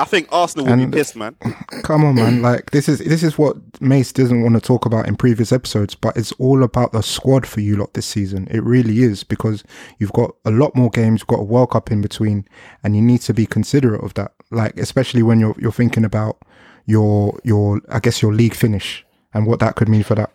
I 0.00 0.04
think 0.04 0.28
Arsenal 0.32 0.66
will 0.66 0.72
And- 0.72 0.90
be 0.90 0.96
pissed, 0.98 1.14
man. 1.14 1.36
Come 1.82 2.04
on, 2.04 2.14
man. 2.14 2.40
Like 2.42 2.70
this 2.70 2.88
is 2.88 3.00
this 3.00 3.22
is 3.22 3.36
what 3.36 3.56
Mace 3.80 4.12
doesn't 4.12 4.42
want 4.42 4.54
to 4.54 4.60
talk 4.60 4.86
about 4.86 5.06
in 5.06 5.16
previous 5.16 5.52
episodes, 5.52 5.94
but 5.94 6.16
it's 6.16 6.32
all 6.32 6.62
about 6.62 6.92
the 6.92 7.02
squad 7.02 7.46
for 7.46 7.60
you 7.60 7.76
lot 7.76 7.92
this 7.94 8.06
season. 8.06 8.48
It 8.50 8.62
really 8.62 9.02
is 9.02 9.24
because 9.24 9.62
you've 9.98 10.12
got 10.12 10.34
a 10.44 10.50
lot 10.50 10.74
more 10.74 10.90
games, 10.90 11.20
you've 11.20 11.26
got 11.28 11.40
a 11.40 11.44
World 11.44 11.70
Cup 11.70 11.90
in 11.92 12.00
between, 12.00 12.46
and 12.82 12.96
you 12.96 13.02
need 13.02 13.20
to 13.22 13.34
be 13.34 13.44
considerate 13.46 14.02
of 14.02 14.14
that. 14.14 14.32
Like 14.50 14.78
especially 14.78 15.22
when 15.22 15.38
you're 15.38 15.54
you're 15.58 15.72
thinking 15.72 16.04
about 16.04 16.38
your 16.86 17.38
your 17.44 17.80
I 17.90 18.00
guess 18.00 18.22
your 18.22 18.32
league 18.32 18.54
finish 18.54 19.04
and 19.34 19.46
what 19.46 19.60
that 19.60 19.76
could 19.76 19.88
mean 19.88 20.02
for 20.02 20.14
that. 20.14 20.30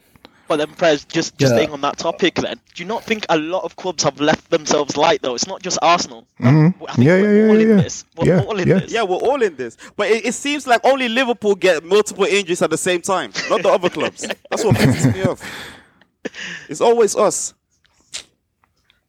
But 0.47 0.57
then, 0.57 0.67
Prez, 0.69 1.05
just 1.05 1.37
just 1.37 1.51
Yeah. 1.53 1.57
staying 1.57 1.71
on 1.71 1.81
that 1.81 1.97
topic, 1.97 2.35
then, 2.35 2.59
do 2.75 2.83
you 2.83 2.87
not 2.87 3.03
think 3.03 3.25
a 3.29 3.37
lot 3.37 3.63
of 3.63 3.75
clubs 3.75 4.03
have 4.03 4.19
left 4.19 4.49
themselves 4.51 4.95
light 4.95 5.21
though? 5.23 5.33
It's 5.35 5.47
not 5.47 5.61
just 5.63 5.79
Arsenal. 5.81 6.27
Mhm. 6.39 6.73
I 6.87 6.93
think 6.93 7.07
Yeah, 7.07 7.13
we're 7.21 7.35
yeah, 7.35 7.43
yeah, 7.45 7.49
all 7.49 7.59
in 7.59 7.69
yeah. 7.69 7.83
this. 7.83 8.05
We're 8.15 8.27
Yeah, 8.27 8.41
all 8.41 8.59
in 8.59 8.67
yeah. 8.67 8.79
this. 8.79 8.91
Yeah, 8.91 9.03
we're 9.03 9.15
all 9.17 9.41
in 9.41 9.55
this, 9.55 9.75
but 9.97 10.09
it, 10.09 10.25
it 10.27 10.33
seems 10.33 10.67
like 10.67 10.81
only 10.83 11.09
Liverpool 11.09 11.55
get 11.55 11.83
multiple 11.83 12.25
injuries 12.25 12.61
at 12.61 12.69
the 12.69 12.77
same 12.77 13.01
time, 13.01 13.31
not 13.49 13.63
the 13.63 13.69
other 13.69 13.89
clubs. 13.89 14.21
That's 14.49 14.63
what 14.63 14.75
pisses 14.75 15.13
me 15.13 15.23
off. 15.23 15.41
It's 16.69 16.81
always 16.81 17.15
us. 17.15 17.53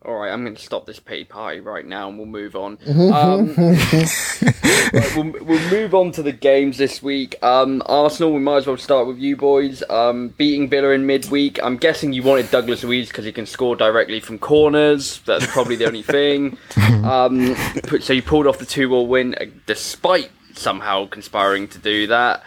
All 0.06 0.14
right, 0.14 0.30
I'm 0.32 0.44
going 0.44 0.54
to 0.54 0.62
stop 0.62 0.86
this 0.86 1.00
pity 1.00 1.24
party 1.24 1.58
right 1.58 1.84
now, 1.84 2.08
and 2.08 2.16
we'll 2.16 2.28
move 2.28 2.54
on. 2.54 2.78
Um, 2.86 3.54
right, 3.56 5.16
we'll, 5.16 5.32
we'll 5.44 5.70
move 5.70 5.94
on 5.96 6.12
to 6.12 6.22
the 6.22 6.30
games 6.32 6.78
this 6.78 7.02
week. 7.02 7.34
Um, 7.42 7.82
Arsenal, 7.86 8.32
we 8.32 8.38
might 8.38 8.58
as 8.58 8.66
well 8.68 8.76
start 8.76 9.08
with 9.08 9.18
you 9.18 9.36
boys. 9.36 9.82
Um, 9.90 10.28
beating 10.28 10.68
Villa 10.68 10.90
in 10.90 11.06
midweek. 11.06 11.58
I'm 11.62 11.76
guessing 11.76 12.12
you 12.12 12.22
wanted 12.22 12.50
Douglas 12.52 12.84
Luiz 12.84 13.08
because 13.08 13.24
he 13.24 13.32
can 13.32 13.46
score 13.46 13.74
directly 13.74 14.20
from 14.20 14.38
corners. 14.38 15.20
That's 15.26 15.46
probably 15.48 15.74
the 15.76 15.86
only 15.86 16.02
thing. 16.02 16.56
Um, 17.06 17.54
put- 17.84 18.02
so 18.02 18.12
you 18.12 18.22
pulled 18.22 18.46
off 18.48 18.58
the 18.58 18.66
two-all 18.66 19.06
win, 19.06 19.34
uh, 19.40 19.44
despite 19.66 20.30
somehow 20.54 21.06
conspiring 21.06 21.68
to 21.68 21.78
do 21.78 22.06
that. 22.08 22.42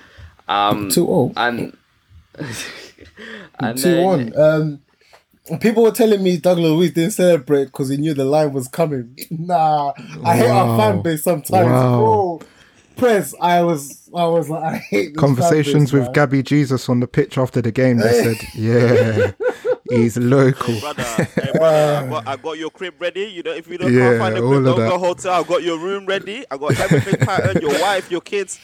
Um, 0.50 0.90
2-0. 0.90 1.34
and 1.38 1.78
and 3.60 3.78
2 3.78 4.02
1. 4.04 4.38
Um, 4.38 4.82
people 5.58 5.84
were 5.84 5.92
telling 5.92 6.22
me 6.22 6.38
Douglas 6.38 6.66
Luiz 6.72 6.92
didn't 6.92 7.12
celebrate 7.12 7.66
because 7.66 7.90
he 7.90 7.98
knew 7.98 8.14
the 8.14 8.26
line 8.26 8.54
was 8.54 8.68
coming. 8.68 9.18
Nah, 9.32 9.94
I 10.24 10.36
hate 10.38 10.50
our 10.50 10.78
fan 10.78 11.02
base 11.02 11.24
sometimes, 11.24 11.66
Wow. 11.66 11.96
bro. 11.96 12.42
Press, 12.98 13.34
I 13.42 13.62
was, 13.64 14.10
I 14.16 14.26
was 14.26 14.50
like, 14.50 14.64
I 14.74 14.78
hate 14.78 15.14
this 15.14 15.20
Conversations 15.20 15.92
fan 15.92 16.00
with 16.00 16.04
man. 16.06 16.14
Gabby 16.14 16.44
Jesus 16.44 16.90
on 16.90 17.00
the 17.00 17.08
pitch 17.08 17.38
after 17.38 17.62
the 17.62 17.72
game. 17.72 17.98
They 17.98 18.12
said, 18.12 18.48
"Yeah, 18.54 19.32
he's 19.90 20.18
local." 20.18 20.80
Brother, 20.80 21.04
hey, 21.40 21.52
brother, 21.54 21.96
I, 21.96 22.04
got, 22.10 22.24
I 22.28 22.36
got 22.38 22.58
your 22.58 22.70
crib 22.72 22.96
ready. 23.00 23.22
You 23.22 23.44
know, 23.44 23.52
if 23.54 23.68
you 23.68 23.78
don't 23.78 23.94
Yeah, 23.94 24.10
can't 24.10 24.20
find 24.20 24.38
a 24.38 24.42
all 24.42 24.50
crib, 24.50 24.66
of 24.68 24.76
don't 24.76 24.76
that. 24.76 24.90
go 24.90 25.00
hotel. 25.00 25.34
I 25.34 25.44
got 25.44 25.64
your 25.64 25.80
room 25.80 26.06
ready. 26.06 26.46
I 26.52 26.58
got 26.58 26.80
everything 26.80 27.18
patterned. 27.18 27.62
Your 27.62 27.80
wife, 27.80 28.12
your 28.12 28.22
kids. 28.22 28.60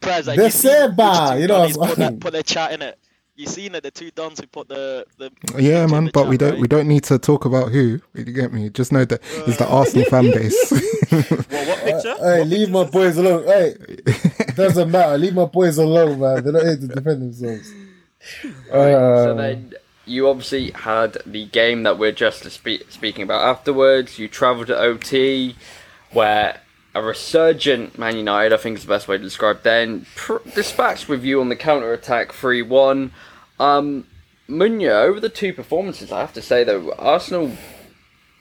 Prez, 0.00 0.26
like, 0.26 0.36
They're 0.36 0.46
you 0.46 0.50
seen 0.50 0.96
which 1.00 1.22
Seba, 1.22 1.24
two 1.24 1.40
you 1.40 1.46
know 1.48 1.66
Donnies 1.66 1.76
what 1.76 1.84
I'm 1.84 1.88
put, 1.88 1.98
that, 1.98 2.20
put 2.20 2.32
their 2.34 2.42
chat 2.42 2.72
in 2.72 2.82
it. 2.82 2.98
You 3.38 3.46
seen 3.46 3.76
it? 3.76 3.84
The 3.84 3.92
two 3.92 4.10
dons 4.10 4.40
who 4.40 4.48
put 4.48 4.68
the 4.68 5.06
the. 5.16 5.30
Yeah, 5.56 5.86
man, 5.86 6.06
the 6.06 6.10
but 6.10 6.22
chat, 6.22 6.28
we 6.28 6.36
don't 6.36 6.50
right? 6.54 6.60
we 6.60 6.66
don't 6.66 6.88
need 6.88 7.04
to 7.04 7.18
talk 7.20 7.44
about 7.44 7.70
who. 7.70 8.00
You 8.14 8.24
get 8.24 8.52
me? 8.52 8.68
Just 8.68 8.90
know 8.92 9.04
that 9.04 9.20
it's 9.46 9.58
the 9.58 9.68
Arsenal 9.68 10.06
fan 10.06 10.30
base. 10.32 10.72
Well, 11.50 11.66
what 11.68 11.78
picture? 11.84 12.16
Hey, 12.18 12.40
What 12.40 12.48
leave 12.48 12.68
picture 12.68 12.72
my 12.72 12.84
is 12.84 12.90
boys 12.90 13.16
alone. 13.16 13.44
Hey, 13.46 13.74
doesn't 14.56 14.90
matter. 14.90 15.16
Leave 15.16 15.34
my 15.34 15.46
boys 15.46 15.78
alone, 15.78 16.20
man. 16.20 16.42
They're 16.44 16.52
not 16.52 16.64
here 16.64 16.76
to 16.76 16.86
defend 16.88 17.22
themselves. 17.22 17.72
Right, 18.44 18.92
so 19.24 19.30
Uh, 19.30 19.34
then 19.34 19.72
you 20.04 20.28
obviously 20.28 20.72
had 20.72 21.18
the 21.24 21.46
game 21.46 21.84
that 21.84 21.98
we're 21.98 22.12
just 22.12 22.44
spe- 22.50 22.90
speaking 22.90 23.22
about 23.22 23.42
afterwards. 23.42 24.18
You 24.18 24.28
travelled 24.28 24.66
to 24.66 24.78
OT, 24.78 25.56
where 26.12 26.60
a 26.98 27.02
resurgent 27.02 27.98
Man 27.98 28.16
United, 28.16 28.52
I 28.52 28.56
think 28.58 28.76
is 28.78 28.84
the 28.84 28.88
best 28.88 29.08
way 29.08 29.16
to 29.18 29.22
describe 29.22 29.62
then, 29.62 30.06
pr- 30.16 30.36
dispatched 30.54 31.08
with 31.08 31.24
you 31.24 31.40
on 31.40 31.48
the 31.48 31.56
counter 31.56 31.92
attack 31.92 32.32
3 32.32 32.62
1. 32.62 33.12
Um, 33.60 34.06
Munya, 34.48 34.90
over 35.02 35.20
the 35.20 35.28
two 35.28 35.52
performances, 35.52 36.10
I 36.12 36.20
have 36.20 36.32
to 36.34 36.42
say 36.42 36.64
though, 36.64 36.92
Arsenal, 36.98 37.52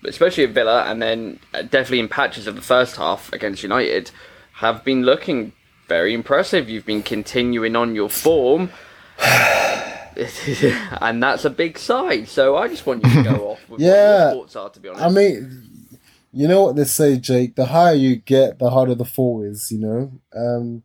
especially 0.05 0.43
at 0.45 0.51
Villa, 0.51 0.83
and 0.85 1.01
then 1.01 1.39
definitely 1.53 1.99
in 1.99 2.07
patches 2.07 2.47
of 2.47 2.55
the 2.55 2.61
first 2.61 2.95
half 2.97 3.31
against 3.33 3.63
United, 3.63 4.11
have 4.53 4.83
been 4.83 5.03
looking 5.03 5.53
very 5.87 6.13
impressive. 6.13 6.69
You've 6.69 6.85
been 6.85 7.03
continuing 7.03 7.75
on 7.75 7.95
your 7.95 8.09
form 8.09 8.69
and 11.01 11.21
that's 11.21 11.45
a 11.45 11.49
big 11.49 11.77
side. 11.77 12.27
So 12.27 12.55
I 12.57 12.67
just 12.67 12.85
want 12.85 13.03
you 13.05 13.11
to 13.11 13.23
go 13.23 13.49
off 13.51 13.69
with 13.69 13.81
Yeah. 13.81 14.25
what 14.27 14.33
your 14.35 14.41
thoughts 14.43 14.55
are. 14.55 14.69
To 14.69 14.79
be 14.79 14.89
honest, 14.89 15.03
I 15.03 15.09
mean, 15.09 15.66
you 16.37 16.47
know 16.47 16.61
what 16.63 16.75
they 16.75 16.83
say, 16.85 17.17
Jake. 17.17 17.55
The 17.55 17.65
higher 17.65 17.95
you 17.95 18.17
get, 18.17 18.59
the 18.59 18.69
harder 18.69 18.95
the 18.95 19.05
fall 19.05 19.43
is. 19.43 19.71
You 19.71 19.79
know, 19.79 20.11
um, 20.35 20.83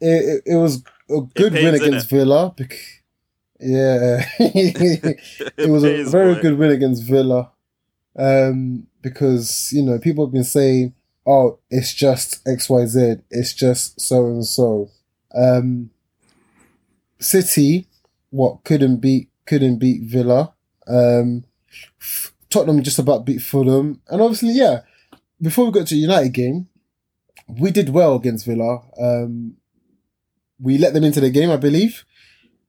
it, 0.00 0.42
it, 0.46 0.52
it 0.52 0.56
was 0.56 0.82
a 1.10 1.20
good 1.34 1.52
win 1.52 1.74
against? 1.74 2.10
Villa. 2.10 2.52
bec- 2.56 3.02
Yeah, 3.60 4.24
it 4.38 5.70
was 5.70 5.82
a 5.84 6.04
very 6.04 6.34
boy. 6.34 6.42
good 6.42 6.58
win 6.58 6.70
against 6.70 7.04
Villa. 7.04 7.50
Um, 8.18 8.86
because 9.02 9.70
you 9.72 9.82
know 9.82 9.98
people 9.98 10.26
have 10.26 10.32
been 10.32 10.44
saying, 10.44 10.94
"Oh, 11.26 11.58
it's 11.70 11.94
just 11.94 12.46
X 12.46 12.68
Y 12.68 12.86
Z. 12.86 13.16
It's 13.30 13.54
just 13.54 14.00
so 14.00 14.26
and 14.26 14.44
so." 14.46 14.90
Um, 15.34 15.90
City, 17.18 17.86
what 18.30 18.64
couldn't 18.64 18.98
beat 18.98 19.28
couldn't 19.46 19.78
beat 19.78 20.02
Villa. 20.02 20.52
Um, 20.86 21.44
F- 22.00 22.32
Tottenham 22.50 22.82
just 22.82 22.98
about 22.98 23.24
beat 23.24 23.42
Fulham, 23.42 24.00
and 24.08 24.20
obviously, 24.20 24.50
yeah. 24.50 24.80
Before 25.40 25.66
we 25.66 25.72
got 25.72 25.86
to 25.88 25.94
the 25.94 26.00
United 26.00 26.32
game, 26.32 26.68
we 27.46 27.70
did 27.70 27.90
well 27.90 28.14
against 28.16 28.46
Villa. 28.46 28.80
Um, 28.98 29.56
we 30.58 30.78
let 30.78 30.94
them 30.94 31.04
into 31.04 31.20
the 31.20 31.30
game, 31.30 31.50
I 31.50 31.56
believe, 31.56 32.04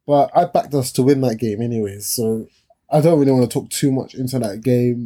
but 0.05 0.29
I 0.35 0.45
backed 0.45 0.73
us 0.73 0.91
to 0.93 1.03
win 1.03 1.21
that 1.21 1.37
game 1.37 1.61
anyways. 1.61 2.07
So 2.07 2.47
I 2.89 3.01
don't 3.01 3.19
really 3.19 3.31
want 3.31 3.49
to 3.49 3.53
talk 3.53 3.69
too 3.69 3.91
much 3.91 4.15
into 4.15 4.39
that 4.39 4.61
game 4.61 5.05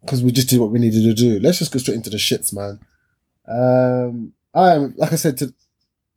because 0.00 0.22
we 0.22 0.32
just 0.32 0.48
did 0.48 0.60
what 0.60 0.70
we 0.70 0.78
needed 0.78 1.02
to 1.02 1.14
do. 1.14 1.38
Let's 1.40 1.58
just 1.58 1.72
go 1.72 1.78
straight 1.78 1.96
into 1.96 2.10
the 2.10 2.16
shits, 2.16 2.52
man. 2.52 2.80
Um, 3.46 4.32
I 4.54 4.74
am 4.74 4.94
like 4.96 5.12
I 5.12 5.16
said, 5.16 5.36
to, 5.38 5.54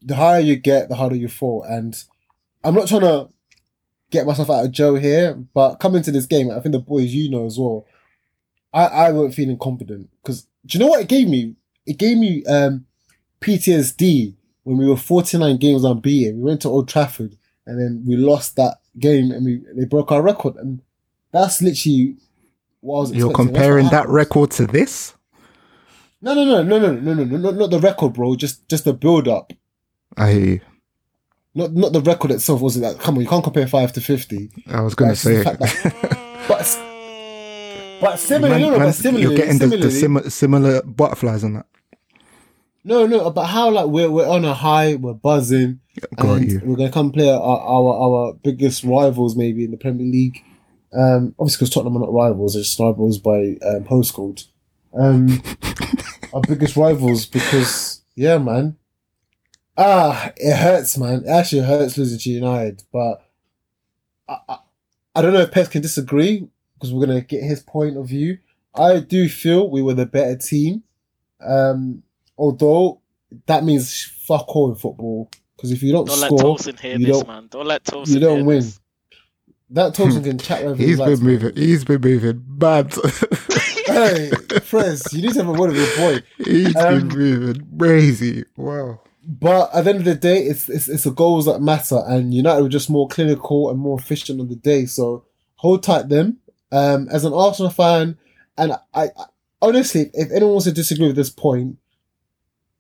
the 0.02 0.16
higher 0.16 0.40
you 0.40 0.56
get, 0.56 0.90
the 0.90 0.96
harder 0.96 1.16
you 1.16 1.28
fall, 1.28 1.64
and 1.64 2.04
I'm 2.64 2.76
not 2.76 2.88
trying 2.88 3.02
to 3.02 3.30
get 4.12 4.28
myself 4.28 4.50
out 4.50 4.66
of 4.66 4.72
Joe 4.72 4.96
here, 4.96 5.34
but 5.34 5.76
coming 5.76 6.04
to 6.04 6.12
this 6.12 6.26
game, 6.26 6.52
I 6.52 6.60
think 6.60 6.74
the 6.74 6.80
boys 6.80 7.14
you 7.14 7.30
know 7.30 7.46
as 7.46 7.58
well. 7.58 7.86
I 8.74 8.86
I 8.86 9.12
weren't 9.12 9.34
feeling 9.34 9.58
confident 9.58 10.10
because 10.22 10.48
do 10.66 10.78
you 10.78 10.84
know 10.84 10.88
what 10.88 11.02
it 11.02 11.08
gave 11.08 11.28
me? 11.28 11.56
It 11.86 11.98
gave 11.98 12.18
me 12.18 12.46
um 12.46 12.86
PTSD 13.42 14.36
when 14.64 14.78
we 14.78 14.88
were 14.88 14.98
49 14.98 15.58
games 15.58 15.84
unbeaten. 15.84 16.38
We 16.38 16.44
went 16.44 16.62
to 16.62 16.70
Old 16.70 16.88
Trafford 16.88 17.38
and 17.66 17.80
then 17.80 18.04
we 18.06 18.16
lost 18.16 18.56
that 18.58 18.82
game 19.00 19.32
and 19.32 19.46
we 19.46 19.62
they 19.76 19.86
broke 19.86 20.12
our 20.12 20.22
record 20.22 20.56
and 20.58 20.82
that's 21.32 21.62
literally 21.62 22.18
what 22.82 22.96
I 22.96 23.00
was. 23.00 23.12
You're 23.14 23.32
expecting. 23.32 23.54
Comparing 23.54 23.90
that 23.90 24.08
record 24.10 24.52
to 24.52 24.68
this? 24.68 25.16
No, 26.22 26.34
no, 26.34 26.46
no, 26.46 26.62
no, 26.62 26.78
no, 26.78 26.94
no, 26.94 27.14
no, 27.14 27.24
no, 27.24 27.38
not, 27.38 27.56
not 27.56 27.72
the 27.72 27.80
record, 27.80 28.14
bro. 28.14 28.36
Just 28.36 28.68
just 28.70 28.86
the 28.86 28.94
build 28.94 29.28
up. 29.28 29.54
I 30.18 30.32
hear 30.32 30.46
you. 30.46 30.62
Not 31.54 31.74
not 31.74 31.92
the 31.94 32.02
record 32.02 32.32
itself. 32.32 32.62
Was 32.62 32.78
it 32.78 32.82
that? 32.82 33.00
Come 33.00 33.16
on, 33.16 33.22
you 33.22 33.28
can't 33.28 33.44
compare 33.44 33.68
five 33.68 33.92
to 33.94 34.02
fifty. 34.02 34.50
I 34.68 34.82
was 34.82 34.96
going 34.96 35.12
to 35.12 35.16
say. 35.18 35.44
fact 35.44 35.60
that- 35.60 36.44
but 36.48 36.80
but 38.02 38.18
similarly, 38.20 38.54
Man- 38.54 38.62
no, 38.62 38.70
no, 38.72 38.78
man- 38.80 38.88
but 38.88 38.94
similarly, 38.96 39.24
you're 39.36 39.46
getting 39.46 39.60
the, 39.60 39.78
the 39.78 39.92
similarly, 39.92 40.30
similar 40.30 40.82
butterflies 40.84 41.44
on 41.44 41.54
that. 41.54 41.66
no, 42.84 43.06
no, 43.06 43.30
but 43.32 43.46
how 43.48 43.70
like 43.70 43.88
we're 43.88 44.10
we're 44.10 44.28
on 44.28 44.46
a 44.46 44.54
high, 44.54 44.96
we're 44.96 45.14
buzzing, 45.14 45.82
Got 46.16 46.38
and 46.38 46.52
you. 46.52 46.62
we're 46.64 46.78
gonna 46.78 46.92
come 46.92 47.12
play 47.12 47.30
our, 47.30 47.40
our 47.40 47.94
our 47.94 48.34
biggest 48.34 48.84
rivals 48.86 49.36
maybe 49.36 49.66
in 49.66 49.72
the 49.72 49.78
Premier 49.78 50.06
League. 50.08 50.38
Um, 50.94 51.36
obviously 51.40 51.58
because 51.66 51.70
Tottenham 51.74 51.98
are 51.98 52.00
not 52.06 52.14
rivals, 52.14 52.54
they're 52.54 52.64
just 52.64 52.80
rivals 52.80 53.18
by 53.18 53.58
um, 53.66 53.84
postcode. 53.84 54.46
Um, 54.98 55.42
our 56.34 56.42
biggest 56.42 56.76
rivals 56.78 57.26
because 57.26 58.02
yeah, 58.16 58.38
man. 58.38 58.78
Ah, 59.78 60.32
it 60.38 60.56
hurts, 60.56 60.98
man. 60.98 61.24
It 61.26 61.30
actually 61.30 61.62
hurts 61.64 61.98
losing 61.98 62.20
to 62.20 62.30
United, 62.30 62.84
but 62.92 63.26
I, 64.28 64.38
I, 64.50 64.58
I 65.16 65.22
don't 65.22 65.34
know 65.34 65.40
if 65.42 65.52
Pep 65.52 65.72
can 65.72 65.82
disagree 65.82 66.48
because 66.76 66.94
we're 66.94 67.06
gonna 67.06 67.22
get 67.22 67.44
his 67.44 67.62
point 67.62 67.98
of 67.98 68.08
view. 68.08 68.38
I 68.76 69.00
do 69.00 69.28
feel 69.30 69.70
we 69.70 69.82
were 69.82 69.94
the 69.94 70.06
better 70.06 70.36
team, 70.38 70.84
um, 71.42 72.04
although 72.38 73.02
that 73.48 73.64
means 73.64 74.04
fuck 74.26 74.54
all 74.56 74.70
in 74.72 74.76
football. 74.76 75.30
Because 75.56 75.72
if 75.72 75.84
you 75.84 75.92
don't, 75.92 76.08
Don't 76.08 76.20
let 76.20 76.28
score, 76.28 76.40
Tolson 76.58 76.80
hear 76.80 76.98
you 76.98 77.06
this, 77.06 77.18
don't- 77.20 77.28
man. 77.28 77.48
Don't 77.50 77.68
let 77.68 77.84
Tolson 77.84 78.14
you 78.16 78.20
don't 78.20 78.38
hear 78.38 78.46
win. 78.46 78.60
this. 78.60 78.80
that 79.72 79.94
Tolson 79.96 80.24
can 80.24 80.38
chat 80.38 80.62
wherever 80.64 80.82
He's 80.82 80.98
likes, 81.00 81.20
been 81.20 81.28
man. 81.28 81.34
moving. 81.42 81.56
He's 81.56 81.86
been 81.86 82.02
moving 82.02 82.44
bad. 82.48 82.94
Hey, 83.88 84.32
Prez, 84.70 85.04
you 85.12 85.22
need 85.22 85.34
to 85.34 85.40
have 85.44 85.50
a 85.50 85.52
word 85.52 85.72
with 85.74 85.98
your 85.98 85.98
boy. 85.98 86.24
He's 86.38 86.74
Um, 86.78 87.10
been 87.10 87.18
moving 87.18 87.78
crazy. 87.78 88.46
Wow. 88.56 89.02
But 89.24 89.74
at 89.74 89.84
the 89.84 89.90
end 89.92 90.00
of 90.00 90.06
the 90.06 90.16
day, 90.16 90.44
it's, 90.44 90.68
it's 90.68 90.90
it's 90.90 91.04
the 91.04 91.12
goals 91.12 91.46
that 91.46 91.60
matter, 91.62 92.02
and 92.08 92.34
United 92.34 92.64
were 92.64 92.70
just 92.70 92.90
more 92.90 93.08
clinical 93.08 93.70
and 93.70 93.80
more 93.80 94.00
efficient 94.00 94.40
on 94.40 94.50
the 94.50 94.56
day. 94.56 94.86
So 94.86 95.26
hold 95.56 95.84
tight, 95.84 96.10
them. 96.10 96.38
Um, 96.72 97.08
as 97.10 97.26
an 97.26 97.34
Arsenal 97.34 97.70
fan, 97.70 98.18
and 98.58 98.74
I, 98.94 99.10
I 99.16 99.26
honestly, 99.62 100.10
if 100.14 100.32
anyone 100.32 100.54
wants 100.54 100.66
to 100.66 100.72
disagree 100.72 101.08
with 101.08 101.16
this 101.16 101.30
point, 101.30 101.78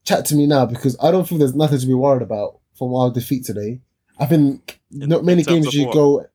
chat 0.04 0.26
to 0.26 0.36
me 0.36 0.48
now 0.48 0.66
because 0.66 0.98
I 1.02 1.12
don't 1.12 1.28
think 1.28 1.40
there's 1.40 1.54
nothing 1.56 1.80
to 1.80 1.88
be 1.88 1.94
worried 1.94 2.24
about 2.24 2.60
from 2.74 2.96
our 2.96 3.12
defeat 3.12 3.46
today. 3.46 3.82
I 4.18 4.26
think 4.26 4.80
In- 4.92 5.10
not 5.10 5.24
many 5.24 5.44
games 5.44 5.74
you 5.74 5.88
what? 5.88 5.94
go 5.94 6.26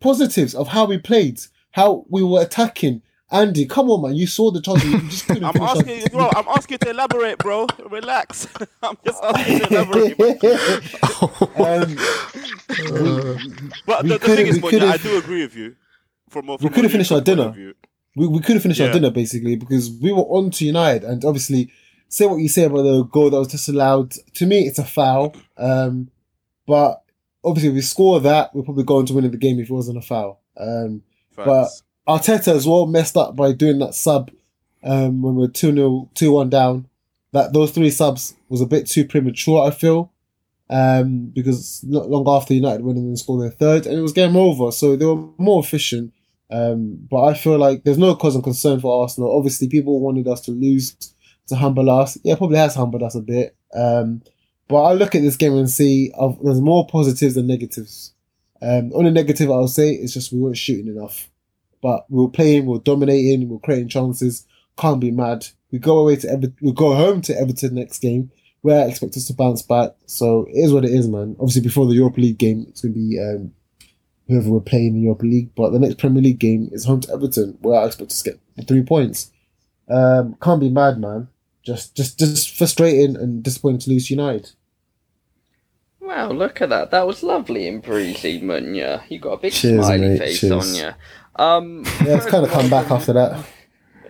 positives 0.00 0.54
of 0.54 0.68
how 0.68 0.84
we 0.84 0.98
played, 0.98 1.40
how 1.72 2.04
we 2.08 2.22
were 2.22 2.42
attacking. 2.42 3.02
Andy, 3.30 3.66
come 3.66 3.90
on, 3.90 4.02
man! 4.02 4.14
You 4.16 4.26
saw 4.26 4.50
the 4.50 4.60
chance. 4.62 4.82
You 4.84 4.98
just 5.10 5.26
couldn't 5.26 5.44
I'm 5.44 5.52
finish 5.52 5.68
our- 5.68 5.76
asking 5.76 6.00
you, 6.00 6.06
bro. 6.08 6.30
I'm 6.34 6.48
asking 6.48 6.74
you 6.74 6.78
to 6.78 6.90
elaborate, 6.90 7.38
bro. 7.38 7.66
Relax. 7.90 8.48
I'm 8.82 8.96
just 9.04 9.22
asking 9.22 9.52
you 9.54 9.60
to 9.60 9.74
elaborate. 9.74 10.18
man. 10.18 11.98
um, 12.88 13.70
But 13.86 14.02
the, 14.06 14.18
the 14.18 14.18
thing 14.18 14.46
is, 14.46 14.58
Munya, 14.58 14.82
I 14.90 14.96
do 14.96 15.18
agree 15.18 15.42
with 15.42 15.56
you. 15.56 15.76
From 16.30 16.48
a, 16.48 16.58
from 16.58 16.70
could've 16.70 16.90
finished 16.92 17.12
our 17.12 17.20
dinner. 17.20 17.54
we, 18.16 18.26
we 18.26 18.40
could 18.40 18.54
have 18.54 18.62
finished 18.62 18.80
our 18.80 18.92
dinner 18.92 19.10
basically 19.10 19.56
because 19.56 19.90
we 19.90 20.12
were 20.12 20.22
on 20.24 20.50
to 20.52 20.64
United 20.66 21.04
and 21.04 21.24
obviously 21.24 21.70
say 22.08 22.26
what 22.26 22.36
you 22.36 22.48
say 22.48 22.64
about 22.64 22.82
the 22.82 23.02
goal 23.04 23.30
that 23.30 23.38
was 23.38 23.48
disallowed. 23.48 24.12
To 24.34 24.46
me, 24.46 24.66
it's 24.66 24.78
a 24.78 24.84
foul. 24.84 25.34
Um, 25.56 26.10
but 26.66 27.02
obviously, 27.44 27.68
if 27.70 27.74
we 27.74 27.80
score 27.82 28.20
that, 28.20 28.54
we're 28.54 28.62
probably 28.62 28.84
going 28.84 29.06
to 29.06 29.14
win 29.14 29.30
the 29.30 29.36
game 29.36 29.58
if 29.58 29.70
it 29.70 29.72
wasn't 29.72 29.98
a 29.98 30.02
foul. 30.02 30.40
Um, 30.56 31.02
Facts. 31.34 31.82
Arteta 32.08 32.54
as 32.54 32.66
well 32.66 32.86
messed 32.86 33.16
up 33.16 33.36
by 33.36 33.52
doing 33.52 33.78
that 33.80 33.94
sub 33.94 34.30
um, 34.82 35.22
when 35.22 35.34
we 35.34 35.42
were 35.42 35.52
2 35.52 35.72
0, 35.72 36.10
2 36.14 36.32
1 36.32 36.50
down. 36.50 36.88
That 37.32 37.52
those 37.52 37.72
three 37.72 37.90
subs 37.90 38.34
was 38.48 38.62
a 38.62 38.66
bit 38.66 38.86
too 38.86 39.04
premature, 39.04 39.66
I 39.66 39.70
feel. 39.70 40.10
Um, 40.70 41.26
because 41.26 41.82
not 41.84 42.10
long 42.10 42.24
after 42.28 42.54
United 42.54 42.82
went 42.82 42.98
and 42.98 43.18
scored 43.18 43.42
their 43.42 43.50
third, 43.50 43.86
and 43.86 43.98
it 43.98 44.02
was 44.02 44.12
game 44.12 44.36
over, 44.36 44.70
so 44.70 44.96
they 44.96 45.04
were 45.04 45.28
more 45.36 45.62
efficient. 45.62 46.12
Um, 46.50 47.06
but 47.10 47.24
I 47.24 47.34
feel 47.34 47.58
like 47.58 47.84
there's 47.84 47.98
no 47.98 48.14
cause 48.16 48.36
of 48.36 48.42
concern 48.42 48.80
for 48.80 49.02
Arsenal. 49.02 49.36
Obviously, 49.36 49.68
people 49.68 50.00
wanted 50.00 50.26
us 50.28 50.40
to 50.42 50.50
lose 50.50 50.96
to 51.48 51.56
humble 51.56 51.90
us. 51.90 52.16
Yeah, 52.22 52.36
probably 52.36 52.58
has 52.58 52.74
humbled 52.74 53.02
us 53.02 53.14
a 53.14 53.20
bit. 53.20 53.56
Um, 53.74 54.22
but 54.68 54.82
I 54.82 54.92
look 54.92 55.14
at 55.14 55.22
this 55.22 55.36
game 55.36 55.56
and 55.56 55.68
see 55.68 56.12
uh, 56.18 56.32
there's 56.42 56.60
more 56.60 56.86
positives 56.86 57.34
than 57.34 57.46
negatives. 57.46 58.14
Um, 58.60 58.90
only 58.94 59.10
negative 59.10 59.50
I'll 59.50 59.68
say 59.68 59.90
is 59.90 60.14
just 60.14 60.32
we 60.32 60.40
weren't 60.40 60.56
shooting 60.56 60.88
enough. 60.88 61.30
But 61.82 62.06
we 62.10 62.22
were 62.22 62.30
playing, 62.30 62.66
we 62.66 62.72
were 62.72 62.78
dominating, 62.82 63.48
we're 63.48 63.58
creating 63.58 63.88
chances. 63.88 64.46
Can't 64.76 65.00
be 65.00 65.10
mad. 65.10 65.46
We 65.70 65.78
go 65.78 65.98
away 65.98 66.16
to 66.16 66.28
Ever- 66.30 66.52
we 66.62 66.72
go 66.72 66.94
home 66.94 67.20
to 67.22 67.38
Everton 67.38 67.74
next 67.74 67.98
game, 67.98 68.30
where 68.62 68.82
I 68.84 68.88
expect 68.88 69.16
us 69.16 69.26
to 69.26 69.34
bounce 69.34 69.62
back. 69.62 69.94
So 70.06 70.46
it 70.50 70.56
is 70.58 70.72
what 70.72 70.84
it 70.84 70.90
is, 70.92 71.08
man. 71.08 71.36
Obviously, 71.38 71.62
before 71.62 71.86
the 71.86 71.94
Europa 71.94 72.20
League 72.20 72.38
game, 72.38 72.66
it's 72.68 72.80
going 72.82 72.94
to 72.94 72.98
be 72.98 73.18
um, 73.20 73.52
whoever 74.28 74.50
we're 74.50 74.60
playing 74.60 74.88
in 74.88 74.94
the 74.94 75.00
Europa 75.00 75.24
League. 75.26 75.54
But 75.54 75.70
the 75.70 75.78
next 75.78 75.98
Premier 75.98 76.22
League 76.22 76.38
game 76.38 76.68
is 76.72 76.84
home 76.84 77.00
to 77.02 77.12
Everton, 77.12 77.58
where 77.60 77.80
I 77.80 77.86
expect 77.86 78.12
us 78.12 78.22
to 78.22 78.30
get 78.56 78.68
three 78.68 78.82
points. 78.82 79.30
Um, 79.88 80.36
can't 80.42 80.60
be 80.60 80.70
mad, 80.70 80.98
man. 81.00 81.28
Just, 81.64 81.94
just, 81.96 82.18
just 82.18 82.56
frustrating 82.56 83.16
and 83.16 83.42
disappointing 83.42 83.80
to 83.80 83.90
lose 83.90 84.10
United. 84.10 84.52
Wow, 86.00 86.30
look 86.30 86.62
at 86.62 86.70
that. 86.70 86.90
That 86.90 87.06
was 87.06 87.22
lovely 87.22 87.68
and 87.68 87.82
breezy, 87.82 88.40
Munya. 88.40 89.02
You 89.10 89.18
got 89.18 89.32
a 89.32 89.36
big 89.38 89.52
Cheers, 89.52 89.84
smiley 89.84 90.08
mate, 90.08 90.18
face 90.18 90.40
cheers. 90.40 90.52
on 90.52 90.74
you. 90.74 90.90
Um, 91.38 91.84
Yeah, 92.04 92.16
it's 92.16 92.26
kind 92.26 92.44
of 92.44 92.50
come 92.50 92.68
back 92.68 92.90
after 92.90 93.12
that. 93.12 93.44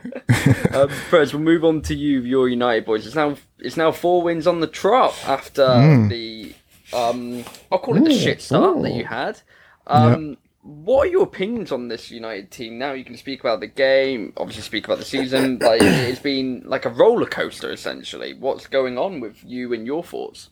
um, 0.75 0.89
first, 1.11 1.35
we'll 1.35 1.43
move 1.43 1.65
on 1.65 1.83
to 1.83 1.95
you, 1.95 2.21
your 2.23 2.49
United 2.49 2.85
boys. 2.85 3.07
It's 3.07 3.15
now 3.17 3.37
it's 3.59 3.77
now 3.77 3.93
four 3.93 4.23
wins 4.23 4.47
on 4.47 4.61
the 4.61 4.67
trot 4.67 5.15
after 5.27 5.63
Mm. 5.67 6.09
the 6.09 6.55
um, 6.97 7.45
I'll 7.71 7.79
call 7.79 7.97
it 7.97 8.05
the 8.05 8.11
Ooh, 8.13 8.19
shit 8.19 8.41
start 8.41 8.81
that 8.83 8.93
you 8.95 9.05
had. 9.05 9.41
Um, 9.87 10.39
What 10.63 11.07
are 11.07 11.11
your 11.11 11.23
opinions 11.25 11.73
on 11.73 11.89
this 11.89 12.11
United 12.11 12.51
team? 12.51 12.79
Now 12.79 12.93
you 12.93 13.05
can 13.05 13.17
speak 13.17 13.41
about 13.41 13.61
the 13.61 13.67
game, 13.67 14.33
obviously 14.37 14.63
speak 14.63 14.85
about 14.87 14.99
the 14.99 15.05
season. 15.05 15.59
Like 15.63 15.83
it's 15.83 16.21
been 16.21 16.63
like 16.65 16.85
a 16.87 16.91
roller 16.91 17.27
coaster 17.27 17.71
essentially. 17.73 18.35
What's 18.35 18.67
going 18.67 18.97
on 18.99 19.21
with 19.21 19.43
you 19.45 19.73
and 19.75 19.87
your 19.87 20.03
thoughts? 20.03 20.51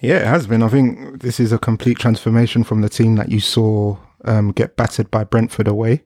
Yeah, 0.00 0.16
it 0.18 0.26
has 0.26 0.46
been. 0.46 0.62
I 0.62 0.68
think 0.68 1.20
this 1.22 1.38
is 1.38 1.52
a 1.52 1.58
complete 1.58 1.98
transformation 1.98 2.64
from 2.64 2.80
the 2.80 2.88
team 2.88 3.16
that 3.16 3.28
you 3.30 3.40
saw 3.40 3.96
um, 4.24 4.52
get 4.52 4.76
battered 4.76 5.10
by 5.10 5.24
Brentford 5.24 5.68
away. 5.68 6.04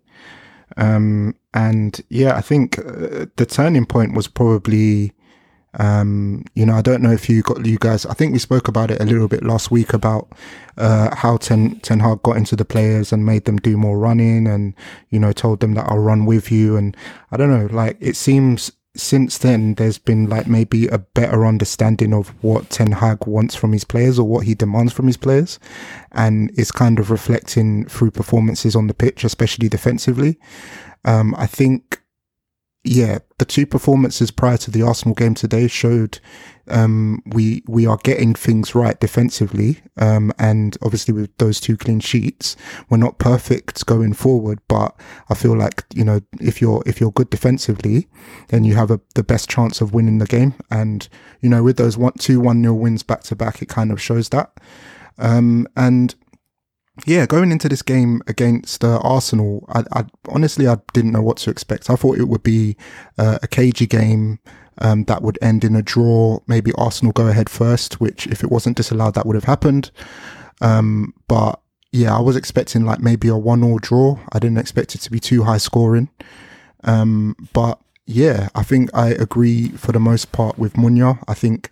Um, 0.77 1.35
and 1.55 2.01
yeah, 2.09 2.37
I 2.37 2.41
think 2.41 2.79
uh, 2.79 3.27
the 3.37 3.47
turning 3.49 3.87
point 3.87 4.15
was 4.15 4.29
probably 4.29 5.13
Um, 5.79 6.45
you 6.55 6.65
know, 6.65 6.75
I 6.75 6.81
don't 6.81 7.03
know 7.03 7.13
if 7.13 7.29
you 7.29 7.43
got 7.43 7.67
you 7.67 7.77
guys. 7.79 8.07
I 8.07 8.15
think 8.15 8.33
we 8.33 8.39
spoke 8.39 8.67
about 8.67 8.91
it 8.91 9.01
a 9.01 9.05
little 9.05 9.29
bit 9.29 9.45
last 9.45 9.71
week 9.71 9.93
about 9.93 10.33
uh, 10.79 11.15
how 11.15 11.37
Ten 11.37 11.81
Ten 11.81 12.01
Hag 12.01 12.23
got 12.23 12.37
into 12.37 12.57
the 12.57 12.65
players 12.65 13.13
and 13.13 13.27
made 13.27 13.45
them 13.45 13.59
do 13.59 13.77
more 13.77 13.99
running, 13.99 14.47
and 14.47 14.75
you 15.11 15.21
know, 15.21 15.33
told 15.33 15.61
them 15.61 15.75
that 15.75 15.87
I'll 15.91 15.99
run 15.99 16.25
with 16.25 16.51
you. 16.51 16.77
And 16.79 16.97
I 17.31 17.37
don't 17.37 17.51
know, 17.51 17.69
like 17.77 17.99
it 18.01 18.17
seems 18.17 18.73
since 18.97 19.39
then 19.39 19.75
there's 19.75 19.99
been 19.99 20.29
like 20.29 20.47
maybe 20.47 20.89
a 20.89 20.99
better 20.99 21.47
understanding 21.47 22.13
of 22.13 22.29
what 22.43 22.71
Ten 22.71 22.93
Hag 22.93 23.27
wants 23.27 23.55
from 23.55 23.73
his 23.73 23.85
players 23.85 24.19
or 24.19 24.27
what 24.27 24.47
he 24.47 24.55
demands 24.55 24.93
from 24.93 25.07
his 25.07 25.17
players, 25.17 25.59
and 26.13 26.51
it's 26.57 26.73
kind 26.73 26.99
of 26.99 27.11
reflecting 27.11 27.87
through 27.87 28.11
performances 28.11 28.75
on 28.75 28.87
the 28.87 28.95
pitch, 28.95 29.25
especially 29.25 29.69
defensively. 29.69 30.39
Um, 31.05 31.35
I 31.37 31.47
think 31.47 32.03
yeah, 32.87 33.19
the 33.39 33.45
two 33.45 33.67
performances 33.67 34.31
prior 34.31 34.57
to 34.59 34.71
the 34.71 34.83
Arsenal 34.83 35.15
game 35.15 35.35
today 35.35 35.67
showed 35.67 36.21
um, 36.69 37.23
we 37.27 37.63
we 37.67 37.87
are 37.87 37.99
getting 37.99 38.35
things 38.35 38.75
right 38.75 38.99
defensively, 38.99 39.81
um, 39.97 40.33
and 40.39 40.77
obviously 40.83 41.15
with 41.15 41.37
those 41.39 41.61
two 41.61 41.77
clean 41.77 42.01
sheets, 42.01 42.57
we're 42.89 42.97
not 42.97 43.19
perfect 43.19 43.87
going 43.87 44.13
forward. 44.15 44.61
But 44.69 44.99
I 45.29 45.35
feel 45.35 45.57
like 45.57 45.85
you 45.95 46.05
know 46.05 46.21
if 46.41 46.61
you're 46.61 46.83
if 46.87 47.01
you're 47.01 47.13
good 47.13 47.31
defensively, 47.31 48.09
then 48.49 48.65
you 48.65 48.75
have 48.75 48.91
a, 48.91 49.01
the 49.15 49.23
best 49.23 49.49
chance 49.49 49.81
of 49.81 49.95
winning 49.95 50.19
the 50.19 50.27
game. 50.27 50.55
And 50.71 51.09
you 51.41 51.49
know 51.49 51.63
with 51.63 51.77
those 51.77 51.97
one 51.97 52.15
two 52.19 52.41
one 52.41 52.63
nil 52.63 52.79
wins 52.79 53.03
back 53.03 53.23
to 53.25 53.37
back, 53.37 53.63
it 53.63 53.69
kind 53.69 53.93
of 53.93 54.01
shows 54.01 54.31
that. 54.31 54.53
Um, 55.19 55.67
and 55.77 56.15
yeah, 57.05 57.27
going 57.27 57.53
into 57.53 57.69
this 57.69 57.83
game 57.83 58.23
against 58.27 58.83
uh, 58.83 58.99
Arsenal, 59.03 59.67
I, 59.69 59.85
I, 59.93 60.05
honestly 60.29 60.67
I 60.67 60.79
didn't 60.95 61.13
know 61.13 61.23
what 61.23 61.37
to 61.39 61.51
expect. 61.51 61.91
I 61.91 61.97
thought 61.97 62.19
it 62.19 62.29
would 62.29 62.43
be 62.43 62.77
uh, 63.19 63.39
a 63.43 63.47
cagey 63.47 63.87
game 63.87 64.39
um, 64.79 65.05
that 65.05 65.23
would 65.23 65.39
end 65.43 65.65
in 65.65 65.77
a 65.77 65.83
draw. 65.83 66.41
Maybe 66.47 66.73
Arsenal 66.77 67.13
go 67.13 67.29
ahead 67.29 67.49
first, 67.49 68.01
which 68.01 68.27
if 68.27 68.43
it 68.43 68.51
wasn't 68.51 68.77
disallowed, 68.77 69.15
that 69.15 69.27
would 69.27 69.37
have 69.37 69.45
happened. 69.45 69.91
Um, 70.61 71.15
but 71.29 71.61
yeah, 71.93 72.17
I 72.17 72.21
was 72.21 72.37
expecting 72.37 72.85
like 72.85 73.01
maybe 73.01 73.29
a 73.29 73.37
one-all 73.37 73.79
draw. 73.79 74.19
I 74.33 74.39
didn't 74.39 74.59
expect 74.59 74.95
it 74.95 75.01
to 75.03 75.11
be 75.11 75.21
too 75.21 75.45
high 75.45 75.59
scoring. 75.59 76.11
Um, 76.85 77.37
but 77.53 77.81
yeah, 78.07 78.49
I 78.55 78.63
think 78.63 78.91
I 78.95 79.09
agree 79.09 79.69
for 79.71 79.93
the 79.93 80.01
most 80.01 80.33
part 80.33 80.59
with 80.59 80.75
Munya. 80.75 81.23
I 81.27 81.35
think 81.35 81.71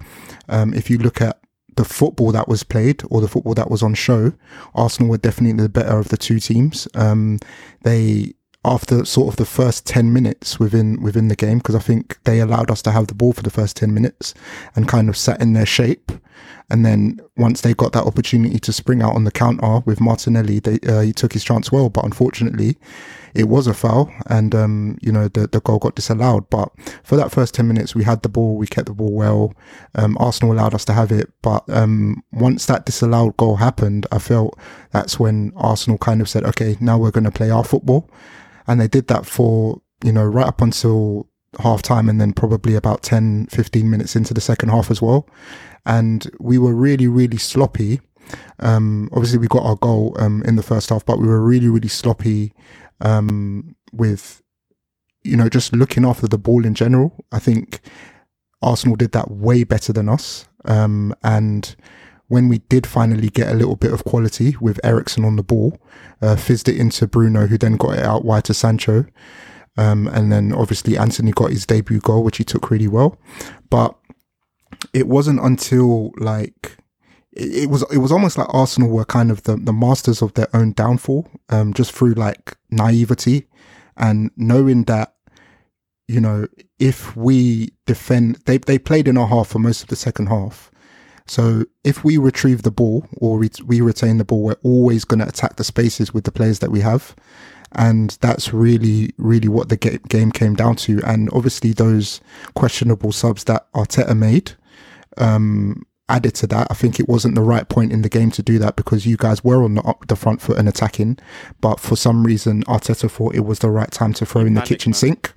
um, 0.49 0.75
if 0.75 0.91
you 0.91 0.99
look 0.99 1.21
at 1.21 1.39
the 1.77 1.85
football 1.85 2.33
that 2.33 2.49
was 2.49 2.63
played 2.63 3.03
or 3.11 3.21
the 3.21 3.29
football 3.29 3.55
that 3.55 3.71
was 3.71 3.83
on 3.83 3.95
show, 3.95 4.33
Arsenal 4.75 5.11
were 5.11 5.19
definitely 5.19 5.63
the 5.63 5.69
better 5.69 5.99
of 5.99 6.09
the 6.09 6.17
two 6.17 6.41
teams. 6.41 6.89
Um, 6.95 7.39
they 7.83 8.35
after 8.65 9.05
sort 9.05 9.29
of 9.29 9.37
the 9.37 9.45
first 9.45 9.87
10 9.87 10.12
minutes 10.12 10.59
within 10.59 11.01
within 11.03 11.29
the 11.29 11.37
game 11.37 11.59
because 11.59 11.75
I 11.75 11.81
think 11.81 12.19
they 12.25 12.41
allowed 12.41 12.71
us 12.71 12.81
to 12.83 12.93
have 12.93 13.09
the 13.09 13.15
ball 13.15 13.33
for 13.33 13.43
the 13.43 13.51
first 13.51 13.77
10 13.77 13.93
minutes 13.93 14.33
and 14.75 14.89
kind 14.89 15.09
of 15.09 15.17
sat 15.17 15.41
in 15.43 15.53
their 15.53 15.67
shape. 15.67 16.11
And 16.71 16.85
then 16.85 17.21
once 17.37 17.61
they 17.61 17.75
got 17.75 17.93
that 17.93 18.05
opportunity 18.05 18.59
to 18.59 18.73
spring 18.73 19.03
out 19.03 19.15
on 19.15 19.25
the 19.25 19.31
counter 19.31 19.81
with 19.81 20.01
Martinelli 20.01 20.61
they 20.61 20.79
uh, 20.89 21.03
he 21.03 21.12
took 21.12 21.35
his 21.35 21.45
chance 21.45 21.71
well 21.71 21.91
but 21.91 22.05
unfortunately 22.05 22.79
it 23.35 23.49
was 23.49 23.67
a 23.67 23.75
foul 23.75 24.11
and 24.27 24.55
um, 24.55 24.97
you 25.03 25.12
know 25.12 25.29
the, 25.29 25.47
the 25.47 25.61
goal 25.61 25.79
got 25.79 25.95
disallowed. 25.95 26.49
But 26.49 26.71
for 27.03 27.17
that 27.17 27.33
first 27.33 27.53
10 27.55 27.69
minutes 27.69 27.95
we 27.95 28.05
had 28.05 28.23
the 28.23 28.31
ball 28.31 28.57
we 28.57 28.67
kept 28.67 28.87
the 28.87 28.95
ball 28.95 29.12
well. 29.12 29.55
Um, 29.95 30.17
Arsenal 30.19 30.55
allowed 30.55 30.75
us 30.75 30.87
to 30.87 30.95
have 30.95 31.12
it 31.12 31.31
but 31.43 31.69
um, 31.69 32.23
once 32.33 32.65
that 32.65 32.87
disallowed 32.87 33.37
goal 33.37 33.57
happened 33.57 34.07
I 34.11 34.19
felt 34.19 34.59
that's 34.91 35.21
when 35.21 35.53
Arsenal 35.55 35.99
kind 35.99 36.23
of 36.23 36.31
said 36.31 36.45
okay 36.45 36.79
now 36.81 36.97
we're 36.97 37.11
going 37.11 37.25
to 37.25 37.31
play 37.31 37.51
our 37.51 37.65
football 37.65 38.09
and 38.67 38.81
they 38.81 38.89
did 38.89 39.09
that 39.09 39.27
for 39.27 39.81
you 40.03 40.12
know 40.12 40.25
right 40.25 40.47
up 40.47 40.61
until 40.61 41.29
half 41.61 41.83
time 41.83 42.09
and 42.09 42.21
then 42.21 42.33
probably 42.33 42.75
about 42.75 43.03
10 43.03 43.47
15 43.47 43.89
minutes 43.89 44.17
into 44.17 44.35
the 44.35 44.41
second 44.41 44.71
half 44.71 44.91
as 44.91 45.01
well. 45.01 45.29
And 45.87 46.31
we 46.41 46.59
were 46.59 46.75
really 46.75 47.09
really 47.09 47.39
sloppy. 47.39 48.01
Um, 48.59 49.09
obviously 49.12 49.39
we 49.39 49.49
got 49.49 49.65
our 49.65 49.77
goal 49.77 50.17
um, 50.19 50.43
in 50.45 50.57
the 50.57 50.62
first 50.62 50.89
half 50.89 51.05
but 51.05 51.19
we 51.19 51.29
were 51.29 51.45
really 51.45 51.69
really 51.69 51.89
sloppy 51.89 52.55
um, 53.01 53.77
with 53.93 54.43
you 55.23 55.37
know 55.37 55.49
just 55.49 55.75
looking 55.75 56.05
after 56.05 56.27
the 56.27 56.39
ball 56.39 56.65
in 56.65 56.75
general. 56.75 57.25
I 57.33 57.39
think 57.39 57.81
arsenal 58.62 58.97
did 58.97 59.12
that 59.12 59.31
way 59.31 59.62
better 59.65 59.93
than 59.93 60.09
us. 60.09 60.49
Um, 60.65 61.15
and 61.23 61.77
when 62.29 62.49
we 62.49 62.59
did 62.59 62.87
finally 62.87 63.29
get 63.29 63.49
a 63.49 63.55
little 63.55 63.77
bit 63.77 63.93
of 63.93 64.05
quality 64.05 64.57
with 64.61 64.81
Eriksen 64.83 65.25
on 65.25 65.37
the 65.37 65.43
ball, 65.43 65.79
uh, 66.22 66.37
fizzed 66.37 66.68
it 66.68 66.77
into 66.77 67.07
Bruno, 67.07 67.47
who 67.47 67.59
then 67.59 67.77
got 67.77 67.99
it 67.99 68.05
out 68.05 68.25
wide 68.25 68.45
to 68.45 68.55
Sancho. 68.55 69.07
Um, 69.77 70.07
and 70.09 70.31
then 70.33 70.53
obviously 70.53 70.97
Antony 70.97 71.33
got 71.33 71.51
his 71.51 71.66
debut 71.66 72.01
goal, 72.01 72.22
which 72.22 72.39
he 72.39 72.45
took 72.45 72.70
really 72.70 72.89
well. 72.89 73.18
But 73.70 73.97
it 74.93 75.09
wasn't 75.09 75.41
until 75.41 76.12
like 76.16 76.77
it, 77.33 77.68
was 77.68 77.85
it 77.93 77.99
was 77.99 78.12
almost 78.12 78.39
like 78.39 78.53
Arsenal 78.55 78.91
were 78.91 79.05
kind 79.05 79.31
of 79.31 79.43
the, 79.43 79.57
the 79.57 79.72
masters 79.72 80.22
of 80.22 80.35
their 80.35 80.49
own 80.55 80.72
downfall, 80.72 81.29
um, 81.49 81.75
just 81.75 81.93
through 81.93 82.14
like 82.14 82.57
naivety 82.70 83.49
and 83.97 84.31
knowing 84.37 84.85
that 84.85 85.14
you 86.09 86.20
know 86.20 86.47
if 86.79 87.16
we 87.16 87.72
defend 87.87 88.37
they 88.47 88.59
they 88.59 88.79
played 88.79 89.09
in 89.09 89.16
our 89.16 89.27
half 89.27 89.49
for 89.49 89.59
most 89.59 89.83
of 89.83 89.89
the 89.89 89.97
second 89.97 90.27
half 90.27 90.70
so 91.27 91.64
if 91.85 92.05
we 92.05 92.18
retrieve 92.18 92.62
the 92.62 92.70
ball 92.70 93.07
or 93.16 93.39
we, 93.39 93.51
we 93.64 93.81
retain 93.81 94.18
the 94.18 94.25
ball, 94.25 94.43
we're 94.43 94.57
always 94.62 95.05
going 95.05 95.20
to 95.20 95.29
attack 95.29 95.57
the 95.57 95.64
spaces 95.64 96.12
with 96.12 96.25
the 96.25 96.33
players 96.33 96.59
that 96.59 96.70
we 96.70 96.81
have. 96.81 97.14
And 97.72 98.16
that's 98.20 98.53
really, 98.53 99.12
really 99.16 99.49
what 99.49 99.68
the 99.68 99.77
ga- 99.77 99.99
game 100.09 100.31
came 100.31 100.55
down 100.55 100.77
to. 100.77 101.01
And 101.05 101.29
obviously 101.33 101.72
those 101.72 102.20
questionable 102.55 103.11
subs 103.11 103.45
that 103.45 103.72
Arteta 103.72 104.16
made, 104.16 104.53
um, 105.16 105.85
added 106.09 106.35
to 106.35 106.47
that. 106.49 106.66
I 106.70 106.75
think 106.75 107.01
it 107.01 107.09
wasn't 107.09 107.35
the 107.35 107.43
right 107.43 107.68
point 107.68 107.91
in 107.93 108.03
the 108.03 108.09
game 108.09 108.31
to 108.33 108.43
do 108.43 108.59
that 108.59 108.77
because 108.77 109.07
you 109.07 109.16
guys 109.16 109.43
were 109.43 109.64
on 109.64 109.75
the, 109.75 109.95
the 110.07 110.16
front 110.16 110.43
foot 110.43 110.59
and 110.59 110.68
attacking, 110.68 111.18
but 111.61 111.81
for 111.81 111.97
some 111.97 112.25
reason 112.25 112.62
Arteta 112.64 113.11
thought 113.11 113.35
it 113.35 113.47
was 113.47 113.61
the 113.61 113.70
right 113.70 113.91
time 113.91 114.12
to 114.14 114.27
throw 114.27 114.43
in 114.43 114.55
the 114.55 114.61
kitchen 114.61 114.91
man. 114.91 114.95
sink. 114.95 115.33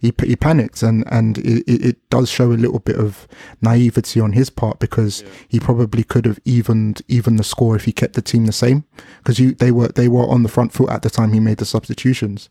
He 0.00 0.12
he 0.24 0.36
panicked 0.36 0.82
and 0.82 1.04
and 1.10 1.38
it, 1.38 1.64
it 1.68 2.10
does 2.10 2.28
show 2.30 2.52
a 2.52 2.54
little 2.64 2.78
bit 2.80 2.96
of 2.96 3.26
naivety 3.60 4.20
on 4.20 4.32
his 4.32 4.50
part 4.50 4.78
because 4.78 5.24
he 5.48 5.58
probably 5.60 6.04
could 6.04 6.24
have 6.26 6.38
evened 6.44 7.02
even 7.08 7.36
the 7.36 7.44
score 7.44 7.76
if 7.76 7.84
he 7.84 7.92
kept 7.92 8.14
the 8.14 8.22
team 8.22 8.46
the 8.46 8.52
same 8.52 8.84
because 9.18 9.38
you 9.38 9.52
they 9.54 9.70
were 9.70 9.88
they 9.88 10.08
were 10.08 10.26
on 10.28 10.42
the 10.42 10.48
front 10.48 10.72
foot 10.72 10.90
at 10.90 11.02
the 11.02 11.10
time 11.10 11.32
he 11.32 11.40
made 11.40 11.58
the 11.58 11.64
substitutions. 11.66 12.48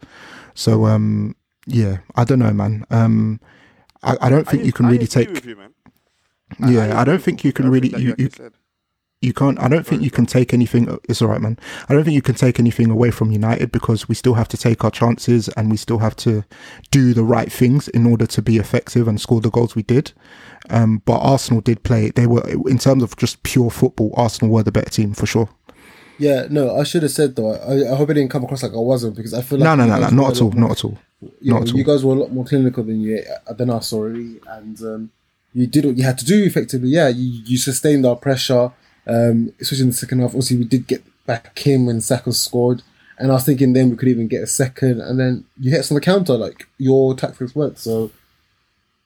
So 0.53 0.85
um 0.85 1.35
yeah, 1.65 1.97
I 2.15 2.23
don't 2.23 2.39
know, 2.39 2.53
man. 2.53 2.85
Um, 2.89 3.41
I, 4.01 4.15
I 4.21 4.29
don't 4.29 4.47
think 4.47 4.63
I- 4.63 4.65
you 4.67 4.71
can 4.71 4.85
I 4.85 4.91
really 4.91 5.07
take. 5.07 5.45
you, 5.45 5.55
man. 5.57 5.73
Yeah, 6.59 6.97
I 6.99 7.03
don't 7.03 7.21
think 7.21 7.43
you 7.43 7.51
can 7.51 7.69
really 7.69 7.89
you, 7.89 8.15
you 8.17 8.29
you 9.21 9.33
can't. 9.33 9.59
I 9.59 9.67
don't 9.67 9.85
think 9.85 10.03
you 10.03 10.11
can 10.11 10.25
take 10.27 10.53
anything. 10.53 10.99
It's 11.09 11.21
all 11.21 11.27
right, 11.29 11.41
man. 11.41 11.57
I 11.89 11.93
don't 11.93 12.03
think 12.03 12.13
you 12.13 12.21
can 12.21 12.35
take 12.35 12.59
anything 12.59 12.91
away 12.91 13.09
from 13.09 13.31
United 13.31 13.71
because 13.71 14.07
we 14.07 14.13
still 14.13 14.35
have 14.35 14.47
to 14.49 14.57
take 14.57 14.83
our 14.83 14.91
chances 14.91 15.47
and 15.49 15.71
we 15.71 15.77
still 15.77 15.97
have 15.99 16.15
to 16.17 16.43
do 16.91 17.13
the 17.15 17.23
right 17.23 17.51
things 17.51 17.87
in 17.87 18.05
order 18.05 18.27
to 18.27 18.41
be 18.41 18.57
effective 18.57 19.07
and 19.07 19.19
score 19.19 19.41
the 19.41 19.49
goals 19.49 19.75
we 19.75 19.81
did. 19.83 20.11
Um, 20.69 21.01
but 21.05 21.17
Arsenal 21.19 21.61
did 21.61 21.81
play. 21.83 22.11
They 22.11 22.27
were 22.27 22.47
in 22.69 22.77
terms 22.77 23.01
of 23.01 23.15
just 23.17 23.41
pure 23.41 23.71
football. 23.71 24.13
Arsenal 24.15 24.53
were 24.53 24.63
the 24.63 24.71
better 24.71 24.89
team 24.91 25.13
for 25.13 25.25
sure. 25.25 25.49
Yeah, 26.19 26.47
no, 26.49 26.75
I 26.75 26.83
should 26.83 27.03
have 27.03 27.11
said 27.11 27.35
though. 27.35 27.53
I, 27.53 27.91
I 27.91 27.95
hope 27.95 28.09
it 28.11 28.15
didn't 28.15 28.31
come 28.31 28.43
across 28.43 28.61
like 28.63 28.73
I 28.73 28.77
wasn't 28.77 29.15
because 29.15 29.33
I 29.33 29.41
feel 29.41 29.59
like 29.59 29.65
No, 29.65 29.75
no, 29.75 29.85
no, 29.87 29.99
no, 29.99 30.09
not 30.09 30.35
at 30.35 30.41
all, 30.41 30.51
not 30.51 30.71
at 30.71 30.85
all. 30.85 30.97
you, 31.41 31.53
Not 31.53 31.63
at 31.63 31.69
all. 31.71 31.77
you 31.77 31.83
guys 31.83 32.03
were 32.03 32.13
a 32.13 32.19
lot 32.19 32.31
more 32.31 32.45
clinical 32.45 32.83
than 32.83 33.01
you 33.01 33.23
than 33.55 33.69
us 33.71 33.93
already, 33.93 34.39
and 34.47 34.79
um, 34.81 35.11
you 35.53 35.65
did 35.67 35.85
what 35.85 35.95
you 35.97 36.03
had 36.03 36.17
to 36.19 36.25
do 36.25 36.43
effectively. 36.43 36.89
Yeah, 36.89 37.07
you, 37.09 37.43
you 37.45 37.57
sustained 37.59 38.03
our 38.03 38.15
pressure, 38.15 38.71
um, 39.07 39.53
especially 39.59 39.83
in 39.83 39.89
the 39.89 39.95
second 39.95 40.19
half. 40.19 40.29
Obviously, 40.29 40.57
we 40.57 40.65
did 40.65 40.87
get 40.87 41.03
back 41.25 41.65
in 41.65 41.85
when 41.85 42.01
Saka 42.01 42.31
scored, 42.33 42.83
and 43.17 43.31
I 43.31 43.35
was 43.35 43.45
thinking 43.45 43.73
then 43.73 43.89
we 43.89 43.95
could 43.97 44.07
even 44.09 44.27
get 44.27 44.43
a 44.43 44.47
second, 44.47 45.01
and 45.01 45.19
then 45.19 45.45
you 45.59 45.71
hit 45.71 45.79
us 45.81 45.91
on 45.91 45.95
the 45.95 46.01
counter. 46.01 46.33
Like 46.37 46.67
your 46.77 47.15
tactics 47.15 47.55
worked, 47.55 47.79
so 47.79 48.11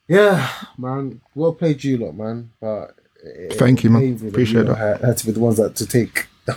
yeah, 0.08 0.48
man, 0.78 1.20
well 1.34 1.52
played 1.54 1.82
you 1.84 1.96
lot, 1.98 2.14
man. 2.14 2.50
But 2.60 2.94
it- 3.24 3.54
Thank 3.54 3.84
you, 3.84 3.90
man. 3.90 4.18
Appreciate 4.28 4.66
that. 4.66 4.76
Had, 4.76 5.00
had 5.00 5.16
to 5.18 5.26
be 5.26 5.32
the 5.32 5.40
ones 5.40 5.56
that 5.58 5.76
to 5.76 5.86
take 5.86 6.26
uh, 6.48 6.56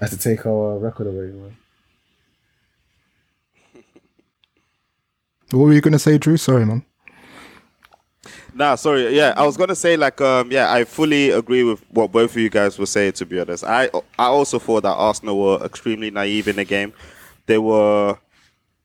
had 0.00 0.10
to 0.10 0.18
take 0.18 0.46
our 0.46 0.78
record 0.78 1.06
away, 1.08 1.26
man. 1.26 1.56
What 5.50 5.64
were 5.64 5.72
you 5.72 5.80
gonna 5.80 5.98
say, 5.98 6.18
Drew? 6.18 6.36
Sorry, 6.36 6.66
man. 6.66 6.84
Nah, 8.58 8.74
sorry. 8.74 9.16
Yeah, 9.16 9.34
I 9.36 9.46
was 9.46 9.56
gonna 9.56 9.76
say 9.76 9.96
like, 9.96 10.20
um, 10.20 10.50
yeah, 10.50 10.72
I 10.72 10.82
fully 10.82 11.30
agree 11.30 11.62
with 11.62 11.80
what 11.90 12.10
both 12.10 12.32
of 12.32 12.36
you 12.38 12.50
guys 12.50 12.76
were 12.76 12.86
saying. 12.86 13.12
To 13.12 13.24
be 13.24 13.38
honest, 13.38 13.62
I 13.62 13.88
I 14.18 14.26
also 14.26 14.58
thought 14.58 14.82
that 14.82 14.94
Arsenal 14.94 15.38
were 15.38 15.64
extremely 15.64 16.10
naive 16.10 16.48
in 16.48 16.56
the 16.56 16.64
game. 16.64 16.92
They 17.46 17.58
were, 17.58 18.18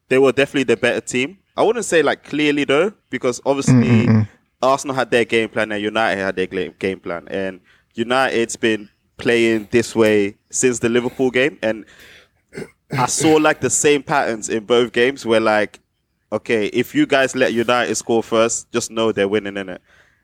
they 0.10 0.20
were 0.20 0.32
definitely 0.32 0.66
the 0.66 0.78
better 0.78 1.02
team. 1.02 1.40
I 1.58 1.64
wouldn't 1.64 1.86
say 1.86 2.04
like 2.04 2.24
clearly 2.24 2.66
though, 2.66 2.94
because 3.10 3.42
obviously 3.48 3.74
mm, 3.74 4.06
mm, 4.06 4.08
mm. 4.08 4.28
Arsenal 4.62 4.96
had 4.96 5.10
their 5.10 5.26
game 5.26 5.50
plan 5.50 5.72
and 5.72 5.82
United 5.82 6.22
had 6.22 6.36
their 6.36 6.46
game 6.46 7.00
plan, 7.00 7.28
and 7.30 7.60
United's 7.96 8.56
been 8.56 8.90
playing 9.18 9.70
this 9.72 9.96
way 9.96 10.36
since 10.52 10.78
the 10.78 10.90
Liverpool 10.90 11.32
game, 11.32 11.58
and 11.64 11.84
I 12.92 13.08
saw 13.08 13.38
like 13.38 13.60
the 13.60 13.72
same 13.72 14.04
patterns 14.04 14.50
in 14.50 14.66
both 14.66 14.92
games 14.92 15.26
where 15.26 15.40
like 15.40 15.80
okay, 16.34 16.66
if 16.68 16.96
you 16.96 17.06
guys 17.06 17.36
let 17.36 17.54
United 17.54 17.96
score 17.96 18.24
first, 18.24 18.72
just 18.72 18.92
know 18.92 19.12
they're 19.12 19.28
winning 19.28 19.56
in 19.56 19.70
it. 19.70 19.82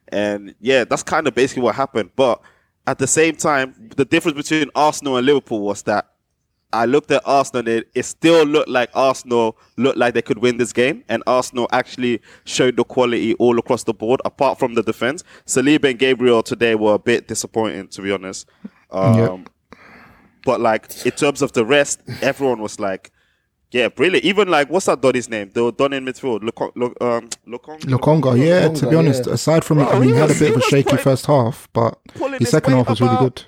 And 0.09 0.55
yeah, 0.59 0.83
that's 0.83 1.03
kind 1.03 1.27
of 1.27 1.35
basically 1.35 1.63
what 1.63 1.75
happened. 1.75 2.09
But 2.15 2.41
at 2.87 2.97
the 2.97 3.07
same 3.07 3.35
time, 3.35 3.91
the 3.95 4.05
difference 4.05 4.35
between 4.35 4.71
Arsenal 4.73 5.17
and 5.17 5.25
Liverpool 5.25 5.61
was 5.61 5.83
that 5.83 6.09
I 6.73 6.85
looked 6.85 7.11
at 7.11 7.21
Arsenal 7.25 7.59
and 7.59 7.67
it, 7.67 7.89
it 7.93 8.03
still 8.03 8.43
looked 8.43 8.69
like 8.69 8.89
Arsenal 8.95 9.57
looked 9.77 9.97
like 9.97 10.15
they 10.15 10.21
could 10.23 10.39
win 10.39 10.57
this 10.57 10.73
game. 10.73 11.03
And 11.09 11.21
Arsenal 11.27 11.67
actually 11.71 12.21
showed 12.45 12.75
the 12.75 12.83
quality 12.83 13.35
all 13.35 13.59
across 13.59 13.83
the 13.83 13.93
board, 13.93 14.19
apart 14.25 14.57
from 14.57 14.73
the 14.73 14.81
defense. 14.81 15.23
Saliba 15.45 15.91
and 15.91 15.99
Gabriel 15.99 16.41
today 16.41 16.73
were 16.73 16.95
a 16.95 16.99
bit 16.99 17.27
disappointing, 17.27 17.87
to 17.89 18.01
be 18.01 18.11
honest. 18.11 18.49
Um, 18.91 19.17
Yep. 19.17 19.49
But 20.45 20.61
like, 20.61 21.05
in 21.05 21.11
terms 21.11 21.41
of 21.43 21.51
the 21.51 21.65
rest, 21.65 22.01
everyone 22.21 22.61
was 22.61 22.79
like, 22.79 23.11
yeah, 23.71 23.87
brilliant. 23.89 24.25
Even 24.25 24.47
like, 24.49 24.69
what's 24.69 24.85
that 24.87 25.01
Donny's 25.01 25.29
name? 25.29 25.51
The 25.53 25.71
Don 25.71 25.93
in 25.93 26.05
midfield, 26.05 26.41
Lokong, 26.41 26.71
Lo, 26.75 26.87
um, 27.01 27.29
Lokong? 27.47 27.79
Lokonga, 27.81 28.37
yeah, 28.37 28.69
to 28.69 28.89
be 28.89 28.95
honest, 28.95 29.27
yeah. 29.27 29.33
aside 29.33 29.63
from, 29.63 29.77
Bro, 29.77 29.89
I 29.89 29.99
mean, 29.99 30.09
he 30.09 30.13
he 30.15 30.19
had 30.19 30.31
a 30.31 30.33
bit 30.33 30.51
of 30.51 30.57
a 30.57 30.61
shaky 30.61 30.83
putting- 30.89 31.03
first 31.03 31.25
half, 31.27 31.67
but 31.73 31.97
his 32.39 32.49
second 32.49 32.73
half 32.73 32.89
was 32.89 33.01
really 33.01 33.17
good. 33.17 33.43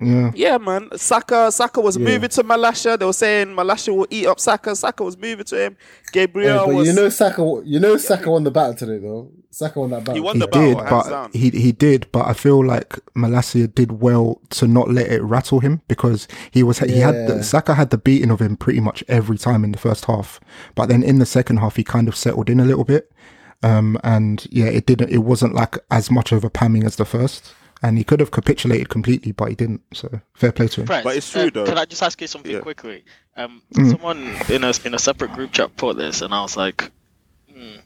Yeah. 0.00 0.30
Yeah, 0.34 0.58
man. 0.58 0.88
Saka, 0.96 1.50
Saka 1.52 1.80
was 1.80 1.96
Yeah. 1.96 2.04
moving 2.08 2.30
to 2.30 2.42
Malacia. 2.42 2.98
They 2.98 3.04
were 3.04 3.12
saying 3.12 3.48
Malacia 3.48 3.94
will 3.94 4.06
eat 4.10 4.26
up 4.26 4.40
Saka. 4.40 4.74
Saka 4.74 5.02
was 5.04 5.16
moving 5.18 5.44
to 5.44 5.56
him. 5.66 5.76
Yeah, 5.78 6.10
Gabriel 6.12 6.66
but 6.66 6.74
was. 6.74 6.86
you 6.88 6.94
know 6.94 7.08
Saka, 7.08 7.62
you 7.64 7.78
know 7.80 7.96
Saka 7.96 8.30
won 8.30 8.44
the 8.44 8.50
battle 8.50 8.74
today 8.74 8.98
though. 8.98 9.30
Saka 9.50 9.80
won 9.80 9.90
that 9.90 10.00
battle. 10.04 10.14
He 10.14 10.20
won 10.20 10.36
He 10.40 10.46
battle, 10.46 10.74
did, 10.74 10.76
but 10.88 11.34
he 11.34 11.50
he 11.50 11.72
did, 11.72 12.06
but 12.12 12.26
I 12.26 12.32
feel 12.34 12.64
like 12.64 12.98
Malacia 13.14 13.66
did 13.66 14.00
well 14.00 14.40
to 14.50 14.66
not 14.68 14.90
let 14.90 15.10
it 15.10 15.22
rattle 15.22 15.58
him 15.60 15.82
because 15.88 16.28
he 16.50 16.62
was 16.62 16.78
he 16.78 17.00
had 17.00 17.26
the, 17.26 17.42
Saka 17.42 17.74
had 17.74 17.90
the 17.90 17.98
beating 17.98 18.30
of 18.30 18.40
him 18.40 18.56
pretty 18.56 18.80
much 18.80 19.02
every 19.08 19.36
time 19.38 19.64
in 19.64 19.72
the 19.72 19.78
first 19.78 20.04
half, 20.06 20.40
but 20.76 20.86
then 20.88 21.02
in 21.02 21.18
the 21.18 21.26
second 21.26 21.58
half 21.58 21.76
he 21.76 21.84
kind 21.84 22.06
of 22.08 22.14
settled 22.16 22.48
in 22.48 22.60
a 22.60 22.64
little 22.64 22.84
bit, 22.84 23.10
um, 23.62 23.98
and 24.04 24.46
yeah, 24.50 24.66
it 24.66 24.86
didn't 24.86 25.10
it 25.10 25.18
wasn't 25.24 25.52
like 25.54 25.76
as 25.90 26.10
much 26.12 26.30
of 26.32 26.44
a 26.44 26.48
pamming 26.48 26.84
as 26.84 26.94
the 26.96 27.04
first, 27.04 27.52
and 27.82 27.96
he 27.98 28.04
could 28.04 28.20
have 28.20 28.30
capitulated 28.30 28.88
completely, 28.88 29.32
but 29.32 29.48
he 29.48 29.54
didn't. 29.54 29.82
So 29.94 30.20
fair 30.34 30.52
play 30.52 30.68
to 30.68 30.80
him. 30.82 30.86
Friends, 30.86 31.04
But 31.04 31.16
it's 31.16 31.30
true, 31.30 31.42
uh, 31.42 31.50
though. 31.52 31.66
Can 31.66 31.78
I 31.78 31.84
just 31.84 32.02
ask 32.02 32.20
you 32.20 32.26
something 32.26 32.52
Yeah. 32.52 32.60
quickly? 32.60 33.04
Um, 33.36 33.62
Mm. 33.74 33.90
Someone 33.90 34.18
in 34.48 34.64
a 34.64 34.72
in 34.84 34.94
a 34.94 34.98
separate 34.98 35.32
group 35.32 35.52
chat 35.52 35.74
put 35.76 35.96
this, 35.96 36.20
and 36.22 36.34
I 36.34 36.42
was 36.42 36.56
like, 36.56 36.90
hmm, 37.52 37.76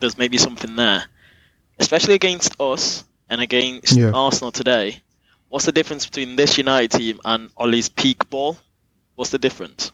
"There's 0.00 0.18
maybe 0.18 0.38
something 0.38 0.76
there, 0.76 1.04
especially 1.78 2.14
against 2.14 2.60
us 2.60 3.04
and 3.28 3.40
against 3.40 3.92
Yeah. 3.96 4.10
Arsenal 4.12 4.50
today. 4.52 5.02
What's 5.48 5.66
the 5.66 5.72
difference 5.72 6.04
between 6.06 6.36
this 6.36 6.58
United 6.58 6.90
team 6.90 7.20
and 7.24 7.50
Ole's 7.56 7.88
peak 7.88 8.28
ball? 8.30 8.58
What's 9.14 9.30
the 9.30 9.38
difference? 9.38 9.92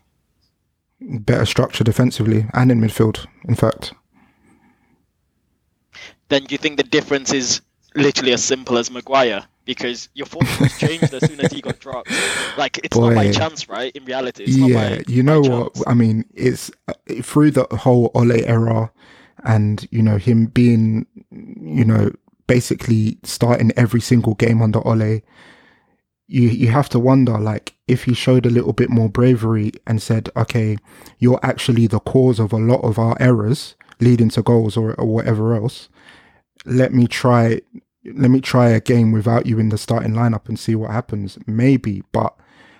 Better 1.01 1.45
structure 1.47 1.84
defensively 1.84 2.47
and 2.55 2.70
in 2.72 2.80
midfield. 2.80 3.26
In 3.49 3.55
fact, 3.57 3.92
Then 6.28 6.45
do 6.45 6.53
you 6.55 6.59
think 6.59 6.78
the 6.78 6.82
difference 6.82 7.32
is 7.32 7.61
literally 7.95 8.32
as 8.32 8.45
simple 8.45 8.78
as 8.78 8.90
Maguire? 8.90 9.45
Because 9.64 10.11
your 10.12 10.26
was 10.34 10.78
changed 10.78 11.14
as 11.14 11.24
soon 11.26 11.40
as 11.40 11.51
he 11.51 11.62
got 11.62 11.78
dropped. 11.78 12.11
Like 12.59 12.78
it's 12.84 12.97
not 12.97 13.14
by 13.14 13.28
Boy. 13.28 13.32
chance, 13.32 13.66
right? 13.68 13.97
In 13.97 14.05
reality, 14.05 14.45
it's 14.45 14.57
not 14.57 14.68
yeah, 14.68 14.97
by, 14.97 15.05
you 15.09 15.22
know 15.22 15.40
what? 15.40 15.74
chance. 15.74 15.84
I 15.86 15.95
mean, 15.95 16.24
it's 16.34 16.70
uh, 16.86 16.92
through 17.22 17.53
the 17.53 17.66
whole 17.74 18.11
Ole 18.14 18.45
era, 18.45 18.92
and 19.45 19.88
you 19.90 20.03
know 20.03 20.18
him 20.18 20.47
being, 20.47 21.07
you 21.30 21.84
know, 21.84 22.11
basically 22.47 23.18
starting 23.22 23.72
every 23.76 24.01
single 24.01 24.34
game 24.34 24.61
under 24.61 24.86
Ole. 24.86 25.22
You 26.26 26.49
you 26.49 26.68
have 26.68 26.88
to 26.90 26.99
wonder, 26.99 27.38
like, 27.38 27.74
if 27.88 28.05
he 28.05 28.14
showed 28.14 28.47
a 28.47 28.51
little 28.51 28.72
bit 28.72 28.90
more 28.90 29.09
bravery 29.09 29.72
and 29.86 30.03
said, 30.03 30.28
"Okay, 30.36 30.76
you're 31.18 31.40
actually 31.42 31.86
the 31.86 32.01
cause 32.01 32.38
of 32.38 32.53
a 32.53 32.59
lot 32.59 32.80
of 32.80 32.99
our 32.99 33.16
errors 33.20 33.76
leading 34.01 34.28
to 34.30 34.42
goals 34.42 34.76
or, 34.76 34.95
or 34.95 35.07
whatever 35.07 35.55
else. 35.55 35.88
Let 36.66 36.92
me 36.92 37.07
try." 37.07 37.61
Let 38.05 38.30
me 38.30 38.40
try 38.40 38.68
a 38.68 38.80
game 38.80 39.12
without 39.12 39.46
you 39.46 39.59
in 39.59 39.70
the 39.70 39.78
starting 39.78 40.12
lineup 40.12 40.48
and 40.48 40.59
see 40.59 40.74
what 40.74 40.90
happens. 40.90 41.38
Maybe, 41.46 42.02
but 42.12 42.34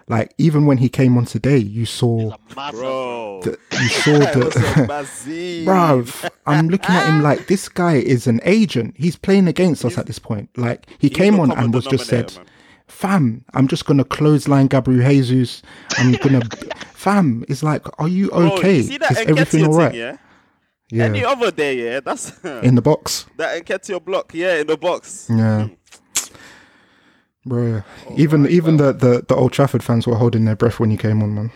like 0.07 0.35
even 0.37 0.67
when 0.67 0.79
he 0.79 0.89
came 0.89 1.17
on 1.17 1.25
today, 1.25 1.57
you 1.57 1.87
saw 1.87 2.37
He's 2.47 2.55
Bro. 2.73 3.41
the, 3.43 3.59
you 3.73 3.89
saw 3.89 4.19
That 4.19 4.89
was 4.89 5.23
the 5.25 5.65
bruv. 5.67 6.31
I'm 6.47 6.69
looking 6.69 6.95
at 6.95 7.09
him 7.09 7.23
like 7.23 7.47
this 7.49 7.69
guy 7.69 7.95
is 7.95 8.27
an 8.27 8.41
agent. 8.45 8.95
He's 8.99 9.17
playing 9.17 9.49
against 9.49 9.85
us 9.85 9.97
at 9.97 10.07
this 10.07 10.19
point. 10.19 10.51
Like 10.59 10.87
he 10.99 11.09
came 11.09 11.41
on 11.41 11.51
and 11.53 11.73
was 11.73 11.87
just 11.87 12.07
said, 12.07 12.35
man. 12.37 12.47
"Fam, 12.87 13.45
I'm 13.55 13.67
just 13.67 13.87
gonna 13.87 14.05
close 14.05 14.47
line 14.47 14.67
Gabriel 14.67 15.09
Jesus. 15.09 15.63
I'm 15.97 16.13
gonna, 16.13 16.43
fam." 16.93 17.45
It's 17.49 17.63
like, 17.63 17.87
are 17.99 18.09
you 18.09 18.29
Bro, 18.29 18.53
okay? 18.59 18.77
you 18.77 18.83
see 18.83 18.99
that 18.99 19.13
is 19.13 19.19
everything 19.19 19.67
all 19.67 19.73
right? 19.73 19.91
thing, 19.91 20.01
yeah? 20.01 20.17
Yeah, 20.91 21.05
Any 21.05 21.25
other 21.25 21.51
day, 21.51 21.83
yeah? 21.85 22.01
That's 22.01 22.39
in 22.45 22.75
the 22.75 22.83
box. 22.83 23.27
that 23.39 23.65
Nketiah 23.65 24.05
block, 24.05 24.33
yeah, 24.35 24.57
in 24.61 24.67
the 24.67 24.77
box. 24.77 25.29
Yeah. 25.31 25.65
Hmm. 25.67 25.75
Bro, 27.47 27.83
oh 28.09 28.15
even 28.17 28.47
even 28.49 28.77
the, 28.79 28.93
the, 28.93 29.25
the 29.29 29.35
Old 29.35 29.53
Trafford 29.53 29.83
fans 29.83 30.07
were 30.07 30.15
holding 30.17 30.45
their 30.47 30.57
breath 30.57 30.81
when 30.81 30.91
he 30.91 30.97
came 30.97 31.23
on, 31.23 31.35
man. 31.35 31.51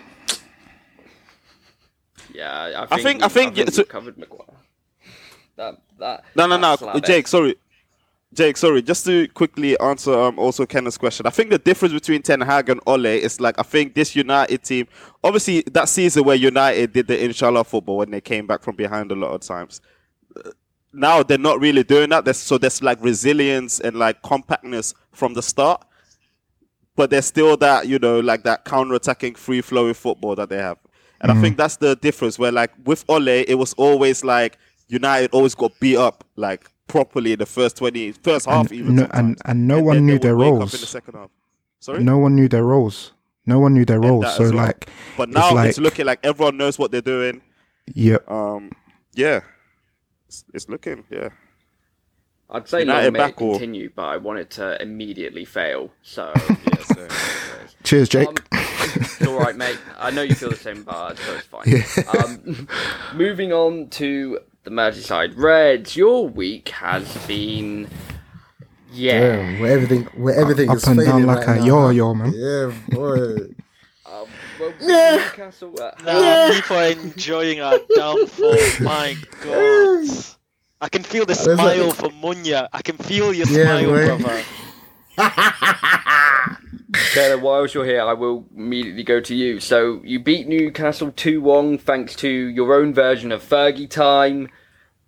Yeah, 2.34 2.52
I 2.52 2.82
I 2.82 2.86
think 2.96 3.02
think- 3.02 3.22
I 3.22 3.28
think 3.28 3.56
we 3.56 3.62
it's 3.62 3.78
a- 3.78 3.84
covered 3.84 4.18
Maguire. 4.18 4.44
That 5.56 5.80
that. 5.98 6.24
No, 6.36 6.46
no, 6.46 6.56
that 6.56 6.60
no, 6.60 6.76
slab 6.76 7.04
Jake. 7.04 7.26
Sorry, 7.26 7.56
Jake. 8.34 8.56
Sorry. 8.56 8.82
Just 8.82 9.06
to 9.06 9.26
quickly 9.28 9.78
answer, 9.80 10.12
um, 10.12 10.38
also 10.38 10.66
Kenneth's 10.66 10.98
question. 10.98 11.26
I 11.26 11.30
think 11.30 11.50
the 11.50 11.58
difference 11.58 11.94
between 11.94 12.22
Ten 12.22 12.40
Hag 12.40 12.68
and 12.68 12.80
Ole 12.86 13.06
is 13.06 13.40
like 13.40 13.58
I 13.58 13.62
think 13.62 13.94
this 13.94 14.14
United 14.14 14.62
team. 14.62 14.86
Obviously, 15.24 15.62
that 15.72 15.88
season 15.88 16.24
where 16.24 16.36
United 16.36 16.92
did 16.92 17.06
the 17.06 17.24
Inshallah 17.24 17.64
football 17.64 17.96
when 17.96 18.10
they 18.10 18.20
came 18.20 18.46
back 18.46 18.62
from 18.62 18.76
behind 18.76 19.10
a 19.12 19.14
lot 19.14 19.32
of 19.32 19.40
times. 19.40 19.80
uh, 20.36 20.50
Now 20.92 21.22
they're 21.22 21.38
not 21.38 21.60
really 21.60 21.82
doing 21.84 22.10
that. 22.10 22.24
There's, 22.24 22.36
so 22.38 22.58
there's 22.58 22.82
like 22.82 22.98
resilience 23.02 23.80
and 23.80 23.96
like 23.96 24.22
compactness 24.22 24.94
from 25.12 25.34
the 25.34 25.42
start, 25.42 25.84
but 26.96 27.10
there's 27.10 27.26
still 27.26 27.56
that 27.56 27.88
you 27.88 27.98
know 27.98 28.20
like 28.20 28.42
that 28.44 28.64
counter-attacking, 28.64 29.36
free-flowing 29.36 29.94
football 29.94 30.34
that 30.36 30.48
they 30.50 30.58
have. 30.58 30.78
And 31.20 31.32
I 31.32 31.40
think 31.40 31.56
that's 31.56 31.76
the 31.76 31.96
difference. 31.96 32.38
Where 32.38 32.52
like 32.52 32.72
with 32.84 33.04
Ole, 33.08 33.28
it 33.28 33.54
was 33.58 33.72
always 33.74 34.22
like 34.22 34.58
United 34.86 35.30
always 35.32 35.54
got 35.54 35.72
beat 35.80 35.96
up 35.96 36.24
like 36.36 36.70
properly 36.88 37.32
in 37.34 37.38
the 37.38 37.46
first 37.46 37.76
twenty, 37.76 38.12
first 38.12 38.46
half 38.46 38.72
even. 38.72 38.96
no, 38.96 39.08
and 39.12 39.38
and 39.44 39.68
no 39.68 39.76
And 39.76 39.86
one 39.86 40.06
knew 40.06 40.18
their 40.18 40.34
roles. 40.34 40.74
in 40.74 40.80
the 40.80 40.86
second 40.86 41.14
half. 41.14 41.30
Sorry, 41.80 42.02
No 42.02 42.18
one 42.18 42.34
knew 42.34 42.48
their 42.48 42.64
roles. 42.64 43.12
No 43.46 43.60
one 43.60 43.72
knew 43.74 43.84
their 43.84 44.00
roles. 44.00 44.34
So 44.36 44.44
well. 44.44 44.52
like, 44.54 44.90
but 45.16 45.28
it's 45.28 45.36
now 45.38 45.54
like, 45.54 45.68
it's 45.70 45.78
looking 45.78 46.04
like 46.06 46.18
everyone 46.24 46.56
knows 46.56 46.78
what 46.78 46.90
they're 46.90 47.00
doing. 47.00 47.40
yeah, 47.94 48.18
Um, 48.26 48.72
yeah, 49.14 49.40
it's, 50.26 50.44
it's 50.52 50.68
looking 50.68 51.04
yeah. 51.10 51.28
I'd 52.50 52.66
say 52.68 52.80
United 52.80 53.04
long 53.04 53.12
may 53.12 53.18
it 53.18 53.22
back 53.22 53.42
or- 53.42 53.52
continue, 53.52 53.90
but 53.94 54.04
I 54.06 54.16
want 54.16 54.38
it 54.38 54.50
to 54.52 54.80
immediately 54.82 55.44
fail. 55.44 55.90
So 56.02 56.32
yeah 56.48 56.82
so, 56.82 57.08
cheers, 57.84 58.08
Jake. 58.08 58.26
Um, 58.28 58.36
it's 58.52 59.26
all 59.26 59.38
right, 59.38 59.54
mate. 59.56 59.78
I 59.98 60.10
know 60.10 60.22
you 60.22 60.34
feel 60.34 60.48
the 60.50 60.56
same, 60.56 60.82
but 60.82 61.18
so 61.18 61.34
it's 61.34 61.46
fine. 61.46 62.06
Um, 62.24 62.68
moving 63.14 63.52
on 63.52 63.88
to 63.90 64.40
the 64.68 64.74
Merseyside 64.74 65.32
Reds. 65.36 65.96
Your 65.96 66.28
week 66.28 66.68
has 66.70 67.16
been, 67.26 67.88
yeah. 68.92 69.20
Damn, 69.36 69.60
where 69.60 69.72
everything, 69.72 70.04
where 70.14 70.34
everything 70.34 70.68
Up 70.70 70.76
is 70.76 70.84
and 70.84 71.00
down 71.00 71.24
like 71.26 71.46
right 71.46 71.56
a 71.56 71.60
now, 71.60 71.66
yo-yo, 71.90 72.14
man. 72.14 72.32
Yeah, 72.34 72.72
boy. 72.90 73.36
Um, 74.10 74.26
well, 74.58 74.72
Newcastle. 74.80 75.74
Uh, 75.78 75.90
Nah, 76.02 76.50
people 76.54 76.76
are 76.78 76.86
enjoying 76.86 77.60
our 77.60 77.78
downfall. 77.94 78.56
My 78.80 79.14
God. 79.44 80.08
I 80.80 80.88
can 80.88 81.02
feel 81.02 81.26
the 81.26 81.34
There's 81.34 81.46
a- 81.46 81.54
smile 81.56 81.90
for 81.90 82.08
Munya. 82.08 82.68
I 82.72 82.80
can 82.80 82.96
feel 82.96 83.34
your 83.34 83.46
Yeah, 83.48 83.64
smile, 83.64 83.84
boy. 83.84 84.16
brother. 84.18 84.44
Taylor, 87.12 87.38
whilst 87.38 87.74
you're 87.74 87.84
here, 87.84 88.02
I 88.02 88.14
will 88.14 88.46
immediately 88.56 89.02
go 89.02 89.20
to 89.20 89.34
you. 89.34 89.60
So 89.60 90.00
you 90.04 90.18
beat 90.18 90.48
Newcastle 90.48 91.12
2 91.12 91.40
1 91.40 91.78
thanks 91.78 92.14
to 92.16 92.28
your 92.28 92.74
own 92.74 92.94
version 92.94 93.30
of 93.30 93.42
Fergie 93.42 93.88
time. 93.88 94.48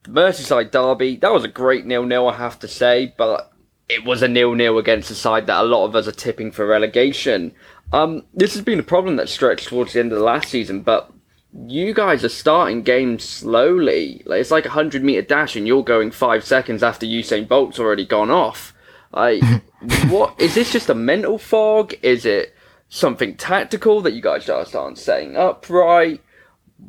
Merseyside 0.04 0.70
Derby, 0.70 1.16
that 1.16 1.32
was 1.32 1.44
a 1.44 1.48
great 1.48 1.86
nil 1.86 2.04
nil, 2.04 2.28
I 2.28 2.36
have 2.36 2.58
to 2.60 2.68
say, 2.68 3.14
but 3.16 3.52
it 3.88 4.04
was 4.04 4.22
a 4.22 4.28
nil 4.28 4.54
nil 4.54 4.78
against 4.78 5.10
a 5.10 5.14
side 5.14 5.46
that 5.46 5.62
a 5.62 5.66
lot 5.66 5.84
of 5.84 5.94
us 5.94 6.06
are 6.06 6.12
tipping 6.12 6.52
for 6.52 6.66
relegation. 6.66 7.52
Um, 7.92 8.24
this 8.32 8.54
has 8.54 8.62
been 8.62 8.78
a 8.78 8.84
problem 8.84 9.16
that 9.16 9.28
stretched 9.28 9.68
towards 9.68 9.92
the 9.92 10.00
end 10.00 10.12
of 10.12 10.18
the 10.18 10.24
last 10.24 10.48
season, 10.48 10.82
but 10.82 11.12
you 11.52 11.92
guys 11.92 12.24
are 12.24 12.28
starting 12.28 12.82
games 12.82 13.24
slowly. 13.24 14.22
Like 14.24 14.40
it's 14.40 14.50
like 14.50 14.66
a 14.66 14.70
hundred 14.70 15.02
meter 15.02 15.22
dash, 15.22 15.56
and 15.56 15.66
you're 15.66 15.82
going 15.82 16.10
five 16.10 16.44
seconds 16.44 16.82
after 16.82 17.06
Usain 17.06 17.48
Bolt's 17.48 17.78
already 17.78 18.06
gone 18.06 18.30
off. 18.30 18.72
Like, 19.12 19.42
what 20.08 20.40
is 20.40 20.54
this? 20.54 20.72
Just 20.72 20.88
a 20.88 20.94
mental 20.94 21.38
fog? 21.38 21.94
Is 22.02 22.24
it 22.26 22.54
something 22.88 23.36
tactical 23.36 24.00
that 24.02 24.12
you 24.12 24.20
guys 24.20 24.46
just 24.46 24.74
aren't 24.74 24.98
setting 24.98 25.36
up 25.36 25.68
right? 25.70 26.20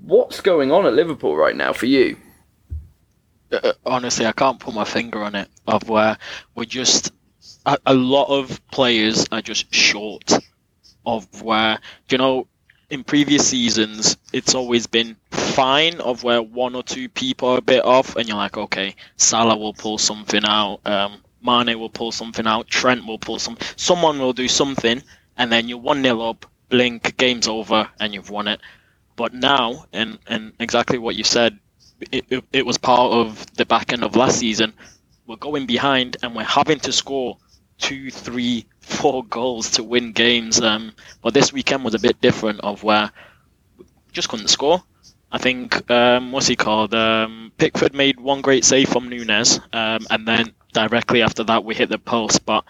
What's 0.04 0.42
going 0.42 0.72
on 0.72 0.86
at 0.86 0.94
Liverpool 0.94 1.36
right 1.36 1.56
now 1.56 1.74
for 1.74 1.86
you? 1.86 2.18
Uh, 3.52 3.74
honestly, 3.86 4.26
I 4.26 4.32
can't 4.32 4.60
put 4.60 4.74
my 4.74 4.86
finger 4.86 5.22
on 5.22 5.36
it. 5.36 5.50
Of 5.68 5.89
where 5.89 6.18
we're 6.56 6.66
just 6.66 7.12
a, 7.66 7.78
a 7.86 7.94
lot 7.94 8.28
of 8.28 8.66
players 8.72 9.26
are 9.32 9.42
just 9.42 9.74
short 9.74 10.32
of 11.06 11.42
where 11.42 11.80
you 12.10 12.18
know 12.18 12.48
in 12.89 13.04
previous 13.04 13.48
seasons 13.48 14.18
it's 14.34 14.54
always 14.54 14.86
been 14.86 15.16
fine 15.32 16.00
of 16.02 16.24
where 16.24 16.42
one 16.42 16.76
or 16.76 16.84
two 16.84 17.10
people 17.10 17.50
are 17.50 17.58
a 17.58 17.62
bit 17.62 17.84
off 17.84 18.16
and 18.16 18.28
you're 18.28 18.38
like 18.38 18.58
okay 18.58 18.96
Salah 19.18 19.58
will 19.58 19.74
pull 19.74 19.98
something 19.98 20.44
out 20.46 20.82
um 20.86 21.22
Mane 21.42 21.80
will 21.80 21.89
pull 21.89 22.12
something 22.12 22.48
out, 22.48 22.68
Trent 22.68 23.06
will 23.06 23.20
pull 23.20 23.39
some, 23.39 23.58
someone 23.76 24.20
will 24.20 24.34
do 24.34 24.48
something, 24.48 25.02
and 25.38 25.52
then 25.52 25.68
you're 25.68 25.78
one 25.78 26.04
0 26.04 26.22
up, 26.22 26.46
blink, 26.70 27.18
game's 27.18 27.48
over, 27.48 27.89
and 28.00 28.14
you've 28.14 28.30
won 28.30 28.48
it. 28.48 28.62
But 29.16 29.34
now, 29.34 29.86
and 29.92 30.20
and 30.28 30.54
exactly 30.60 30.98
what 30.98 31.16
you 31.16 31.24
said, 31.24 31.60
it, 32.12 32.26
it, 32.30 32.44
it 32.52 32.66
was 32.66 32.78
part 32.78 33.12
of 33.12 33.46
the 33.56 33.66
back 33.66 33.94
end 33.94 34.04
of 34.04 34.16
last 34.16 34.39
season. 34.39 34.74
We're 35.28 35.36
going 35.36 35.66
behind, 35.66 36.18
and 36.24 36.36
we're 36.36 36.44
having 36.44 36.80
to 36.82 36.92
score 36.92 37.38
two, 37.78 38.12
three, 38.12 38.66
four 38.80 39.24
goals 39.26 39.72
to 39.72 39.84
win 39.84 40.12
games. 40.12 40.62
Um, 40.62 40.94
but 41.22 41.34
this 41.34 41.52
weekend 41.52 41.84
was 41.84 41.94
a 41.94 42.00
bit 42.00 42.22
different, 42.22 42.62
of 42.62 42.84
where 42.84 43.12
just 44.12 44.30
couldn't 44.30 44.50
score. 44.50 44.84
I 45.32 45.38
think 45.38 45.90
um, 45.90 46.32
what's 46.32 46.48
he 46.48 46.56
called? 46.56 46.94
Um, 46.94 47.52
Pickford 47.58 47.94
made 47.94 48.20
one 48.20 48.42
great 48.42 48.66
save 48.66 48.90
from 48.90 49.08
Nunez, 49.08 49.60
um, 49.72 50.06
and 50.10 50.28
then 50.28 50.54
directly 50.74 51.22
after 51.22 51.44
that 51.46 51.64
we 51.64 51.74
hit 51.74 51.90
the 51.90 51.98
post. 51.98 52.46
But 52.46 52.66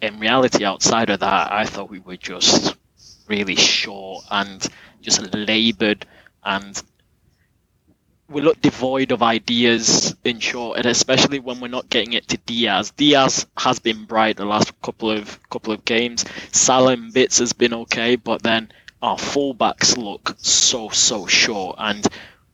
in 0.00 0.20
reality, 0.20 0.64
outside 0.64 1.08
of 1.08 1.20
that, 1.20 1.52
I 1.52 1.64
thought 1.64 1.88
we 1.90 2.00
were 2.00 2.18
just 2.18 2.76
really 3.28 3.56
short 3.56 4.24
and 4.30 4.66
just 5.00 5.34
laboured, 5.34 6.06
and 6.44 6.80
we 8.28 8.42
look 8.42 8.60
devoid 8.60 9.12
of 9.12 9.22
ideas 9.22 10.14
in 10.24 10.38
short, 10.38 10.78
and 10.78 10.86
especially 10.86 11.38
when 11.38 11.60
we're 11.60 11.68
not 11.68 11.88
getting 11.88 12.12
it 12.12 12.28
to 12.28 12.36
Diaz. 12.36 12.90
Diaz 12.90 13.46
has 13.56 13.78
been 13.78 14.04
bright 14.04 14.36
the 14.36 14.44
last 14.44 14.78
couple 14.82 15.10
of 15.10 15.38
couple 15.48 15.72
of 15.72 15.84
games. 15.86 16.26
Salah 16.50 16.96
bits 16.96 17.38
has 17.38 17.54
been 17.54 17.72
okay, 17.72 18.16
but 18.16 18.42
then 18.42 18.70
our 19.02 19.16
fullbacks 19.16 19.96
look 19.96 20.34
so 20.38 20.88
so 20.88 21.26
short, 21.26 21.76
and 21.78 22.06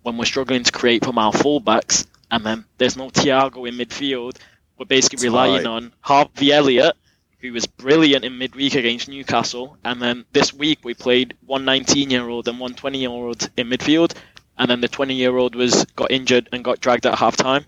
when 0.03 0.17
we're 0.17 0.25
struggling 0.25 0.65
to 0.65 0.73
create 0.73 1.05
from 1.05 1.19
our 1.19 1.33
fullbacks, 1.33 2.07
and 2.31 2.45
then 2.45 2.65
there's 2.79 2.97
no 2.97 3.11
Thiago 3.11 3.69
in 3.69 3.77
midfield, 3.77 4.39
we're 4.79 4.87
basically 4.87 5.29
relying 5.29 5.67
on 5.67 5.93
Harvey 6.01 6.53
Elliott, 6.53 6.97
who 7.41 7.53
was 7.53 7.67
brilliant 7.67 8.25
in 8.25 8.39
midweek 8.39 8.75
against 8.75 9.09
Newcastle, 9.09 9.77
and 9.85 10.01
then 10.01 10.25
this 10.33 10.53
week 10.53 10.81
we 10.83 10.95
played 10.95 11.37
one 11.47 11.65
19 11.65 12.11
year 12.11 12.29
old 12.29 12.49
and 12.49 12.59
one 12.59 12.75
20 12.75 12.99
year 12.99 13.11
old 13.11 13.49
in 13.57 13.69
midfield, 13.69 14.15
and 14.57 14.71
then 14.71 14.81
the 14.81 14.89
20 14.89 15.15
year 15.15 15.37
old 15.37 15.55
was 15.55 15.85
got 15.97 16.11
injured 16.11 16.49
and 16.53 16.65
got 16.65 16.81
dragged 16.81 17.07
at 17.07 17.19
half 17.19 17.37
time. 17.37 17.65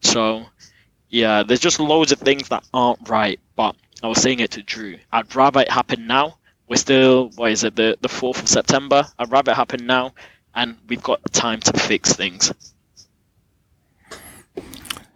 So 0.00 0.46
yeah, 1.08 1.44
there's 1.44 1.60
just 1.60 1.78
loads 1.78 2.12
of 2.12 2.18
things 2.18 2.48
that 2.48 2.64
aren't 2.74 3.08
right. 3.08 3.38
But 3.54 3.76
I 4.02 4.08
was 4.08 4.20
saying 4.20 4.40
it 4.40 4.52
to 4.52 4.62
Drew. 4.62 4.98
I'd 5.12 5.34
rather 5.34 5.60
it 5.60 5.70
happen 5.70 6.06
now. 6.06 6.38
We're 6.74 6.78
still 6.78 7.30
what 7.36 7.52
is 7.52 7.62
it 7.62 7.76
the 7.76 7.96
the 8.00 8.08
fourth 8.08 8.42
of 8.42 8.48
September. 8.48 9.06
I'd 9.16 9.30
rather 9.30 9.52
it 9.52 9.54
happen 9.54 9.86
now, 9.86 10.12
and 10.56 10.76
we've 10.88 11.00
got 11.00 11.20
time 11.32 11.60
to 11.60 11.78
fix 11.78 12.14
things. 12.14 12.52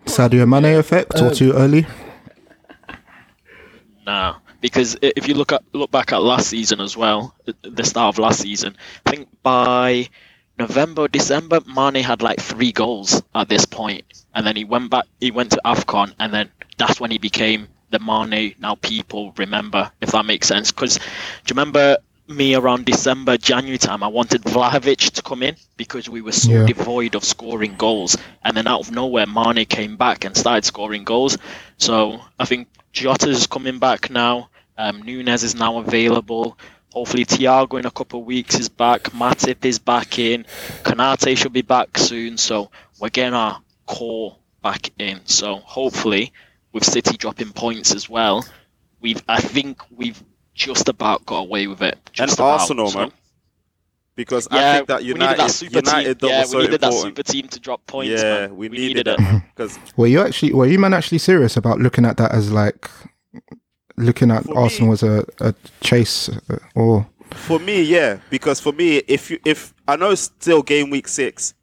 Sadio 0.07 0.47
Mane 0.47 0.79
effect 0.79 1.21
or 1.21 1.27
Uh, 1.27 1.35
too 1.35 1.53
early? 1.55 1.85
Nah, 4.07 4.37
because 4.61 4.99
if 5.03 5.27
you 5.27 5.35
look 5.35 5.51
at 5.51 5.65
look 5.73 5.91
back 5.91 6.13
at 6.13 6.23
last 6.23 6.47
season 6.47 6.81
as 6.81 6.97
well, 6.97 7.35
the 7.63 7.83
start 7.83 8.15
of 8.15 8.21
last 8.21 8.39
season, 8.39 8.77
I 9.05 9.11
think 9.11 9.29
by 9.43 10.11
November, 10.61 11.09
December, 11.09 11.59
Mane 11.67 12.05
had 12.05 12.23
like 12.23 12.41
three 12.41 12.71
goals 12.71 13.21
at 13.35 13.49
this 13.49 13.65
point, 13.67 14.05
and 14.33 14.47
then 14.47 14.55
he 14.55 14.63
went 14.63 14.91
back. 14.91 15.07
He 15.19 15.33
went 15.33 15.51
to 15.51 15.61
Afcon, 15.65 16.15
and 16.21 16.33
then 16.33 16.53
that's 16.77 17.01
when 17.01 17.11
he 17.11 17.19
became 17.19 17.67
the 17.91 17.99
Mane 17.99 18.55
now 18.59 18.75
people 18.75 19.33
remember, 19.37 19.91
if 20.01 20.13
that 20.13 20.27
makes 20.27 20.47
sense. 20.49 20.73
Because 20.73 20.97
do 20.97 21.03
you 21.49 21.51
remember 21.55 21.99
me 22.27 22.55
around 22.55 22.85
December, 22.85 23.37
January 23.39 23.79
time? 23.79 24.03
I 24.03 24.09
wanted 24.09 24.43
Vlahovic 24.43 25.13
to 25.13 25.23
come 25.23 25.43
in 25.43 25.57
because 25.77 26.09
we 26.09 26.21
were 26.21 26.33
so 26.33 26.51
Yeah. 26.51 26.67
devoid 26.67 27.15
of 27.15 27.25
scoring 27.25 27.77
goals, 27.77 28.17
and 28.45 28.57
then 28.57 28.67
out 28.67 28.81
of 28.81 28.91
nowhere, 28.91 29.27
Mane 29.27 29.65
came 29.65 29.97
back 29.97 30.25
and 30.25 30.37
started 30.37 30.65
scoring 30.65 31.05
goals. 31.05 31.39
So 31.79 32.21
I 32.39 32.45
think 32.45 32.69
Jota's 32.93 33.47
coming 33.47 33.79
back 33.79 34.11
now. 34.11 34.51
Um, 34.77 35.03
Nunez 35.03 35.43
is 35.43 35.55
now 35.55 35.79
available. 35.79 36.59
Hopefully, 36.93 37.25
Thiago 37.25 37.79
in 37.79 37.87
a 37.87 37.91
couple 37.91 38.21
of 38.21 38.27
weeks 38.27 38.59
is 38.59 38.69
back. 38.69 39.05
Matip 39.11 39.65
is 39.65 39.79
back 39.79 40.19
in. 40.19 40.45
Konate 40.85 41.37
should 41.37 41.53
be 41.53 41.63
back 41.63 41.99
soon. 41.99 42.39
So 42.39 42.71
we're 42.99 43.11
getting 43.11 43.35
our 43.35 43.61
core 43.87 44.37
back 44.63 44.91
in. 44.99 45.21
So 45.27 45.57
hopefully, 45.57 46.33
with 46.79 46.85
City 46.89 47.17
dropping 47.17 47.53
points 47.53 47.95
as 47.95 48.09
well, 48.09 48.47
we've 49.01 49.23
I 49.29 49.41
think 49.41 49.81
we've 49.91 50.23
just 50.55 50.89
about 50.89 51.27
got 51.27 51.41
away 51.41 51.67
with 51.67 51.83
it. 51.83 51.99
And 52.19 52.33
about. 52.33 52.61
Arsenal, 52.61 52.89
So- 52.91 52.99
man. 53.01 53.13
Because 54.15 54.49
Yeah, 54.51 54.73
I 54.73 54.77
think 54.77 54.89
that 54.89 54.99
we 55.01 55.05
needed 55.07 55.21
United, 55.21 55.39
that 55.39 55.51
super 55.53 55.77
United 55.79 56.21
team. 56.21 56.29
Yeah, 56.31 56.41
we 56.41 56.47
so 56.47 56.59
needed 56.59 56.81
that 56.81 56.93
super 56.93 57.23
team 57.23 57.47
to 57.49 57.61
drop 57.61 57.87
points. 57.87 58.21
yeah, 58.21 58.47
man. 58.49 58.57
we, 58.57 58.69
we 58.69 58.77
needed, 58.77 59.07
needed 59.07 59.21
it 59.21 59.43
because 59.55 59.79
Were 59.97 60.09
you 60.09 60.21
actually 60.21 60.53
were 60.55 60.67
you 60.67 60.77
man 60.81 60.93
actually 60.93 61.19
serious 61.19 61.57
about 61.57 61.79
looking 61.79 62.05
at 62.05 62.17
that 62.17 62.33
as 62.33 62.51
like 62.51 62.91
looking 63.97 64.33
at 64.33 64.43
For 64.45 64.51
me- 64.55 64.57
Arsenal 64.63 64.93
as 64.93 65.03
a, 65.05 65.25
a 65.41 65.55
chase 65.83 66.29
uh, 66.51 66.59
or 66.75 67.07
For 67.31 67.61
me, 67.61 67.83
yeah, 67.83 68.19
because 68.31 68.59
for 68.59 68.73
me, 68.73 68.97
if 69.07 69.31
you 69.31 69.39
if 69.45 69.73
I 69.87 69.95
know 69.95 70.11
it's 70.11 70.23
still 70.23 70.63
game 70.63 70.91
week 70.91 71.07
six, 71.07 71.55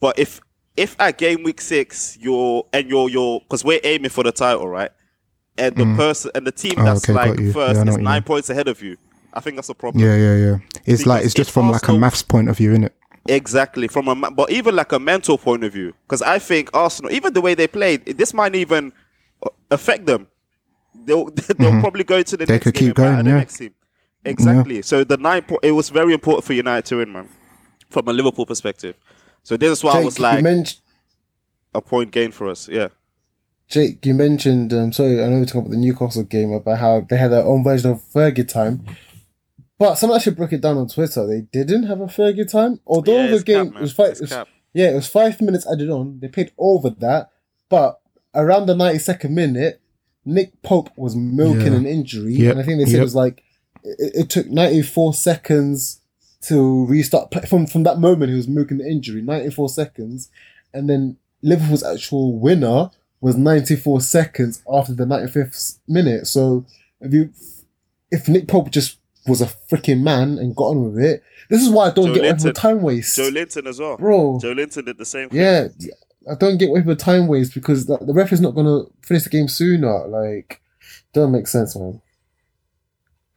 but 0.00 0.18
if 0.18 0.38
if 0.76 0.96
at 0.98 1.18
game 1.18 1.42
week 1.42 1.60
six 1.60 2.16
you're 2.20 2.66
and 2.72 2.88
you're 2.88 3.08
you're 3.08 3.40
because 3.40 3.64
we're 3.64 3.80
aiming 3.84 4.10
for 4.10 4.24
the 4.24 4.32
title, 4.32 4.68
right? 4.68 4.90
And 5.58 5.76
the 5.76 5.84
person 5.96 6.30
and 6.34 6.46
the 6.46 6.52
team 6.52 6.74
Oh, 6.78 6.84
that's 6.84 7.04
okay, 7.08 7.12
like 7.12 7.52
first 7.52 7.84
Yeah, 7.84 7.90
is 7.90 7.98
nine 7.98 8.22
points 8.22 8.48
ahead 8.50 8.68
of 8.68 8.82
you. 8.82 8.96
I 9.34 9.40
think 9.40 9.56
that's 9.56 9.68
a 9.68 9.74
problem. 9.74 10.02
yeah 10.04 10.16
yeah 10.16 10.36
yeah. 10.36 10.56
It's 10.86 11.06
like 11.06 11.24
it's 11.24 11.34
just 11.34 11.50
from 11.50 11.70
like 11.70 11.86
a 11.88 11.92
maths 11.92 12.22
point 12.22 12.48
of 12.48 12.56
view, 12.56 12.70
isn't 12.70 12.84
it? 12.84 12.94
Exactly 13.28 13.86
from 13.86 14.08
a 14.08 14.30
but 14.30 14.50
even 14.50 14.74
like 14.74 14.92
a 14.92 14.98
mental 14.98 15.38
point 15.38 15.62
of 15.62 15.72
view, 15.72 15.92
because 16.06 16.22
I 16.22 16.38
think 16.38 16.70
Arsenal, 16.74 17.12
even 17.12 17.32
the 17.34 17.40
way 17.40 17.54
they 17.54 17.68
played, 17.68 18.04
this 18.06 18.34
might 18.34 18.54
even 18.56 18.92
uh, 19.46 19.50
affect 19.70 20.06
them. 20.06 20.26
They'll 21.04 21.26
they'll 21.58 21.80
probably 21.80 22.04
go 22.04 22.22
to 22.22 22.36
the 22.36 22.44
Mm-hmm. 22.44 22.48
They 22.48 22.54
next 22.54 22.64
could 22.64 22.74
keep 22.74 22.94
going, 22.94 23.26
yeah. 23.26 23.34
next 23.36 23.58
team. 23.58 23.74
Exactly. 24.24 24.82
So 24.82 25.04
the 25.04 25.16
nine, 25.16 25.42
po- 25.42 25.58
it 25.62 25.72
was 25.72 25.88
very 25.90 26.12
important 26.14 26.44
for 26.44 26.52
United 26.52 26.84
to 26.86 26.96
win, 26.98 27.12
man, 27.12 27.28
from 27.90 28.08
a 28.08 28.12
Liverpool 28.12 28.46
perspective. 28.46 28.96
So 29.42 29.56
this 29.56 29.70
is 29.78 29.84
why 29.84 29.92
I 29.92 29.94
Jake, 29.96 30.04
was 30.04 30.18
you 30.18 30.22
like 30.24 30.42
mentioned 30.42 30.80
a 31.74 31.80
point 31.80 32.10
gain 32.10 32.30
for 32.32 32.48
us. 32.48 32.68
Yeah. 32.68 32.88
Jake, 33.68 34.04
you 34.04 34.12
mentioned, 34.14 34.72
um, 34.74 34.92
sorry, 34.92 35.22
I 35.22 35.28
know 35.28 35.40
we 35.40 35.46
talking 35.46 35.62
about 35.62 35.70
the 35.70 35.76
Newcastle 35.78 36.24
game 36.24 36.52
about 36.52 36.78
how 36.78 37.06
they 37.08 37.16
had 37.16 37.32
their 37.32 37.44
own 37.44 37.64
version 37.64 37.90
of 37.90 38.02
Fergie 38.02 38.46
time. 38.46 38.84
But 39.78 39.94
someone 39.96 40.18
actually 40.18 40.34
broke 40.36 40.52
it 40.52 40.60
down 40.60 40.76
on 40.76 40.88
Twitter. 40.88 41.26
They 41.26 41.40
didn't 41.40 41.84
have 41.84 42.00
a 42.00 42.06
Fergie 42.06 42.48
time. 42.50 42.80
Although 42.86 43.24
Yeah, 43.24 43.36
the 43.36 43.42
game 43.42 43.72
cap, 43.72 43.80
was 43.80 43.92
five, 43.92 44.12
it 44.12 44.20
was- 44.20 44.30
yeah, 44.74 44.90
it 44.90 44.94
was 44.94 45.08
five 45.08 45.40
minutes 45.40 45.66
added 45.70 45.90
on. 45.90 46.20
They 46.20 46.28
played 46.28 46.52
over 46.58 46.90
that. 46.90 47.30
But 47.70 47.98
around 48.34 48.66
the 48.66 48.74
92nd 48.74 49.30
minute, 49.30 49.80
Nick 50.24 50.60
Pope 50.62 50.90
was 50.96 51.16
milking 51.16 51.72
Yeah. 51.72 51.78
an 51.78 51.86
injury. 51.86 52.34
Yep, 52.34 52.50
And 52.52 52.60
I 52.60 52.62
think 52.64 52.78
they 52.78 52.84
said 52.84 52.92
yep. 52.92 53.00
it 53.00 53.04
was 53.04 53.14
like, 53.14 53.42
it, 53.82 54.12
it 54.14 54.30
took 54.30 54.48
94 54.48 55.14
seconds 55.14 56.00
to 56.42 56.86
restart. 56.86 57.30
play- 57.30 57.46
From, 57.46 57.66
from 57.66 57.82
that 57.84 57.98
moment, 57.98 58.30
he 58.30 58.36
was 58.36 58.48
milking 58.48 58.78
the 58.78 58.86
injury, 58.88 59.22
94 59.22 59.68
seconds. 59.68 60.30
And 60.74 60.88
then 60.88 61.16
Liverpool's 61.42 61.82
actual 61.84 62.38
winner 62.38 62.90
was 63.20 63.36
94 63.36 64.00
seconds 64.00 64.62
after 64.72 64.92
the 64.94 65.04
95th 65.04 65.78
minute. 65.86 66.26
So 66.26 66.64
if 67.00 67.12
you, 67.12 67.30
if 68.10 68.28
Nick 68.28 68.48
Pope 68.48 68.70
just 68.70 68.98
was 69.26 69.40
a 69.40 69.46
freaking 69.70 70.02
man 70.02 70.38
and 70.38 70.56
got 70.56 70.64
on 70.70 70.92
with 70.92 71.02
it, 71.04 71.22
this 71.48 71.62
is 71.62 71.68
why 71.70 71.86
I 71.88 71.90
don't 71.90 72.06
Joe 72.06 72.14
get 72.14 72.20
away 72.20 72.28
Linton. 72.30 72.48
with 72.48 72.56
time 72.56 72.82
waste. 72.82 73.16
Joe 73.16 73.28
Linton 73.28 73.66
as 73.66 73.78
well. 73.78 73.96
Bro. 73.96 74.38
Joelinton 74.42 74.84
did 74.86 74.98
the 74.98 75.04
same 75.04 75.28
thing. 75.28 75.38
Yeah, 75.40 75.68
I 76.30 76.34
don't 76.34 76.56
get 76.58 76.70
away 76.70 76.80
with 76.80 76.98
time 76.98 77.26
waste 77.28 77.54
because 77.54 77.86
the, 77.86 77.98
the 77.98 78.12
ref 78.14 78.32
is 78.32 78.40
not 78.40 78.54
going 78.54 78.66
to 78.66 78.90
finish 79.06 79.24
the 79.24 79.30
game 79.30 79.48
sooner. 79.48 80.06
Like, 80.08 80.60
don't 81.12 81.30
make 81.32 81.46
sense, 81.46 81.76
man. 81.76 82.00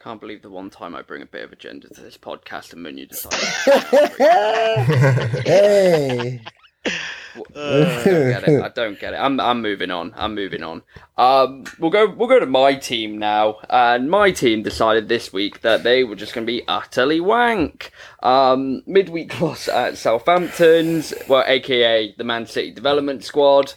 Can't 0.06 0.22
believe 0.22 0.44
the 0.44 0.52
one 0.52 0.70
time 0.70 0.96
I 0.96 1.02
bring 1.02 1.24
a 1.24 1.26
bit 1.26 1.44
of 1.44 1.52
agenda 1.52 1.90
to 1.90 2.00
this 2.00 2.16
podcast 2.16 2.74
and 2.74 2.86
then 2.86 2.96
you 2.96 3.08
decide. 3.08 3.34
hey, 5.44 6.42
I 6.86 8.02
don't 8.04 8.06
get 8.06 8.48
it. 8.48 8.62
I 8.62 8.70
don't 8.70 9.00
get 9.00 9.16
it. 9.16 9.18
I'm 9.18 9.40
I'm 9.40 9.64
moving 9.64 9.90
on. 9.90 10.14
I'm 10.16 10.36
moving 10.36 10.62
on. 10.62 10.84
Um, 11.18 11.64
we'll 11.80 11.90
go 11.90 12.08
we'll 12.08 12.28
go 12.28 12.40
to 12.40 12.46
my 12.46 12.76
team 12.76 13.18
now. 13.18 13.58
And 13.68 14.12
my 14.12 14.30
team 14.30 14.62
decided 14.62 15.10
this 15.10 15.34
week 15.34 15.62
that 15.62 15.82
they 15.82 16.04
were 16.04 16.16
just 16.16 16.36
going 16.36 16.46
to 16.46 16.54
be 16.54 16.62
utterly 16.68 17.20
wank. 17.20 17.92
Um, 18.22 18.84
midweek 18.86 19.42
loss 19.42 19.68
at 19.68 19.98
Southampton's, 19.98 21.16
well, 21.28 21.44
aka 21.48 22.14
the 22.16 22.24
Man 22.24 22.46
City 22.46 22.70
development 22.70 23.24
squad. 23.24 23.74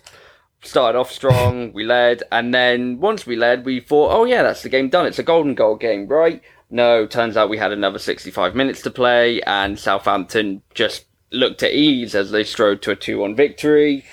Started 0.60 0.98
off 0.98 1.12
strong, 1.12 1.72
we 1.72 1.84
led, 1.84 2.24
and 2.32 2.52
then 2.52 2.98
once 2.98 3.26
we 3.26 3.36
led, 3.36 3.64
we 3.64 3.80
thought, 3.80 4.12
oh 4.12 4.24
yeah, 4.24 4.42
that's 4.42 4.62
the 4.62 4.68
game 4.68 4.88
done. 4.88 5.06
It's 5.06 5.18
a 5.18 5.22
golden 5.22 5.54
goal 5.54 5.76
game, 5.76 6.08
right? 6.08 6.42
No, 6.68 7.06
turns 7.06 7.36
out 7.36 7.48
we 7.48 7.58
had 7.58 7.72
another 7.72 7.98
65 7.98 8.54
minutes 8.54 8.82
to 8.82 8.90
play, 8.90 9.40
and 9.42 9.78
Southampton 9.78 10.62
just 10.74 11.06
looked 11.30 11.62
at 11.62 11.72
ease 11.72 12.14
as 12.14 12.30
they 12.30 12.44
strode 12.44 12.82
to 12.82 12.90
a 12.90 12.96
2 12.96 13.18
1 13.18 13.36
victory. 13.36 14.04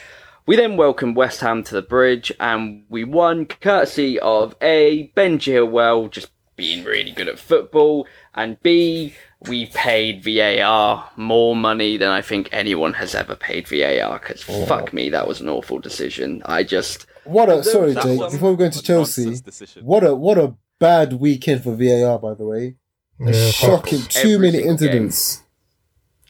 We 0.45 0.55
then 0.55 0.77
welcomed 0.77 1.15
West 1.15 1.41
Ham 1.41 1.63
to 1.63 1.73
the 1.73 1.81
bridge, 1.81 2.31
and 2.39 2.83
we 2.89 3.03
won 3.03 3.45
courtesy 3.47 4.19
of 4.19 4.55
A, 4.61 5.11
Ben 5.15 5.39
Chilwell 5.39 6.11
just 6.11 6.29
being 6.55 6.85
really 6.85 7.11
good 7.11 7.27
at 7.27 7.39
football, 7.39 8.07
and 8.35 8.61
B, 8.61 9.15
we 9.47 9.67
paid 9.67 10.23
VAR 10.23 11.09
more 11.15 11.55
money 11.55 11.97
than 11.97 12.09
I 12.09 12.21
think 12.21 12.49
anyone 12.51 12.93
has 12.93 13.15
ever 13.15 13.35
paid 13.35 13.67
VAR, 13.67 14.19
because 14.19 14.43
oh. 14.47 14.65
fuck 14.65 14.93
me, 14.93 15.09
that 15.09 15.27
was 15.27 15.41
an 15.41 15.49
awful 15.49 15.79
decision. 15.79 16.41
I 16.45 16.63
just. 16.63 17.05
What 17.23 17.49
a 17.49 17.63
sorry, 17.63 17.93
Jake. 17.95 18.19
Before 18.31 18.51
we 18.51 18.57
go 18.57 18.65
into 18.65 18.81
Chelsea, 18.83 19.35
what 19.81 20.03
a 20.03 20.13
what 20.15 20.37
a 20.37 20.55
bad 20.79 21.13
weekend 21.13 21.63
for 21.63 21.75
VAR. 21.75 22.19
By 22.19 22.33
the 22.35 22.45
way, 22.45 22.75
a 23.19 23.31
Yeah, 23.31 23.49
shocking. 23.51 23.99
fuck. 23.99 24.09
Too 24.09 24.35
Every 24.35 24.37
many 24.51 24.51
single 24.59 24.61
game. 24.61 24.71
incidents. 24.71 25.41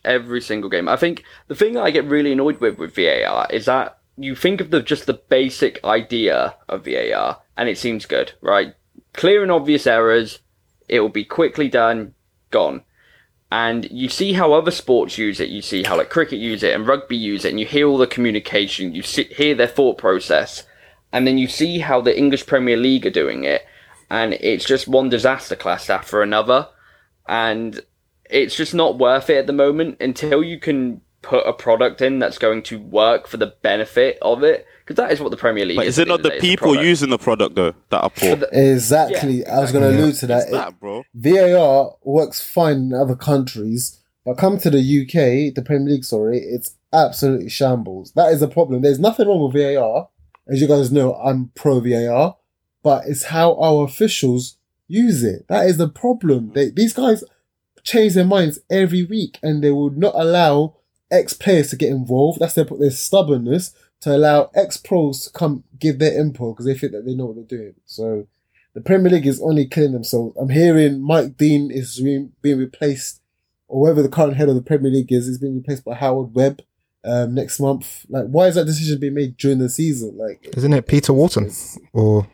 every 0.05 0.39
single 0.41 0.69
game. 0.69 0.87
I 0.87 0.95
think 0.97 1.23
the 1.47 1.55
thing 1.55 1.73
that 1.73 1.83
I 1.83 1.91
get 1.91 2.05
really 2.05 2.31
annoyed 2.31 2.59
with 2.61 2.77
with 2.77 2.95
VAR 2.95 3.47
is 3.49 3.65
that 3.65 3.97
you 4.17 4.35
think 4.35 4.61
of 4.61 4.71
the 4.71 4.81
just 4.81 5.05
the 5.07 5.13
basic 5.29 5.83
idea 5.83 6.55
of 6.69 6.85
VAR 6.85 7.41
and 7.57 7.67
it 7.67 7.77
seems 7.77 8.05
good, 8.05 8.33
right? 8.41 8.73
Clear 9.13 9.41
and 9.43 9.51
obvious 9.51 9.87
errors, 9.87 10.39
it 10.87 10.99
will 10.99 11.09
be 11.09 11.25
quickly 11.25 11.67
done, 11.69 12.13
gone. 12.51 12.83
And 13.55 13.89
you 13.89 14.09
see 14.09 14.33
how 14.33 14.51
other 14.51 14.69
sports 14.69 15.17
use 15.17 15.39
it. 15.39 15.47
You 15.47 15.61
see 15.61 15.83
how 15.83 15.95
like 15.95 16.09
cricket 16.09 16.39
use 16.39 16.61
it 16.61 16.75
and 16.75 16.85
rugby 16.85 17.15
use 17.15 17.45
it, 17.45 17.51
and 17.51 17.59
you 17.59 17.65
hear 17.65 17.87
all 17.87 17.97
the 17.97 18.05
communication. 18.05 18.93
You 18.93 19.01
see, 19.01 19.23
hear 19.23 19.55
their 19.55 19.65
thought 19.65 19.97
process, 19.97 20.63
and 21.13 21.25
then 21.25 21.37
you 21.37 21.47
see 21.47 21.79
how 21.79 22.01
the 22.01 22.17
English 22.17 22.47
Premier 22.47 22.75
League 22.75 23.05
are 23.07 23.21
doing 23.21 23.45
it, 23.45 23.65
and 24.09 24.33
it's 24.33 24.65
just 24.65 24.89
one 24.89 25.07
disaster 25.07 25.55
class 25.55 25.89
after 25.89 26.21
another. 26.21 26.67
And 27.29 27.79
it's 28.29 28.57
just 28.57 28.73
not 28.73 28.97
worth 28.97 29.29
it 29.29 29.37
at 29.37 29.47
the 29.47 29.53
moment 29.53 30.01
until 30.01 30.43
you 30.43 30.59
can 30.59 30.99
put 31.21 31.47
a 31.47 31.53
product 31.53 32.01
in 32.01 32.19
that's 32.19 32.37
going 32.37 32.61
to 32.63 32.77
work 32.77 33.25
for 33.25 33.37
the 33.37 33.55
benefit 33.61 34.17
of 34.21 34.43
it 34.43 34.67
because 34.85 34.97
that 34.97 35.11
is 35.11 35.19
what 35.19 35.31
the 35.31 35.37
Premier 35.37 35.65
League 35.65 35.77
But 35.77 35.87
is. 35.87 35.95
is 35.95 35.99
it 35.99 36.07
not 36.07 36.19
end 36.19 36.25
the 36.25 36.27
of 36.27 36.31
day, 36.33 36.37
it's 36.37 36.43
a 36.43 36.47
people 36.47 36.67
product. 36.67 36.85
using 36.85 37.09
the 37.09 37.17
product 37.17 37.55
though 37.55 37.73
that 37.89 38.01
are 38.01 38.09
poor? 38.11 38.35
But 38.35 38.49
Exactly. 38.51 39.39
Yeah, 39.39 39.57
I 39.57 39.59
was 39.61 39.71
going 39.71 39.81
to 39.83 39.89
exactly. 39.89 40.03
allude 40.03 40.15
to 40.19 40.27
that. 40.27 40.41
It's 40.43 40.51
that, 40.51 40.79
bro. 40.79 41.03
VAR 41.15 41.95
works 42.03 42.41
fine 42.41 42.77
in 42.77 42.93
other 42.93 43.15
countries, 43.15 43.99
but 44.23 44.37
come 44.37 44.57
to 44.59 44.69
the 44.69 44.77
UK, 44.79 45.53
the 45.55 45.63
Premier 45.65 45.89
League, 45.93 46.03
sorry, 46.03 46.37
it's 46.39 46.75
absolutely 46.93 47.49
shambles. 47.49 48.11
That 48.13 48.31
is 48.31 48.41
a 48.41 48.47
problem. 48.47 48.81
There's 48.83 48.99
nothing 48.99 49.27
wrong 49.27 49.43
with 49.51 49.53
VAR. 49.61 50.09
As 50.47 50.61
you 50.61 50.67
guys 50.67 50.91
know, 50.91 51.15
I'm 51.15 51.49
pro 51.55 51.79
VAR, 51.79 52.37
but 52.83 53.05
it's 53.07 53.23
how 53.25 53.55
our 53.55 53.83
officials 53.85 54.57
use 54.87 55.23
it. 55.23 55.47
That 55.49 55.65
is 55.65 55.77
the 55.77 55.89
problem. 55.89 56.49
Mm. 56.49 56.53
They, 56.53 56.69
these 56.69 56.93
guys 56.93 57.23
change 57.83 58.13
their 58.13 58.25
minds 58.25 58.59
every 58.69 59.03
week 59.03 59.39
and 59.41 59.63
they 59.63 59.71
would 59.71 59.97
not 59.97 60.13
allow 60.15 60.75
ex 61.11 61.33
players 61.33 61.69
to 61.71 61.75
get 61.75 61.89
involved. 61.89 62.39
That's 62.39 62.53
their, 62.53 62.65
their 62.65 62.91
stubbornness 62.91 63.73
to 64.01 64.15
allow 64.15 64.51
ex 64.55 64.77
pros 64.77 65.25
to 65.25 65.31
come 65.31 65.63
give 65.79 65.99
their 65.99 66.19
input 66.19 66.55
because 66.55 66.65
they 66.65 66.77
think 66.77 66.91
that 66.93 67.05
they 67.05 67.15
know 67.15 67.25
what 67.27 67.35
they're 67.35 67.57
doing. 67.59 67.73
So 67.85 68.27
the 68.73 68.81
Premier 68.81 69.11
League 69.11 69.25
is 69.27 69.41
only 69.41 69.65
killing 69.65 69.93
themselves. 69.93 70.35
I'm 70.39 70.49
hearing 70.49 71.01
Mike 71.01 71.37
Dean 71.37 71.71
is 71.71 72.01
re- 72.03 72.29
being 72.41 72.59
replaced, 72.59 73.21
or 73.67 73.85
whoever 73.85 74.01
the 74.03 74.09
current 74.09 74.35
head 74.37 74.49
of 74.49 74.55
the 74.55 74.61
Premier 74.61 74.91
League 74.91 75.11
is, 75.11 75.27
is 75.27 75.39
being 75.39 75.55
replaced 75.55 75.85
by 75.85 75.95
Howard 75.95 76.35
Webb 76.35 76.61
um, 77.03 77.33
next 77.33 77.59
month. 77.59 78.05
Like, 78.09 78.25
why 78.25 78.47
is 78.47 78.55
that 78.55 78.65
decision 78.65 78.99
being 78.99 79.13
made 79.13 79.37
during 79.37 79.59
the 79.59 79.69
season? 79.69 80.17
Like, 80.17 80.49
Isn't 80.57 80.73
it 80.73 80.87
Peter 80.87 81.13
Walton? 81.13 81.49
Or 81.93 82.27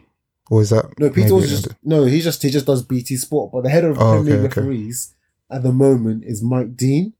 or 0.49 0.61
is 0.61 0.71
that 0.71 0.85
no, 0.99 1.09
Peter 1.09 1.29
just 1.41 1.69
no. 1.83 2.03
He 2.05 2.19
just 2.21 2.41
he 2.43 2.49
just 2.49 2.65
does 2.65 2.83
BT 2.83 3.15
Sport, 3.17 3.51
but 3.53 3.63
the 3.63 3.69
head 3.69 3.85
of 3.85 3.97
Oh, 3.97 4.15
Premier 4.15 4.23
League 4.23 4.45
okay, 4.51 4.59
okay. 4.59 4.61
referees 4.61 5.13
at 5.49 5.63
the 5.63 5.71
moment 5.71 6.23
is 6.25 6.41
Mike 6.43 6.75
Dean. 6.75 7.13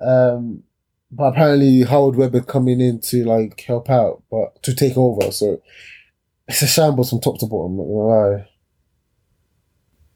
Um, 0.00 0.64
but 1.10 1.24
apparently 1.24 1.82
Howard 1.82 2.16
Webb 2.16 2.34
is 2.34 2.44
coming 2.44 2.80
in 2.80 3.00
to 3.00 3.24
like 3.24 3.60
help 3.60 3.88
out, 3.90 4.22
but 4.30 4.62
to 4.62 4.74
take 4.74 4.96
over. 4.96 5.30
So 5.30 5.62
it's 6.48 6.62
a 6.62 6.66
shambles 6.66 7.10
from 7.10 7.20
top 7.20 7.38
to 7.38 7.46
bottom. 7.46 7.76
Not 7.76 7.84
gonna 7.84 8.36
lie. 8.36 8.48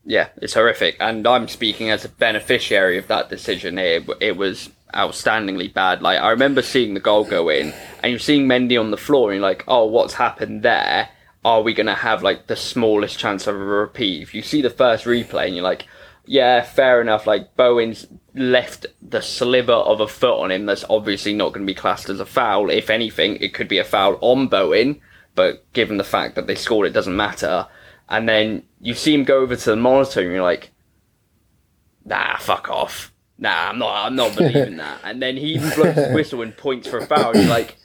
Yeah, 0.05 0.29
it's 0.41 0.55
horrific, 0.55 0.97
and 0.99 1.27
I'm 1.27 1.47
speaking 1.47 1.91
as 1.91 2.05
a 2.05 2.09
beneficiary 2.09 2.99
of 2.99 3.07
that 3.09 3.29
decision. 3.29 3.79
It 3.79 4.09
it 4.21 4.37
was 4.37 4.71
outstandingly 4.95 5.73
bad. 5.73 6.03
Like 6.03 6.21
I 6.21 6.31
remember 6.31 6.63
seeing 6.63 6.95
the 6.95 7.01
goal 7.01 7.25
go 7.25 7.49
in, 7.49 7.73
and 8.03 8.11
you're 8.11 8.19
seeing 8.19 8.49
Mendy 8.49 8.81
on 8.81 8.91
the 8.91 8.97
floor, 8.97 9.31
and 9.31 9.37
you're 9.41 9.49
like, 9.49 9.65
"Oh, 9.69 9.85
what's 9.87 10.15
happened 10.15 10.63
there? 10.63 11.09
Are 11.45 11.63
we 11.63 11.75
gonna 11.75 11.95
have 11.95 12.23
like 12.23 12.47
the 12.49 12.57
smallest 12.57 13.19
chance 13.19 13.47
of 13.47 13.55
a 13.55 13.59
repeat?" 13.59 14.23
If 14.23 14.35
you 14.35 14.43
see 14.43 14.63
the 14.63 14.71
first 14.71 15.05
replay, 15.05 15.47
and 15.47 15.55
you're 15.55 15.65
like, 15.65 15.87
"Yeah, 16.31 16.63
fair 16.63 17.01
enough." 17.01 17.27
Like 17.27 17.57
Bowen's 17.57 18.07
left 18.37 18.87
the 19.03 19.21
sliver 19.21 19.73
of 19.73 20.01
a 20.01 20.07
foot 20.07 20.41
on 20.41 20.53
him. 20.53 20.65
That's 20.65 20.85
obviously 20.89 21.35
not 21.35 21.53
going 21.53 21.67
to 21.67 21.71
be 21.71 21.75
classed 21.75 22.09
as 22.09 22.21
a 22.21 22.25
foul. 22.25 22.71
If 22.71 22.89
anything, 22.89 23.37
it 23.37 23.53
could 23.53 23.67
be 23.67 23.79
a 23.79 23.85
foul 23.85 24.17
on 24.21 24.47
Bowen, 24.47 25.01
but 25.35 25.71
given 25.73 25.97
the 25.97 26.05
fact 26.05 26.37
that 26.37 26.47
they 26.47 26.55
scored, 26.55 26.87
it 26.87 26.93
doesn't 26.93 27.17
matter. 27.17 27.67
And 28.09 28.29
then 28.29 28.63
you 28.81 28.95
see 28.95 29.13
him 29.13 29.25
go 29.25 29.41
over 29.41 29.57
to 29.57 29.71
the 29.71 29.77
monitor, 29.77 30.21
and 30.21 30.33
you're 30.33 30.43
like, 30.43 30.71
"Nah, 32.05 32.37
fuck 32.37 32.71
off. 32.71 33.13
Nah, 33.37 33.71
I'm 33.71 33.79
not. 33.81 34.07
I'm 34.07 34.15
not 34.15 34.37
believing 34.37 34.77
that." 34.85 35.01
And 35.03 35.21
then 35.21 35.37
he 35.37 35.55
even 35.55 35.71
blows 35.71 35.97
his 35.97 36.15
whistle 36.15 36.43
and 36.43 36.57
points 36.57 36.87
for 36.87 36.99
a 36.99 37.07
foul. 37.07 37.33
And 37.33 37.41
you're 37.41 37.51
like, 37.51 37.77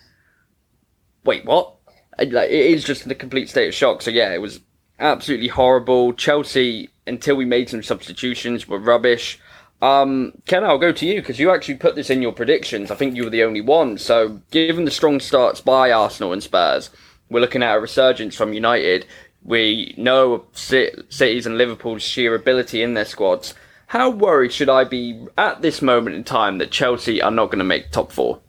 "Wait, 1.24 1.46
what?" 1.46 1.74
And, 2.20 2.32
like, 2.32 2.52
it 2.52 2.66
is 2.68 2.84
just 2.84 3.06
in 3.06 3.12
a 3.12 3.16
complete 3.16 3.50
state 3.50 3.68
of 3.68 3.74
shock. 3.74 4.04
So 4.04 4.12
yeah, 4.12 4.32
it 4.34 4.42
was 4.42 4.60
absolutely 5.00 5.48
horrible. 5.50 6.14
Chelsea, 6.14 6.90
until 7.08 7.36
we 7.36 7.46
made 7.46 7.70
some 7.70 7.84
substitutions, 7.84 8.68
were 8.68 8.80
rubbish. 8.80 9.40
Um, 9.82 10.34
Ken, 10.46 10.64
I'll 10.64 10.78
go 10.78 10.92
to 10.92 11.06
you 11.06 11.22
because 11.22 11.40
you 11.40 11.52
actually 11.52 11.76
put 11.76 11.96
this 11.96 12.10
in 12.10 12.22
your 12.22 12.32
predictions. 12.32 12.92
I 12.92 12.96
think 12.96 13.16
you 13.16 13.24
were 13.24 13.30
the 13.30 13.44
only 13.44 13.62
one. 13.62 13.98
So, 13.98 14.42
given 14.52 14.86
the 14.86 14.92
strong 14.92 15.20
starts 15.20 15.62
by 15.62 15.92
Arsenal 15.92 16.34
and 16.34 16.42
Spurs, 16.42 16.90
we're 17.30 17.42
looking 17.42 17.64
at 17.64 17.76
a 17.76 17.80
resurgence 17.80 18.36
from 18.36 18.54
United. 18.54 19.06
We 19.44 19.94
know 19.98 20.46
Ci- 20.54 20.92
City's 21.10 21.46
and 21.46 21.58
Liverpool's 21.58 22.02
sheer 22.02 22.34
ability 22.34 22.82
in 22.82 22.94
their 22.94 23.06
squads. 23.06 23.54
How 23.88 24.10
worried 24.10 24.54
should 24.54 24.70
I 24.70 24.84
be 24.84 25.28
at 25.38 25.62
this 25.62 25.82
moment 25.82 26.16
in 26.16 26.24
time 26.24 26.58
that 26.58 26.72
Chelsea 26.72 27.22
are 27.22 27.32
not 27.32 27.48
going 27.48 27.60
to 27.60 27.66
make 27.66 27.92
top 27.92 28.12
four? 28.12 28.40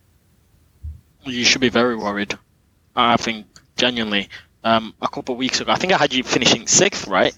You 1.24 1.44
should 1.44 1.60
be 1.60 1.68
very 1.68 1.96
worried. 1.96 2.38
I 2.94 3.16
think 3.16 3.46
genuinely. 3.76 4.28
Um, 4.64 4.94
a 5.02 5.08
couple 5.08 5.34
of 5.34 5.38
weeks 5.38 5.60
ago, 5.60 5.70
I 5.70 5.76
think 5.76 5.92
I 5.92 5.98
had 5.98 6.14
you 6.14 6.24
finishing 6.24 6.66
sixth, 6.66 7.06
right? 7.06 7.34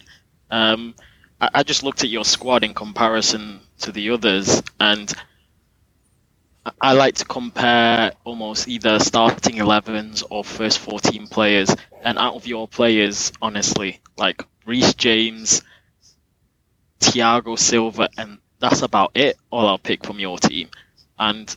Um, 0.50 0.94
I, 1.40 1.50
I 1.56 1.62
just 1.64 1.84
looked 1.84 2.04
at 2.04 2.10
your 2.10 2.24
squad 2.26 2.64
in 2.64 2.74
comparison 2.74 3.60
to 3.80 3.92
the 3.92 4.10
others, 4.10 4.62
and 4.80 5.12
I- 6.66 6.72
like 6.94 7.16
to 7.16 7.24
compare 7.26 8.12
almost 8.24 8.68
either 8.68 8.98
starting 9.00 9.56
11s 9.56 10.24
or 10.30 10.44
first 10.44 10.78
14 10.80 11.28
players. 11.28 11.74
And 12.04 12.18
out 12.18 12.34
of 12.36 12.46
your 12.46 12.68
players, 12.68 13.32
honestly, 13.42 14.00
like 14.18 14.44
Reece 14.66 14.94
James, 14.94 15.62
Thiago 17.00 17.58
Silva, 17.58 18.10
and 18.18 18.38
that's 18.60 18.82
about 18.82 19.12
it. 19.14 19.38
All 19.50 19.68
I'll 19.68 19.78
pick 19.78 20.04
from 20.06 20.20
your 20.20 20.38
team. 20.38 20.70
And 21.18 21.54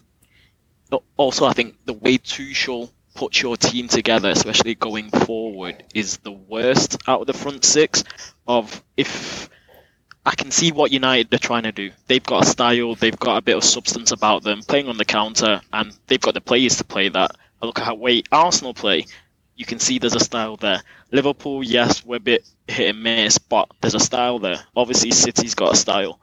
also, 1.17 1.45
I 1.45 1.53
think 1.53 1.77
the 1.85 1.93
way 1.93 2.17
Tuchel 2.19 2.91
puts 3.15 3.41
your 3.41 3.57
team 3.57 3.87
together, 3.87 4.29
especially 4.29 4.75
going 4.75 5.09
forward, 5.11 5.83
is 5.95 6.17
the 6.19 6.31
worst 6.31 6.97
out 7.07 7.21
of 7.21 7.27
the 7.27 7.33
front 7.33 7.65
six. 7.65 8.03
Of 8.47 8.83
if 8.97 9.49
I 10.25 10.35
can 10.35 10.51
see 10.51 10.71
what 10.71 10.91
United 10.91 11.33
are 11.33 11.37
trying 11.39 11.63
to 11.63 11.71
do, 11.71 11.91
they've 12.07 12.23
got 12.23 12.43
a 12.43 12.45
style, 12.47 12.93
they've 12.95 13.17
got 13.17 13.37
a 13.37 13.41
bit 13.41 13.57
of 13.57 13.63
substance 13.63 14.11
about 14.11 14.43
them, 14.43 14.61
playing 14.61 14.87
on 14.87 14.97
the 14.97 15.05
counter, 15.05 15.61
and 15.73 15.91
they've 16.07 16.21
got 16.21 16.35
the 16.35 16.41
players 16.41 16.77
to 16.77 16.83
play 16.83 17.09
that. 17.09 17.31
I 17.61 17.65
look 17.65 17.79
at 17.79 17.85
how 17.85 17.95
way 17.95 18.23
Arsenal 18.31 18.73
play. 18.73 19.05
You 19.55 19.65
can 19.65 19.79
see 19.79 19.97
there's 19.99 20.15
a 20.15 20.19
style 20.19 20.57
there. 20.57 20.81
Liverpool, 21.11 21.63
yes, 21.63 22.05
we're 22.05 22.17
a 22.17 22.19
bit 22.19 22.47
hit 22.67 22.89
and 22.89 23.03
miss, 23.03 23.37
but 23.37 23.69
there's 23.81 23.95
a 23.95 23.99
style 23.99 24.39
there. 24.39 24.59
Obviously, 24.75 25.11
City's 25.11 25.55
got 25.55 25.73
a 25.73 25.75
style. 25.77 26.19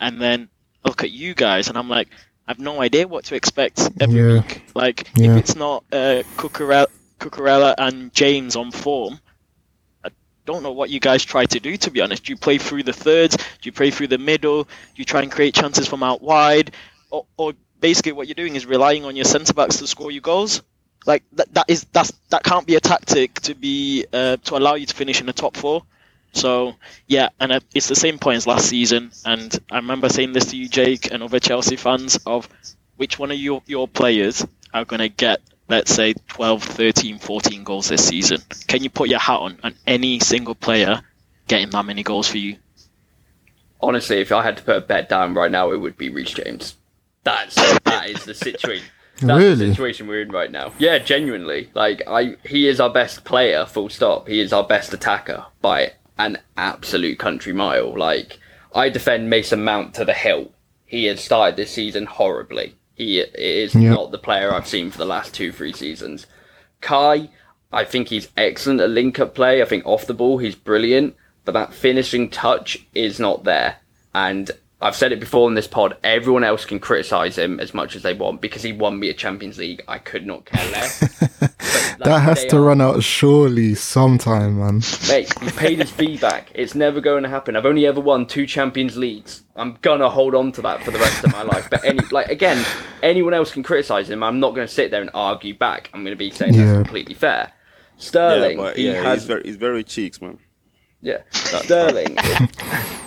And 0.00 0.20
then 0.20 0.48
I 0.84 0.88
look 0.88 1.02
at 1.04 1.10
you 1.10 1.34
guys, 1.34 1.68
and 1.68 1.78
I'm 1.78 1.88
like, 1.88 2.08
I 2.46 2.50
have 2.50 2.58
no 2.60 2.80
idea 2.80 3.08
what 3.08 3.24
to 3.26 3.34
expect 3.36 3.80
every 4.00 4.20
Yeah. 4.20 4.40
week. 4.40 4.62
Like, 4.74 5.08
Yeah. 5.16 5.32
if 5.36 5.38
it's 5.38 5.56
not 5.56 5.84
uh, 5.92 6.22
Cucurella, 6.36 6.86
Cucurella 7.18 7.74
and 7.78 8.12
James 8.12 8.54
on 8.56 8.70
form, 8.72 9.18
don't 10.46 10.62
know 10.62 10.72
what 10.72 10.90
you 10.90 11.00
guys 11.00 11.24
try 11.24 11.44
to 11.44 11.60
do, 11.60 11.76
to 11.76 11.90
be 11.90 12.00
honest. 12.00 12.24
Do 12.24 12.32
you 12.32 12.36
play 12.36 12.58
through 12.58 12.84
the 12.84 12.92
thirds? 12.92 13.36
Do 13.36 13.44
you 13.62 13.72
play 13.72 13.90
through 13.90 14.08
the 14.08 14.18
middle? 14.18 14.64
Do 14.64 14.70
you 14.94 15.04
try 15.04 15.22
and 15.22 15.30
create 15.30 15.54
chances 15.54 15.86
from 15.86 16.02
out 16.02 16.22
wide? 16.22 16.70
Or, 17.10 17.26
or 17.36 17.52
basically, 17.80 18.12
what 18.12 18.28
you're 18.28 18.34
doing 18.34 18.56
is 18.56 18.64
relying 18.64 19.04
on 19.04 19.16
your 19.16 19.26
centre 19.26 19.52
backs 19.52 19.76
to 19.78 19.86
score 19.86 20.10
you 20.10 20.20
goals? 20.20 20.62
Like 21.04 21.22
that, 21.32 21.52
that 21.54 21.66
is 21.68 21.84
that's 21.92 22.12
that 22.30 22.42
can't 22.42 22.66
be 22.66 22.74
a 22.74 22.80
tactic 22.80 23.34
to 23.42 23.54
be 23.54 24.06
uh, 24.12 24.38
to 24.44 24.56
allow 24.56 24.74
you 24.74 24.86
to 24.86 24.94
finish 24.94 25.20
in 25.20 25.26
the 25.26 25.32
top 25.32 25.56
four. 25.56 25.82
So 26.32 26.74
yeah, 27.06 27.28
and 27.40 27.52
uh, 27.52 27.60
it's 27.74 27.88
the 27.88 27.94
same 27.94 28.18
point 28.18 28.38
as 28.38 28.46
last 28.46 28.68
season. 28.68 29.12
And 29.24 29.56
I 29.70 29.76
remember 29.76 30.08
saying 30.08 30.32
this 30.32 30.46
to 30.50 30.56
you, 30.56 30.68
Jake, 30.68 31.12
and 31.12 31.22
other 31.22 31.40
Chelsea 31.40 31.76
fans 31.76 32.18
of 32.26 32.48
which 32.96 33.18
one 33.18 33.30
of 33.30 33.38
your 33.38 33.62
your 33.66 33.86
players 33.88 34.44
are 34.74 34.84
going 34.84 35.00
to 35.00 35.08
get, 35.08 35.40
let's 35.68 35.92
say, 35.92 36.14
12, 36.28 36.62
13, 36.62 37.18
14 37.18 37.64
goals 37.64 37.88
this 37.88 38.06
season. 38.06 38.40
Can 38.68 38.82
you 38.82 38.90
put 38.90 39.08
your 39.08 39.18
hat 39.18 39.40
on 39.40 39.58
on 39.62 39.74
any 39.86 40.18
single 40.20 40.54
player 40.54 41.00
getting 41.48 41.70
that 41.70 41.84
many 41.84 42.02
goals 42.02 42.28
for 42.28 42.38
you? 42.38 42.56
Honestly, 43.80 44.20
if 44.20 44.32
I 44.32 44.42
had 44.42 44.56
to 44.56 44.62
put 44.62 44.76
a 44.76 44.80
bet 44.80 45.08
down 45.08 45.34
right 45.34 45.50
now, 45.50 45.70
it 45.70 45.78
would 45.78 45.96
be 45.96 46.08
Reece 46.08 46.32
James. 46.32 46.76
That's 47.24 47.54
that 47.82 48.08
is 48.08 48.24
the 48.24 48.34
situation. 48.34 48.86
That's 49.16 49.26
the 49.26 49.34
Really? 49.34 49.70
situation 49.70 50.06
we're 50.08 50.22
in 50.22 50.30
right 50.30 50.50
now. 50.50 50.72
Yeah, 50.78 50.98
genuinely. 50.98 51.70
Like 51.74 52.02
I 52.06 52.36
he 52.44 52.68
is 52.68 52.80
our 52.80 52.90
best 52.90 53.24
player, 53.24 53.64
full 53.66 53.88
stop. 53.88 54.28
He 54.28 54.40
is 54.40 54.52
our 54.52 54.64
best 54.64 54.92
attacker 54.92 55.46
by 55.60 55.92
an 56.18 56.38
absolute 56.56 57.18
country 57.18 57.52
mile. 57.52 57.96
Like 57.98 58.38
I 58.74 58.88
defend 58.90 59.30
Mason 59.30 59.64
Mount 59.64 59.94
to 59.94 60.04
the 60.04 60.12
hilt. 60.12 60.52
He 60.86 61.04
has 61.06 61.20
started 61.20 61.56
this 61.56 61.70
season 61.72 62.06
horribly. 62.06 62.74
He 62.96 63.20
is 63.20 63.74
Yeah. 63.74 63.90
not 63.90 64.10
the 64.10 64.18
player 64.18 64.52
I've 64.52 64.66
seen 64.66 64.90
for 64.90 64.98
the 64.98 65.04
last 65.04 65.34
two, 65.34 65.52
three 65.52 65.72
seasons. 65.72 66.26
Kai, 66.80 67.28
I 67.70 67.84
think 67.84 68.08
he's 68.08 68.28
excellent 68.36 68.80
at 68.80 68.90
link 68.90 69.20
up 69.20 69.34
play. 69.34 69.60
I 69.60 69.66
think 69.66 69.84
off 69.86 70.06
the 70.06 70.14
ball 70.14 70.38
he's 70.38 70.54
brilliant, 70.54 71.14
but 71.44 71.52
that 71.52 71.74
finishing 71.74 72.30
touch 72.30 72.78
is 72.94 73.20
not 73.20 73.44
there. 73.44 73.76
And 74.14 74.50
I've 74.80 74.94
said 74.96 75.10
it 75.12 75.20
before 75.20 75.48
in 75.48 75.54
this 75.54 75.66
pod. 75.66 75.96
Everyone 76.04 76.44
else 76.44 76.66
can 76.66 76.78
criticize 76.80 77.36
him 77.38 77.58
as 77.60 77.72
much 77.72 77.96
as 77.96 78.02
they 78.02 78.12
want 78.12 78.42
because 78.42 78.62
he 78.62 78.72
won 78.72 78.98
me 78.98 79.08
a 79.08 79.14
Champions 79.14 79.56
League. 79.56 79.82
I 79.88 79.98
could 79.98 80.26
not 80.26 80.44
care 80.44 80.70
less. 80.70 81.02
But, 81.98 82.04
That 82.04 82.18
has 82.20 82.44
to 82.46 82.58
are- 82.58 82.60
run 82.60 82.82
out 82.82 83.02
surely 83.02 83.74
sometime, 83.74 84.58
man. 84.58 84.82
Mate, 85.08 85.32
he 85.42 85.50
paid 85.50 85.78
his 85.78 85.90
fee 85.90 86.18
back. 86.18 86.50
It's 86.54 86.74
never 86.74 87.00
going 87.00 87.22
to 87.22 87.28
happen. 87.30 87.56
I've 87.56 87.64
only 87.64 87.86
ever 87.86 88.00
won 88.02 88.26
two 88.26 88.46
Champions 88.46 88.98
Leagues. 88.98 89.44
I'm 89.56 89.78
gonna 89.80 90.10
hold 90.10 90.34
on 90.34 90.52
to 90.52 90.62
that 90.62 90.82
for 90.82 90.90
the 90.90 90.98
rest 90.98 91.24
of 91.24 91.32
my 91.32 91.42
life. 91.42 91.68
But 91.70 91.82
any, 91.86 92.00
like 92.10 92.28
again, 92.28 92.62
anyone 93.02 93.32
else 93.32 93.50
can 93.50 93.62
criticize 93.62 94.10
him. 94.10 94.22
I'm 94.22 94.40
not 94.40 94.54
going 94.54 94.66
to 94.66 94.72
sit 94.72 94.90
there 94.90 95.00
and 95.00 95.08
argue 95.14 95.56
back. 95.56 95.88
I'm 95.94 96.02
going 96.04 96.12
to 96.12 96.18
be 96.18 96.30
saying 96.30 96.52
Yeah. 96.52 96.66
that's 96.66 96.76
completely 96.76 97.14
fair. 97.14 97.50
Sterling, 97.96 98.58
yeah, 98.58 98.64
but 98.64 98.76
he 98.76 98.86
has 98.88 99.20
he's 99.20 99.26
very 99.26 99.42
he's 99.44 99.56
very 99.56 99.82
cheeks, 99.82 100.20
man. 100.20 100.38
yeah, 101.00 101.22
Sterling. 101.30 102.18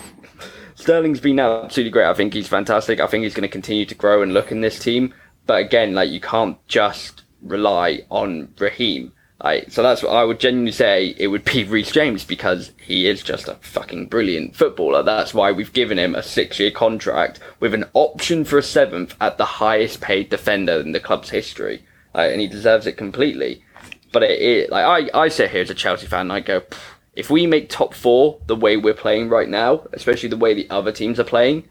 Sterling's 0.80 1.20
been 1.20 1.38
absolutely 1.38 1.90
great. 1.90 2.06
I 2.06 2.14
think 2.14 2.34
he's 2.34 2.48
fantastic. 2.48 3.00
I 3.00 3.06
think 3.06 3.24
he's 3.24 3.34
going 3.34 3.42
to 3.42 3.48
continue 3.48 3.86
to 3.86 3.94
grow 3.94 4.22
and 4.22 4.34
look 4.34 4.50
in 4.50 4.60
this 4.60 4.78
team. 4.78 5.14
But 5.46 5.60
again, 5.60 5.94
like 5.94 6.10
you 6.10 6.20
can't 6.20 6.56
just 6.68 7.22
rely 7.42 8.04
on 8.10 8.54
Raheem. 8.58 9.12
Like, 9.42 9.70
so 9.70 9.82
that's 9.82 10.02
what 10.02 10.10
I 10.10 10.22
would 10.22 10.38
genuinely 10.38 10.72
say. 10.72 11.14
It 11.18 11.28
would 11.28 11.44
be 11.44 11.64
Reece 11.68 11.92
James 11.92 12.24
because 12.24 12.72
he 12.80 13.08
is 13.08 13.22
just 13.22 13.48
a 13.48 13.54
fucking 13.56 14.06
brilliant 14.06 14.54
footballer. 14.54 15.02
That's 15.02 15.32
why 15.32 15.50
we've 15.52 15.72
given 15.72 15.98
him 15.98 16.14
a 16.14 16.22
six-year 16.22 16.70
contract 16.70 17.40
with 17.58 17.72
an 17.72 17.86
option 17.94 18.44
for 18.44 18.58
a 18.58 18.62
seventh 18.62 19.14
at 19.20 19.38
the 19.38 19.44
highest 19.44 20.00
paid 20.00 20.28
defender 20.28 20.80
in 20.80 20.92
the 20.92 21.00
club's 21.00 21.30
history, 21.30 21.84
like, 22.14 22.32
and 22.32 22.40
he 22.40 22.48
deserves 22.48 22.86
it 22.86 22.98
completely. 22.98 23.64
But 24.12 24.24
it, 24.24 24.42
it 24.42 24.70
like 24.70 25.10
I, 25.14 25.18
I 25.22 25.28
sit 25.28 25.50
here 25.50 25.62
as 25.62 25.70
a 25.70 25.74
Chelsea 25.74 26.06
fan 26.06 26.22
and 26.22 26.32
I 26.32 26.40
go, 26.40 26.60
"Pff, 26.60 26.78
if 27.14 27.30
we 27.30 27.46
make 27.46 27.68
top 27.68 27.94
four 27.94 28.40
the 28.46 28.56
way 28.56 28.76
we're 28.76 28.94
playing 28.94 29.28
right 29.28 29.48
now, 29.48 29.86
especially 29.92 30.28
the 30.28 30.36
way 30.36 30.54
the 30.54 30.68
other 30.70 30.92
teams 30.92 31.18
are 31.18 31.24
playing, 31.24 31.68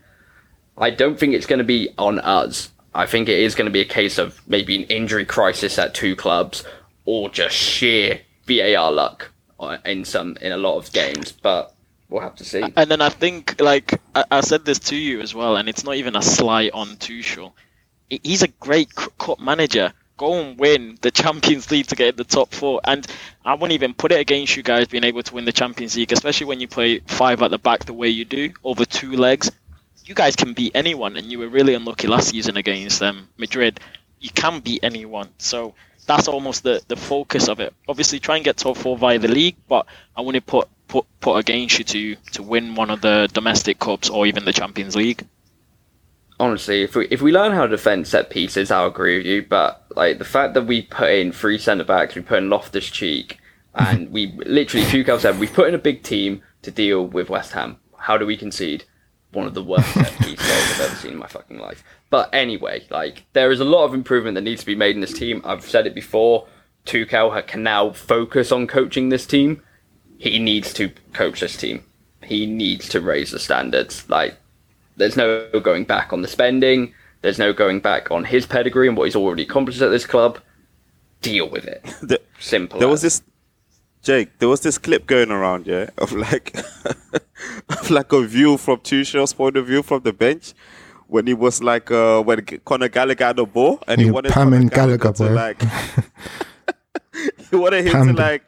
I 0.77 0.89
don't 0.89 1.19
think 1.19 1.33
it's 1.33 1.45
going 1.45 1.59
to 1.59 1.65
be 1.65 1.89
on 1.97 2.19
us. 2.19 2.71
I 2.93 3.05
think 3.05 3.29
it 3.29 3.39
is 3.39 3.55
going 3.55 3.65
to 3.65 3.71
be 3.71 3.81
a 3.81 3.85
case 3.85 4.17
of 4.17 4.41
maybe 4.47 4.75
an 4.75 4.83
injury 4.83 5.25
crisis 5.25 5.77
at 5.77 5.93
two 5.93 6.15
clubs 6.15 6.63
or 7.05 7.29
just 7.29 7.55
sheer 7.55 8.21
VAR 8.45 8.91
luck 8.91 9.31
uh, 9.59 9.77
in 9.85 10.05
some 10.05 10.37
in 10.41 10.51
a 10.51 10.57
lot 10.57 10.77
of 10.77 10.91
games. 10.91 11.31
But 11.31 11.73
we'll 12.09 12.21
have 12.21 12.35
to 12.35 12.45
see. 12.45 12.63
And 12.75 12.89
then 12.89 13.01
I 13.01 13.09
think, 13.09 13.59
like 13.61 14.01
I, 14.15 14.41
said 14.41 14.65
this 14.65 14.79
to 14.79 14.95
you 14.95 15.21
as 15.21 15.35
well, 15.35 15.57
and 15.57 15.69
it's 15.69 15.83
not 15.83 15.95
even 15.95 16.15
a 16.15 16.21
slight 16.21 16.71
on 16.73 16.87
Tuchel. 16.97 17.53
He's 18.09 18.41
a 18.41 18.47
great 18.47 18.93
cup 18.95 19.39
manager. 19.39 19.93
Go 20.19 20.33
and 20.33 20.59
win 20.59 20.97
the 20.99 21.11
Champions 21.11 21.71
League 21.71 21.87
to 21.87 21.95
get 21.95 22.09
in 22.09 22.15
the 22.17 22.25
top 22.25 22.53
four, 22.53 22.81
and 22.83 23.07
I 23.45 23.53
wouldn't 23.53 23.71
even 23.71 23.93
put 23.93 24.11
it 24.11 24.19
against 24.19 24.57
you 24.57 24.63
guys 24.63 24.89
being 24.89 25.05
able 25.05 25.23
to 25.23 25.33
win 25.33 25.45
the 25.45 25.53
Champions 25.53 25.95
League, 25.95 26.11
especially 26.11 26.47
when 26.47 26.59
you 26.59 26.67
play 26.67 26.99
five 27.07 27.41
at 27.41 27.51
the 27.51 27.57
back 27.57 27.85
the 27.85 27.93
way 27.93 28.09
you 28.09 28.25
do 28.25 28.51
over 28.61 28.83
two 28.83 29.13
legs. 29.13 29.49
You 30.03 30.13
guys 30.13 30.35
can 30.35 30.51
beat 30.51 30.73
anyone, 30.75 31.15
and 31.15 31.31
you 31.31 31.39
were 31.39 31.47
really 31.47 31.73
unlucky 31.73 32.07
last 32.07 32.31
season 32.31 32.57
against 32.57 33.01
um, 33.01 33.29
Madrid. 33.37 33.79
You 34.19 34.29
can 34.29 34.59
beat 34.59 34.81
anyone, 34.83 35.29
so 35.37 35.73
that's 36.05 36.27
almost 36.27 36.63
the, 36.63 36.81
the 36.89 36.97
focus 36.97 37.47
of 37.47 37.61
it. 37.61 37.73
Obviously, 37.87 38.19
try 38.19 38.35
and 38.35 38.43
get 38.43 38.57
top 38.57 38.75
four 38.75 38.97
via 38.97 39.19
the 39.19 39.29
league, 39.29 39.55
but 39.69 39.85
I 40.17 40.21
wouldn't 40.21 40.45
put 40.45 40.67
put 40.89 41.05
put 41.21 41.37
against 41.37 41.77
you 41.77 41.85
to 41.85 42.15
to 42.33 42.43
win 42.43 42.75
one 42.75 42.89
of 42.89 42.99
the 42.99 43.29
domestic 43.31 43.79
cups 43.79 44.09
or 44.09 44.25
even 44.25 44.43
the 44.43 44.51
Champions 44.51 44.97
League. 44.97 45.25
Honestly, 46.39 46.83
if 46.83 46.95
we 46.95 47.07
if 47.09 47.21
we 47.21 47.31
learn 47.31 47.51
how 47.51 47.63
to 47.63 47.67
defend 47.69 48.07
set 48.07 48.29
pieces, 48.29 48.71
I'll 48.71 48.87
agree 48.87 49.17
with 49.17 49.25
you. 49.25 49.43
But 49.43 49.85
like 49.95 50.17
the 50.17 50.25
fact 50.25 50.53
that 50.53 50.65
we 50.65 50.83
put 50.83 51.11
in 51.11 51.31
three 51.31 51.57
centre 51.57 51.83
backs, 51.83 52.15
we 52.15 52.21
put 52.21 52.39
in 52.39 52.49
Loftus 52.49 52.89
Cheek, 52.89 53.39
and 53.75 54.11
we 54.11 54.33
literally, 54.45 54.85
Tuchel 54.85 55.19
said, 55.19 55.39
we've 55.39 55.53
put 55.53 55.67
in 55.67 55.75
a 55.75 55.79
big 55.79 56.03
team 56.03 56.41
to 56.63 56.71
deal 56.71 57.05
with 57.05 57.29
West 57.29 57.53
Ham. 57.53 57.77
How 57.97 58.17
do 58.17 58.25
we 58.25 58.37
concede? 58.37 58.85
One 59.31 59.45
of 59.45 59.53
the 59.53 59.63
worst 59.63 59.93
set 59.93 60.11
pieces 60.19 60.39
I've 60.39 60.81
ever 60.81 60.95
seen 60.95 61.11
in 61.11 61.17
my 61.17 61.27
fucking 61.27 61.59
life. 61.59 61.83
But 62.09 62.33
anyway, 62.33 62.87
like 62.89 63.25
there 63.33 63.51
is 63.51 63.59
a 63.59 63.65
lot 63.65 63.85
of 63.85 63.93
improvement 63.93 64.35
that 64.35 64.41
needs 64.41 64.61
to 64.61 64.65
be 64.65 64.75
made 64.75 64.95
in 64.95 65.01
this 65.01 65.13
team. 65.13 65.41
I've 65.45 65.65
said 65.65 65.85
it 65.85 65.93
before. 65.93 66.47
Tuchel 66.85 67.45
can 67.45 67.61
now 67.61 67.91
focus 67.91 68.51
on 68.51 68.65
coaching 68.65 69.09
this 69.09 69.27
team. 69.27 69.61
He 70.17 70.39
needs 70.39 70.73
to 70.73 70.89
coach 71.13 71.41
this 71.41 71.55
team. 71.55 71.85
He 72.23 72.45
needs 72.45 72.89
to 72.89 73.01
raise 73.01 73.31
the 73.31 73.39
standards. 73.39 74.09
Like 74.09 74.37
there's 74.99 75.17
no 75.17 75.49
going 75.59 75.85
back 75.85 76.13
on 76.13 76.21
the 76.21 76.27
spending. 76.27 76.93
There's 77.21 77.39
no 77.39 77.51
going 77.51 77.79
back 77.79 78.11
on 78.11 78.23
his 78.23 78.45
pedigree 78.45 78.87
and 78.87 78.95
what 78.95 79.05
he's 79.05 79.15
already 79.15 79.43
accomplished 79.43 79.81
at 79.81 79.89
this 79.89 80.05
club. 80.05 80.39
Deal 81.21 81.49
with 81.49 81.65
it. 81.65 81.83
The- 82.01 82.21
Simple. 82.39 82.79
there 82.79 82.87
was 82.87 83.01
this 83.01 83.21
Jake, 84.01 84.39
there 84.39 84.47
was 84.47 84.61
this 84.61 84.77
clip 84.77 85.05
going 85.07 85.29
around, 85.29 85.67
yeah, 85.67 85.89
of 85.97 86.13
like 86.13 86.55
of 87.69 87.91
like 87.91 88.13
a 88.13 88.21
view 88.23 88.55
from 88.57 88.79
Tuchel's 88.79 89.33
point 89.33 89.57
of 89.57 89.67
view 89.67 89.83
from 89.83 90.03
the 90.03 90.13
bench 90.13 90.53
when 91.07 91.27
he 91.27 91.33
was 91.33 91.61
like 91.61 91.91
uh 91.91 92.21
when 92.21 92.39
Conor 92.63 92.87
Gallagher 92.87 93.25
had 93.25 93.35
the 93.35 93.45
ball 93.45 93.79
and 93.87 93.99
he 93.99 94.07
Yeah, 94.07 94.13
wanted 94.13 94.31
Pam 94.31 94.45
Conor 94.51 94.57
and 94.61 94.71
Gallagher, 94.71 95.11
to 95.11 95.23
like 95.29 95.61
he 97.49 97.55
wanted 97.55 97.85
him 97.85 97.91
Pam 97.91 98.07
to 98.07 98.13
like 98.13 98.43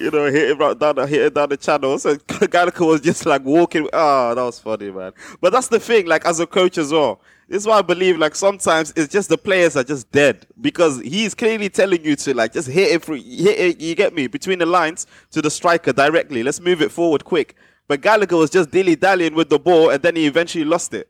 you 0.00 0.10
know 0.10 0.24
hit 0.26 0.50
him 0.50 0.58
right 0.58 0.78
down 0.78 0.96
the 0.96 1.06
hit 1.06 1.26
him 1.26 1.32
down 1.32 1.48
the 1.48 1.56
channels 1.56 2.04
and 2.06 2.24
Conor 2.26 2.46
Gallagher 2.48 2.84
was 2.84 3.00
just 3.00 3.26
like 3.26 3.44
walking. 3.44 3.88
Oh 3.92 4.34
that 4.34 4.42
was 4.42 4.58
funny 4.58 4.90
man. 4.90 5.12
But 5.40 5.52
that's 5.52 5.68
the 5.68 5.80
thing 5.80 6.06
like 6.06 6.24
as 6.26 6.40
a 6.40 6.46
coach 6.46 6.78
as 6.78 6.92
well. 6.92 7.20
This 7.48 7.62
is 7.62 7.66
why 7.66 7.78
I 7.78 7.82
believe 7.82 8.18
like 8.18 8.34
sometimes 8.34 8.92
it's 8.96 9.12
just 9.12 9.28
the 9.28 9.38
players 9.38 9.76
are 9.76 9.84
just 9.84 10.10
dead. 10.10 10.46
Because 10.60 11.00
he's 11.00 11.34
clearly 11.34 11.68
telling 11.68 12.04
you 12.04 12.16
to 12.16 12.34
like 12.34 12.52
just 12.52 12.68
hit 12.68 12.92
it 12.92 13.04
through 13.04 13.16
hit 13.16 13.58
it 13.58 13.80
you 13.80 13.94
get 13.94 14.14
me? 14.14 14.26
Between 14.26 14.58
the 14.58 14.66
lines 14.66 15.06
to 15.30 15.42
the 15.42 15.50
striker 15.50 15.92
directly. 15.92 16.42
Let's 16.42 16.60
move 16.60 16.82
it 16.82 16.90
forward 16.90 17.24
quick. 17.24 17.54
But 17.88 18.00
Gallagher 18.00 18.36
was 18.36 18.50
just 18.50 18.70
dilly 18.70 18.96
dallying 18.96 19.34
with 19.34 19.48
the 19.48 19.58
ball 19.58 19.90
and 19.90 20.02
then 20.02 20.16
he 20.16 20.26
eventually 20.26 20.64
lost 20.64 20.92
it. 20.94 21.08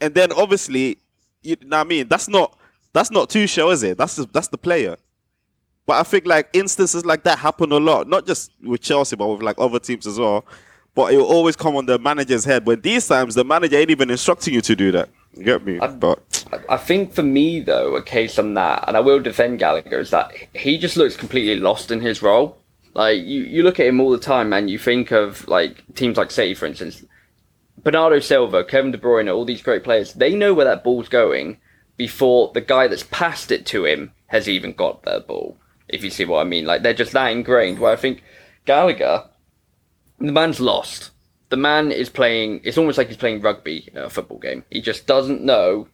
And 0.00 0.14
then 0.14 0.32
obviously 0.32 0.98
you 1.42 1.56
know 1.62 1.78
what 1.78 1.86
I 1.86 1.88
mean? 1.88 2.08
That's 2.08 2.28
not 2.28 2.56
that's 2.92 3.10
not 3.10 3.30
Tuchel 3.30 3.72
is 3.72 3.82
it? 3.82 3.98
That's 3.98 4.16
just, 4.16 4.32
that's 4.32 4.48
the 4.48 4.58
player 4.58 4.96
but 5.86 5.94
I 5.94 6.02
think 6.02 6.26
like 6.26 6.48
instances 6.52 7.04
like 7.04 7.24
that 7.24 7.38
happen 7.38 7.72
a 7.72 7.78
lot, 7.78 8.08
not 8.08 8.26
just 8.26 8.52
with 8.62 8.80
Chelsea, 8.80 9.16
but 9.16 9.26
with 9.28 9.42
like 9.42 9.56
other 9.58 9.78
teams 9.78 10.06
as 10.06 10.18
well. 10.18 10.44
But 10.94 11.14
it 11.14 11.16
will 11.16 11.24
always 11.26 11.56
come 11.56 11.74
on 11.76 11.86
the 11.86 11.98
manager's 11.98 12.44
head. 12.44 12.66
When 12.66 12.80
these 12.82 13.08
times 13.08 13.34
the 13.34 13.44
manager 13.44 13.76
ain't 13.76 13.90
even 13.90 14.10
instructing 14.10 14.52
you 14.54 14.60
to 14.60 14.76
do 14.76 14.92
that. 14.92 15.08
You 15.34 15.44
get 15.44 15.64
me? 15.64 15.78
But 15.78 16.44
I 16.68 16.76
think 16.76 17.14
for 17.14 17.22
me 17.22 17.60
though, 17.60 17.96
a 17.96 18.02
case 18.02 18.38
on 18.38 18.54
that, 18.54 18.84
and 18.86 18.96
I 18.96 19.00
will 19.00 19.20
defend 19.20 19.58
Gallagher, 19.58 19.98
is 19.98 20.10
that 20.10 20.30
he 20.54 20.76
just 20.76 20.96
looks 20.96 21.16
completely 21.16 21.56
lost 21.56 21.90
in 21.90 22.00
his 22.00 22.22
role. 22.22 22.58
Like 22.94 23.22
you, 23.22 23.42
you 23.44 23.62
look 23.62 23.80
at 23.80 23.86
him 23.86 24.00
all 24.00 24.10
the 24.10 24.18
time, 24.18 24.52
and 24.52 24.68
you 24.68 24.78
think 24.78 25.10
of 25.10 25.48
like 25.48 25.82
teams 25.94 26.18
like 26.18 26.30
City, 26.30 26.52
for 26.54 26.66
instance, 26.66 27.02
Bernardo 27.82 28.20
Silva, 28.20 28.62
Kevin 28.62 28.92
De 28.92 28.98
Bruyne, 28.98 29.34
all 29.34 29.46
these 29.46 29.62
great 29.62 29.82
players. 29.82 30.12
They 30.12 30.34
know 30.34 30.52
where 30.52 30.66
that 30.66 30.84
ball's 30.84 31.08
going 31.08 31.56
before 31.96 32.52
the 32.52 32.60
guy 32.60 32.86
that's 32.86 33.04
passed 33.04 33.50
it 33.50 33.64
to 33.66 33.86
him 33.86 34.12
has 34.26 34.48
even 34.48 34.72
got 34.74 35.02
that 35.04 35.26
ball. 35.26 35.56
If 35.92 36.02
you 36.02 36.10
see 36.10 36.24
what 36.24 36.40
I 36.40 36.44
mean, 36.44 36.64
like 36.64 36.82
they're 36.82 36.94
just 36.94 37.12
that 37.12 37.28
ingrained. 37.30 37.78
Where 37.78 37.92
I 37.92 37.96
think 37.96 38.22
Gallagher, 38.64 39.24
the 40.18 40.32
man's 40.32 40.60
lost. 40.60 41.10
The 41.50 41.56
man 41.56 41.92
is 41.92 42.08
playing. 42.08 42.62
It's 42.64 42.78
almost 42.78 42.96
like 42.98 43.08
he's 43.08 43.16
playing 43.18 43.42
rugby 43.42 43.88
in 43.92 43.98
a 43.98 44.08
football 44.10 44.38
game. 44.38 44.64
He 44.70 44.80
just 44.80 45.06
doesn't 45.06 45.42
know 45.42 45.86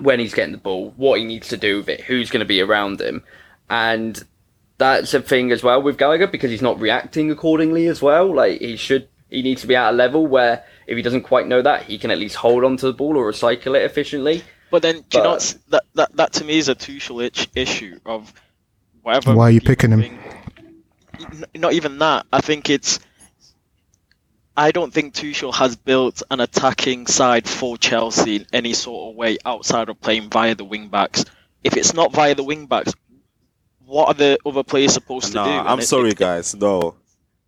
when 0.00 0.18
he's 0.18 0.32
getting 0.32 0.52
the 0.52 0.58
ball, 0.58 0.94
what 0.96 1.18
he 1.18 1.26
needs 1.26 1.48
to 1.48 1.56
do 1.58 1.76
with 1.78 1.88
it, 1.90 2.00
who's 2.00 2.30
going 2.30 2.40
to 2.40 2.46
be 2.46 2.62
around 2.62 3.00
him, 3.00 3.22
and 3.68 4.24
that's 4.78 5.12
a 5.12 5.20
thing 5.20 5.52
as 5.52 5.62
well 5.62 5.82
with 5.82 5.98
Gallagher 5.98 6.26
because 6.26 6.50
he's 6.50 6.62
not 6.62 6.80
reacting 6.80 7.30
accordingly 7.30 7.86
as 7.86 8.00
well. 8.00 8.34
Like 8.34 8.60
he 8.62 8.76
should, 8.76 9.08
he 9.28 9.42
needs 9.42 9.60
to 9.60 9.66
be 9.66 9.76
at 9.76 9.90
a 9.90 9.92
level 9.92 10.26
where 10.26 10.64
if 10.86 10.96
he 10.96 11.02
doesn't 11.02 11.24
quite 11.24 11.46
know 11.46 11.60
that, 11.60 11.82
he 11.82 11.98
can 11.98 12.10
at 12.10 12.16
least 12.18 12.36
hold 12.36 12.64
on 12.64 12.78
to 12.78 12.86
the 12.86 12.94
ball 12.94 13.18
or 13.18 13.30
recycle 13.30 13.76
it 13.76 13.82
efficiently. 13.82 14.42
But 14.70 14.80
then, 14.80 15.04
do 15.10 15.18
you 15.18 15.24
know 15.24 15.34
But- 15.34 15.58
that, 15.68 15.82
that 15.96 16.16
that 16.16 16.32
to 16.34 16.44
me 16.44 16.56
is 16.56 16.70
a 16.70 16.74
Tuchel 16.74 17.22
itch 17.22 17.48
issue 17.54 18.00
of 18.06 18.32
whatever. 19.02 19.34
Why 19.34 19.44
are 19.44 19.50
you 19.50 19.60
people 19.60 19.72
picking 19.74 19.90
him? 19.92 20.00
think- 20.02 20.20
N- 21.20 21.44
Not 21.60 21.72
even 21.74 21.98
that. 21.98 22.26
I 22.32 22.40
think 22.40 22.70
it's. 22.70 22.98
I 24.56 24.72
don't 24.72 24.92
think 24.92 25.14
Tuchel 25.14 25.54
has 25.54 25.76
built 25.76 26.22
an 26.30 26.40
attacking 26.40 27.06
side 27.06 27.48
for 27.48 27.78
Chelsea 27.78 28.36
in 28.36 28.46
any 28.52 28.72
sort 28.72 29.10
of 29.12 29.16
way 29.16 29.38
outside 29.46 29.88
of 29.88 30.00
playing 30.00 30.28
via 30.30 30.54
the 30.54 30.64
wing 30.64 30.88
backs. 30.88 31.24
If 31.64 31.76
it's 31.76 31.94
not 31.94 32.12
via 32.12 32.34
the 32.34 32.42
wing 32.42 32.66
backs, 32.66 32.92
what 33.86 34.08
are 34.08 34.14
the 34.14 34.38
other 34.44 34.62
players 34.62 34.92
supposed 34.92 35.34
no, 35.34 35.44
to 35.44 35.50
do? 35.50 35.56
And 35.58 35.68
I'm 35.68 35.78
it- 35.78 35.86
sorry, 35.86 36.10
it- 36.10 36.16
guys. 36.18 36.54
No, 36.54 36.96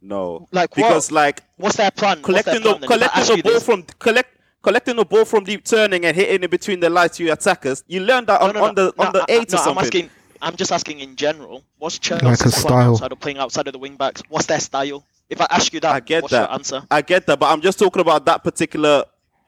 no. 0.00 0.48
Like 0.52 0.76
what? 0.76 0.88
because 0.88 1.10
like 1.10 1.42
What's 1.56 1.76
their 1.76 1.90
plan? 1.90 2.18
What's 2.22 2.44
their 2.44 2.54
collecting 2.54 2.62
the 2.62 2.86
plan 2.86 3.00
then? 3.00 3.02
If 3.02 3.16
I 3.16 3.24
collecting 3.24 3.36
the 3.36 3.42
ball 3.42 3.52
this- 3.54 3.64
from 3.66 3.82
collect 3.98 4.36
collecting 4.62 4.96
the 4.96 5.04
ball 5.04 5.24
from 5.24 5.44
deep 5.44 5.64
turning 5.64 6.04
and 6.04 6.14
hitting 6.16 6.42
it 6.44 6.50
between 6.50 6.78
the 6.80 6.88
lights 6.88 7.16
to 7.16 7.24
your 7.24 7.32
attackers. 7.32 7.82
You 7.88 8.00
learned 8.00 8.28
that 8.28 8.40
on, 8.40 8.54
No, 8.54 8.60
no, 8.60 8.66
on 8.68 8.74
the 8.76 8.84
no, 8.96 9.04
on 9.04 9.12
the 9.12 9.18
no, 9.18 9.24
I- 9.28 9.32
eight 9.32 9.52
no, 9.52 9.58
or 9.58 9.60
I'm 9.60 9.64
something. 9.76 10.10
Asking. 10.42 10.52
I'm 10.52 10.56
just 10.56 10.72
asking 10.72 11.00
in 11.00 11.16
general. 11.16 11.62
What's 11.78 11.98
Chelsea's 11.98 12.24
Like 12.24 12.40
a 12.40 12.42
plan 12.42 12.52
style. 12.52 12.90
outside 12.92 13.12
of 13.12 13.20
playing 13.20 13.38
outside 13.38 13.66
of 13.66 13.72
the 13.72 13.78
wing 13.78 13.96
backs? 13.96 14.22
What's 14.28 14.46
their 14.46 14.60
style? 14.60 15.04
If 15.28 15.40
I 15.40 15.46
ask 15.50 15.72
you 15.72 15.80
that, 15.80 15.94
I 15.94 16.00
get 16.00 16.22
what's 16.22 16.32
that. 16.32 16.40
your 16.48 16.52
answer? 16.52 16.82
I 16.90 17.02
get 17.02 17.26
that, 17.26 17.38
but 17.38 17.46
I'm 17.50 17.60
just 17.60 17.78
talking 17.78 18.00
about 18.00 18.24
that 18.26 18.44
particular. 18.44 19.04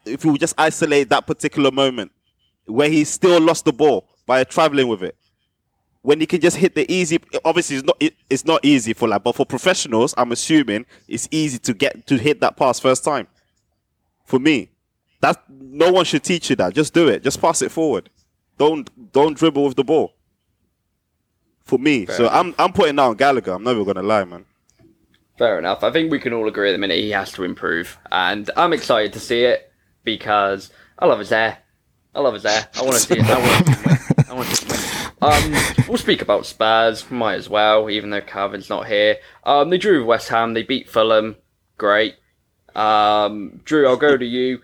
If 0.07 0.25
we 0.25 0.37
just 0.39 0.55
isolate 0.59 1.09
that 1.11 1.27
particular 1.27 1.71
moment 1.71 2.13
where 2.67 2.89
he 2.89 3.05
still 3.05 3.41
lost 3.41 3.65
the 3.65 3.73
ball 3.73 4.09
by 4.27 4.45
traveling 4.45 4.89
with 4.89 5.03
it, 5.03 5.17
when 6.03 6.21
he 6.21 6.27
can 6.27 6.41
just 6.41 6.57
hit 6.57 6.75
the 6.75 6.91
easy. 6.93 7.19
Obviously, 7.45 7.77
it's 7.77 7.85
not 7.87 7.97
it, 8.01 8.15
it's 8.31 8.45
not 8.45 8.65
easy 8.65 8.93
for 8.93 9.09
like, 9.09 9.23
but 9.23 9.35
for 9.35 9.47
professionals, 9.47 10.15
I'm 10.17 10.33
assuming 10.33 10.87
it's 11.09 11.29
easy 11.31 11.59
to 11.61 11.75
get 11.75 12.07
to 12.07 12.17
hit 12.17 12.41
that 12.41 12.57
pass 12.57 12.79
first 12.81 13.05
time. 13.05 13.27
For 14.27 14.39
me, 14.39 14.71
that 15.21 15.43
no 15.49 15.93
one 15.93 16.05
should 16.05 16.23
teach 16.23 16.51
you 16.51 16.57
that. 16.57 16.75
Just 16.75 16.95
do 16.95 17.09
it. 17.09 17.23
Just 17.23 17.41
pass 17.41 17.63
it 17.63 17.71
forward. 17.71 18.11
Don't 18.59 19.13
don't 19.13 19.37
dribble 19.37 19.65
with 19.65 19.77
the 19.77 19.85
ball. 19.85 20.15
For 21.65 21.79
me, 21.79 22.07
so 22.07 22.29
I'm 22.29 22.55
I'm 22.59 22.73
putting 22.73 22.97
down 22.97 23.17
Gallagher. 23.17 23.53
I'm 23.53 23.65
never 23.65 23.85
gonna 23.85 24.03
lie, 24.03 24.25
man. 24.25 24.45
Fair 25.39 25.59
enough. 25.59 25.83
I 25.83 25.91
think 25.91 26.13
we 26.13 26.21
can 26.21 26.33
all 26.33 26.47
agree 26.47 26.69
at 26.69 26.73
the 26.73 26.79
minute 26.79 26.99
he 26.99 27.11
has 27.11 27.33
to 27.33 27.43
improve, 27.43 27.99
and 28.13 28.51
I'm 28.57 28.73
excited 28.73 29.15
to 29.15 29.21
see 29.21 29.45
it 29.45 29.73
because 30.05 30.71
I 30.99 31.07
love 31.07 31.19
his 31.19 31.31
hair. 31.31 31.59
I 32.15 32.21
love 32.21 32.35
his 32.35 32.45
hair. 32.45 32.69
I 32.77 32.83
want 32.83 32.95
to 32.95 33.01
see 33.01 33.15
it. 33.19 33.25
I 33.25 33.39
want 33.39 33.67
to 33.67 33.75
see 33.75 33.91
it. 33.91 34.31
I 34.31 34.35
want 34.35 34.49
to 34.49 34.57
see. 34.57 34.95
Um, 35.23 35.87
we'll 35.89 35.97
speak 35.97 36.21
about 36.21 36.45
Spurs. 36.45 37.11
Might 37.11 37.37
as 37.37 37.49
well, 37.49 37.89
even 37.89 38.11
though 38.11 38.21
Calvin's 38.21 38.69
not 38.69 38.87
here. 38.87 39.17
Um, 39.45 39.71
they 39.71 39.79
drew 39.79 40.05
West 40.05 40.29
Ham. 40.29 40.53
They 40.53 40.63
beat 40.63 40.89
Fulham. 40.89 41.37
Great. 41.79 42.17
Um, 42.75 43.61
Drew, 43.65 43.89
I'll 43.89 43.97
go 43.97 44.17
to 44.17 44.25
you. 44.25 44.61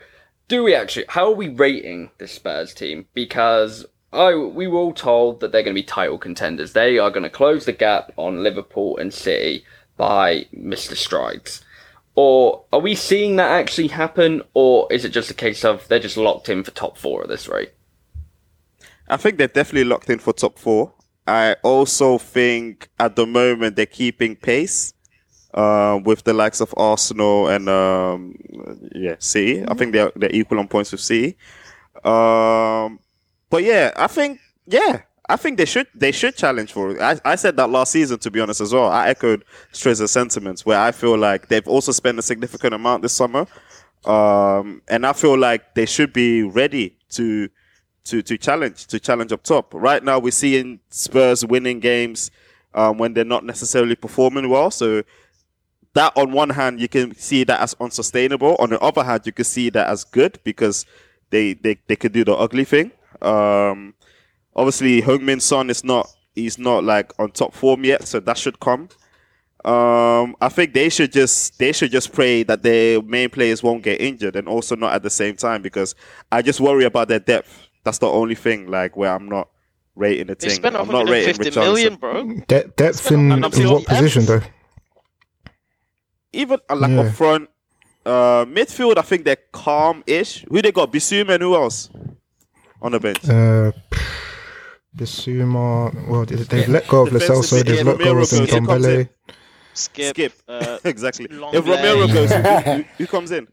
Do 0.49 0.63
we 0.65 0.75
actually? 0.75 1.07
How 1.09 1.27
are 1.27 1.35
we 1.35 1.49
rating 1.49 2.11
this 2.19 2.33
Spurs 2.33 2.75
team? 2.75 3.07
Because 3.15 3.87
I 4.13 4.35
we 4.35 4.67
were 4.67 4.79
all 4.79 4.93
told 4.93 5.41
that 5.41 5.53
they're 5.53 5.63
going 5.63 5.75
to 5.75 5.81
be 5.81 5.87
title 5.87 6.19
contenders. 6.19 6.73
They 6.73 6.99
are 6.99 7.11
going 7.11 7.23
to 7.23 7.31
close 7.31 7.65
the 7.65 7.73
gap 7.73 8.13
on 8.17 8.43
Liverpool 8.43 8.97
and 8.97 9.15
City 9.15 9.65
by 9.97 10.47
Mr. 10.55 10.97
Strides. 10.97 11.63
Or 12.17 12.65
are 12.73 12.81
we 12.81 12.95
seeing 12.97 13.37
that 13.37 13.51
actually 13.51 13.89
happen, 13.89 14.43
or 14.53 14.93
is 14.93 15.05
it 15.05 15.11
just 15.11 15.31
a 15.31 15.35
case 15.35 15.65
of 15.65 15.87
they're 15.89 16.01
just 16.01 16.17
locked 16.17 16.49
in 16.49 16.65
for 16.65 16.73
top 16.73 16.99
four 16.99 17.23
at 17.23 17.29
this 17.29 17.49
rate? 17.49 17.73
I 19.09 19.17
think 19.17 19.39
they're 19.39 19.49
definitely 19.49 19.85
locked 19.85 20.11
in 20.11 20.19
for 20.19 20.33
top 20.33 20.59
four. 20.59 20.93
I 21.27 21.55
also 21.63 22.19
think 22.19 22.89
at 22.99 23.15
the 23.15 23.27
moment 23.27 23.77
they're 23.77 23.87
keeping 23.87 24.35
pace 24.35 24.93
uh, 25.55 26.01
with 26.05 26.25
the 26.25 26.33
likes 26.33 26.61
of 26.61 26.75
Arsenal 26.77 27.49
and 27.49 27.69
um, 27.69 28.35
yeah, 28.95 29.17
City. 29.19 29.65
I 29.67 29.75
think 29.75 29.93
they're 29.93 30.13
they're 30.17 30.33
equal 30.33 30.59
on 30.59 30.69
points 30.69 30.93
with 30.93 31.01
City. 31.01 31.37
Um, 32.05 32.99
but 33.51 33.65
yeah, 33.65 33.93
I 33.97 34.07
think 34.07 34.41
yeah, 34.67 35.03
I 35.29 35.37
think 35.37 35.59
they 35.59 35.65
should 35.65 35.87
they 35.95 36.13
should 36.13 36.37
challenge 36.37 36.73
for 36.73 36.91
it. 36.91 37.01
I, 37.01 37.21
I 37.25 37.35
said 37.37 37.57
that 37.57 37.71
last 37.71 37.93
season 37.93 38.19
to 38.21 38.31
be 38.31 38.41
honest 38.41 38.61
as 38.61 38.73
well. 38.73 38.89
I 38.89 39.09
echoed 39.09 39.45
Strezer's 39.73 40.11
sentiments 40.11 40.65
where 40.65 40.79
I 40.79 40.93
feel 40.93 41.17
like 41.17 41.49
they've 41.49 41.67
also 41.69 41.93
spent 41.93 42.19
a 42.19 42.23
significant 42.23 42.75
amount 42.75 43.03
this 43.03 43.13
summer. 43.13 43.47
Um, 44.05 44.83
and 44.89 45.07
I 45.07 45.13
feel 45.13 45.37
like 45.37 45.75
they 45.75 45.87
should 45.87 46.13
be 46.13 46.43
ready 46.43 46.97
to 47.11 47.49
to 48.05 48.23
to 48.23 48.39
challenge 48.39 48.87
to 48.87 48.99
challenge 48.99 49.33
up 49.33 49.43
top. 49.43 49.73
Right 49.75 50.03
now, 50.03 50.19
we're 50.19 50.31
seeing 50.31 50.81
Spurs 50.89 51.45
winning 51.45 51.81
games 51.81 52.31
um, 52.75 52.99
when 52.99 53.15
they're 53.15 53.25
not 53.25 53.45
necessarily 53.45 53.95
performing 53.95 54.49
well. 54.49 54.71
So 54.71 55.03
that 55.95 56.13
on 56.17 56.33
one 56.33 56.51
hand 56.51 56.81
you 56.81 56.89
can 56.89 57.15
see 57.15 57.45
that 57.45 57.61
as 57.61 57.75
unsustainable. 57.81 58.57
On 58.59 58.71
the 58.71 58.81
other 58.81 59.05
hand, 59.05 59.23
you 59.27 59.33
can 59.33 59.45
see 59.45 59.71
that 59.71 59.89
as 59.89 60.05
good 60.05 60.39
because 60.45 60.87
they 61.31 61.55
they, 61.55 61.79
they 61.87 61.97
could 61.97 62.13
do 62.13 62.25
the 62.25 62.35
ugly 62.35 62.65
thing. 62.65 62.93
Um, 63.23 63.95
obviously, 64.57 65.03
Heung-Min 65.03 65.41
Son 65.41 65.71
is 65.71 65.85
not 65.85 66.09
he's 66.35 66.59
not 66.59 66.85
like 66.85 67.13
on 67.19 67.31
top 67.33 67.55
form 67.55 67.85
yet, 67.85 68.07
so 68.07 68.21
that 68.21 68.39
should 68.39 68.61
come. 68.61 68.89
Um, 69.65 70.37
I 70.41 70.49
think 70.49 70.73
they 70.73 70.89
should 70.89 71.13
just 71.13 71.59
they 71.59 71.73
should 71.73 71.91
just 71.91 72.13
pray 72.13 72.43
that 72.45 72.63
their 72.63 73.03
main 73.03 73.29
players 73.29 73.63
won't 73.63 73.83
get 73.83 74.01
injured 74.01 74.35
and 74.37 74.49
also 74.49 74.75
not 74.75 74.95
at 74.95 75.03
the 75.03 75.11
same 75.11 75.37
time 75.37 75.61
because 75.61 75.95
I 76.33 76.41
just 76.41 76.61
worry 76.61 76.85
about 76.85 77.09
their 77.09 77.19
depth. 77.21 77.69
That's 77.85 77.99
the 77.99 78.07
only 78.09 78.35
thing 78.35 78.69
like 78.69 78.97
where 78.97 79.15
I'm 79.15 79.29
not 79.29 79.49
rating 79.97 80.29
the 80.29 80.35
They 80.35 80.49
thing. 80.49 80.57
spent 80.57 80.77
I'm 80.77 80.89
not 80.89 81.09
rating 81.11 81.37
150 81.37 81.61
million, 81.61 81.97
Richarlison. 81.97 82.01
bro. 82.01 82.35
De- 82.49 82.69
depth 82.69 83.13
in, 83.13 83.33
in 83.33 83.43
what 83.71 83.85
position 83.85 84.25
though? 84.25 84.41
Even 86.33 86.59
uh, 86.71 86.77
like 86.77 86.91
Yeah. 86.93 87.01
up 87.01 87.15
front, 87.15 87.51
uh, 88.07 88.45
midfield, 88.47 88.97
I 88.99 89.03
think 89.03 89.25
they're 89.25 89.37
calm-ish. 89.53 90.45
Who 90.49 90.63
they 90.63 90.73
got? 90.73 90.93
Bissouma 90.93 91.31
and 91.35 91.43
who 91.43 91.55
else 91.55 91.91
on 92.83 92.93
the 92.93 93.01
bench? 93.01 93.29
Uh, 93.29 93.73
Bissouma. 94.97 96.09
Well, 96.09 96.25
they- 96.25 96.37
they've 96.37 96.69
let 96.69 96.89
go 96.89 97.03
of 97.03 97.13
Lo 97.13 97.19
Defensive 97.19 97.59
Celso. 97.61 97.65
They've 97.65 97.85
mid- 97.85 97.87
let 97.87 97.99
go 97.99 98.05
Romero 98.05 98.23
of 98.23 98.31
goes, 98.31 98.39
he 98.39 98.47
comes 98.47 98.69
Ndombele. 98.87 98.99
in. 99.01 99.09
Skip. 99.75 100.15
Skip. 100.17 100.33
Uh, 100.49 100.79
exactly. 100.85 101.27
If 101.31 101.67
Romero 101.67 102.07
goes, 102.09 102.33
who, 102.33 102.41
who, 102.43 102.85
who 102.99 103.07
comes 103.07 103.31
in? 103.31 103.47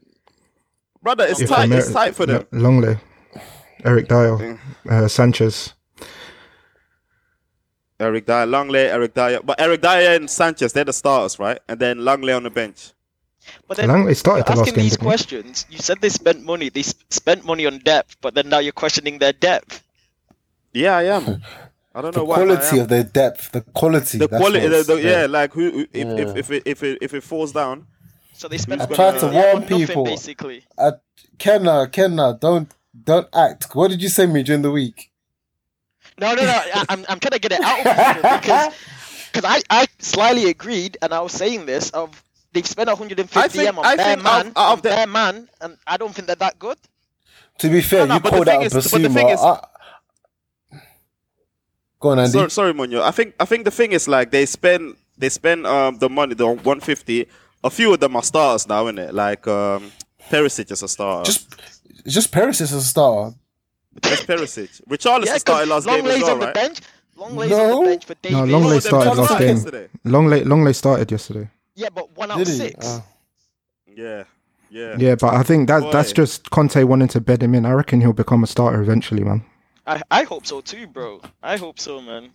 Brother, 1.02 1.24
it's 1.28 1.40
If 1.40 1.48
tight. 1.48 1.62
Romero- 1.62 1.78
It's 1.78 1.92
tight 1.92 2.14
for 2.16 2.26
them. 2.26 2.46
no, 2.50 2.58
Lenglet, 2.68 3.00
Eric 3.84 4.08
Dier, 4.08 4.58
uh, 4.90 5.06
Sanchez. 5.08 5.74
Eric 8.00 8.26
Dier, 8.26 8.46
Lenglet, 8.46 8.90
Eric 8.92 9.14
Dier, 9.14 9.40
but 9.42 9.60
Eric 9.60 9.80
Dier 9.80 10.14
and 10.16 10.28
Sanchez, 10.30 10.72
they're 10.72 10.84
the 10.84 10.92
starters, 10.92 11.38
right? 11.38 11.58
And 11.68 11.78
then 11.80 11.98
Lenglet 11.98 12.36
on 12.36 12.42
the 12.44 12.50
bench. 12.50 12.92
But 13.66 13.76
then 13.78 13.88
Lenglet 13.88 14.16
started 14.16 14.46
you're 14.48 14.60
asking 14.60 14.74
game. 14.74 14.82
these 14.84 14.92
didn't 14.92 15.06
questions. 15.06 15.66
You 15.70 15.78
said 15.78 16.00
they 16.00 16.08
spent 16.08 16.42
money. 16.44 16.68
They 16.68 16.82
sp- 16.82 17.04
spent 17.10 17.44
money 17.44 17.66
on 17.66 17.78
depth, 17.80 18.16
but 18.20 18.34
then 18.34 18.48
now 18.48 18.58
you're 18.58 18.72
questioning 18.72 19.18
their 19.18 19.32
depth. 19.32 19.82
Yeah, 20.72 20.96
I 20.96 21.04
am. 21.04 21.42
I 21.94 22.00
don't 22.02 22.12
The 22.14 22.20
know 22.20 22.24
why. 22.24 22.36
but 22.36 22.42
I 22.42 22.44
quality 22.56 22.76
am. 22.76 22.82
of 22.82 22.88
their 22.88 23.02
depth, 23.04 23.52
the 23.52 23.60
quality. 23.62 24.18
the 24.18 24.28
quality, 24.28 24.68
the, 24.68 24.82
the, 24.82 25.02
yeah, 25.02 25.26
like 25.26 25.52
who, 25.52 25.70
who 25.70 25.80
if, 25.92 26.06
Yeah. 26.06 26.14
if 26.18 26.36
if 26.36 26.50
it, 26.50 26.62
if 26.66 26.82
it 26.82 26.98
if 27.00 27.14
it 27.14 27.22
falls 27.22 27.52
down, 27.52 27.86
So 28.34 28.46
they 28.48 28.58
spent. 28.58 28.82
I 28.82 28.84
money 28.84 28.94
tried 28.96 29.18
to 29.20 29.26
on 29.28 29.34
warn 29.34 29.60
nothing, 29.62 29.86
people. 29.86 30.04
basically. 30.04 30.64
Uh, 30.76 30.92
Kenna, 31.38 31.88
Kenna, 31.90 32.36
don't 32.40 32.70
don't 33.04 33.26
act. 33.34 33.74
What 33.74 33.88
did 33.90 34.02
you 34.02 34.08
send 34.08 34.32
me 34.32 34.42
during 34.42 34.62
the 34.62 34.70
week? 34.70 35.10
No, 36.20 36.34
no, 36.34 36.42
no. 36.42 36.48
I, 36.74 36.84
I'm, 36.88 37.04
I'm 37.08 37.18
trying 37.20 37.32
to 37.32 37.38
get 37.40 37.52
it 37.52 37.60
out 37.62 37.78
of 37.78 38.16
people 38.16 38.38
because 38.38 38.74
because 39.32 39.44
I, 39.44 39.62
I 39.82 39.86
slightly 39.98 40.48
agreed, 40.50 40.98
and 41.02 41.12
I 41.12 41.20
was 41.20 41.32
saying 41.32 41.66
this 41.66 41.90
of 41.90 42.22
they've 42.52 42.66
spent 42.66 42.88
150 42.88 43.38
I 43.38 43.48
think- 43.48 43.68
m 43.68 43.78
on 43.78 43.84
I 43.86 43.96
bare 43.96 44.04
think 44.16 44.18
out- 44.26 44.44
man, 44.44 44.52
out 44.56 44.66
of 44.72 44.72
on 44.72 44.76
the- 44.82 44.88
bare 44.88 45.06
man, 45.06 45.48
and 45.60 45.76
I 45.86 45.96
don't 45.96 46.14
think 46.14 46.26
they're 46.26 46.36
that 46.36 46.58
good. 46.58 46.78
To 47.58 47.68
be 47.68 47.80
fair, 47.82 48.00
No, 48.00 48.06
no, 48.06 48.14
you 48.14 48.20
but 48.20 48.30
the 48.30 48.36
called 48.36 48.46
thing 48.46 48.56
out 48.60 48.66
is- 48.66 48.72
but 48.74 48.84
the 48.84 48.98
Bissouma. 49.08 49.14
thing 49.14 49.28
is- 49.30 49.40
I- 49.40 49.60
Go 52.00 52.10
on, 52.10 52.18
Andy. 52.20 52.30
sorry, 52.30 52.50
sorry, 52.50 52.72
Munya. 52.72 53.02
I 53.02 53.10
think 53.10 53.34
I 53.40 53.44
think 53.44 53.64
the 53.64 53.72
thing 53.72 53.90
is 53.92 54.06
like 54.06 54.30
they 54.30 54.46
spend 54.46 54.94
they 55.16 55.28
spend 55.28 55.66
um 55.66 55.98
the 55.98 56.08
money 56.08 56.34
the 56.34 56.46
150. 56.46 57.26
A 57.64 57.70
few 57.70 57.92
of 57.92 57.98
them 57.98 58.14
are 58.14 58.22
stars 58.22 58.68
now, 58.68 58.84
isn't 58.86 58.98
it? 59.00 59.12
Like 59.14 59.48
um 59.48 59.90
Perisic 60.30 60.70
is 60.70 60.82
a 60.84 60.88
star. 60.88 61.24
Just, 61.24 61.48
just 62.06 62.30
Perisic 62.30 62.72
a 62.72 62.80
star. 62.80 63.34
Just 64.04 64.28
Perisic. 64.28 64.80
Richarlison 64.88 65.26
Yeah, 65.26 65.38
started 65.38 65.68
last 65.68 65.86
game 65.86 65.96
as 65.96 66.02
Lenglet's 66.04 66.22
well, 66.22 66.32
on 66.34 66.40
the 66.40 66.46
bench. 66.52 66.78
Lenglet's 67.16 67.50
No. 67.50 67.78
on 67.78 67.84
the 67.84 67.90
bench 67.90 68.04
for 68.04 68.14
Davies. 68.14 68.36
No, 68.38 68.44
Lenglet 68.60 68.82
started 68.82 69.08
last 69.16 69.26
started 69.26 69.44
game. 69.46 69.56
yesterday. 69.56 69.88
Lenglet, 70.04 70.46
Longley 70.46 70.72
started 70.74 71.10
yesterday. 71.10 71.50
Yeah, 71.78 71.90
but 71.94 72.16
one 72.16 72.30
out 72.32 72.40
of 72.40 72.48
six. 72.48 72.84
Uh, 72.84 73.00
Yeah, 73.86 74.24
yeah. 74.68 74.96
Yeah, 74.98 75.14
but 75.14 75.32
I 75.34 75.44
think 75.44 75.68
that 75.68 75.92
that's 75.92 76.12
just 76.12 76.50
Conte 76.50 76.82
wanting 76.82 77.06
to 77.08 77.20
bed 77.20 77.40
him 77.40 77.54
in. 77.54 77.64
I 77.64 77.70
reckon 77.70 78.00
he'll 78.00 78.12
become 78.12 78.42
a 78.42 78.48
starter 78.48 78.82
eventually, 78.82 79.22
man. 79.22 79.44
I, 79.86 80.02
I 80.10 80.22
hope 80.24 80.44
so 80.44 80.60
too, 80.60 80.88
bro. 80.88 81.20
I 81.40 81.56
hope 81.56 81.78
so, 81.78 82.00
man. 82.02 82.30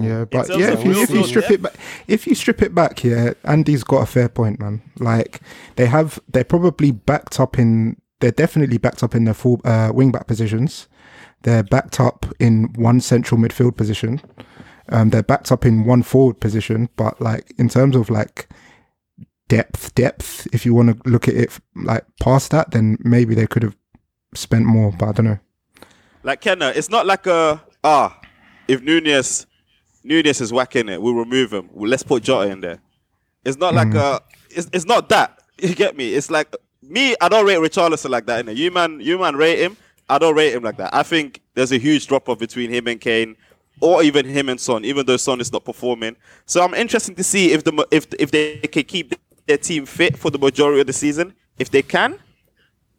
Yeah, 0.00 0.24
but 0.24 0.48
yeah, 0.56 0.72
if 0.72 0.84
you, 0.84 1.02
if 1.02 1.10
you 1.10 1.24
strip 1.24 1.50
it 1.50 1.60
back, 1.62 1.74
if 2.06 2.26
you 2.28 2.34
strip 2.36 2.62
it 2.62 2.74
back, 2.74 3.02
yeah, 3.02 3.34
Andy's 3.44 3.82
got 3.84 4.02
a 4.04 4.06
fair 4.06 4.28
point, 4.28 4.60
man. 4.60 4.82
Like 4.98 5.40
they 5.74 5.86
have, 5.86 6.20
they're 6.28 6.44
probably 6.44 6.92
backed 6.92 7.40
up 7.40 7.58
in, 7.58 8.00
they're 8.20 8.30
definitely 8.30 8.78
backed 8.78 9.02
up 9.02 9.14
in 9.16 9.24
their 9.24 9.34
full 9.34 9.60
uh, 9.64 9.90
wing 9.92 10.12
back 10.12 10.28
positions. 10.28 10.86
They're 11.42 11.64
backed 11.64 12.00
up 12.00 12.24
in 12.38 12.72
one 12.76 13.00
central 13.00 13.38
midfield 13.38 13.76
position. 13.76 14.22
Um, 14.88 15.10
they're 15.10 15.22
backed 15.22 15.50
up 15.50 15.64
in 15.64 15.84
one 15.84 16.02
forward 16.02 16.40
position, 16.40 16.88
but 16.96 17.20
like 17.20 17.52
in 17.58 17.68
terms 17.68 17.96
of 17.96 18.10
like 18.10 18.48
depth, 19.48 19.94
depth, 19.94 20.46
if 20.52 20.64
you 20.64 20.74
want 20.74 21.02
to 21.02 21.10
look 21.10 21.28
at 21.28 21.34
it 21.34 21.58
like 21.74 22.04
past 22.20 22.50
that, 22.50 22.70
then 22.70 22.98
maybe 23.00 23.34
they 23.34 23.46
could 23.46 23.62
have 23.62 23.76
spent 24.34 24.64
more. 24.64 24.92
But 24.92 25.08
I 25.08 25.12
don't 25.12 25.26
know. 25.26 25.38
Like 26.22 26.40
Kenna, 26.40 26.72
it's 26.74 26.90
not 26.90 27.06
like 27.06 27.26
a 27.26 27.62
ah. 27.84 28.20
If 28.68 28.82
Nunez, 28.82 29.46
Nunez 30.02 30.40
is 30.40 30.52
whacking 30.52 30.88
it, 30.88 31.00
we'll 31.00 31.14
remove 31.14 31.52
him. 31.52 31.70
Well, 31.72 31.88
let's 31.88 32.02
put 32.02 32.24
Jota 32.24 32.50
in 32.50 32.60
there. 32.60 32.80
It's 33.44 33.58
not 33.58 33.74
like 33.74 33.94
a. 33.94 34.20
It's, 34.50 34.68
it's 34.72 34.84
not 34.84 35.08
that. 35.10 35.38
You 35.58 35.74
get 35.74 35.96
me? 35.96 36.12
It's 36.12 36.30
like 36.30 36.54
me. 36.82 37.16
I 37.18 37.30
don't 37.30 37.46
rate 37.46 37.56
Richarlison 37.56 38.10
like 38.10 38.26
that. 38.26 38.44
Innit? 38.44 38.56
You 38.56 38.70
man, 38.70 39.00
you 39.00 39.18
man 39.18 39.36
rate 39.36 39.58
him. 39.58 39.74
I 40.06 40.18
don't 40.18 40.34
rate 40.34 40.52
him 40.52 40.62
like 40.62 40.76
that. 40.76 40.94
I 40.94 41.02
think 41.02 41.40
there's 41.54 41.72
a 41.72 41.78
huge 41.78 42.06
drop 42.06 42.28
off 42.28 42.38
between 42.38 42.68
him 42.68 42.86
and 42.86 43.00
Kane, 43.00 43.36
or 43.80 44.02
even 44.02 44.26
him 44.26 44.48
and 44.48 44.60
Son. 44.60 44.84
Even 44.84 45.06
though 45.06 45.16
Son 45.16 45.40
is 45.40 45.52
not 45.52 45.64
performing, 45.64 46.16
so 46.44 46.62
I'm 46.62 46.74
interested 46.74 47.16
to 47.16 47.24
see 47.24 47.52
if 47.52 47.64
the 47.64 47.86
if 47.90 48.06
if 48.18 48.30
they 48.30 48.58
can 48.58 48.84
keep 48.84 49.14
their 49.46 49.58
team 49.58 49.86
fit 49.86 50.18
for 50.18 50.30
the 50.30 50.38
majority 50.38 50.80
of 50.80 50.86
the 50.86 50.92
season. 50.92 51.34
If 51.58 51.70
they 51.70 51.82
can, 51.82 52.18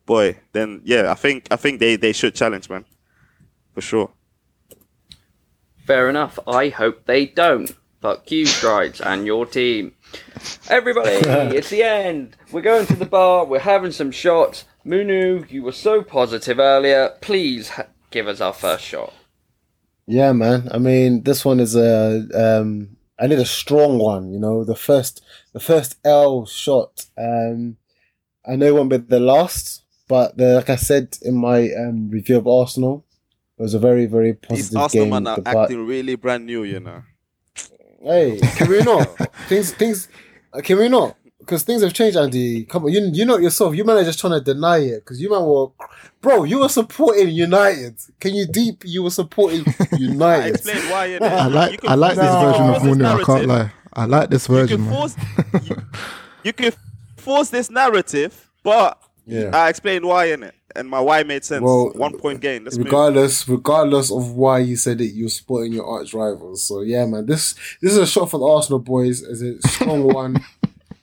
boy, 0.05 0.37
then 0.53 0.81
yeah, 0.83 1.11
I 1.11 1.15
think 1.15 1.47
I 1.51 1.55
think 1.55 1.79
they 1.79 1.95
they 1.95 2.13
should 2.13 2.35
challenge, 2.35 2.69
man, 2.69 2.85
for 3.73 3.81
sure. 3.81 4.11
Fair 5.85 6.09
enough. 6.09 6.37
I 6.47 6.69
hope 6.69 7.05
they 7.05 7.25
don't. 7.27 7.73
Fuck 8.01 8.29
you, 8.29 8.45
Strides, 8.45 9.01
and 9.01 9.25
your 9.25 9.45
team. 9.45 9.93
Everybody, 10.69 11.09
it's 11.57 11.69
the 11.69 11.81
end. 11.81 12.35
We're 12.51 12.61
going 12.61 12.85
to 12.87 12.95
the 12.95 13.05
bar. 13.05 13.45
We're 13.45 13.59
having 13.59 13.91
some 13.91 14.11
shots. 14.11 14.65
Munya, 14.85 15.49
you 15.49 15.63
were 15.63 15.71
so 15.71 16.03
positive 16.03 16.59
earlier. 16.59 17.15
Please 17.21 17.71
give 18.11 18.27
us 18.27 18.39
our 18.39 18.53
first 18.53 18.83
shot. 18.83 19.13
Yeah, 20.07 20.31
man. 20.33 20.69
I 20.71 20.77
mean, 20.77 21.23
this 21.23 21.43
one 21.43 21.59
is 21.59 21.75
a. 21.75 22.27
Um, 22.33 22.97
I 23.19 23.27
need 23.27 23.39
a 23.39 23.45
strong 23.45 23.97
one. 23.99 24.31
You 24.31 24.39
know, 24.39 24.63
the 24.63 24.75
first, 24.75 25.21
the 25.53 25.59
first 25.59 25.97
L 26.05 26.45
shot. 26.45 27.05
Um, 27.17 27.77
I 28.47 28.55
know 28.55 28.67
it 28.67 28.75
won't 28.75 28.89
be 28.89 28.97
the 28.97 29.19
last, 29.19 29.83
but 30.07 30.37
the, 30.37 30.55
like 30.55 30.69
I 30.69 30.75
said 30.77 31.17
in 31.21 31.35
my 31.35 31.69
um, 31.73 32.09
review 32.09 32.37
of 32.37 32.47
Arsenal, 32.47 33.05
it 33.57 33.63
was 33.63 33.73
a 33.73 33.79
very, 33.79 34.05
very 34.05 34.31
These 34.33 34.69
positive 34.69 34.77
Arsenal 34.77 35.05
game. 35.05 35.09
man 35.13 35.27
are 35.27 35.35
The 35.37 35.41
Bar- 35.41 35.63
acting 35.63 35.85
really 35.85 36.15
brand 36.15 36.45
new, 36.45 36.63
you 36.63 36.79
know. 36.79 37.01
Hey, 38.01 38.39
can 38.55 38.69
we 38.69 38.83
not? 38.83 39.07
things, 39.49 39.73
things. 39.73 40.07
uh, 40.53 40.61
Can 40.61 40.77
we 40.77 40.87
not? 40.87 41.17
Because 41.47 41.63
things 41.63 41.81
have 41.81 41.93
changed, 41.93 42.17
Andy. 42.17 42.65
Come 42.65 42.83
on, 42.83 42.91
you 42.91 43.09
you 43.13 43.23
know 43.25 43.35
it 43.35 43.43
yourself. 43.43 43.73
You 43.73 43.85
man 43.85 43.95
are 43.97 44.03
just 44.03 44.19
trying 44.19 44.33
to 44.33 44.41
deny 44.41 44.79
it. 44.79 44.99
Because 45.05 45.21
you 45.21 45.29
man 45.31 45.43
were, 45.45 45.67
bro. 46.21 46.43
You 46.43 46.59
were 46.59 46.67
supporting 46.67 47.29
United. 47.29 47.95
Can 48.19 48.35
you 48.35 48.45
deep? 48.45 48.83
You 48.85 49.03
were 49.03 49.09
supporting 49.11 49.63
I 49.79 49.95
United. 49.97 50.55
explained 50.55 50.89
why. 50.91 51.07
innit? 51.07 51.21
I 51.21 51.47
like 51.47 51.79
can 51.79 51.89
I 51.89 51.95
like 51.95 52.15
this 52.17 52.25
No. 52.25 52.41
version 52.51 52.65
of 52.69 52.73
this 52.75 52.83
Mooney. 52.83 53.05
I 53.05 53.09
can't 53.23 53.27
narrative. 53.27 53.47
lie. 53.47 53.71
I 53.93 54.05
like 54.05 54.29
this 54.29 54.49
You 54.49 54.55
version, 54.55 54.77
can 54.77 54.85
man. 54.87 54.93
force. 54.93 55.15
you, 55.63 55.75
you 56.43 56.53
can 56.53 56.71
force 57.15 57.49
this 57.49 57.69
narrative, 57.69 58.49
but 58.63 58.99
Yeah. 59.25 59.49
I 59.53 59.69
explained 59.69 60.05
why 60.05 60.25
in 60.25 60.43
it, 60.43 60.53
and 60.75 60.89
my 60.89 60.99
why 60.99 61.23
made 61.23 61.43
sense. 61.45 61.63
Well, 61.63 61.91
One 61.95 62.17
point 62.17 62.41
gain. 62.41 62.65
Let's 62.65 62.77
move. 62.77 62.85
regardless, 62.87 63.47
regardless 63.47 64.11
of 64.11 64.31
why 64.33 64.59
you 64.59 64.75
said 64.75 64.99
it, 65.01 65.13
you're 65.13 65.29
supporting 65.29 65.71
your 65.73 65.85
arch 65.85 66.13
rivals. 66.13 66.63
So 66.63 66.81
yeah, 66.81 67.05
man, 67.05 67.25
this 67.25 67.55
this 67.81 67.93
is 67.93 67.97
a 67.97 68.05
shot 68.05 68.29
for 68.29 68.37
the 68.37 68.45
Arsenal 68.45 68.79
boys. 68.79 69.21
Is 69.21 69.41
a 69.41 69.61
strong 69.67 70.03
one. 70.13 70.37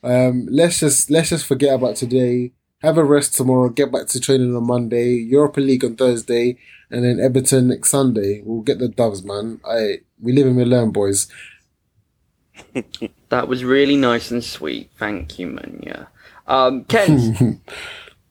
Um, 0.05 0.47
let's 0.51 0.81
just 0.81 1.10
let's 1.10 1.31
just 1.31 1.47
forget 1.47 1.74
about 1.74 1.97
today. 1.97 2.52
Have 2.82 2.98
a 2.98 3.05
rest 3.05 3.35
tomorrow. 3.35 3.70
Get 3.70 3.90
back 3.90 4.06
to 4.09 4.20
training 4.20 4.55
on 4.55 4.66
Monday. 4.66 5.14
Europa 5.14 5.60
League 5.60 5.85
on 5.85 5.97
Thursday, 5.97 6.59
and 6.90 7.05
then 7.05 7.18
Everton 7.18 7.68
next 7.68 7.89
Sunday. 7.89 8.43
We'll 8.44 8.60
get 8.60 8.78
the 8.78 8.89
doves, 8.89 9.24
man. 9.24 9.60
I 9.66 10.01
we 10.20 10.32
live 10.32 10.47
and 10.47 10.56
we 10.56 10.64
learn, 10.64 10.90
boys. 10.90 11.28
That 13.31 13.48
was 13.48 13.64
really 13.64 13.97
nice 13.97 14.31
and 14.31 14.44
sweet. 14.44 14.90
Thank 14.97 15.40
you, 15.40 15.48
Munya. 15.48 16.06
Um, 16.47 16.85
Ken, 16.85 17.60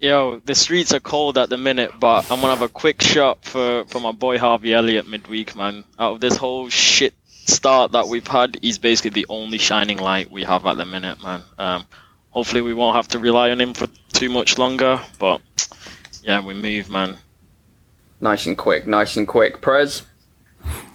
Yo, 0.00 0.40
the 0.46 0.54
streets 0.54 0.94
are 0.94 1.00
cold 1.00 1.36
at 1.36 1.50
the 1.50 1.58
minute, 1.58 1.92
but 2.00 2.30
I'm 2.30 2.40
gonna 2.40 2.54
have 2.54 2.62
a 2.62 2.70
quick 2.70 3.02
shot 3.02 3.44
for, 3.44 3.84
for 3.86 4.00
my 4.00 4.12
boy 4.12 4.38
Harvey 4.38 4.72
Elliott 4.72 5.06
midweek, 5.06 5.54
man. 5.54 5.84
Out 5.98 6.14
of 6.14 6.20
this 6.20 6.38
whole 6.38 6.70
shit 6.70 7.12
start 7.50 7.92
that 7.92 8.08
we've 8.08 8.26
had, 8.26 8.58
he's 8.62 8.78
basically 8.78 9.10
the 9.10 9.26
only 9.28 9.58
shining 9.58 9.98
light 9.98 10.30
we 10.30 10.44
have 10.44 10.64
at 10.66 10.76
the 10.76 10.84
minute, 10.86 11.22
man. 11.22 11.42
Um, 11.58 11.84
hopefully 12.30 12.62
we 12.62 12.74
won't 12.74 12.96
have 12.96 13.08
to 13.08 13.18
rely 13.18 13.50
on 13.50 13.60
him 13.60 13.74
for 13.74 13.88
too 14.12 14.28
much 14.30 14.56
longer, 14.58 15.00
but 15.18 15.40
yeah, 16.22 16.44
we 16.44 16.54
move, 16.54 16.90
man. 16.90 17.16
nice 18.20 18.46
and 18.46 18.56
quick, 18.56 18.86
nice 18.86 19.16
and 19.16 19.26
quick. 19.28 19.60
Prez, 19.60 20.02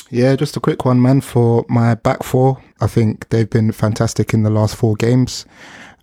Yeah, 0.09 0.35
just 0.35 0.55
a 0.57 0.59
quick 0.59 0.85
one, 0.85 1.01
man, 1.01 1.21
for 1.21 1.65
my 1.67 1.95
back 1.95 2.23
four. 2.23 2.61
I 2.81 2.87
think 2.87 3.29
they've 3.29 3.49
been 3.49 3.71
fantastic 3.71 4.33
in 4.33 4.43
the 4.43 4.49
last 4.49 4.75
four 4.75 4.95
games. 4.95 5.45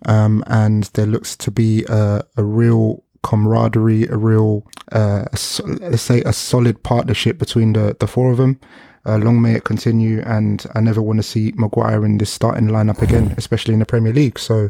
Um, 0.05 0.43
and 0.47 0.83
there 0.95 1.05
looks 1.05 1.37
to 1.37 1.51
be 1.51 1.85
a, 1.87 2.23
a 2.35 2.43
real 2.43 3.03
camaraderie, 3.23 4.05
a 4.07 4.17
real, 4.17 4.67
uh, 4.91 5.25
so- 5.33 5.63
let's 5.65 6.01
say, 6.01 6.21
a 6.25 6.33
solid 6.33 6.83
partnership 6.83 7.37
between 7.37 7.71
the, 7.73 7.95
the 7.99 8.07
four 8.07 8.29
of 8.31 8.37
them. 8.37 8.59
Uh, 9.05 9.17
long 9.17 9.41
may 9.41 9.53
it 9.53 9.65
continue, 9.65 10.21
and 10.25 10.65
I 10.75 10.79
never 10.79 11.01
want 11.01 11.19
to 11.19 11.23
see 11.23 11.51
Maguire 11.55 12.05
in 12.05 12.17
this 12.17 12.31
starting 12.31 12.69
lineup 12.69 13.01
again, 13.01 13.33
especially 13.37 13.73
in 13.73 13.79
the 13.81 13.85
Premier 13.85 14.13
League. 14.13 14.39
So, 14.39 14.69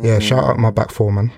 yeah, 0.00 0.18
shout 0.18 0.42
out 0.44 0.58
my 0.58 0.70
back 0.70 0.90
four, 0.90 1.12
man. 1.12 1.30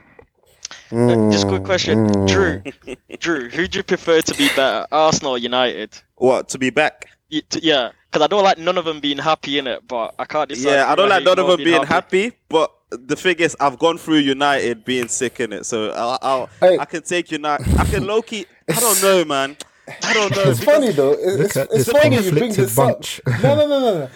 Uh, 0.90 1.30
just 1.30 1.44
a 1.44 1.48
quick 1.48 1.64
question, 1.64 2.10
Drew. 2.26 2.62
Drew, 3.18 3.50
who 3.50 3.68
do 3.68 3.78
you 3.78 3.82
prefer 3.82 4.22
to 4.22 4.34
be 4.34 4.48
better, 4.56 4.86
Arsenal 4.90 5.32
or 5.32 5.38
United? 5.38 6.00
What 6.16 6.48
to 6.50 6.58
be 6.58 6.70
back? 6.70 7.06
Yeah, 7.28 7.92
because 8.10 8.24
I 8.24 8.26
don't 8.26 8.42
like 8.42 8.58
none 8.58 8.78
of 8.78 8.84
them 8.86 9.00
being 9.00 9.18
happy 9.18 9.58
in 9.58 9.66
it, 9.66 9.86
but 9.86 10.14
I 10.18 10.24
can't 10.24 10.48
decide. 10.48 10.70
Yeah, 10.70 10.90
I 10.90 10.94
don't 10.94 11.08
like 11.08 11.24
none 11.24 11.38
of 11.38 11.46
them 11.46 11.58
being 11.58 11.84
happy, 11.84 12.32
but 12.48 12.72
the 12.90 13.14
thing 13.16 13.36
is, 13.38 13.56
I've 13.60 13.78
gone 13.78 13.98
through 13.98 14.16
United 14.16 14.84
being 14.84 15.08
sick 15.08 15.38
in 15.40 15.52
it, 15.52 15.66
so 15.66 15.90
I'll, 15.90 16.18
I'll 16.22 16.50
Hey. 16.58 16.78
I 16.78 16.84
can 16.86 17.02
take 17.02 17.30
United. 17.30 17.68
I 17.78 17.84
can 17.84 18.06
low 18.06 18.22
key. 18.22 18.46
I 18.68 18.80
don't 18.80 19.02
know, 19.02 19.24
man. 19.24 19.56
I 20.04 20.14
don't 20.14 20.30
know. 20.36 20.42
It's 20.50 20.62
funny 20.64 20.90
though. 20.92 21.12
It- 21.12 21.38
Look 21.38 21.46
It's, 21.46 21.56
it's 21.56 21.90
funny 21.90 22.18
you 22.18 22.30
bring 22.32 22.52
this 22.52 22.74
bunch. 22.74 23.20
up. 23.26 23.42
No, 23.42 23.54
no, 23.56 23.66
no, 23.68 23.80
no, 23.80 23.98
no. 24.00 24.10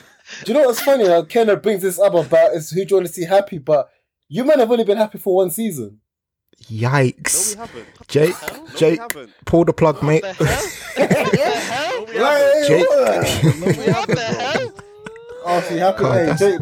Do 0.45 0.53
you 0.53 0.59
know 0.59 0.67
what's 0.67 0.81
funny? 0.81 1.05
Uh, 1.05 1.11
How 1.11 1.23
Kenner 1.25 1.57
brings 1.57 1.83
this 1.83 1.99
up 1.99 2.15
about 2.15 2.55
is 2.55 2.71
who 2.71 2.85
do 2.85 2.91
you 2.91 2.97
want 2.97 3.07
to 3.09 3.13
see 3.13 3.25
happy, 3.25 3.59
but 3.59 3.89
you 4.29 4.45
men 4.45 4.59
have 4.59 4.71
only 4.71 4.85
been 4.85 4.97
happy 4.97 5.19
for 5.19 5.37
one 5.37 5.51
season. 5.51 6.01
No, 6.71 6.77
we 6.77 6.81
Yikes. 7.13 7.57
haven't. 7.57 7.87
Jake, 8.09 8.35
No, 8.53 8.67
Jake, 8.77 8.99
haven't. 9.01 9.31
pull 9.45 9.65
the 9.67 9.73
plug, 9.73 10.03
mate. 10.03 10.23
No, 10.23 10.33
we 10.39 10.47
haven't. 10.47 12.15
Like, 12.17 12.67
Jake. 12.67 12.89
what? 12.89 14.73
Oh, 15.47 15.61
see, 15.69 15.77
happy. 15.77 16.05
Can't- 16.05 16.39
Jake, 16.39 16.61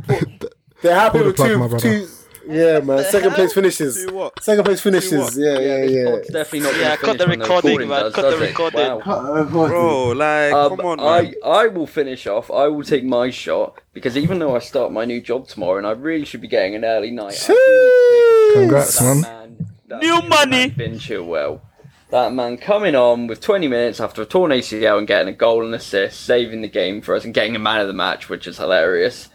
they're 0.83 0.95
happy 0.95 1.19
Pull 1.19 1.21
the 1.21 1.27
with 1.27 1.37
two, 1.37 1.59
my 1.59 1.69
brother. 1.69 1.83
two. 1.89 2.09
Yeah, 2.48 2.81
man. 2.85 3.05
Second 3.05 3.32
place 3.32 3.52
finishes. 3.52 4.06
Second 4.40 4.64
place 4.64 4.81
finishes. 4.81 5.36
Yeah, 5.39 5.59
yeah, 5.59 5.85
yeah. 5.85 6.10
Pod's 6.10 6.28
definitely 6.28 6.60
not. 6.70 6.77
Yeah, 6.78 6.97
cut 6.97 7.19
the 7.19 7.27
recording, 7.27 7.89
man, 7.89 8.02
does, 8.02 8.14
cut 8.14 8.23
the 8.23 8.31
does 8.32 8.40
it? 8.40 8.48
recording. 8.48 8.81
Wow. 9.06 9.44
Bro, 9.44 10.09
like, 10.12 10.52
Um, 10.52 10.77
come 10.77 10.86
on, 10.86 11.01
I, 11.01 11.23
man. 11.23 11.35
I 11.44 11.48
I 11.48 11.66
will 11.69 11.86
finish 11.86 12.27
off. 12.27 12.51
I 12.51 12.69
will 12.69 12.82
take 12.85 13.05
my 13.05 13.31
shot 13.31 13.81
because 13.93 14.16
even 14.16 14.39
though 14.39 14.56
I 14.56 14.59
start 14.59 14.93
my 14.93 15.05
new 15.05 15.20
job 15.20 15.47
tomorrow 15.48 15.78
and 15.78 15.86
I 15.86 15.93
really 15.93 16.24
should 16.24 16.40
be 16.40 16.48
getting 16.48 16.74
an 16.74 16.85
early 16.85 17.10
night, 17.10 17.39
I 17.43 17.47
do 17.47 17.55
need 17.55 17.59
to 17.59 18.52
take 18.55 18.56
a 18.56 18.60
Congrats, 18.60 19.01
man. 19.01 19.20
man. 19.89 20.01
New 20.01 20.23
money. 20.23 20.70
Ben 20.70 20.98
Chilwell. 20.98 21.60
That 22.10 22.32
man 22.35 22.59
coming 22.59 22.94
on 22.94 23.27
with 23.27 23.40
20 23.40 23.69
minutes 23.69 23.98
after 24.01 24.20
a 24.20 24.27
torn 24.27 24.51
ACL 24.51 24.98
and 24.98 25.06
getting 25.06 25.28
a 25.28 25.36
goal 25.36 25.64
and 25.64 25.74
assist, 25.74 26.20
saving 26.20 26.60
the 26.60 26.69
game 26.69 27.01
for 27.01 27.14
us 27.14 27.24
and 27.24 27.32
getting 27.32 27.56
a 27.56 27.59
man 27.59 27.81
of 27.81 27.86
the 27.86 27.94
match, 27.94 28.28
which 28.28 28.47
is 28.47 28.59
hilarious. 28.59 29.31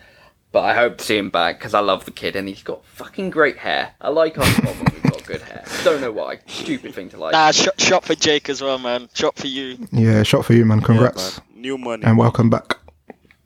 But 0.51 0.63
I 0.63 0.73
hope 0.73 0.97
to 0.97 1.03
see 1.03 1.17
him 1.17 1.29
back 1.29 1.59
because 1.59 1.73
I 1.73 1.81
love 1.81 2.05
the 2.05 2.11
kid 2.11 2.35
and 2.35 2.47
he's 2.47 2.63
got 2.63 2.85
fucking 2.85 3.29
great 3.31 3.57
hair. 3.57 3.93
I 4.01 4.09
like 4.09 4.37
our 4.37 4.45
club 4.45 4.75
when 4.77 4.93
we've 4.93 5.03
got 5.11 5.25
good 5.25 5.41
hair. 5.41 5.63
Don't 5.83 6.01
know 6.01 6.11
why. 6.11 6.39
Stupid 6.47 6.93
thing 6.95 7.09
to 7.09 7.17
like. 7.17 7.33
Nah, 7.33 7.51
shot, 7.51 7.79
shot 7.79 8.05
for 8.05 8.15
Jake 8.15 8.49
as 8.49 8.61
well, 8.61 8.79
man. 8.79 9.09
Shot 9.13 9.35
for 9.35 9.47
you. 9.47 9.77
Yeah, 9.91 10.23
shot 10.23 10.45
for 10.45 10.53
you, 10.53 10.65
man. 10.65 10.79
Yeah, 10.79 10.85
Congrats. 10.85 11.37
man. 11.53 11.61
New 11.61 11.77
money. 11.77 12.03
and 12.05 12.17
welcome 12.17 12.49
back. 12.49 12.77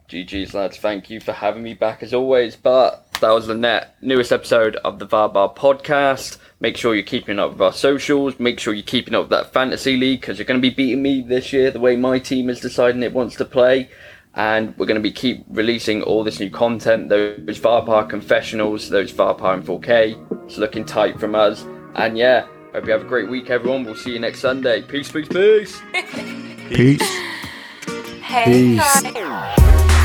GG's 0.09 0.53
lads, 0.53 0.77
thank 0.77 1.09
you 1.09 1.21
for 1.21 1.31
having 1.31 1.63
me 1.63 1.73
back 1.73 2.03
as 2.03 2.13
always. 2.13 2.55
But 2.55 3.11
that 3.21 3.29
was 3.31 3.47
the 3.47 3.55
net 3.55 3.95
newest 4.01 4.31
episode 4.31 4.75
of 4.77 4.99
the 4.99 5.05
VAR 5.05 5.29
podcast. 5.29 6.37
Make 6.59 6.77
sure 6.77 6.93
you're 6.93 7.03
keeping 7.03 7.39
up 7.39 7.53
with 7.53 7.61
our 7.61 7.73
socials. 7.73 8.39
Make 8.39 8.59
sure 8.59 8.73
you're 8.73 8.83
keeping 8.83 9.15
up 9.15 9.23
with 9.23 9.29
that 9.31 9.53
fantasy 9.53 9.97
league 9.97 10.21
because 10.21 10.37
you're 10.37 10.45
going 10.45 10.61
to 10.61 10.69
be 10.69 10.73
beating 10.75 11.01
me 11.01 11.21
this 11.21 11.51
year 11.53 11.71
the 11.71 11.79
way 11.79 11.95
my 11.95 12.19
team 12.19 12.49
is 12.49 12.59
deciding 12.59 13.01
it 13.03 13.13
wants 13.13 13.37
to 13.37 13.45
play. 13.45 13.89
And 14.33 14.77
we're 14.77 14.85
going 14.85 14.95
to 14.95 15.01
be 15.01 15.11
keep 15.11 15.43
releasing 15.49 16.01
all 16.03 16.23
this 16.23 16.39
new 16.39 16.49
content. 16.49 17.09
Those 17.09 17.57
VAR 17.57 17.85
Par 17.85 18.05
confessionals, 18.05 18.89
those 18.89 19.11
VAR 19.11 19.35
Par 19.35 19.55
in 19.55 19.63
4K. 19.63 20.45
It's 20.45 20.57
looking 20.57 20.85
tight 20.85 21.19
from 21.19 21.35
us. 21.35 21.65
And 21.95 22.17
yeah, 22.17 22.47
hope 22.73 22.85
you 22.85 22.91
have 22.93 23.01
a 23.01 23.07
great 23.07 23.29
week, 23.29 23.49
everyone. 23.49 23.83
We'll 23.83 23.95
see 23.95 24.13
you 24.13 24.19
next 24.19 24.39
Sunday. 24.39 24.81
Peace, 24.83 25.11
peace, 25.11 25.27
peace. 25.27 25.81
Peace. 26.69 27.01
Hey 28.21 28.45
Peace. 28.45 29.01
guys. 29.01 29.97